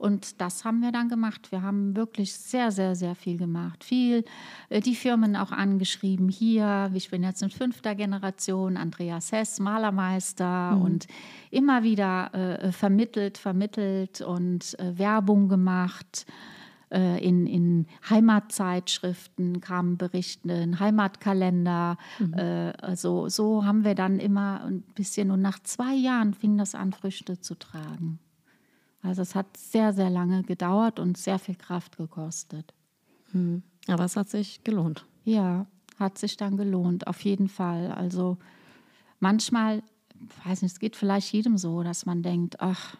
Und 0.00 0.40
das 0.40 0.64
haben 0.64 0.80
wir 0.80 0.92
dann 0.92 1.10
gemacht. 1.10 1.52
Wir 1.52 1.60
haben 1.60 1.94
wirklich 1.94 2.32
sehr, 2.32 2.72
sehr, 2.72 2.96
sehr 2.96 3.14
viel 3.14 3.36
gemacht. 3.36 3.84
Viel 3.84 4.24
äh, 4.70 4.80
die 4.80 4.94
Firmen 4.94 5.36
auch 5.36 5.52
angeschrieben. 5.52 6.30
Hier, 6.30 6.90
ich 6.94 7.10
bin 7.10 7.22
jetzt 7.22 7.42
in 7.42 7.50
fünfter 7.50 7.94
Generation, 7.94 8.78
Andreas 8.78 9.30
Hess, 9.30 9.60
Malermeister 9.60 10.76
mhm. 10.76 10.82
und 10.82 11.06
immer 11.50 11.82
wieder 11.82 12.32
äh, 12.32 12.72
vermittelt, 12.72 13.36
vermittelt 13.36 14.22
und 14.22 14.78
äh, 14.78 14.98
Werbung 14.98 15.48
gemacht. 15.48 16.24
Äh, 16.90 17.22
in, 17.22 17.46
in 17.46 17.86
Heimatzeitschriften 18.08 19.60
kamen 19.60 19.98
Berichte, 19.98 20.54
ein 20.54 20.80
Heimatkalender. 20.80 21.98
Mhm. 22.18 22.34
Äh, 22.34 22.72
also 22.80 23.28
so 23.28 23.66
haben 23.66 23.84
wir 23.84 23.94
dann 23.94 24.18
immer 24.18 24.64
ein 24.64 24.80
bisschen 24.94 25.30
und 25.30 25.42
nach 25.42 25.58
zwei 25.58 25.94
Jahren 25.94 26.32
fing 26.32 26.56
das 26.56 26.74
an, 26.74 26.94
Früchte 26.94 27.38
zu 27.38 27.54
tragen. 27.54 28.18
Also 29.02 29.22
es 29.22 29.34
hat 29.34 29.56
sehr, 29.56 29.92
sehr 29.92 30.10
lange 30.10 30.42
gedauert 30.42 30.98
und 30.98 31.16
sehr 31.16 31.38
viel 31.38 31.54
Kraft 31.54 31.96
gekostet. 31.96 32.74
Mhm. 33.32 33.62
Aber 33.88 34.04
es 34.04 34.16
hat 34.16 34.28
sich 34.28 34.62
gelohnt. 34.62 35.06
Ja, 35.24 35.66
hat 35.98 36.18
sich 36.18 36.36
dann 36.36 36.56
gelohnt, 36.56 37.06
auf 37.06 37.20
jeden 37.22 37.48
Fall. 37.48 37.92
Also 37.92 38.38
manchmal, 39.18 39.82
weiß 40.44 40.62
nicht, 40.62 40.72
es 40.72 40.80
geht 40.80 40.96
vielleicht 40.96 41.32
jedem 41.32 41.58
so, 41.58 41.82
dass 41.82 42.06
man 42.06 42.22
denkt, 42.22 42.60
ach, 42.60 42.96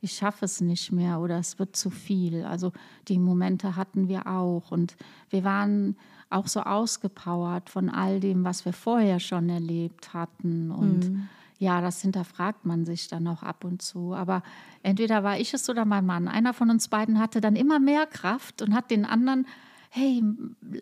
ich 0.00 0.12
schaffe 0.12 0.44
es 0.44 0.60
nicht 0.60 0.92
mehr 0.92 1.20
oder 1.20 1.38
es 1.38 1.58
wird 1.58 1.76
zu 1.76 1.90
viel. 1.90 2.44
Also 2.44 2.72
die 3.08 3.18
Momente 3.18 3.76
hatten 3.76 4.08
wir 4.08 4.26
auch 4.26 4.70
und 4.70 4.96
wir 5.30 5.44
waren 5.44 5.96
auch 6.30 6.46
so 6.46 6.60
ausgepowert 6.60 7.70
von 7.70 7.88
all 7.88 8.20
dem, 8.20 8.44
was 8.44 8.64
wir 8.64 8.72
vorher 8.72 9.18
schon 9.18 9.48
erlebt 9.48 10.12
hatten 10.14 10.70
und 10.70 11.10
mhm. 11.10 11.28
Ja, 11.58 11.80
das 11.80 12.00
hinterfragt 12.02 12.64
man 12.64 12.84
sich 12.84 13.08
dann 13.08 13.26
auch 13.26 13.42
ab 13.42 13.64
und 13.64 13.82
zu. 13.82 14.14
Aber 14.14 14.42
entweder 14.82 15.24
war 15.24 15.38
ich 15.38 15.52
es 15.54 15.68
oder 15.68 15.84
mein 15.84 16.06
Mann. 16.06 16.28
Einer 16.28 16.54
von 16.54 16.70
uns 16.70 16.88
beiden 16.88 17.18
hatte 17.18 17.40
dann 17.40 17.56
immer 17.56 17.80
mehr 17.80 18.06
Kraft 18.06 18.62
und 18.62 18.74
hat 18.74 18.90
den 18.90 19.04
anderen, 19.04 19.44
hey, 19.90 20.22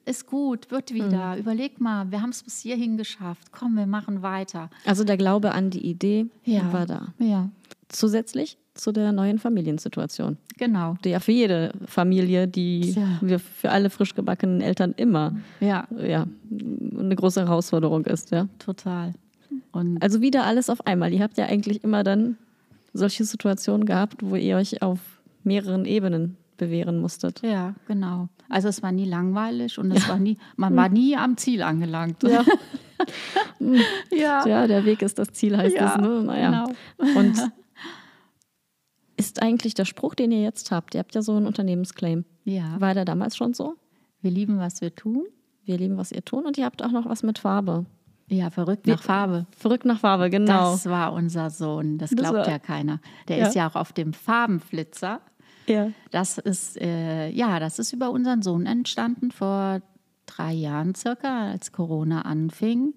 ist 0.04 0.26
gut, 0.26 0.70
wird 0.70 0.92
wieder. 0.92 1.34
Mhm. 1.34 1.40
Überleg 1.40 1.80
mal, 1.80 2.10
wir 2.10 2.20
haben 2.20 2.30
es 2.30 2.42
bis 2.42 2.60
hierhin 2.60 2.98
geschafft. 2.98 3.52
Komm, 3.52 3.76
wir 3.76 3.86
machen 3.86 4.22
weiter. 4.22 4.68
Also 4.84 5.04
der 5.04 5.16
Glaube 5.16 5.52
an 5.52 5.70
die 5.70 5.86
Idee 5.86 6.26
ja. 6.44 6.70
war 6.72 6.84
da. 6.84 7.14
Ja. 7.18 7.48
Zusätzlich 7.88 8.58
zu 8.74 8.92
der 8.92 9.12
neuen 9.12 9.38
Familiensituation. 9.38 10.36
Genau. 10.58 10.96
Die 11.04 11.10
ja 11.10 11.20
für 11.20 11.32
jede 11.32 11.72
Familie, 11.86 12.46
die 12.46 12.90
ja. 12.90 13.18
wir 13.22 13.38
für 13.38 13.70
alle 13.70 13.88
frisch 13.88 14.14
gebackenen 14.14 14.60
Eltern 14.60 14.92
immer 14.96 15.34
ja. 15.60 15.86
Ja, 15.98 16.26
eine 16.50 17.16
große 17.16 17.40
Herausforderung 17.40 18.04
ist. 18.04 18.30
Ja. 18.32 18.48
Total. 18.58 19.14
Und 19.76 20.02
also 20.02 20.20
wieder 20.20 20.44
alles 20.44 20.70
auf 20.70 20.86
einmal. 20.86 21.12
Ihr 21.12 21.22
habt 21.22 21.38
ja 21.38 21.46
eigentlich 21.46 21.84
immer 21.84 22.02
dann 22.02 22.38
solche 22.92 23.24
Situationen 23.24 23.86
gehabt, 23.86 24.22
wo 24.22 24.36
ihr 24.36 24.56
euch 24.56 24.82
auf 24.82 24.98
mehreren 25.44 25.84
Ebenen 25.84 26.36
bewähren 26.56 26.98
musstet. 26.98 27.42
Ja, 27.42 27.74
genau. 27.86 28.28
Also 28.48 28.68
es 28.68 28.82
war 28.82 28.92
nie 28.92 29.04
langweilig 29.04 29.78
und 29.78 29.90
es 29.90 30.04
ja. 30.04 30.10
war 30.10 30.18
nie, 30.18 30.38
man 30.56 30.74
war 30.74 30.88
nie 30.88 31.16
am 31.16 31.36
Ziel 31.36 31.62
angelangt. 31.62 32.22
Ja. 32.22 32.44
ja. 34.10 34.46
ja, 34.46 34.66
der 34.66 34.84
Weg 34.84 35.02
ist 35.02 35.18
das 35.18 35.28
Ziel, 35.32 35.56
heißt 35.56 35.76
ja, 35.76 35.94
es. 35.94 36.00
Ne? 36.00 36.22
Naja. 36.22 36.64
Genau. 36.96 37.18
Und 37.18 37.36
ist 39.16 39.42
eigentlich 39.42 39.74
der 39.74 39.84
Spruch, 39.84 40.14
den 40.14 40.32
ihr 40.32 40.42
jetzt 40.42 40.70
habt, 40.70 40.94
ihr 40.94 41.00
habt 41.00 41.14
ja 41.14 41.22
so 41.22 41.36
einen 41.36 41.46
Unternehmensclaim. 41.46 42.24
Ja. 42.44 42.80
War 42.80 42.94
der 42.94 43.04
damals 43.04 43.36
schon 43.36 43.52
so? 43.52 43.74
Wir 44.20 44.30
lieben, 44.30 44.58
was 44.58 44.80
wir 44.80 44.94
tun. 44.94 45.26
Wir 45.64 45.78
lieben, 45.78 45.96
was 45.96 46.12
ihr 46.12 46.24
tun 46.24 46.46
und 46.46 46.56
ihr 46.58 46.64
habt 46.64 46.82
auch 46.82 46.92
noch 46.92 47.06
was 47.06 47.22
mit 47.22 47.40
Farbe. 47.40 47.86
Ja, 48.28 48.50
verrückt 48.50 48.86
nach 48.86 49.02
Farbe. 49.02 49.46
Verrückt 49.56 49.84
nach 49.84 50.00
Farbe, 50.00 50.30
genau. 50.30 50.72
Das 50.72 50.86
war 50.86 51.12
unser 51.12 51.50
Sohn. 51.50 51.98
Das 51.98 52.10
glaubt 52.10 52.38
das 52.38 52.48
ja 52.48 52.58
keiner. 52.58 53.00
Der 53.28 53.38
ja. 53.38 53.46
ist 53.46 53.54
ja 53.54 53.68
auch 53.68 53.76
auf 53.76 53.92
dem 53.92 54.12
Farbenflitzer. 54.12 55.20
Ja. 55.66 55.90
Das 56.10 56.38
ist, 56.38 56.80
äh, 56.80 57.28
ja, 57.30 57.60
das 57.60 57.78
ist 57.78 57.92
über 57.92 58.10
unseren 58.10 58.42
Sohn 58.42 58.66
entstanden 58.66 59.30
vor 59.30 59.80
drei 60.26 60.52
Jahren 60.52 60.94
circa, 60.94 61.50
als 61.50 61.72
Corona 61.72 62.22
anfing. 62.22 62.94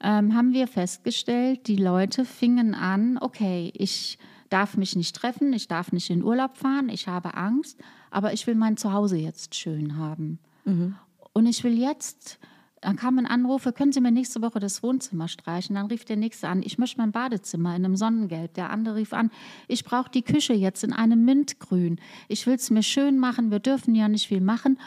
Ähm, 0.00 0.34
haben 0.34 0.52
wir 0.52 0.66
festgestellt, 0.66 1.66
die 1.66 1.76
Leute 1.76 2.24
fingen 2.24 2.74
an, 2.74 3.18
okay, 3.20 3.72
ich 3.74 4.18
darf 4.48 4.76
mich 4.76 4.96
nicht 4.96 5.16
treffen, 5.16 5.52
ich 5.52 5.68
darf 5.68 5.92
nicht 5.92 6.10
in 6.10 6.22
Urlaub 6.22 6.58
fahren, 6.58 6.88
ich 6.88 7.08
habe 7.08 7.34
Angst, 7.34 7.78
aber 8.10 8.32
ich 8.32 8.46
will 8.46 8.54
mein 8.54 8.76
Zuhause 8.76 9.16
jetzt 9.16 9.54
schön 9.54 9.96
haben. 9.96 10.38
Mhm. 10.64 10.96
Und 11.32 11.46
ich 11.46 11.64
will 11.64 11.78
jetzt 11.78 12.38
dann 12.82 12.96
kam 12.96 13.18
ein 13.18 13.26
Anruf, 13.26 13.66
können 13.74 13.92
Sie 13.92 14.00
mir 14.00 14.10
nächste 14.10 14.42
Woche 14.42 14.58
das 14.58 14.82
Wohnzimmer 14.82 15.28
streichen? 15.28 15.76
Dann 15.76 15.86
rief 15.86 16.04
der 16.04 16.16
Nächste 16.16 16.48
an, 16.48 16.62
ich 16.64 16.78
möchte 16.78 16.98
mein 16.98 17.12
Badezimmer 17.12 17.76
in 17.76 17.84
einem 17.84 17.96
Sonnengelb. 17.96 18.54
Der 18.54 18.70
andere 18.70 18.96
rief 18.96 19.12
an, 19.12 19.30
ich 19.68 19.84
brauche 19.84 20.10
die 20.10 20.22
Küche 20.22 20.52
jetzt 20.52 20.82
in 20.82 20.92
einem 20.92 21.24
Mintgrün. 21.24 22.00
Ich 22.26 22.46
will 22.46 22.56
es 22.56 22.70
mir 22.70 22.82
schön 22.82 23.18
machen, 23.18 23.52
wir 23.52 23.60
dürfen 23.60 23.94
ja 23.94 24.08
nicht 24.08 24.26
viel 24.26 24.40
machen. 24.40 24.78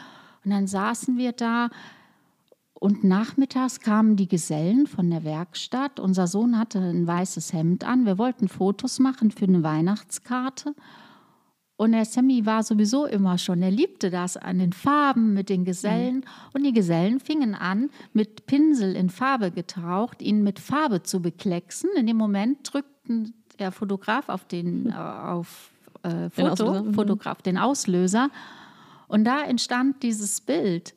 Und 0.44 0.50
dann 0.50 0.66
saßen 0.66 1.16
wir 1.16 1.32
da 1.32 1.70
und 2.74 3.02
nachmittags 3.02 3.80
kamen 3.80 4.16
die 4.16 4.28
Gesellen 4.28 4.86
von 4.86 5.08
der 5.08 5.24
Werkstatt. 5.24 5.98
Unser 5.98 6.26
Sohn 6.26 6.58
hatte 6.58 6.78
ein 6.78 7.06
weißes 7.06 7.54
Hemd 7.54 7.84
an. 7.84 8.04
Wir 8.04 8.18
wollten 8.18 8.48
Fotos 8.48 8.98
machen 8.98 9.30
für 9.30 9.46
eine 9.46 9.62
Weihnachtskarte. 9.62 10.74
Und 11.76 11.92
der 11.92 12.06
Sammy 12.06 12.46
war 12.46 12.62
sowieso 12.62 13.04
immer 13.04 13.36
schon, 13.36 13.62
er 13.62 13.70
liebte 13.70 14.10
das 14.10 14.38
an 14.38 14.58
den 14.58 14.72
Farben 14.72 15.34
mit 15.34 15.50
den 15.50 15.64
Gesellen. 15.64 16.16
Mhm. 16.16 16.24
Und 16.54 16.64
die 16.64 16.72
Gesellen 16.72 17.20
fingen 17.20 17.54
an, 17.54 17.90
mit 18.14 18.46
Pinsel 18.46 18.96
in 18.96 19.10
Farbe 19.10 19.50
getaucht, 19.50 20.22
ihn 20.22 20.42
mit 20.42 20.58
Farbe 20.58 21.02
zu 21.02 21.20
beklecksen. 21.20 21.90
In 21.96 22.06
dem 22.06 22.16
Moment 22.16 22.72
drückten 22.72 23.34
der 23.58 23.72
Fotograf 23.72 24.30
auf 24.30 24.46
den 24.46 24.86
äh, 24.90 24.94
auf, 24.94 25.70
äh, 26.02 26.30
Foto, 26.30 26.72
den 26.72 26.86
mhm. 26.86 26.94
Fotograf, 26.94 27.42
den 27.42 27.58
Auslöser. 27.58 28.30
Und 29.06 29.24
da 29.24 29.42
entstand 29.44 30.02
dieses 30.02 30.40
Bild. 30.40 30.94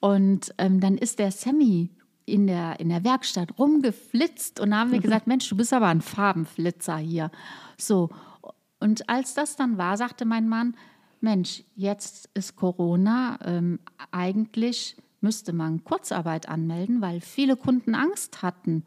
Und 0.00 0.54
ähm, 0.56 0.80
dann 0.80 0.96
ist 0.96 1.18
der 1.18 1.32
Sammy 1.32 1.90
in 2.26 2.46
der, 2.46 2.80
in 2.80 2.88
der 2.88 3.04
Werkstatt 3.04 3.58
rumgeflitzt 3.58 4.58
und 4.58 4.70
da 4.70 4.78
haben 4.78 4.92
wir 4.92 5.00
gesagt, 5.02 5.26
Mensch, 5.26 5.48
du 5.48 5.56
bist 5.56 5.72
aber 5.74 5.88
ein 5.88 6.00
Farbenflitzer 6.00 6.96
hier. 6.96 7.30
So, 7.76 8.10
und 8.84 9.08
als 9.08 9.32
das 9.32 9.56
dann 9.56 9.78
war, 9.78 9.96
sagte 9.96 10.26
mein 10.26 10.46
Mann, 10.46 10.76
Mensch, 11.22 11.64
jetzt 11.74 12.28
ist 12.34 12.54
Corona, 12.54 13.38
ähm, 13.42 13.78
eigentlich 14.10 14.94
müsste 15.22 15.54
man 15.54 15.82
Kurzarbeit 15.84 16.50
anmelden, 16.50 17.00
weil 17.00 17.22
viele 17.22 17.56
Kunden 17.56 17.94
Angst 17.94 18.42
hatten, 18.42 18.84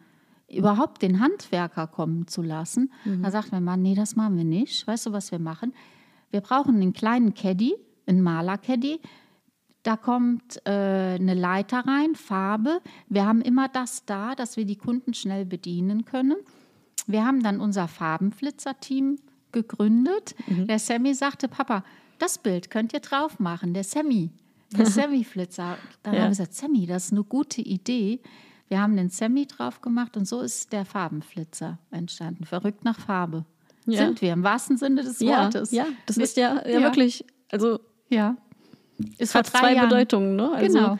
überhaupt 0.48 1.02
den 1.02 1.19
Handwerker 1.19 1.88
kommen 1.88 2.28
zu 2.28 2.44
lassen. 2.44 2.94
Mhm. 3.06 3.24
Da 3.24 3.32
sagt 3.32 3.52
mein 3.52 3.64
Mann, 3.64 3.82
nee, 3.82 3.95
das 3.95 4.15
machen 4.15 4.38
wir 4.38 4.44
nicht. 4.44 4.86
Weißt 4.86 5.07
du, 5.07 5.14
was 5.14 5.32
wir 5.32 5.40
machen? 5.40 5.74
Wir 6.30 6.41
brauchen 6.41 6.76
einen 6.76 6.94
kleinen 6.94 7.34
Caddy, 7.34 7.74
einen 8.06 8.22
Maler-Caddy. 8.22 9.02
Da 9.82 9.98
kommt 9.98 10.61
äh, 10.68 11.15
eine 11.15 11.34
Leiter 11.34 11.88
rein, 11.88 12.14
Farbe. 12.14 12.82
Wir 13.10 13.26
haben 13.26 13.41
immer 13.41 13.68
das 13.68 14.06
da, 14.06 14.36
dass 14.36 14.57
wir 14.57 14.65
die 14.65 14.76
Kunden 14.78 15.15
schnell 15.15 15.44
bedienen 15.44 16.06
können. 16.06 16.38
Wir 17.07 17.26
haben 17.26 17.41
dann 17.41 17.60
unser 17.60 17.88
Farbenflitzer-Team 17.88 19.18
gegründet. 19.52 20.36
Mhm. 20.48 20.68
Der 20.68 20.80
Sammy 20.80 21.14
sagte, 21.14 21.48
Papa, 21.48 21.84
das 22.19 22.38
Bild 22.38 22.69
könnt 22.69 22.94
ihr 22.94 22.99
drauf 22.99 23.40
machen, 23.40 23.74
der 23.74 23.84
Sammy, 23.84 24.32
der 24.78 24.86
Sammy-Flitzer. 24.88 25.78
Dann 26.03 26.14
ja. 26.14 26.19
haben 26.19 26.26
wir 26.26 26.30
gesagt, 26.30 26.53
Sammy, 26.53 26.86
das 26.86 27.06
ist 27.06 27.11
eine 27.11 27.24
gute 27.24 27.61
Idee. 27.61 28.19
Wir 28.69 28.82
haben 28.82 28.98
den 28.98 29.10
Sammy 29.10 29.45
drauf 29.45 29.82
gemacht 29.82 30.18
und 30.18 30.28
so 30.28 30.41
ist 30.41 30.74
der 30.74 30.86
Farbenflitzer 30.86 31.78
entstanden. 31.91 32.45
Verrückt 32.45 32.84
nach 32.84 32.99
Farbe. 32.99 33.45
Ja. 33.86 33.99
Sind 34.06 34.22
wir 34.22 34.34
im 34.34 34.44
wahrsten 34.44 34.78
Sinne 34.78 35.03
des 35.03 35.19
ja, 35.22 35.44
Wortes. 35.44 35.72
Ja, 35.72 35.86
das 36.06 36.18
ist 36.18 36.36
ja, 36.36 36.68
ja, 36.68 36.82
wirklich, 36.82 37.26
also 37.49 37.80
ja. 38.10 38.36
Ist 39.18 39.36
hat 39.36 39.48
zwei 39.48 39.76
Jahren, 39.76 39.90
Bedeutungen. 39.90 40.36
Ne? 40.36 40.52
Also, 40.52 40.78
genau. 40.78 40.98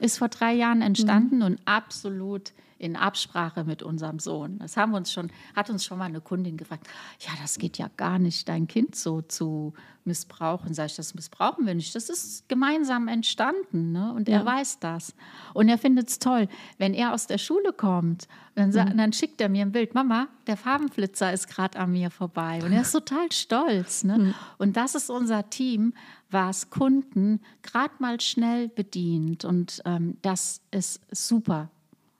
Ist 0.00 0.18
vor 0.18 0.28
drei 0.28 0.54
Jahren 0.54 0.82
entstanden 0.82 1.36
mhm. 1.36 1.42
und 1.42 1.60
absolut 1.64 2.52
in 2.78 2.94
Absprache 2.96 3.64
mit 3.64 3.82
unserem 3.82 4.20
Sohn. 4.20 4.58
Das 4.60 4.76
haben 4.76 4.94
uns 4.94 5.12
schon, 5.12 5.30
hat 5.54 5.68
uns 5.68 5.84
schon 5.84 5.98
mal 5.98 6.04
eine 6.04 6.20
Kundin 6.20 6.56
gefragt, 6.56 6.86
ja, 7.20 7.32
das 7.42 7.58
geht 7.58 7.76
ja 7.76 7.90
gar 7.96 8.18
nicht, 8.18 8.48
dein 8.48 8.68
Kind 8.68 8.94
so 8.94 9.20
zu 9.20 9.74
missbrauchen. 10.04 10.74
Sag 10.74 10.86
ich, 10.86 10.96
das 10.96 11.14
missbrauchen 11.14 11.66
wir 11.66 11.74
nicht. 11.74 11.94
Das 11.94 12.08
ist 12.08 12.48
gemeinsam 12.48 13.08
entstanden 13.08 13.92
ne? 13.92 14.12
und 14.14 14.28
er 14.28 14.44
weiß 14.44 14.78
das. 14.78 15.14
Und 15.54 15.68
er 15.68 15.76
findet 15.76 16.08
es 16.08 16.18
toll. 16.18 16.48
Wenn 16.78 16.94
er 16.94 17.12
aus 17.12 17.26
der 17.26 17.38
Schule 17.38 17.72
kommt, 17.72 18.28
dann, 18.54 18.70
mhm. 18.70 18.96
dann 18.96 19.12
schickt 19.12 19.40
er 19.40 19.48
mir 19.48 19.62
ein 19.62 19.72
Bild, 19.72 19.94
Mama, 19.94 20.28
der 20.46 20.56
Farbenflitzer 20.56 21.32
ist 21.32 21.48
gerade 21.48 21.78
an 21.78 21.92
mir 21.92 22.10
vorbei. 22.10 22.60
Und 22.64 22.72
er 22.72 22.82
ist 22.82 22.92
total 22.98 23.30
stolz. 23.32 24.04
Ne? 24.04 24.18
Mhm. 24.18 24.34
Und 24.56 24.76
das 24.76 24.94
ist 24.94 25.10
unser 25.10 25.50
Team, 25.50 25.94
was 26.30 26.70
Kunden 26.70 27.40
gerade 27.62 27.94
mal 27.98 28.20
schnell 28.20 28.68
bedient. 28.68 29.44
Und 29.44 29.82
ähm, 29.84 30.16
das 30.22 30.60
ist 30.70 31.00
super. 31.10 31.70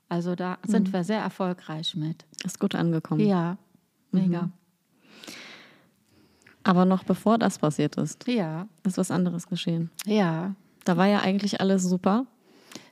Also 0.08 0.34
da 0.34 0.58
sind 0.66 0.88
mhm. 0.88 0.92
wir 0.94 1.04
sehr 1.04 1.20
erfolgreich 1.20 1.94
mit. 1.94 2.24
Ist 2.44 2.58
gut 2.58 2.74
angekommen. 2.74 3.20
Ja, 3.20 3.58
mega. 4.10 4.42
Mhm. 4.42 4.52
Aber 6.64 6.84
noch 6.84 7.04
bevor 7.04 7.38
das 7.38 7.58
passiert 7.58 7.96
ist, 7.96 8.26
ja. 8.28 8.68
ist 8.84 8.98
was 8.98 9.10
anderes 9.10 9.46
geschehen. 9.46 9.90
Ja. 10.04 10.54
Da 10.84 10.96
war 10.96 11.06
ja 11.06 11.20
eigentlich 11.20 11.60
alles 11.60 11.82
super. 11.82 12.26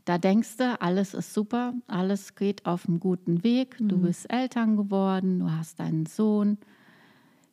Da 0.05 0.19
denkst 0.19 0.59
du, 0.59 0.81
alles 0.81 1.15
ist 1.15 1.35
super, 1.35 1.75
alles 1.87 2.37
geht 2.37 2.65
auf 2.65 2.87
einem 2.87 3.01
guten 3.01 3.43
Weg. 3.43 3.81
Mhm. 3.81 3.89
Du 3.89 3.99
bist 3.99 4.31
Eltern 4.31 4.77
geworden, 4.77 5.41
du 5.41 5.51
hast 5.51 5.81
deinen 5.81 6.07
Sohn. 6.07 6.59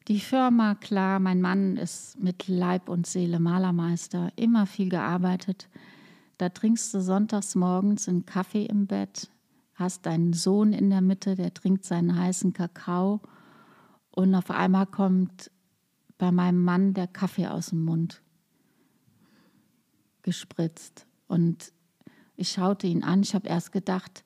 Die 0.10 0.20
Firma, 0.20 0.76
klar, 0.76 1.20
mein 1.20 1.40
Mann 1.40 1.78
ist 1.78 2.20
mit 2.20 2.50
Leib 2.50 2.90
und 2.90 3.08
Seele 3.08 3.40
Malermeister, 3.40 4.34
immer 4.36 4.66
viel 4.66 4.90
gearbeitet. 4.90 5.70
Da 6.38 6.50
trinkst 6.50 6.94
du 6.94 7.02
sonntags 7.02 7.56
morgens 7.56 8.10
einen 8.10 8.26
Kaffee 8.26 8.66
im 8.66 8.86
Bett, 8.86 9.30
hast 9.76 10.06
deinen 10.06 10.34
Sohn 10.34 10.74
in 10.74 10.90
der 10.90 11.00
Mitte, 11.00 11.36
der 11.36 11.54
trinkt 11.54 11.86
seinen 11.86 12.18
heißen 12.18 12.52
Kakao 12.52 13.22
und 14.12 14.36
auf 14.36 14.52
einmal 14.52 14.88
kommt 14.88 15.50
bei 16.18 16.32
meinem 16.32 16.62
Mann 16.62 16.94
der 16.94 17.08
Kaffee 17.08 17.48
aus 17.48 17.70
dem 17.70 17.86
Mund 17.86 18.22
gespritzt. 20.22 21.08
Und 21.28 21.72
ich 22.36 22.52
schaute 22.52 22.88
ihn 22.88 23.04
an, 23.04 23.22
ich 23.22 23.36
habe 23.36 23.48
erst 23.48 23.72
gedacht, 23.72 24.26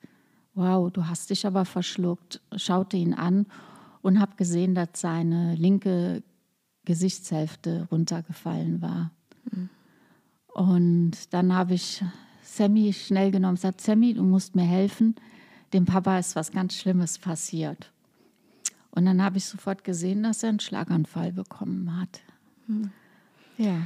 wow, 0.54 0.90
du 0.90 1.06
hast 1.06 1.30
dich 1.30 1.46
aber 1.46 1.64
verschluckt, 1.64 2.40
schaute 2.56 2.96
ihn 2.96 3.14
an 3.14 3.46
und 4.08 4.20
habe 4.20 4.36
gesehen, 4.36 4.74
dass 4.74 4.88
seine 4.94 5.54
linke 5.54 6.22
Gesichtshälfte 6.86 7.86
runtergefallen 7.92 8.80
war. 8.80 9.10
Mhm. 9.52 9.68
Und 10.46 11.34
dann 11.34 11.54
habe 11.54 11.74
ich 11.74 12.02
Sammy 12.42 12.94
schnell 12.94 13.30
genommen 13.30 13.50
und 13.50 13.56
gesagt, 13.56 13.82
Sammy, 13.82 14.14
du 14.14 14.22
musst 14.22 14.56
mir 14.56 14.64
helfen, 14.64 15.14
dem 15.74 15.84
Papa 15.84 16.18
ist 16.18 16.36
was 16.36 16.52
ganz 16.52 16.74
Schlimmes 16.74 17.18
passiert. 17.18 17.92
Und 18.92 19.04
dann 19.04 19.22
habe 19.22 19.36
ich 19.36 19.44
sofort 19.44 19.84
gesehen, 19.84 20.22
dass 20.22 20.42
er 20.42 20.48
einen 20.48 20.60
Schlaganfall 20.60 21.32
bekommen 21.32 22.00
hat. 22.00 22.22
Mhm. 22.66 22.90
Ja. 23.58 23.82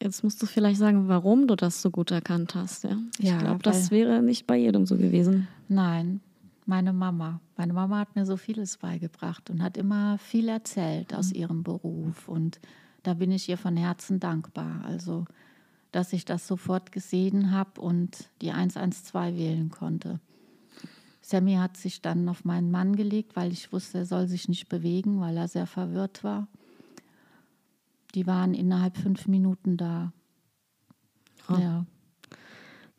Jetzt 0.00 0.22
musst 0.22 0.40
du 0.40 0.46
vielleicht 0.46 0.78
sagen, 0.78 1.08
warum 1.08 1.48
du 1.48 1.56
das 1.56 1.82
so 1.82 1.90
gut 1.90 2.12
erkannt 2.12 2.54
hast. 2.54 2.84
Ja? 2.84 2.96
Ich 3.18 3.28
ja, 3.28 3.38
glaube, 3.38 3.62
das 3.64 3.90
wäre 3.90 4.22
nicht 4.22 4.46
bei 4.46 4.56
jedem 4.56 4.86
so 4.86 4.96
gewesen. 4.96 5.48
Nein, 5.68 6.20
meine 6.66 6.92
Mama. 6.92 7.40
Meine 7.56 7.72
Mama 7.72 7.98
hat 7.98 8.14
mir 8.14 8.26
so 8.26 8.36
vieles 8.36 8.76
beigebracht 8.78 9.50
und 9.50 9.62
hat 9.62 9.76
immer 9.76 10.18
viel 10.18 10.48
erzählt 10.48 11.14
aus 11.14 11.30
mhm. 11.30 11.36
ihrem 11.36 11.62
Beruf. 11.62 12.28
Und 12.28 12.60
da 13.02 13.14
bin 13.14 13.32
ich 13.32 13.48
ihr 13.48 13.58
von 13.58 13.76
Herzen 13.76 14.20
dankbar. 14.20 14.84
Also, 14.84 15.24
dass 15.90 16.12
ich 16.12 16.24
das 16.24 16.46
sofort 16.46 16.92
gesehen 16.92 17.50
habe 17.50 17.80
und 17.80 18.30
die 18.40 18.52
112 18.52 19.36
wählen 19.36 19.70
konnte. 19.70 20.20
Sammy 21.20 21.54
hat 21.54 21.76
sich 21.76 22.02
dann 22.02 22.28
auf 22.28 22.44
meinen 22.44 22.70
Mann 22.70 22.96
gelegt, 22.96 23.36
weil 23.36 23.52
ich 23.52 23.72
wusste, 23.72 23.98
er 23.98 24.06
soll 24.06 24.26
sich 24.26 24.48
nicht 24.48 24.68
bewegen, 24.68 25.20
weil 25.20 25.36
er 25.36 25.48
sehr 25.48 25.66
verwirrt 25.66 26.24
war. 26.24 26.48
Die 28.14 28.26
waren 28.26 28.54
innerhalb 28.54 28.96
fünf 28.96 29.28
Minuten 29.28 29.76
da. 29.76 30.12
Oh. 31.48 31.56
Ja. 31.56 31.86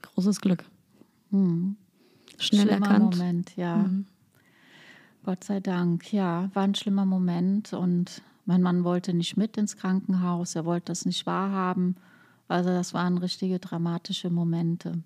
Großes 0.01 0.41
Glück. 0.41 0.63
Hm. 1.31 1.75
Schnell 2.43 2.67
schlimmer 2.67 2.85
erkannt. 2.85 3.17
Moment, 3.17 3.55
ja. 3.55 3.77
Mhm. 3.77 4.05
Gott 5.23 5.43
sei 5.43 5.59
Dank, 5.59 6.11
ja, 6.11 6.49
war 6.53 6.63
ein 6.63 6.75
schlimmer 6.75 7.05
Moment 7.05 7.73
und 7.73 8.21
mein 8.45 8.61
Mann 8.61 8.83
wollte 8.83 9.13
nicht 9.13 9.37
mit 9.37 9.55
ins 9.57 9.77
Krankenhaus, 9.77 10.55
er 10.55 10.65
wollte 10.65 10.87
das 10.87 11.05
nicht 11.05 11.25
wahrhaben. 11.25 11.95
Also 12.49 12.69
das 12.69 12.93
waren 12.93 13.17
richtige 13.17 13.59
dramatische 13.59 14.29
Momente. 14.29 15.01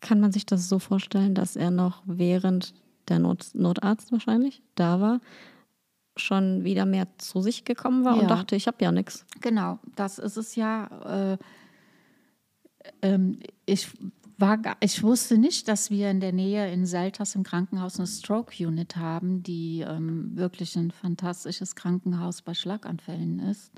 Kann 0.00 0.20
man 0.20 0.32
sich 0.32 0.46
das 0.46 0.68
so 0.68 0.78
vorstellen, 0.78 1.34
dass 1.34 1.56
er 1.56 1.70
noch 1.70 2.02
während 2.06 2.74
der 3.08 3.18
Not 3.18 3.50
Notarzt 3.54 4.12
wahrscheinlich 4.12 4.62
da 4.74 5.00
war, 5.00 5.20
schon 6.16 6.64
wieder 6.64 6.86
mehr 6.86 7.06
zu 7.18 7.42
sich 7.42 7.64
gekommen 7.64 8.04
war 8.04 8.16
ja. 8.16 8.22
und 8.22 8.30
dachte, 8.30 8.56
ich 8.56 8.66
habe 8.66 8.82
ja 8.82 8.92
nichts. 8.92 9.26
Genau, 9.40 9.78
das 9.94 10.18
ist 10.18 10.36
es 10.36 10.56
ja. 10.56 11.32
Äh, 11.32 11.38
ähm, 13.02 13.40
ich 13.66 13.88
war, 14.38 14.58
ich 14.80 15.02
wusste 15.02 15.38
nicht, 15.38 15.68
dass 15.68 15.90
wir 15.90 16.10
in 16.10 16.20
der 16.20 16.32
Nähe 16.32 16.72
in 16.72 16.86
Selters 16.86 17.34
im 17.34 17.42
Krankenhaus 17.42 17.98
eine 17.98 18.06
Stroke 18.06 18.66
Unit 18.66 18.96
haben, 18.96 19.42
die 19.42 19.80
ähm, 19.80 20.36
wirklich 20.36 20.76
ein 20.76 20.90
fantastisches 20.90 21.76
Krankenhaus 21.76 22.42
bei 22.42 22.54
Schlaganfällen 22.54 23.38
ist. 23.40 23.72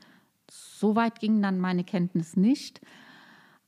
So 0.50 0.96
weit 0.96 1.20
ging 1.20 1.42
dann 1.42 1.58
meine 1.58 1.84
Kenntnis 1.84 2.36
nicht. 2.36 2.80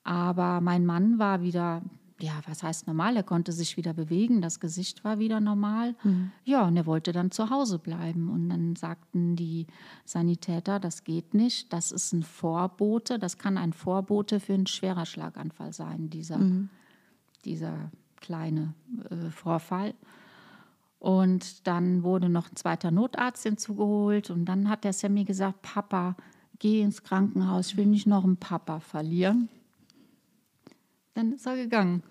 Aber 0.05 0.60
mein 0.60 0.86
Mann 0.86 1.19
war 1.19 1.43
wieder 1.43 1.82
ja, 2.20 2.40
was 2.47 2.62
heißt 2.62 2.86
normal? 2.86 3.16
Er 3.16 3.23
konnte 3.23 3.52
sich 3.52 3.77
wieder 3.77 3.94
bewegen, 3.94 4.43
das 4.43 4.60
Gesicht 4.60 5.05
war 5.05 5.19
wieder 5.19 5.40
normal. 5.40 5.94
Mhm. 6.02 6.32
Ja, 6.44 6.66
und 6.66 6.77
er 6.77 6.86
wollte 6.86 7.12
dann 7.12 7.31
zu 7.31 7.51
Hause 7.51 7.78
bleiben. 7.78 8.28
Und 8.28 8.48
dann 8.48 8.77
sagten 8.77 9.36
die 9.36 9.66
Sanitäter, 10.05 10.81
das 10.81 11.05
geht 11.05 11.35
nicht, 11.35 11.73
das 11.73 11.93
ist 11.93 12.12
ein 12.12 12.23
Vorbote, 12.23 13.19
das 13.19 13.39
kann 13.39 13.56
ein 13.56 13.73
Vorbote 13.73 14.40
für 14.40 14.55
einen 14.55 14.66
schwerer 14.66 15.06
Schlaganfall 15.06 15.73
sein, 15.73 16.10
dieser, 16.10 16.39
mhm. 16.39 16.70
Dieser 17.49 17.91
kleine 18.16 18.75
äh, 19.11 19.31
Vorfall. 19.31 19.95
Und 20.99 21.66
dann 21.66 22.03
wurde 22.03 22.29
noch 22.29 22.51
ein 22.51 22.57
zweiter 22.57 22.91
Notarzt 22.91 23.45
hinzugeholt. 23.45 24.31
Und 24.31 24.45
dann 24.47 24.69
hat 24.69 24.85
der 24.85 24.93
Sammy 24.93 25.25
gesagt, 25.25 25.62
Papa, 25.62 26.16
geh 26.59 26.83
ins 26.83 27.03
Krankenhaus, 27.03 27.69
ich 27.69 27.77
will 27.77 27.87
nicht 27.87 28.07
noch 28.07 28.25
einen 28.25 28.37
Papa 28.37 28.81
verlieren. 28.81 29.49
Dann 31.15 31.33
ist 31.33 31.47
er 31.47 31.57
gegangen. 31.57 32.03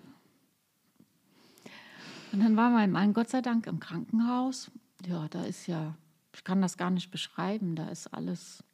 Und 2.32 2.40
dann 2.40 2.56
war 2.56 2.70
mein 2.70 2.90
Mann 2.90 3.14
Gott 3.14 3.30
sei 3.30 3.40
Dank 3.40 3.66
im 3.66 3.80
Krankenhaus. 3.80 4.70
Ja, 5.06 5.28
da 5.28 5.44
ist 5.44 5.66
ja, 5.66 5.94
ich 6.34 6.44
kann 6.44 6.60
das 6.60 6.76
gar 6.76 6.90
nicht 6.90 7.10
beschreiben, 7.10 7.76
da 7.76 7.88
ist 7.88 8.12
alles, 8.12 8.64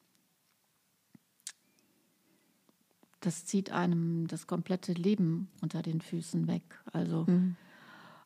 das 3.25 3.45
zieht 3.45 3.71
einem 3.71 4.27
das 4.27 4.47
komplette 4.47 4.93
Leben 4.93 5.49
unter 5.63 5.83
den 5.83 6.01
Füßen 6.01 6.47
weg. 6.47 6.63
Also, 6.93 7.25
mhm. 7.27 7.57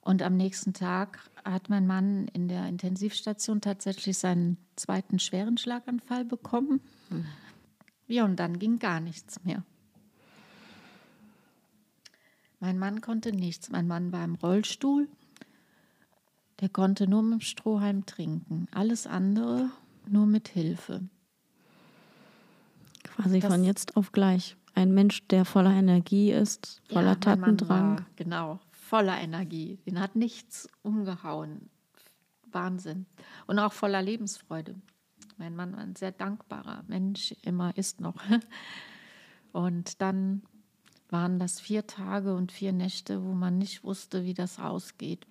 und 0.00 0.22
am 0.22 0.36
nächsten 0.36 0.72
Tag 0.72 1.30
hat 1.44 1.68
mein 1.68 1.86
Mann 1.86 2.28
in 2.28 2.48
der 2.48 2.68
Intensivstation 2.68 3.60
tatsächlich 3.60 4.18
seinen 4.18 4.56
zweiten 4.76 5.18
schweren 5.18 5.56
Schlaganfall 5.56 6.24
bekommen. 6.24 6.80
Mhm. 7.10 7.26
Ja, 8.08 8.24
und 8.24 8.36
dann 8.36 8.58
ging 8.58 8.78
gar 8.78 9.00
nichts 9.00 9.44
mehr. 9.44 9.62
Mein 12.60 12.78
Mann 12.78 13.00
konnte 13.00 13.32
nichts. 13.32 13.70
Mein 13.70 13.86
Mann 13.86 14.10
war 14.10 14.24
im 14.24 14.34
Rollstuhl. 14.34 15.08
Der 16.60 16.68
konnte 16.68 17.06
nur 17.06 17.22
mit 17.22 17.34
dem 17.34 17.40
Strohhalm 17.40 18.04
trinken. 18.04 18.66
Alles 18.72 19.06
andere 19.06 19.70
nur 20.08 20.26
mit 20.26 20.48
Hilfe. 20.48 21.02
Quasi 23.04 23.38
das, 23.38 23.52
von 23.52 23.62
jetzt 23.62 23.96
auf 23.96 24.10
gleich. 24.10 24.56
Ein 24.78 24.94
Mensch, 24.94 25.26
der 25.26 25.44
voller 25.44 25.72
Energie 25.72 26.30
ist, 26.30 26.80
voller 26.88 27.08
ja, 27.08 27.14
Tatendrang. 27.16 28.06
Genau, 28.14 28.60
voller 28.70 29.18
Energie. 29.20 29.80
Den 29.84 29.98
hat 29.98 30.14
nichts 30.14 30.68
umgehauen. 30.82 31.68
Wahnsinn. 32.52 33.06
Und 33.48 33.58
auch 33.58 33.72
voller 33.72 34.00
Lebensfreude. 34.00 34.76
Mein 35.36 35.56
Mann 35.56 35.72
war 35.72 35.80
ein 35.80 35.96
sehr 35.96 36.12
dankbarer 36.12 36.84
Mensch, 36.86 37.34
immer 37.42 37.76
ist 37.76 38.00
noch. 38.00 38.14
Und 39.52 40.00
dann 40.00 40.42
waren 41.10 41.40
das 41.40 41.58
vier 41.58 41.88
Tage 41.88 42.36
und 42.36 42.52
vier 42.52 42.72
Nächte, 42.72 43.24
wo 43.24 43.32
man 43.32 43.58
nicht 43.58 43.82
wusste, 43.82 44.24
wie 44.24 44.34
das 44.34 44.60
ausgeht. 44.60 45.26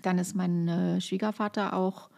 Dann 0.00 0.16
ist 0.16 0.34
mein 0.34 0.68
äh, 0.68 1.00
Schwiegervater 1.02 1.74
auch 1.74 2.08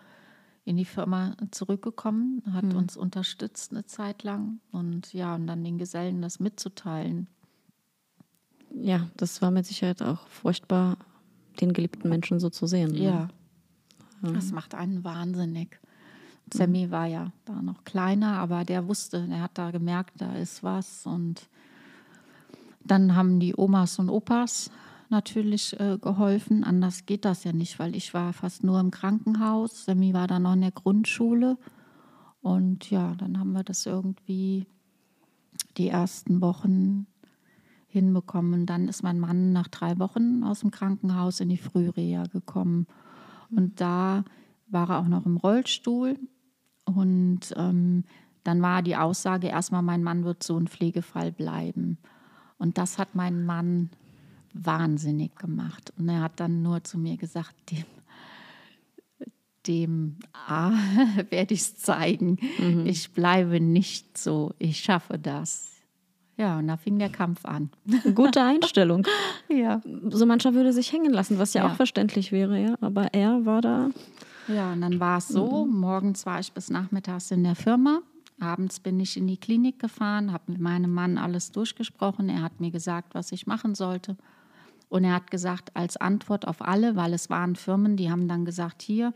in 0.65 0.77
die 0.77 0.85
Firma 0.85 1.37
zurückgekommen, 1.51 2.43
hat 2.53 2.65
mhm. 2.65 2.77
uns 2.77 2.97
unterstützt 2.97 3.73
eine 3.73 3.85
Zeit 3.85 4.23
lang 4.23 4.61
und 4.73 5.13
ja, 5.13 5.35
und 5.35 5.47
dann 5.47 5.63
den 5.63 5.79
Gesellen 5.79 6.23
das 6.23 6.41
mitzuteilen. 6.41 7.29
Ja, 8.71 9.09
das 9.17 9.41
war 9.43 9.51
mit 9.51 9.67
Sicherheit 9.67 10.03
auch 10.03 10.27
furchtbar, 10.29 10.97
den 11.61 11.73
geliebten 11.73 12.09
Menschen 12.09 12.41
so 12.41 12.51
zu 12.51 12.67
sehen. 12.67 12.93
Ne? 12.93 12.99
Ja, 12.99 13.29
das 14.23 14.53
macht 14.53 14.75
einen 14.75 15.05
wahnsinnig. 15.05 15.79
Sammy 16.53 16.87
mhm. 16.87 16.91
war 16.91 17.07
ja 17.07 17.33
da 17.45 17.61
noch 17.63 17.85
kleiner, 17.85 18.39
aber 18.39 18.65
der 18.65 18.89
wusste, 18.89 19.29
er 19.31 19.43
hat 19.43 19.59
da 19.59 19.71
gemerkt, 19.71 20.15
da 20.21 20.35
ist 20.35 20.63
was 20.63 21.07
und 21.07 21.49
dann 22.83 23.15
haben 23.15 23.41
die 23.41 23.55
Omas 23.57 23.99
und 23.99 24.11
Opas 24.11 24.71
natürlich 25.15 25.79
äh, 25.79 25.97
geholfen. 25.99 26.65
Anders 26.65 27.07
geht 27.07 27.25
das 27.25 27.45
ja 27.45 27.53
nicht, 27.53 27.79
weil 27.79 27.95
ich 27.97 28.13
war 28.13 28.33
fast 28.33 28.65
nur 28.65 28.81
im 28.81 28.91
Krankenhaus. 28.91 29.85
Sammy 29.85 30.13
war 30.13 30.27
dann 30.27 30.43
noch 30.43 30.55
in 30.55 30.61
der 30.61 30.73
Grundschule. 30.73 31.57
Und 32.43 32.91
ja, 32.91 33.15
dann 33.15 33.39
haben 33.39 33.53
wir 33.53 33.63
das 33.63 33.87
irgendwie 33.87 34.67
die 35.77 35.89
ersten 35.89 36.41
Wochen 36.41 37.07
hinbekommen. 37.87 38.67
dann 38.67 38.89
ist 38.89 39.05
mein 39.05 39.21
Mann 39.21 39.53
nach 39.53 39.69
drei 39.69 40.01
Wochen 40.01 40.43
aus 40.43 40.61
dem 40.61 40.73
Krankenhaus 40.73 41.39
in 41.39 41.49
die 41.49 41.57
Frühreha 41.57 42.25
gekommen. 42.25 42.89
Und 43.51 43.81
da 43.81 44.25
war 44.67 44.91
er 44.91 44.99
auch 44.99 45.07
noch 45.07 45.27
im 45.27 45.37
Rollstuhl. 45.37 46.19
Und 46.85 47.55
ähm, 47.57 48.03
dann 48.43 48.61
war 48.63 48.83
die 48.83 48.97
Aussage 48.97 49.47
erstmal, 49.47 49.83
mein 49.83 50.03
Mann 50.03 50.25
wird 50.25 50.43
so 50.43 50.59
ein 50.59 50.67
Pflegefall 50.67 51.31
bleiben. 51.31 51.99
Und 52.59 52.79
das 52.79 52.99
hat 52.99 53.15
meinen 53.15 53.47
Mann 53.47 53.91
wahnsinnig 54.55 55.37
gemacht. 55.37 55.93
Und 55.99 56.09
er 56.09 56.23
hat 56.23 56.41
dann 56.41 56.63
nur 56.63 56.83
zu 56.85 56.99
mir 56.99 57.17
gesagt, 57.17 57.55
dem, 57.71 57.85
dem 59.67 60.17
A 60.33 60.73
werde 61.31 61.55
ich 61.55 61.61
es 61.61 61.77
zeigen. 61.77 62.39
Mhm. 62.59 62.87
Ich 62.87 63.13
bleibe 63.13 63.61
nicht 63.61 64.17
so, 64.17 64.55
ich 64.59 64.81
schaffe 64.81 65.19
das. 65.19 65.71
Ja, 66.37 66.59
und 66.59 66.67
da 66.67 66.77
fing 66.77 66.99
der 66.99 67.11
Kampf 67.11 67.45
an. 67.45 67.71
Gute 68.15 68.43
Einstellung. 68.43 69.07
ja. 69.49 69.81
So 70.09 70.27
mancher 70.27 70.55
würde 70.55 70.73
sich 70.73 70.93
hängen 70.93 71.13
lassen, 71.13 71.39
was 71.39 71.55
ja, 71.55 71.65
ja, 71.65 71.71
auch 71.71 71.77
verständlich 71.77 72.33
wäre, 72.33 72.61
ja. 72.61 72.75
Aber 72.81 73.13
er 73.15 73.47
war 73.47 73.61
da 73.61 73.91
Ja, 74.49 74.73
und 74.73 74.81
dann 74.81 74.99
war 74.99 75.19
es 75.19 75.29
so, 75.29 75.65
mhm. 75.65 75.79
morgens 75.79 76.27
war 76.27 76.41
ich 76.41 76.53
bis 76.53 76.71
nachmittags 76.71 77.31
in 77.31 77.45
der 77.45 77.55
Firma. 77.55 78.01
Abends 78.41 78.81
bin 78.81 78.99
ich 78.99 79.17
in 79.17 79.29
die 79.29 79.37
Klinik 79.37 79.79
gefahren, 79.79 80.33
habe 80.33 80.51
mit 80.51 80.61
meinem 80.61 80.93
Mann 80.93 81.19
alles 81.19 81.53
durchgesprochen. 81.53 82.29
Er 82.29 82.43
hat 82.43 82.61
mir 82.61 82.73
gesagt, 82.73 83.15
was 83.15 83.31
ich 83.31 83.47
machen 83.47 83.77
sollte. 83.77 84.17
Und 84.95 85.03
er 85.03 85.15
hat 85.15 85.33
gesagt, 85.33 85.75
als 85.75 85.97
Antwort 85.97 86.47
auf 86.47 86.63
alle, 86.63 86.95
weil 86.95 87.15
es 87.15 87.29
waren 87.29 87.57
Firmen, 87.57 87.97
die 87.97 88.13
haben 88.13 88.29
dann 88.29 88.45
gesagt, 88.45 88.81
hier 88.81 89.13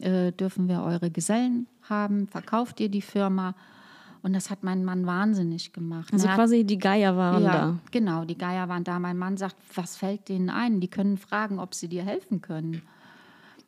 äh, 0.00 0.32
dürfen 0.32 0.66
wir 0.66 0.82
eure 0.82 1.08
Gesellen 1.12 1.68
haben, 1.88 2.26
verkauft 2.26 2.80
ihr 2.80 2.88
die 2.88 3.00
Firma. 3.00 3.54
Und 4.22 4.32
das 4.32 4.50
hat 4.50 4.64
mein 4.64 4.84
Mann 4.84 5.06
wahnsinnig 5.06 5.72
gemacht. 5.72 6.12
Also 6.12 6.26
quasi 6.26 6.64
die 6.64 6.78
Geier 6.78 7.16
waren 7.16 7.44
ja, 7.44 7.52
da. 7.52 7.78
Genau, 7.92 8.24
die 8.24 8.36
Geier 8.36 8.68
waren 8.68 8.82
da. 8.82 8.98
Mein 8.98 9.16
Mann 9.16 9.36
sagt, 9.36 9.54
was 9.72 9.96
fällt 9.96 10.28
denen 10.28 10.50
ein? 10.50 10.80
Die 10.80 10.88
können 10.88 11.16
fragen, 11.16 11.60
ob 11.60 11.76
sie 11.76 11.86
dir 11.86 12.02
helfen 12.02 12.40
können. 12.40 12.82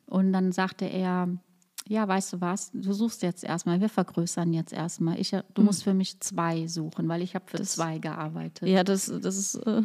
Und 0.06 0.32
dann 0.32 0.51
sagte 0.51 0.86
er, 0.86 1.28
ja, 1.86 2.09
weißt 2.09 2.32
du 2.32 2.40
was, 2.40 2.72
du 2.72 2.93
suchst 2.93 3.22
jetzt 3.22 3.44
erstmal, 3.44 3.80
wir 3.80 3.89
vergrößern 3.89 4.52
jetzt 4.52 4.72
erstmal. 4.72 5.20
Ich, 5.20 5.30
du 5.30 5.43
hm. 5.59 5.64
musst 5.64 5.84
für 5.84 5.94
mich 5.94 6.18
zwei 6.18 6.66
suchen, 6.66 7.09
weil 7.09 7.22
ich 7.22 7.36
habe 7.36 7.44
für 7.47 7.59
das, 7.59 7.74
zwei 7.74 7.98
gearbeitet. 7.98 8.68
Ja, 8.68 8.82
das, 8.82 9.06
das 9.06 9.36
ist, 9.36 9.55
äh, 9.64 9.82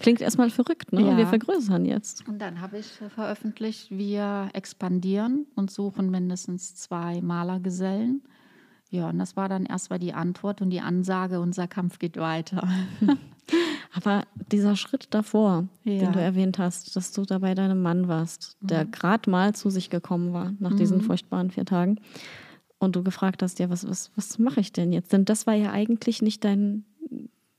klingt 0.00 0.20
erstmal 0.20 0.50
verrückt, 0.50 0.92
ne? 0.92 1.02
Ja. 1.02 1.16
Wir 1.16 1.26
vergrößern 1.26 1.84
jetzt. 1.84 2.26
Und 2.28 2.38
dann 2.40 2.60
habe 2.60 2.78
ich 2.78 2.86
veröffentlicht, 2.86 3.90
wir 3.90 4.50
expandieren 4.52 5.46
und 5.54 5.70
suchen 5.70 6.10
mindestens 6.10 6.74
zwei 6.74 7.20
Malergesellen. 7.20 8.22
Ja, 8.90 9.10
und 9.10 9.18
das 9.18 9.36
war 9.36 9.48
dann 9.48 9.66
erstmal 9.66 9.98
die 9.98 10.14
Antwort 10.14 10.62
und 10.62 10.70
die 10.70 10.80
Ansage, 10.80 11.40
unser 11.40 11.68
Kampf 11.68 11.98
geht 11.98 12.16
weiter. 12.16 12.66
Aber 13.94 14.24
dieser 14.52 14.76
Schritt 14.76 15.08
davor, 15.10 15.68
ja. 15.84 15.98
den 15.98 16.12
du 16.12 16.20
erwähnt 16.20 16.58
hast, 16.58 16.94
dass 16.94 17.12
du 17.12 17.24
da 17.24 17.38
bei 17.38 17.54
deinem 17.54 17.82
Mann 17.82 18.08
warst, 18.08 18.56
der 18.60 18.84
mhm. 18.84 18.90
gerade 18.90 19.30
mal 19.30 19.54
zu 19.54 19.70
sich 19.70 19.90
gekommen 19.90 20.32
war 20.32 20.52
nach 20.58 20.72
mhm. 20.72 20.76
diesen 20.76 21.00
furchtbaren 21.00 21.50
vier 21.50 21.64
Tagen 21.64 21.98
und 22.78 22.96
du 22.96 23.02
gefragt 23.02 23.42
hast, 23.42 23.58
ja, 23.58 23.70
was, 23.70 23.88
was, 23.88 24.10
was 24.16 24.38
mache 24.38 24.60
ich 24.60 24.72
denn 24.72 24.92
jetzt? 24.92 25.12
Denn 25.12 25.24
das 25.24 25.46
war 25.46 25.54
ja 25.54 25.72
eigentlich 25.72 26.22
nicht 26.22 26.44
dein, 26.44 26.84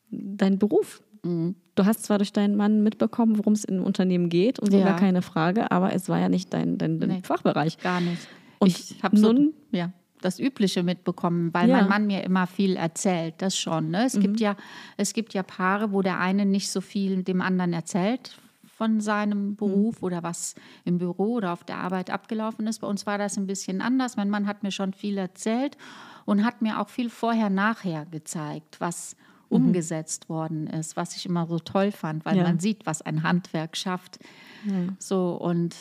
dein 0.09 0.57
Beruf. 0.57 1.01
Mhm. 1.23 1.55
Du 1.75 1.85
hast 1.85 2.03
zwar 2.03 2.17
durch 2.17 2.33
deinen 2.33 2.55
Mann 2.55 2.83
mitbekommen, 2.83 3.37
worum 3.37 3.53
es 3.53 3.63
im 3.63 3.83
Unternehmen 3.83 4.29
geht 4.29 4.59
und 4.59 4.71
so 4.71 4.77
ja. 4.77 4.85
gar 4.85 4.97
keine 4.97 5.21
Frage, 5.21 5.71
aber 5.71 5.93
es 5.93 6.09
war 6.09 6.19
ja 6.19 6.27
nicht 6.27 6.53
dein, 6.53 6.77
dein, 6.77 6.99
dein 6.99 7.09
nee, 7.09 7.21
Fachbereich. 7.23 7.77
Gar 7.77 8.01
nicht. 8.01 8.27
Und 8.59 8.67
ich 8.67 9.01
habe 9.01 9.19
nun, 9.19 9.53
so, 9.71 9.77
ja 9.77 9.91
das 10.21 10.39
Übliche 10.39 10.83
mitbekommen, 10.83 11.53
weil 11.53 11.69
ja. 11.69 11.77
mein 11.77 11.87
Mann 11.87 12.07
mir 12.07 12.23
immer 12.23 12.47
viel 12.47 12.75
erzählt, 12.75 13.35
das 13.37 13.57
schon. 13.57 13.89
Ne? 13.89 14.05
Es, 14.05 14.15
mhm. 14.15 14.21
gibt 14.21 14.39
ja, 14.39 14.55
es 14.97 15.13
gibt 15.13 15.33
ja 15.33 15.43
Paare, 15.43 15.91
wo 15.91 16.01
der 16.01 16.19
eine 16.19 16.45
nicht 16.45 16.69
so 16.71 16.81
viel 16.81 17.23
dem 17.23 17.41
anderen 17.41 17.73
erzählt 17.73 18.37
von 18.79 19.01
seinem 19.01 19.55
Beruf 19.55 20.01
mhm. 20.01 20.05
oder 20.05 20.23
was 20.23 20.55
im 20.85 20.99
Büro 20.99 21.35
oder 21.35 21.53
auf 21.53 21.63
der 21.63 21.77
Arbeit 21.77 22.09
abgelaufen 22.09 22.67
ist. 22.67 22.79
Bei 22.79 22.87
uns 22.87 23.05
war 23.05 23.17
das 23.17 23.37
ein 23.37 23.47
bisschen 23.47 23.81
anders. 23.81 24.15
Mein 24.15 24.29
Mann 24.29 24.47
hat 24.47 24.63
mir 24.63 24.71
schon 24.71 24.93
viel 24.93 25.17
erzählt 25.17 25.77
und 26.25 26.45
hat 26.45 26.61
mir 26.61 26.79
auch 26.79 26.89
viel 26.89 27.09
vorher-nachher 27.09 28.05
gezeigt, 28.05 28.79
was 28.79 29.15
mhm. 29.49 29.57
umgesetzt 29.57 30.29
worden 30.29 30.67
ist, 30.67 30.95
was 30.95 31.15
ich 31.15 31.25
immer 31.25 31.47
so 31.47 31.59
toll 31.59 31.91
fand, 31.91 32.25
weil 32.25 32.37
ja. 32.37 32.43
man 32.43 32.59
sieht, 32.59 32.85
was 32.85 33.01
ein 33.01 33.23
Handwerk 33.23 33.77
schafft. 33.77 34.19
Ja. 34.65 34.93
So 34.99 35.31
und 35.31 35.75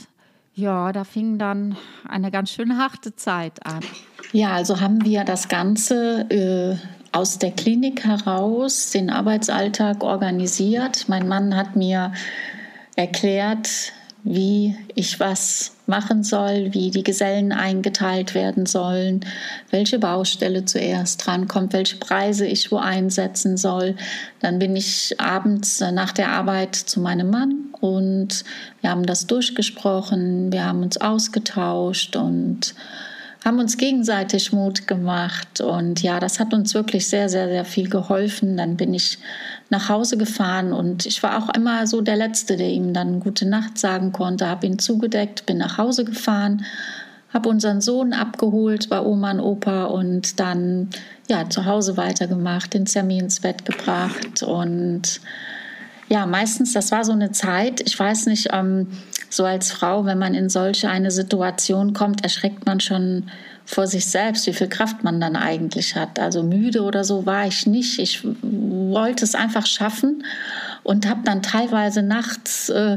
ja, 0.55 0.93
da 0.93 1.05
fing 1.05 1.39
dann 1.39 1.77
eine 2.09 2.31
ganz 2.31 2.51
schön 2.51 2.77
harte 2.78 3.15
Zeit 3.15 3.65
an. 3.65 3.81
Ja, 4.32 4.55
also 4.55 4.81
haben 4.81 5.05
wir 5.05 5.24
das 5.24 5.49
Ganze 5.49 6.27
äh, 6.31 6.77
aus 7.12 7.39
der 7.39 7.53
Klinik 7.53 8.05
heraus, 8.05 8.90
den 8.90 9.09
Arbeitsalltag 9.09 10.03
organisiert. 10.03 11.09
Mein 11.09 11.28
Mann 11.28 11.55
hat 11.55 11.77
mir 11.77 12.12
erklärt, 12.97 13.93
wie 14.24 14.77
ich 14.95 15.20
was 15.20 15.73
machen 15.86 16.23
soll, 16.23 16.74
wie 16.74 16.90
die 16.90 17.03
Gesellen 17.03 17.53
eingeteilt 17.53 18.35
werden 18.35 18.66
sollen, 18.66 19.24
welche 19.70 19.99
Baustelle 19.99 20.65
zuerst 20.65 21.24
drankommt, 21.24 21.73
welche 21.73 21.97
Preise 21.97 22.47
ich 22.47 22.70
wo 22.70 22.77
einsetzen 22.77 23.57
soll. 23.57 23.97
Dann 24.40 24.59
bin 24.59 24.77
ich 24.77 25.15
abends 25.19 25.81
nach 25.81 26.12
der 26.12 26.31
Arbeit 26.31 26.74
zu 26.74 27.01
meinem 27.01 27.31
Mann 27.31 27.69
und 27.81 28.45
wir 28.81 28.90
haben 28.90 29.07
das 29.07 29.27
durchgesprochen, 29.27 30.53
wir 30.53 30.65
haben 30.65 30.82
uns 30.82 30.99
ausgetauscht 30.99 32.16
und 32.16 32.74
haben 33.44 33.60
uns 33.60 33.77
gegenseitig 33.77 34.52
Mut 34.52 34.86
gemacht. 34.86 35.60
Und 35.60 36.02
ja, 36.02 36.20
das 36.20 36.40
hat 36.40 36.52
uns 36.52 36.74
wirklich 36.74 37.09
sehr, 37.09 37.28
sehr, 37.28 37.48
sehr 37.48 37.65
viel 37.65 37.89
geholfen. 37.89 38.56
Dann 38.56 38.77
bin 38.77 38.94
ich 38.94 39.19
nach 39.70 39.89
Hause 39.89 40.16
gefahren 40.16 40.73
und 40.73 41.06
ich 41.06 41.23
war 41.23 41.39
auch 41.39 41.55
immer 41.55 41.86
so 41.86 42.01
der 42.01 42.16
Letzte, 42.16 42.56
der 42.56 42.69
ihm 42.69 42.93
dann 42.93 43.20
gute 43.20 43.47
Nacht 43.47 43.78
sagen 43.78 44.12
konnte, 44.12 44.48
habe 44.48 44.66
ihn 44.66 44.78
zugedeckt, 44.78 45.47
bin 45.47 45.59
nach 45.59 45.78
Hause 45.78 46.05
gefahren, 46.05 46.65
habe 47.32 47.48
unseren 47.48 47.81
Sohn 47.81 48.15
abgeholt 48.15 48.89
bei 48.89 49.01
Oma 49.01 49.32
und 49.32 49.40
Opa 49.40 49.85
und 49.85 50.40
dann 50.40 50.89
ja 51.28 51.48
zu 51.51 51.66
Hause 51.66 51.98
weitergemacht, 51.98 52.73
den 52.73 52.86
Sammy 52.86 53.19
ins 53.19 53.40
Bett 53.40 53.66
gebracht 53.66 54.43
und 54.43 55.20
ja, 56.09 56.24
meistens, 56.24 56.73
das 56.73 56.90
war 56.90 57.05
so 57.05 57.12
eine 57.12 57.32
Zeit, 57.32 57.82
ich 57.85 57.98
weiß 57.98 58.27
nicht, 58.27 58.48
ähm, 58.52 58.89
so 59.31 59.45
als 59.45 59.73
Frau, 59.73 60.05
wenn 60.05 60.19
man 60.19 60.35
in 60.35 60.49
solche 60.49 60.89
eine 60.89 61.11
Situation 61.11 61.93
kommt, 61.93 62.23
erschreckt 62.23 62.67
man 62.67 62.81
schon 62.81 63.25
vor 63.65 63.87
sich 63.87 64.07
selbst, 64.07 64.47
wie 64.47 64.55
viel 64.55 64.69
Kraft 64.69 65.05
man 65.05 65.21
dann 65.21 65.37
eigentlich 65.37 65.95
hat. 65.95 66.19
Also 66.19 66.43
müde 66.43 66.83
oder 66.83 67.05
so 67.05 67.27
war 67.27 67.47
ich 67.47 67.67
nicht. 67.67 67.99
Ich 67.99 68.25
wollte 68.25 69.25
es 69.25 69.35
einfach 69.35 69.67
schaffen 69.67 70.25
und 70.85 71.07
habe 71.07 71.21
dann 71.25 71.43
teilweise 71.43 72.03
nachts 72.03 72.71
äh, 72.71 72.97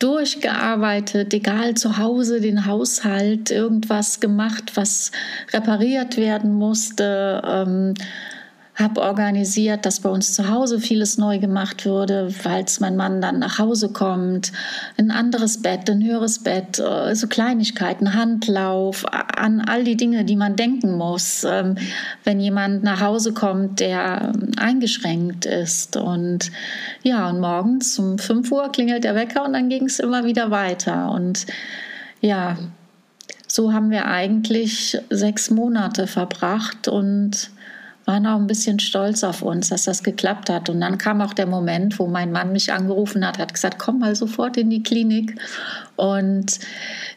durchgearbeitet, 0.00 1.32
egal 1.32 1.74
zu 1.74 1.98
Hause, 1.98 2.40
den 2.40 2.66
Haushalt, 2.66 3.50
irgendwas 3.52 4.18
gemacht, 4.18 4.72
was 4.74 5.12
repariert 5.52 6.16
werden 6.16 6.54
musste. 6.54 7.40
Ähm, 7.46 7.94
habe 8.80 9.00
organisiert, 9.00 9.84
dass 9.86 10.00
bei 10.00 10.08
uns 10.08 10.34
zu 10.34 10.48
Hause 10.48 10.80
vieles 10.80 11.18
neu 11.18 11.38
gemacht 11.38 11.84
würde, 11.84 12.30
falls 12.30 12.80
mein 12.80 12.96
Mann 12.96 13.20
dann 13.20 13.38
nach 13.38 13.58
Hause 13.58 13.90
kommt. 13.92 14.52
Ein 14.96 15.10
anderes 15.10 15.62
Bett, 15.62 15.88
ein 15.90 16.04
höheres 16.04 16.40
Bett, 16.40 16.78
äh, 16.78 17.14
so 17.14 17.26
Kleinigkeiten, 17.26 18.14
Handlauf, 18.14 19.04
an 19.06 19.60
all 19.60 19.84
die 19.84 19.96
Dinge, 19.96 20.24
die 20.24 20.36
man 20.36 20.56
denken 20.56 20.96
muss, 20.96 21.44
ähm, 21.44 21.76
wenn 22.24 22.40
jemand 22.40 22.82
nach 22.82 23.00
Hause 23.00 23.32
kommt, 23.32 23.80
der 23.80 24.32
ähm, 24.34 24.52
eingeschränkt 24.56 25.46
ist. 25.46 25.96
Und 25.96 26.50
ja, 27.02 27.28
und 27.28 27.40
morgens 27.40 27.98
um 27.98 28.18
5 28.18 28.50
Uhr 28.50 28.72
klingelt 28.72 29.04
der 29.04 29.14
Wecker 29.14 29.44
und 29.44 29.52
dann 29.52 29.68
ging 29.68 29.84
es 29.84 29.98
immer 29.98 30.24
wieder 30.24 30.50
weiter. 30.50 31.10
Und 31.10 31.46
ja, 32.20 32.56
so 33.46 33.72
haben 33.72 33.90
wir 33.90 34.06
eigentlich 34.06 34.96
sechs 35.10 35.50
Monate 35.50 36.06
verbracht 36.06 36.86
und 36.86 37.50
waren 38.10 38.26
auch 38.26 38.36
ein 38.36 38.48
bisschen 38.48 38.80
stolz 38.80 39.22
auf 39.22 39.40
uns, 39.40 39.68
dass 39.68 39.84
das 39.84 40.02
geklappt 40.02 40.50
hat. 40.50 40.68
Und 40.68 40.80
dann 40.80 40.98
kam 40.98 41.20
auch 41.20 41.32
der 41.32 41.46
Moment, 41.46 41.98
wo 42.00 42.08
mein 42.08 42.32
Mann 42.32 42.50
mich 42.50 42.72
angerufen 42.72 43.24
hat, 43.24 43.38
hat 43.38 43.54
gesagt, 43.54 43.78
komm 43.78 44.00
mal 44.00 44.16
sofort 44.16 44.56
in 44.56 44.68
die 44.68 44.82
Klinik. 44.82 45.40
Und 45.94 46.58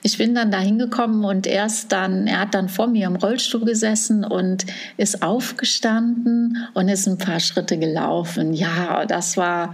ich 0.03 0.19
bin 0.19 0.35
dann 0.35 0.51
da 0.51 0.59
hingekommen 0.59 1.25
und 1.25 1.47
erst 1.47 1.91
dann, 1.91 2.27
er 2.27 2.41
hat 2.41 2.53
dann 2.53 2.69
vor 2.69 2.87
mir 2.87 3.07
im 3.07 3.15
Rollstuhl 3.15 3.65
gesessen 3.65 4.23
und 4.23 4.65
ist 4.97 5.23
aufgestanden 5.23 6.57
und 6.75 6.89
ist 6.89 7.07
ein 7.07 7.17
paar 7.17 7.39
Schritte 7.39 7.79
gelaufen. 7.79 8.53
Ja, 8.53 9.05
das 9.05 9.35
war, 9.35 9.73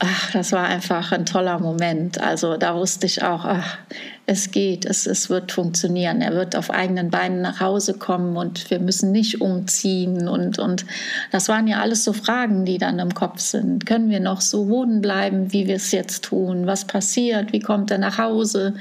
ach, 0.00 0.32
das 0.32 0.50
war 0.50 0.64
einfach 0.64 1.12
ein 1.12 1.24
toller 1.24 1.60
Moment. 1.60 2.20
Also 2.20 2.56
da 2.56 2.74
wusste 2.74 3.06
ich 3.06 3.22
auch, 3.22 3.44
ach, 3.44 3.78
es 4.26 4.50
geht, 4.50 4.86
es, 4.86 5.06
es 5.06 5.28
wird 5.28 5.52
funktionieren. 5.52 6.22
Er 6.22 6.32
wird 6.32 6.56
auf 6.56 6.70
eigenen 6.70 7.10
Beinen 7.10 7.42
nach 7.42 7.60
Hause 7.60 7.94
kommen 7.94 8.36
und 8.36 8.70
wir 8.70 8.78
müssen 8.78 9.12
nicht 9.12 9.42
umziehen. 9.42 10.28
Und, 10.28 10.58
und 10.58 10.86
das 11.30 11.48
waren 11.48 11.66
ja 11.66 11.80
alles 11.80 12.04
so 12.04 12.14
Fragen, 12.14 12.64
die 12.64 12.78
dann 12.78 12.98
im 12.98 13.12
Kopf 13.12 13.40
sind. 13.40 13.84
Können 13.84 14.08
wir 14.08 14.20
noch 14.20 14.40
so 14.40 14.68
wohnen 14.68 15.02
bleiben, 15.02 15.52
wie 15.52 15.66
wir 15.66 15.76
es 15.76 15.92
jetzt 15.92 16.24
tun? 16.24 16.66
Was 16.66 16.86
passiert? 16.86 17.52
Wie 17.52 17.60
kommt 17.60 17.90
er 17.90 17.98
nach 17.98 18.16
Hause? 18.16 18.74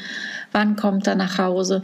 Wann 0.53 0.77
kommt 0.77 1.07
er 1.07 1.15
nach 1.15 1.37
Hause? 1.37 1.81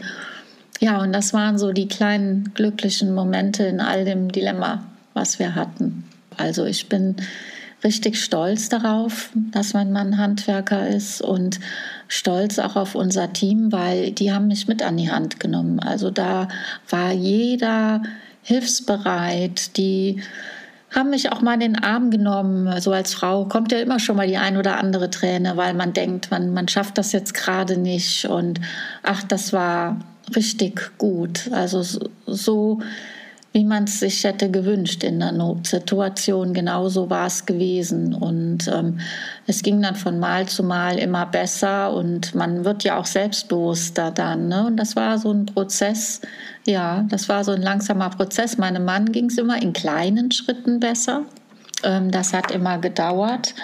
Ja, 0.80 1.02
und 1.02 1.12
das 1.12 1.34
waren 1.34 1.58
so 1.58 1.74
die 1.74 1.90
kleinen 1.90 2.54
glücklichen 2.54 3.14
Momente 3.14 3.64
in 3.64 3.82
all 3.82 4.06
dem 4.06 4.32
Dilemma, 4.32 4.86
was 5.14 5.38
wir 5.38 5.56
hatten. 5.56 6.06
Also 6.38 6.64
ich 6.64 6.88
bin 6.88 7.18
richtig 7.84 8.22
stolz 8.22 8.70
darauf, 8.70 9.30
dass 9.34 9.74
mein 9.74 9.92
Mann 9.92 10.18
Handwerker 10.18 10.88
ist 10.88 11.22
und 11.22 11.60
stolz 12.08 12.60
auch 12.60 12.76
auf 12.76 12.96
unser 12.96 13.32
Team, 13.34 13.72
weil 13.72 14.12
die 14.12 14.32
haben 14.34 14.48
mich 14.48 14.68
mit 14.68 14.82
an 14.82 14.98
die 14.98 15.12
Hand 15.12 15.40
genommen. 15.40 15.80
Also 15.80 16.12
da 16.12 16.48
war 16.90 17.12
jeder 17.12 18.02
hilfsbereit, 18.44 19.78
die 19.78 20.22
haben 20.94 21.12
mich 21.12 21.32
auch 21.32 21.42
mal 21.42 21.54
in 21.54 21.60
den 21.60 21.84
Arm 21.84 22.10
genommen. 22.10 22.82
So 22.82 22.92
als 22.92 23.14
Frau 23.14 23.46
kommt 23.46 23.72
ja 23.72 23.80
immer 23.80 24.00
schon 24.00 24.16
mal 24.16 24.28
die 24.28 24.38
ein 24.38 24.58
oder 24.58 24.78
andere 24.78 25.10
Träne, 25.10 25.56
weil 25.56 25.74
man 25.74 25.94
denkt, 25.94 26.32
man, 26.32 26.54
man 26.54 26.68
schafft 26.68 26.98
das 26.98 27.12
jetzt 27.12 27.34
gerade 27.34 27.78
nicht. 27.78 28.26
Und 28.26 28.60
ach, 29.04 29.24
das 29.24 29.54
war 29.54 30.00
richtig 30.36 30.92
gut. 30.98 31.52
Also 31.52 31.84
so 32.26 32.82
wie 33.52 33.66
man 33.66 33.86
es 33.86 34.00
sich 34.00 34.24
hätte 34.24 34.52
gewünscht 34.52 35.04
in 35.04 35.20
der 35.20 35.32
Notsituation. 35.32 36.54
Genauso 36.54 37.10
war 37.10 37.26
es 37.26 37.46
gewesen. 37.46 38.14
Und 38.14 38.68
ähm, 38.68 39.00
es 39.48 39.64
ging 39.64 39.82
dann 39.82 39.96
von 39.96 40.20
Mal 40.20 40.48
zu 40.48 40.64
Mal 40.64 41.00
immer 41.00 41.26
besser 41.26 41.94
und 41.94 42.36
man 42.36 42.64
wird 42.64 42.84
ja 42.84 43.00
auch 43.00 43.08
selbstbewusster 43.08 44.12
dann. 44.12 44.50
Ne? 44.50 44.68
Und 44.68 44.78
das 44.78 44.96
war 44.96 45.18
so 45.18 45.32
ein 45.32 45.48
Prozess, 45.48 46.22
ja, 46.68 47.06
das 47.10 47.28
war 47.28 47.44
so 47.44 47.52
ein 47.52 47.62
langsamer 47.62 48.12
Prozess. 48.12 48.58
Meinem 48.58 48.86
Mann 48.86 49.12
ging 49.12 49.26
es 49.26 49.38
immer 49.38 49.60
in 49.62 49.74
kleinen 49.74 50.32
Schritten 50.32 50.80
besser. 50.80 51.24
Ähm, 51.84 52.12
das 52.12 52.34
hat 52.34 52.52
immer 52.52 52.78
gedauert. 52.78 53.56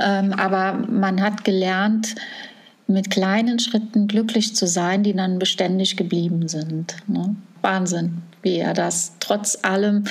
Ähm, 0.00 0.32
aber 0.32 0.72
man 0.88 1.20
hat 1.20 1.44
gelernt, 1.44 2.14
mit 2.86 3.10
kleinen 3.10 3.58
Schritten 3.58 4.08
glücklich 4.08 4.54
zu 4.54 4.66
sein, 4.66 5.02
die 5.02 5.14
dann 5.14 5.38
beständig 5.38 5.96
geblieben 5.96 6.48
sind. 6.48 6.96
Ne? 7.06 7.34
Wahnsinn, 7.62 8.22
wie 8.44 8.58
er 8.58 8.74
das 8.74 9.14
trotz 9.20 9.58
allem 9.62 10.04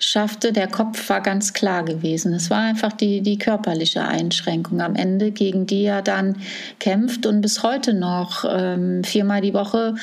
schaffte. 0.00 0.52
Der 0.52 0.66
Kopf 0.66 1.08
war 1.08 1.20
ganz 1.20 1.52
klar 1.52 1.84
gewesen. 1.84 2.32
Es 2.32 2.50
war 2.50 2.60
einfach 2.60 2.92
die, 2.92 3.20
die 3.20 3.38
körperliche 3.38 4.02
Einschränkung 4.02 4.80
am 4.80 4.96
Ende, 4.96 5.30
gegen 5.30 5.66
die 5.66 5.84
er 5.84 6.02
dann 6.02 6.36
kämpft 6.80 7.26
und 7.26 7.42
bis 7.42 7.62
heute 7.62 7.94
noch 7.94 8.44
ähm, 8.48 9.04
viermal 9.04 9.42
die 9.42 9.54
Woche 9.54 9.94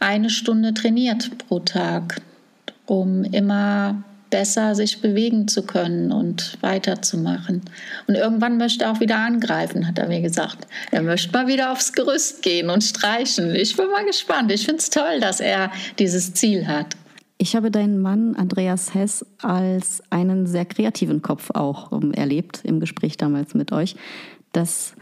eine 0.00 0.28
Stunde 0.28 0.74
trainiert 0.74 1.30
pro 1.38 1.60
Tag, 1.60 2.20
um 2.86 3.24
immer 3.24 4.02
besser 4.30 4.74
sich 4.74 5.00
bewegen 5.00 5.46
zu 5.46 5.62
können 5.62 6.10
und 6.10 6.58
weiterzumachen. 6.60 7.62
Und 8.08 8.16
irgendwann 8.16 8.58
möchte 8.58 8.82
er 8.82 8.90
auch 8.90 8.98
wieder 8.98 9.18
angreifen, 9.18 9.86
hat 9.86 9.96
er 9.96 10.08
mir 10.08 10.22
gesagt. 10.22 10.66
Er 10.90 11.02
möchte 11.02 11.32
mal 11.32 11.46
wieder 11.46 11.70
aufs 11.70 11.92
Gerüst 11.92 12.42
gehen 12.42 12.68
und 12.68 12.82
streichen. 12.82 13.54
Ich 13.54 13.76
bin 13.76 13.88
mal 13.92 14.04
gespannt. 14.04 14.50
Ich 14.50 14.64
finde 14.64 14.80
es 14.80 14.90
toll, 14.90 15.20
dass 15.20 15.38
er 15.38 15.70
dieses 16.00 16.34
Ziel 16.34 16.66
hat. 16.66 16.96
Ich 17.36 17.56
habe 17.56 17.70
deinen 17.70 18.00
Mann 18.00 18.36
Andreas 18.36 18.94
Hess 18.94 19.26
als 19.42 20.02
einen 20.10 20.46
sehr 20.46 20.64
kreativen 20.64 21.20
Kopf 21.20 21.50
auch 21.50 21.90
erlebt 22.12 22.60
im 22.64 22.80
Gespräch 22.80 23.16
damals 23.16 23.54
mit 23.54 23.72
euch, 23.72 23.96
dass, 24.52 24.94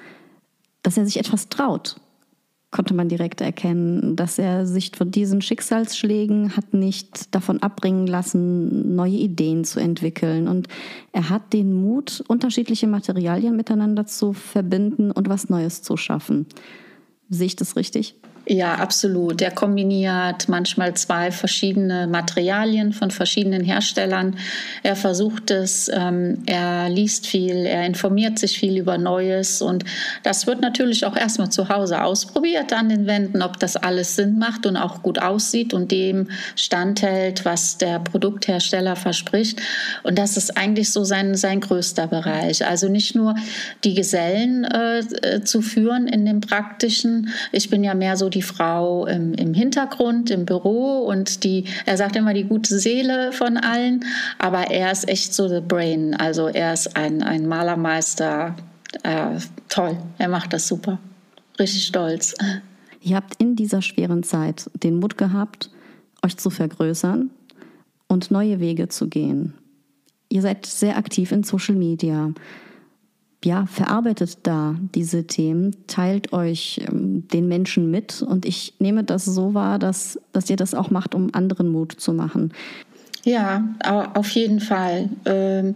dass 0.82 0.96
er 0.96 1.04
sich 1.04 1.18
etwas 1.18 1.48
traut 1.48 1.96
konnte 2.72 2.94
man 2.94 3.09
direkt 3.09 3.42
erkennen, 3.42 4.16
dass 4.16 4.38
er 4.38 4.66
sich 4.66 4.92
von 4.96 5.10
diesen 5.10 5.42
Schicksalsschlägen 5.42 6.56
hat 6.56 6.72
nicht 6.72 7.32
davon 7.34 7.62
abbringen 7.62 8.06
lassen, 8.06 8.96
neue 8.96 9.12
Ideen 9.12 9.64
zu 9.64 9.78
entwickeln. 9.78 10.48
Und 10.48 10.68
er 11.12 11.28
hat 11.28 11.52
den 11.52 11.74
Mut, 11.74 12.24
unterschiedliche 12.26 12.86
Materialien 12.86 13.56
miteinander 13.56 14.06
zu 14.06 14.32
verbinden 14.32 15.10
und 15.12 15.28
was 15.28 15.50
Neues 15.50 15.82
zu 15.82 15.98
schaffen. 15.98 16.46
Sehe 17.28 17.46
ich 17.46 17.56
das 17.56 17.76
richtig? 17.76 18.16
Ja, 18.44 18.74
absolut. 18.74 19.40
Er 19.40 19.52
kombiniert 19.52 20.48
manchmal 20.48 20.94
zwei 20.94 21.31
verschiedene 21.31 22.09
Materialien 22.09 22.93
von 22.93 23.12
verschiedenen 23.12 23.62
Herstellern. 23.62 24.36
Er 24.82 24.97
versucht 24.97 25.52
es, 25.52 25.89
ähm, 25.94 26.43
er 26.47 26.89
liest 26.89 27.28
viel, 27.28 27.66
er 27.66 27.86
informiert 27.86 28.40
sich 28.40 28.59
viel 28.59 28.78
über 28.78 28.98
Neues 28.98 29.62
und 29.62 29.85
das 30.24 30.48
wird 30.48 30.60
natürlich 30.60 31.06
auch 31.06 31.16
erstmal 31.16 31.51
zu 31.51 31.69
Hause 31.69 32.02
ausprobiert 32.02 32.73
an 32.73 32.89
den 32.89 33.06
Wänden, 33.06 33.43
ob 33.43 33.60
das 33.60 33.77
alles 33.77 34.16
Sinn 34.16 34.39
macht 34.39 34.66
und 34.66 34.77
auch 34.77 35.02
gut 35.02 35.20
aussieht 35.20 35.73
und 35.73 35.93
dem 35.93 36.28
standhält, 36.56 37.44
was 37.44 37.78
der 37.78 38.01
Produkthersteller 38.01 38.97
verspricht. 38.97 39.62
Und 40.02 40.19
das 40.19 40.36
ist 40.36 40.56
eigentlich 40.56 40.90
so 40.90 41.05
sein, 41.05 41.36
sein 41.36 41.60
größter 41.60 42.09
Bereich. 42.09 42.66
Also 42.66 42.89
nicht 42.89 43.14
nur 43.14 43.36
die 43.85 43.94
Gesellen 43.94 44.64
äh, 44.64 44.98
äh 44.98 45.44
zu 45.44 45.62
führen 45.62 46.09
in 46.09 46.27
dem 46.27 46.40
praktischen. 46.40 47.28
Ich 47.52 47.70
bin 47.70 47.85
ja 47.85 47.94
mehr 47.94 48.16
so 48.16 48.31
die 48.34 48.42
Frau 48.42 49.06
im, 49.06 49.34
im 49.34 49.54
Hintergrund, 49.54 50.30
im 50.30 50.44
Büro 50.44 51.00
und 51.00 51.44
die, 51.44 51.64
er 51.86 51.96
sagt 51.96 52.16
immer 52.16 52.34
die 52.34 52.44
gute 52.44 52.78
Seele 52.78 53.32
von 53.32 53.56
allen, 53.56 54.04
aber 54.38 54.70
er 54.70 54.90
ist 54.92 55.09
echt 55.09 55.34
so 55.34 55.48
the 55.48 55.60
brain. 55.60 56.14
Also 56.14 56.48
er 56.48 56.72
ist 56.72 56.96
ein, 56.96 57.22
ein 57.22 57.46
Malermeister. 57.46 58.56
Äh, 59.02 59.38
toll, 59.68 59.96
er 60.18 60.28
macht 60.28 60.52
das 60.52 60.68
super. 60.68 60.98
Richtig 61.59 61.86
stolz. 61.86 62.34
Ihr 63.00 63.16
habt 63.16 63.40
in 63.40 63.56
dieser 63.56 63.82
schweren 63.82 64.22
Zeit 64.22 64.70
den 64.82 64.96
Mut 64.96 65.18
gehabt, 65.18 65.70
euch 66.24 66.36
zu 66.36 66.50
vergrößern 66.50 67.30
und 68.06 68.30
neue 68.30 68.60
Wege 68.60 68.88
zu 68.88 69.09
gehen. 69.09 69.54
Ihr 70.28 70.42
seid 70.42 70.66
sehr 70.66 70.96
aktiv 70.96 71.32
in 71.32 71.42
Social 71.42 71.74
Media 71.74 72.32
ja, 73.44 73.66
verarbeitet 73.66 74.39
da 74.44 74.77
diese 74.94 75.27
Themen, 75.27 75.77
teilt 75.86 76.32
euch 76.32 76.81
ähm, 76.89 77.27
den 77.28 77.48
Menschen 77.48 77.90
mit 77.90 78.23
und 78.23 78.47
ich 78.47 78.74
nehme 78.78 79.05
das 79.05 79.24
so 79.24 79.55
wahr, 79.55 79.78
dass, 79.78 80.19
dass 80.32 80.48
ihr 80.51 80.56
das 80.56 80.74
auch 80.74 80.90
macht, 80.90 81.14
um 81.14 81.35
anderen 81.35 81.69
Mut 81.69 81.93
zu 81.93 82.12
machen. 82.12 82.52
Ja, 83.24 83.64
auf 84.14 84.31
jeden 84.31 84.60
Fall. 84.60 85.09
Ähm, 85.24 85.74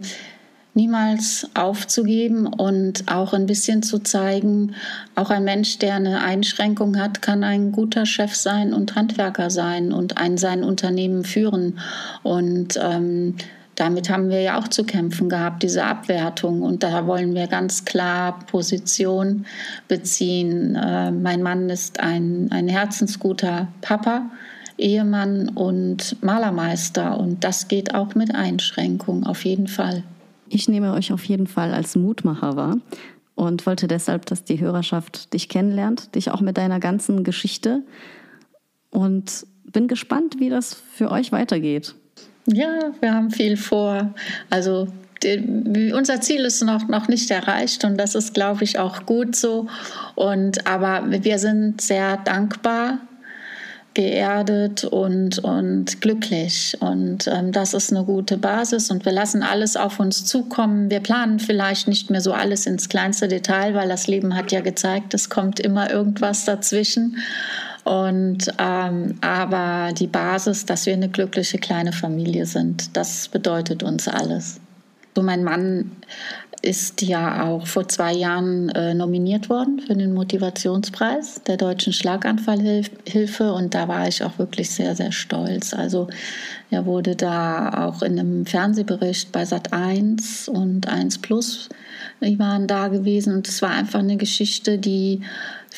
niemals 0.77 1.49
aufzugeben 1.55 2.45
und 2.45 3.11
auch 3.11 3.33
ein 3.33 3.47
bisschen 3.47 3.81
zu 3.81 3.99
zeigen, 3.99 4.75
auch 5.15 5.31
ein 5.31 5.43
Mensch, 5.43 5.79
der 5.79 5.95
eine 5.95 6.21
Einschränkung 6.21 6.97
hat, 6.99 7.21
kann 7.21 7.43
ein 7.43 7.71
guter 7.71 8.05
Chef 8.05 8.35
sein 8.35 8.73
und 8.73 8.95
Handwerker 8.95 9.49
sein 9.49 9.91
und 9.91 10.17
ein 10.17 10.37
sein 10.37 10.63
Unternehmen 10.63 11.23
führen. 11.23 11.79
Und 12.21 12.79
ähm, 12.81 13.35
damit 13.77 14.09
haben 14.09 14.29
wir 14.29 14.41
ja 14.41 14.59
auch 14.59 14.67
zu 14.67 14.83
kämpfen 14.83 15.29
gehabt, 15.29 15.61
diese 15.61 15.83
Abwertung. 15.85 16.63
Und 16.63 16.81
da 16.81 17.05
wollen 17.05 17.35
wir 17.35 17.45
ganz 17.45 17.85
klar 17.85 18.39
Position 18.47 19.45
beziehen. 19.87 20.75
Äh, 20.75 21.11
mein 21.11 21.43
Mann 21.43 21.69
ist 21.69 21.99
ein, 21.99 22.47
ein 22.51 22.67
herzensguter 22.67 23.67
Papa, 23.81 24.31
Ehemann 24.79 25.49
und 25.49 26.21
Malermeister. 26.23 27.19
Und 27.19 27.43
das 27.43 27.67
geht 27.67 27.93
auch 27.93 28.15
mit 28.15 28.33
Einschränkung, 28.33 29.25
auf 29.25 29.45
jeden 29.45 29.67
Fall. 29.67 30.03
Ich 30.49 30.67
nehme 30.67 30.93
euch 30.93 31.13
auf 31.13 31.23
jeden 31.25 31.45
Fall 31.45 31.71
als 31.71 31.95
Mutmacher 31.95 32.55
wahr 32.55 32.77
und 33.35 33.67
wollte 33.67 33.87
deshalb, 33.87 34.25
dass 34.25 34.43
die 34.43 34.59
Hörerschaft 34.59 35.33
dich 35.35 35.49
kennenlernt, 35.49 36.15
dich 36.15 36.31
auch 36.31 36.41
mit 36.41 36.57
deiner 36.57 36.79
ganzen 36.79 37.23
Geschichte. 37.23 37.83
Und 38.89 39.45
bin 39.71 39.87
gespannt, 39.87 40.39
wie 40.39 40.49
das 40.49 40.73
für 40.73 41.11
euch 41.11 41.31
weitergeht. 41.31 41.93
Ja, 42.47 42.91
wir 43.01 43.13
haben 43.13 43.29
viel 43.29 43.57
vor. 43.57 44.13
Also 44.49 44.87
die, 45.23 45.91
unser 45.93 46.21
Ziel 46.21 46.45
ist 46.45 46.63
noch, 46.63 46.87
noch 46.87 47.07
nicht 47.07 47.29
erreicht 47.29 47.83
und 47.83 47.97
das 47.97 48.15
ist, 48.15 48.33
glaube 48.33 48.63
ich, 48.63 48.79
auch 48.79 49.05
gut 49.05 49.35
so. 49.35 49.67
Und, 50.15 50.65
aber 50.65 51.03
wir 51.07 51.39
sind 51.39 51.81
sehr 51.81 52.17
dankbar, 52.17 52.99
geerdet 53.97 54.83
und, 54.83 55.39
und 55.39 56.01
glücklich. 56.01 56.77
Und 56.79 57.25
ähm, 57.25 57.51
das 57.51 57.73
ist 57.73 57.91
eine 57.91 58.05
gute 58.05 58.37
Basis 58.37 58.91
und 58.91 59.05
wir 59.05 59.11
lassen 59.11 59.41
alles 59.41 59.75
auf 59.75 59.99
uns 59.99 60.23
zukommen. 60.23 60.91
Wir 60.91 60.99
planen 60.99 61.39
vielleicht 61.39 61.87
nicht 61.87 62.11
mehr 62.11 62.21
so 62.21 62.31
alles 62.31 62.67
ins 62.67 62.89
kleinste 62.89 63.27
Detail, 63.27 63.73
weil 63.73 63.89
das 63.89 64.05
Leben 64.05 64.35
hat 64.35 64.51
ja 64.51 64.61
gezeigt, 64.61 65.15
es 65.15 65.31
kommt 65.31 65.59
immer 65.59 65.89
irgendwas 65.89 66.45
dazwischen. 66.45 67.17
Und 67.87 68.51
ähm, 68.59 69.15
aber 69.21 69.93
die 69.93 70.07
Basis, 70.07 70.65
dass 70.65 70.85
wir 70.85 70.91
eine 70.91 71.07
glückliche 71.07 71.57
kleine 71.57 71.93
Familie 71.93 72.45
sind, 72.45 72.97
das 72.97 73.29
bedeutet 73.29 73.81
uns 73.81 74.09
alles. 74.09 74.59
So 75.15 75.23
mein 75.23 75.45
Mann 75.45 75.91
ist 76.61 77.01
ja 77.01 77.45
auch 77.45 77.65
vor 77.65 77.87
zwei 77.87 78.11
Jahren 78.11 78.67
äh, 78.69 78.93
nominiert 78.93 79.47
worden 79.47 79.79
für 79.79 79.95
den 79.95 80.13
Motivationspreis 80.13 81.43
der 81.47 81.55
Deutschen 81.55 81.93
Schlaganfallhilfe 81.93 83.53
und 83.53 83.73
da 83.73 83.87
war 83.87 84.05
ich 84.05 84.21
auch 84.21 84.37
wirklich 84.37 84.69
sehr, 84.69 84.93
sehr 84.93 85.13
stolz. 85.13 85.73
Also 85.73 86.09
er 86.69 86.85
wurde 86.85 87.15
da 87.15 87.85
auch 87.85 88.01
in 88.01 88.19
einem 88.19 88.45
Fernsehbericht 88.45 89.31
bei 89.31 89.45
Sat 89.45 89.71
1 89.71 90.49
und 90.49 90.89
1 90.89 91.19
Plus, 91.19 91.69
die 92.19 92.37
waren 92.37 92.67
da 92.67 92.89
gewesen 92.89 93.33
und 93.33 93.47
es 93.47 93.61
war 93.61 93.69
einfach 93.69 93.99
eine 93.99 94.17
Geschichte, 94.17 94.77
die 94.77 95.21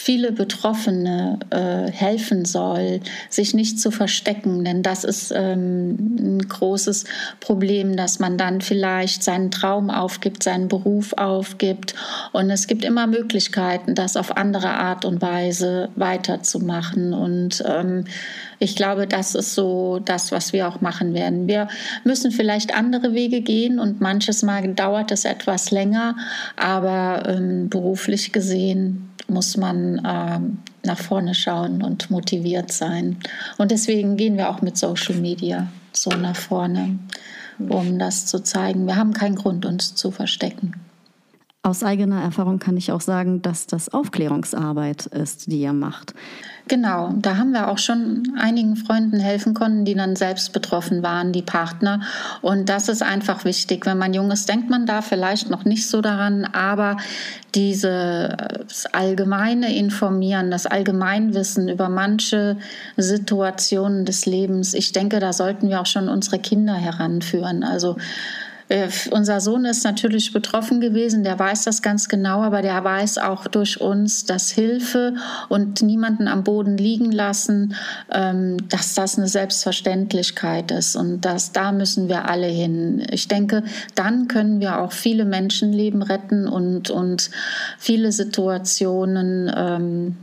viele 0.01 0.31
Betroffene 0.31 1.39
äh, 1.49 1.91
helfen 1.91 2.45
soll, 2.45 3.01
sich 3.29 3.53
nicht 3.53 3.81
zu 3.81 3.91
verstecken. 3.91 4.63
Denn 4.63 4.81
das 4.81 5.03
ist 5.03 5.33
ähm, 5.35 5.97
ein 6.17 6.47
großes 6.47 7.03
Problem, 7.41 7.97
dass 7.97 8.17
man 8.17 8.37
dann 8.37 8.61
vielleicht 8.61 9.23
seinen 9.23 9.51
Traum 9.51 9.89
aufgibt, 9.89 10.41
seinen 10.41 10.69
Beruf 10.69 11.11
aufgibt. 11.17 11.95
Und 12.31 12.49
es 12.49 12.67
gibt 12.67 12.85
immer 12.85 13.07
Möglichkeiten, 13.07 13.93
das 13.93 14.15
auf 14.15 14.37
andere 14.37 14.69
Art 14.69 15.03
und 15.03 15.21
Weise 15.21 15.89
weiterzumachen. 15.97 17.13
Und 17.13 17.61
ähm, 17.67 18.05
ich 18.57 18.77
glaube, 18.77 19.05
das 19.05 19.35
ist 19.35 19.53
so 19.53 19.99
das, 19.99 20.31
was 20.31 20.53
wir 20.53 20.69
auch 20.69 20.79
machen 20.79 21.13
werden. 21.13 21.49
Wir 21.49 21.67
müssen 22.05 22.31
vielleicht 22.31 22.73
andere 22.73 23.13
Wege 23.13 23.41
gehen 23.41 23.79
und 23.79 23.99
manches 23.99 24.43
Mal 24.43 24.73
dauert 24.75 25.11
es 25.11 25.25
etwas 25.25 25.71
länger, 25.71 26.15
aber 26.55 27.23
ähm, 27.27 27.67
beruflich 27.67 28.31
gesehen 28.31 29.08
muss 29.29 29.57
man 29.57 30.01
ähm, 30.05 30.57
nach 30.83 30.99
vorne 30.99 31.35
schauen 31.35 31.81
und 31.81 32.09
motiviert 32.09 32.71
sein. 32.71 33.17
Und 33.57 33.71
deswegen 33.71 34.17
gehen 34.17 34.37
wir 34.37 34.49
auch 34.49 34.61
mit 34.61 34.77
Social 34.77 35.15
Media 35.15 35.67
so 35.91 36.09
nach 36.11 36.35
vorne, 36.35 36.97
um 37.57 37.99
das 37.99 38.25
zu 38.25 38.41
zeigen. 38.41 38.85
Wir 38.85 38.95
haben 38.95 39.13
keinen 39.13 39.35
Grund, 39.35 39.65
uns 39.65 39.95
zu 39.95 40.11
verstecken. 40.11 40.73
Aus 41.61 41.83
eigener 41.83 42.21
Erfahrung 42.21 42.59
kann 42.59 42.77
ich 42.77 42.91
auch 42.91 43.01
sagen, 43.01 43.41
dass 43.41 43.67
das 43.67 43.89
Aufklärungsarbeit 43.89 45.07
ist, 45.07 45.51
die 45.51 45.59
ihr 45.59 45.73
macht. 45.73 46.13
Genau, 46.69 47.11
da 47.15 47.37
haben 47.37 47.51
wir 47.51 47.67
auch 47.67 47.79
schon 47.79 48.31
einigen 48.37 48.75
Freunden 48.75 49.19
helfen 49.19 49.55
können, 49.55 49.85
die 49.85 49.95
dann 49.95 50.15
selbst 50.15 50.53
betroffen 50.53 51.01
waren, 51.01 51.31
die 51.31 51.41
Partner. 51.41 52.01
Und 52.43 52.69
das 52.69 52.89
ist 52.89 53.01
einfach 53.01 53.43
wichtig. 53.43 53.87
Wenn 53.87 53.97
man 53.97 54.13
jung 54.13 54.29
ist, 54.29 54.47
denkt 54.47 54.69
man 54.69 54.85
da 54.85 55.01
vielleicht 55.01 55.49
noch 55.49 55.65
nicht 55.65 55.89
so 55.89 56.01
daran, 56.01 56.45
aber 56.45 56.97
dieses 57.55 58.85
allgemeine 58.91 59.75
Informieren, 59.75 60.51
das 60.51 60.67
Allgemeinwissen 60.67 61.69
über 61.69 61.89
manche 61.89 62.55
Situationen 62.97 64.05
des 64.05 64.27
Lebens, 64.27 64.75
ich 64.75 64.91
denke, 64.91 65.19
da 65.19 65.33
sollten 65.33 65.69
wir 65.69 65.81
auch 65.81 65.87
schon 65.87 66.07
unsere 66.07 66.37
Kinder 66.37 66.75
heranführen. 66.75 67.63
Also 67.63 67.97
äh, 68.69 68.87
unser 69.09 69.41
Sohn 69.41 69.65
ist 69.65 69.83
natürlich 69.83 70.31
betroffen 70.31 70.79
gewesen, 70.79 71.23
der 71.23 71.37
weiß 71.37 71.63
das 71.63 71.81
ganz 71.81 72.07
genau, 72.07 72.43
aber 72.43 72.61
der 72.61 72.83
weiß 72.83 73.17
auch 73.17 73.47
durch 73.47 73.81
uns, 73.81 74.25
dass 74.25 74.51
Hilfe 74.51 75.15
und 75.49 75.81
niemanden 75.81 76.27
am 76.27 76.43
Boden 76.43 76.77
liegen 76.77 77.11
lassen, 77.11 77.75
ähm, 78.11 78.57
dass 78.69 78.93
das 78.93 79.17
eine 79.17 79.27
Selbstverständlichkeit 79.27 80.69
ist 80.69 80.95
und 80.95 81.21
dass 81.21 81.51
da 81.51 81.71
müssen 81.71 82.09
wir 82.09 82.29
alle 82.29 82.47
hin. 82.47 83.05
Ich 83.09 83.27
denke, 83.27 83.63
dann 83.95 84.27
können 84.27 84.59
wir 84.59 84.79
auch 84.79 84.91
viele 84.91 85.25
Menschenleben 85.25 86.03
retten 86.03 86.47
und, 86.47 86.91
und 86.91 87.31
viele 87.79 88.11
Situationen 88.11 89.51
ähm, 89.55 90.17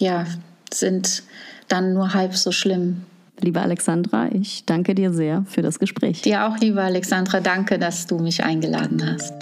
ja, 0.00 0.24
sind 0.72 1.22
dann 1.68 1.92
nur 1.92 2.14
halb 2.14 2.34
so 2.34 2.50
schlimm. 2.50 3.04
Liebe 3.40 3.60
Alexandra, 3.60 4.28
ich 4.32 4.64
danke 4.64 4.94
dir 4.94 5.12
sehr 5.12 5.44
für 5.46 5.62
das 5.62 5.78
Gespräch. 5.78 6.22
Dir 6.22 6.46
auch, 6.46 6.58
liebe 6.58 6.80
Alexandra, 6.80 7.40
danke, 7.40 7.78
dass 7.78 8.06
du 8.06 8.18
mich 8.18 8.42
eingeladen 8.42 9.02
hast. 9.04 9.32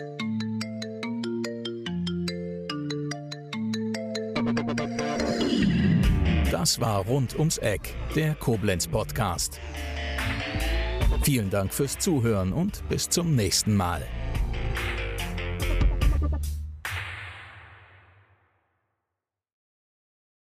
Das 6.51 6.81
war 6.81 7.05
Rund 7.07 7.39
ums 7.39 7.59
Eck, 7.59 7.95
der 8.15 8.35
Koblenz 8.35 8.87
Podcast. 8.87 9.61
Vielen 11.23 11.51
Dank 11.51 11.73
fürs 11.73 11.99
Zuhören 11.99 12.53
und 12.53 12.89
bis 12.89 13.09
zum 13.09 13.35
nächsten 13.35 13.77
Mal. 13.77 14.03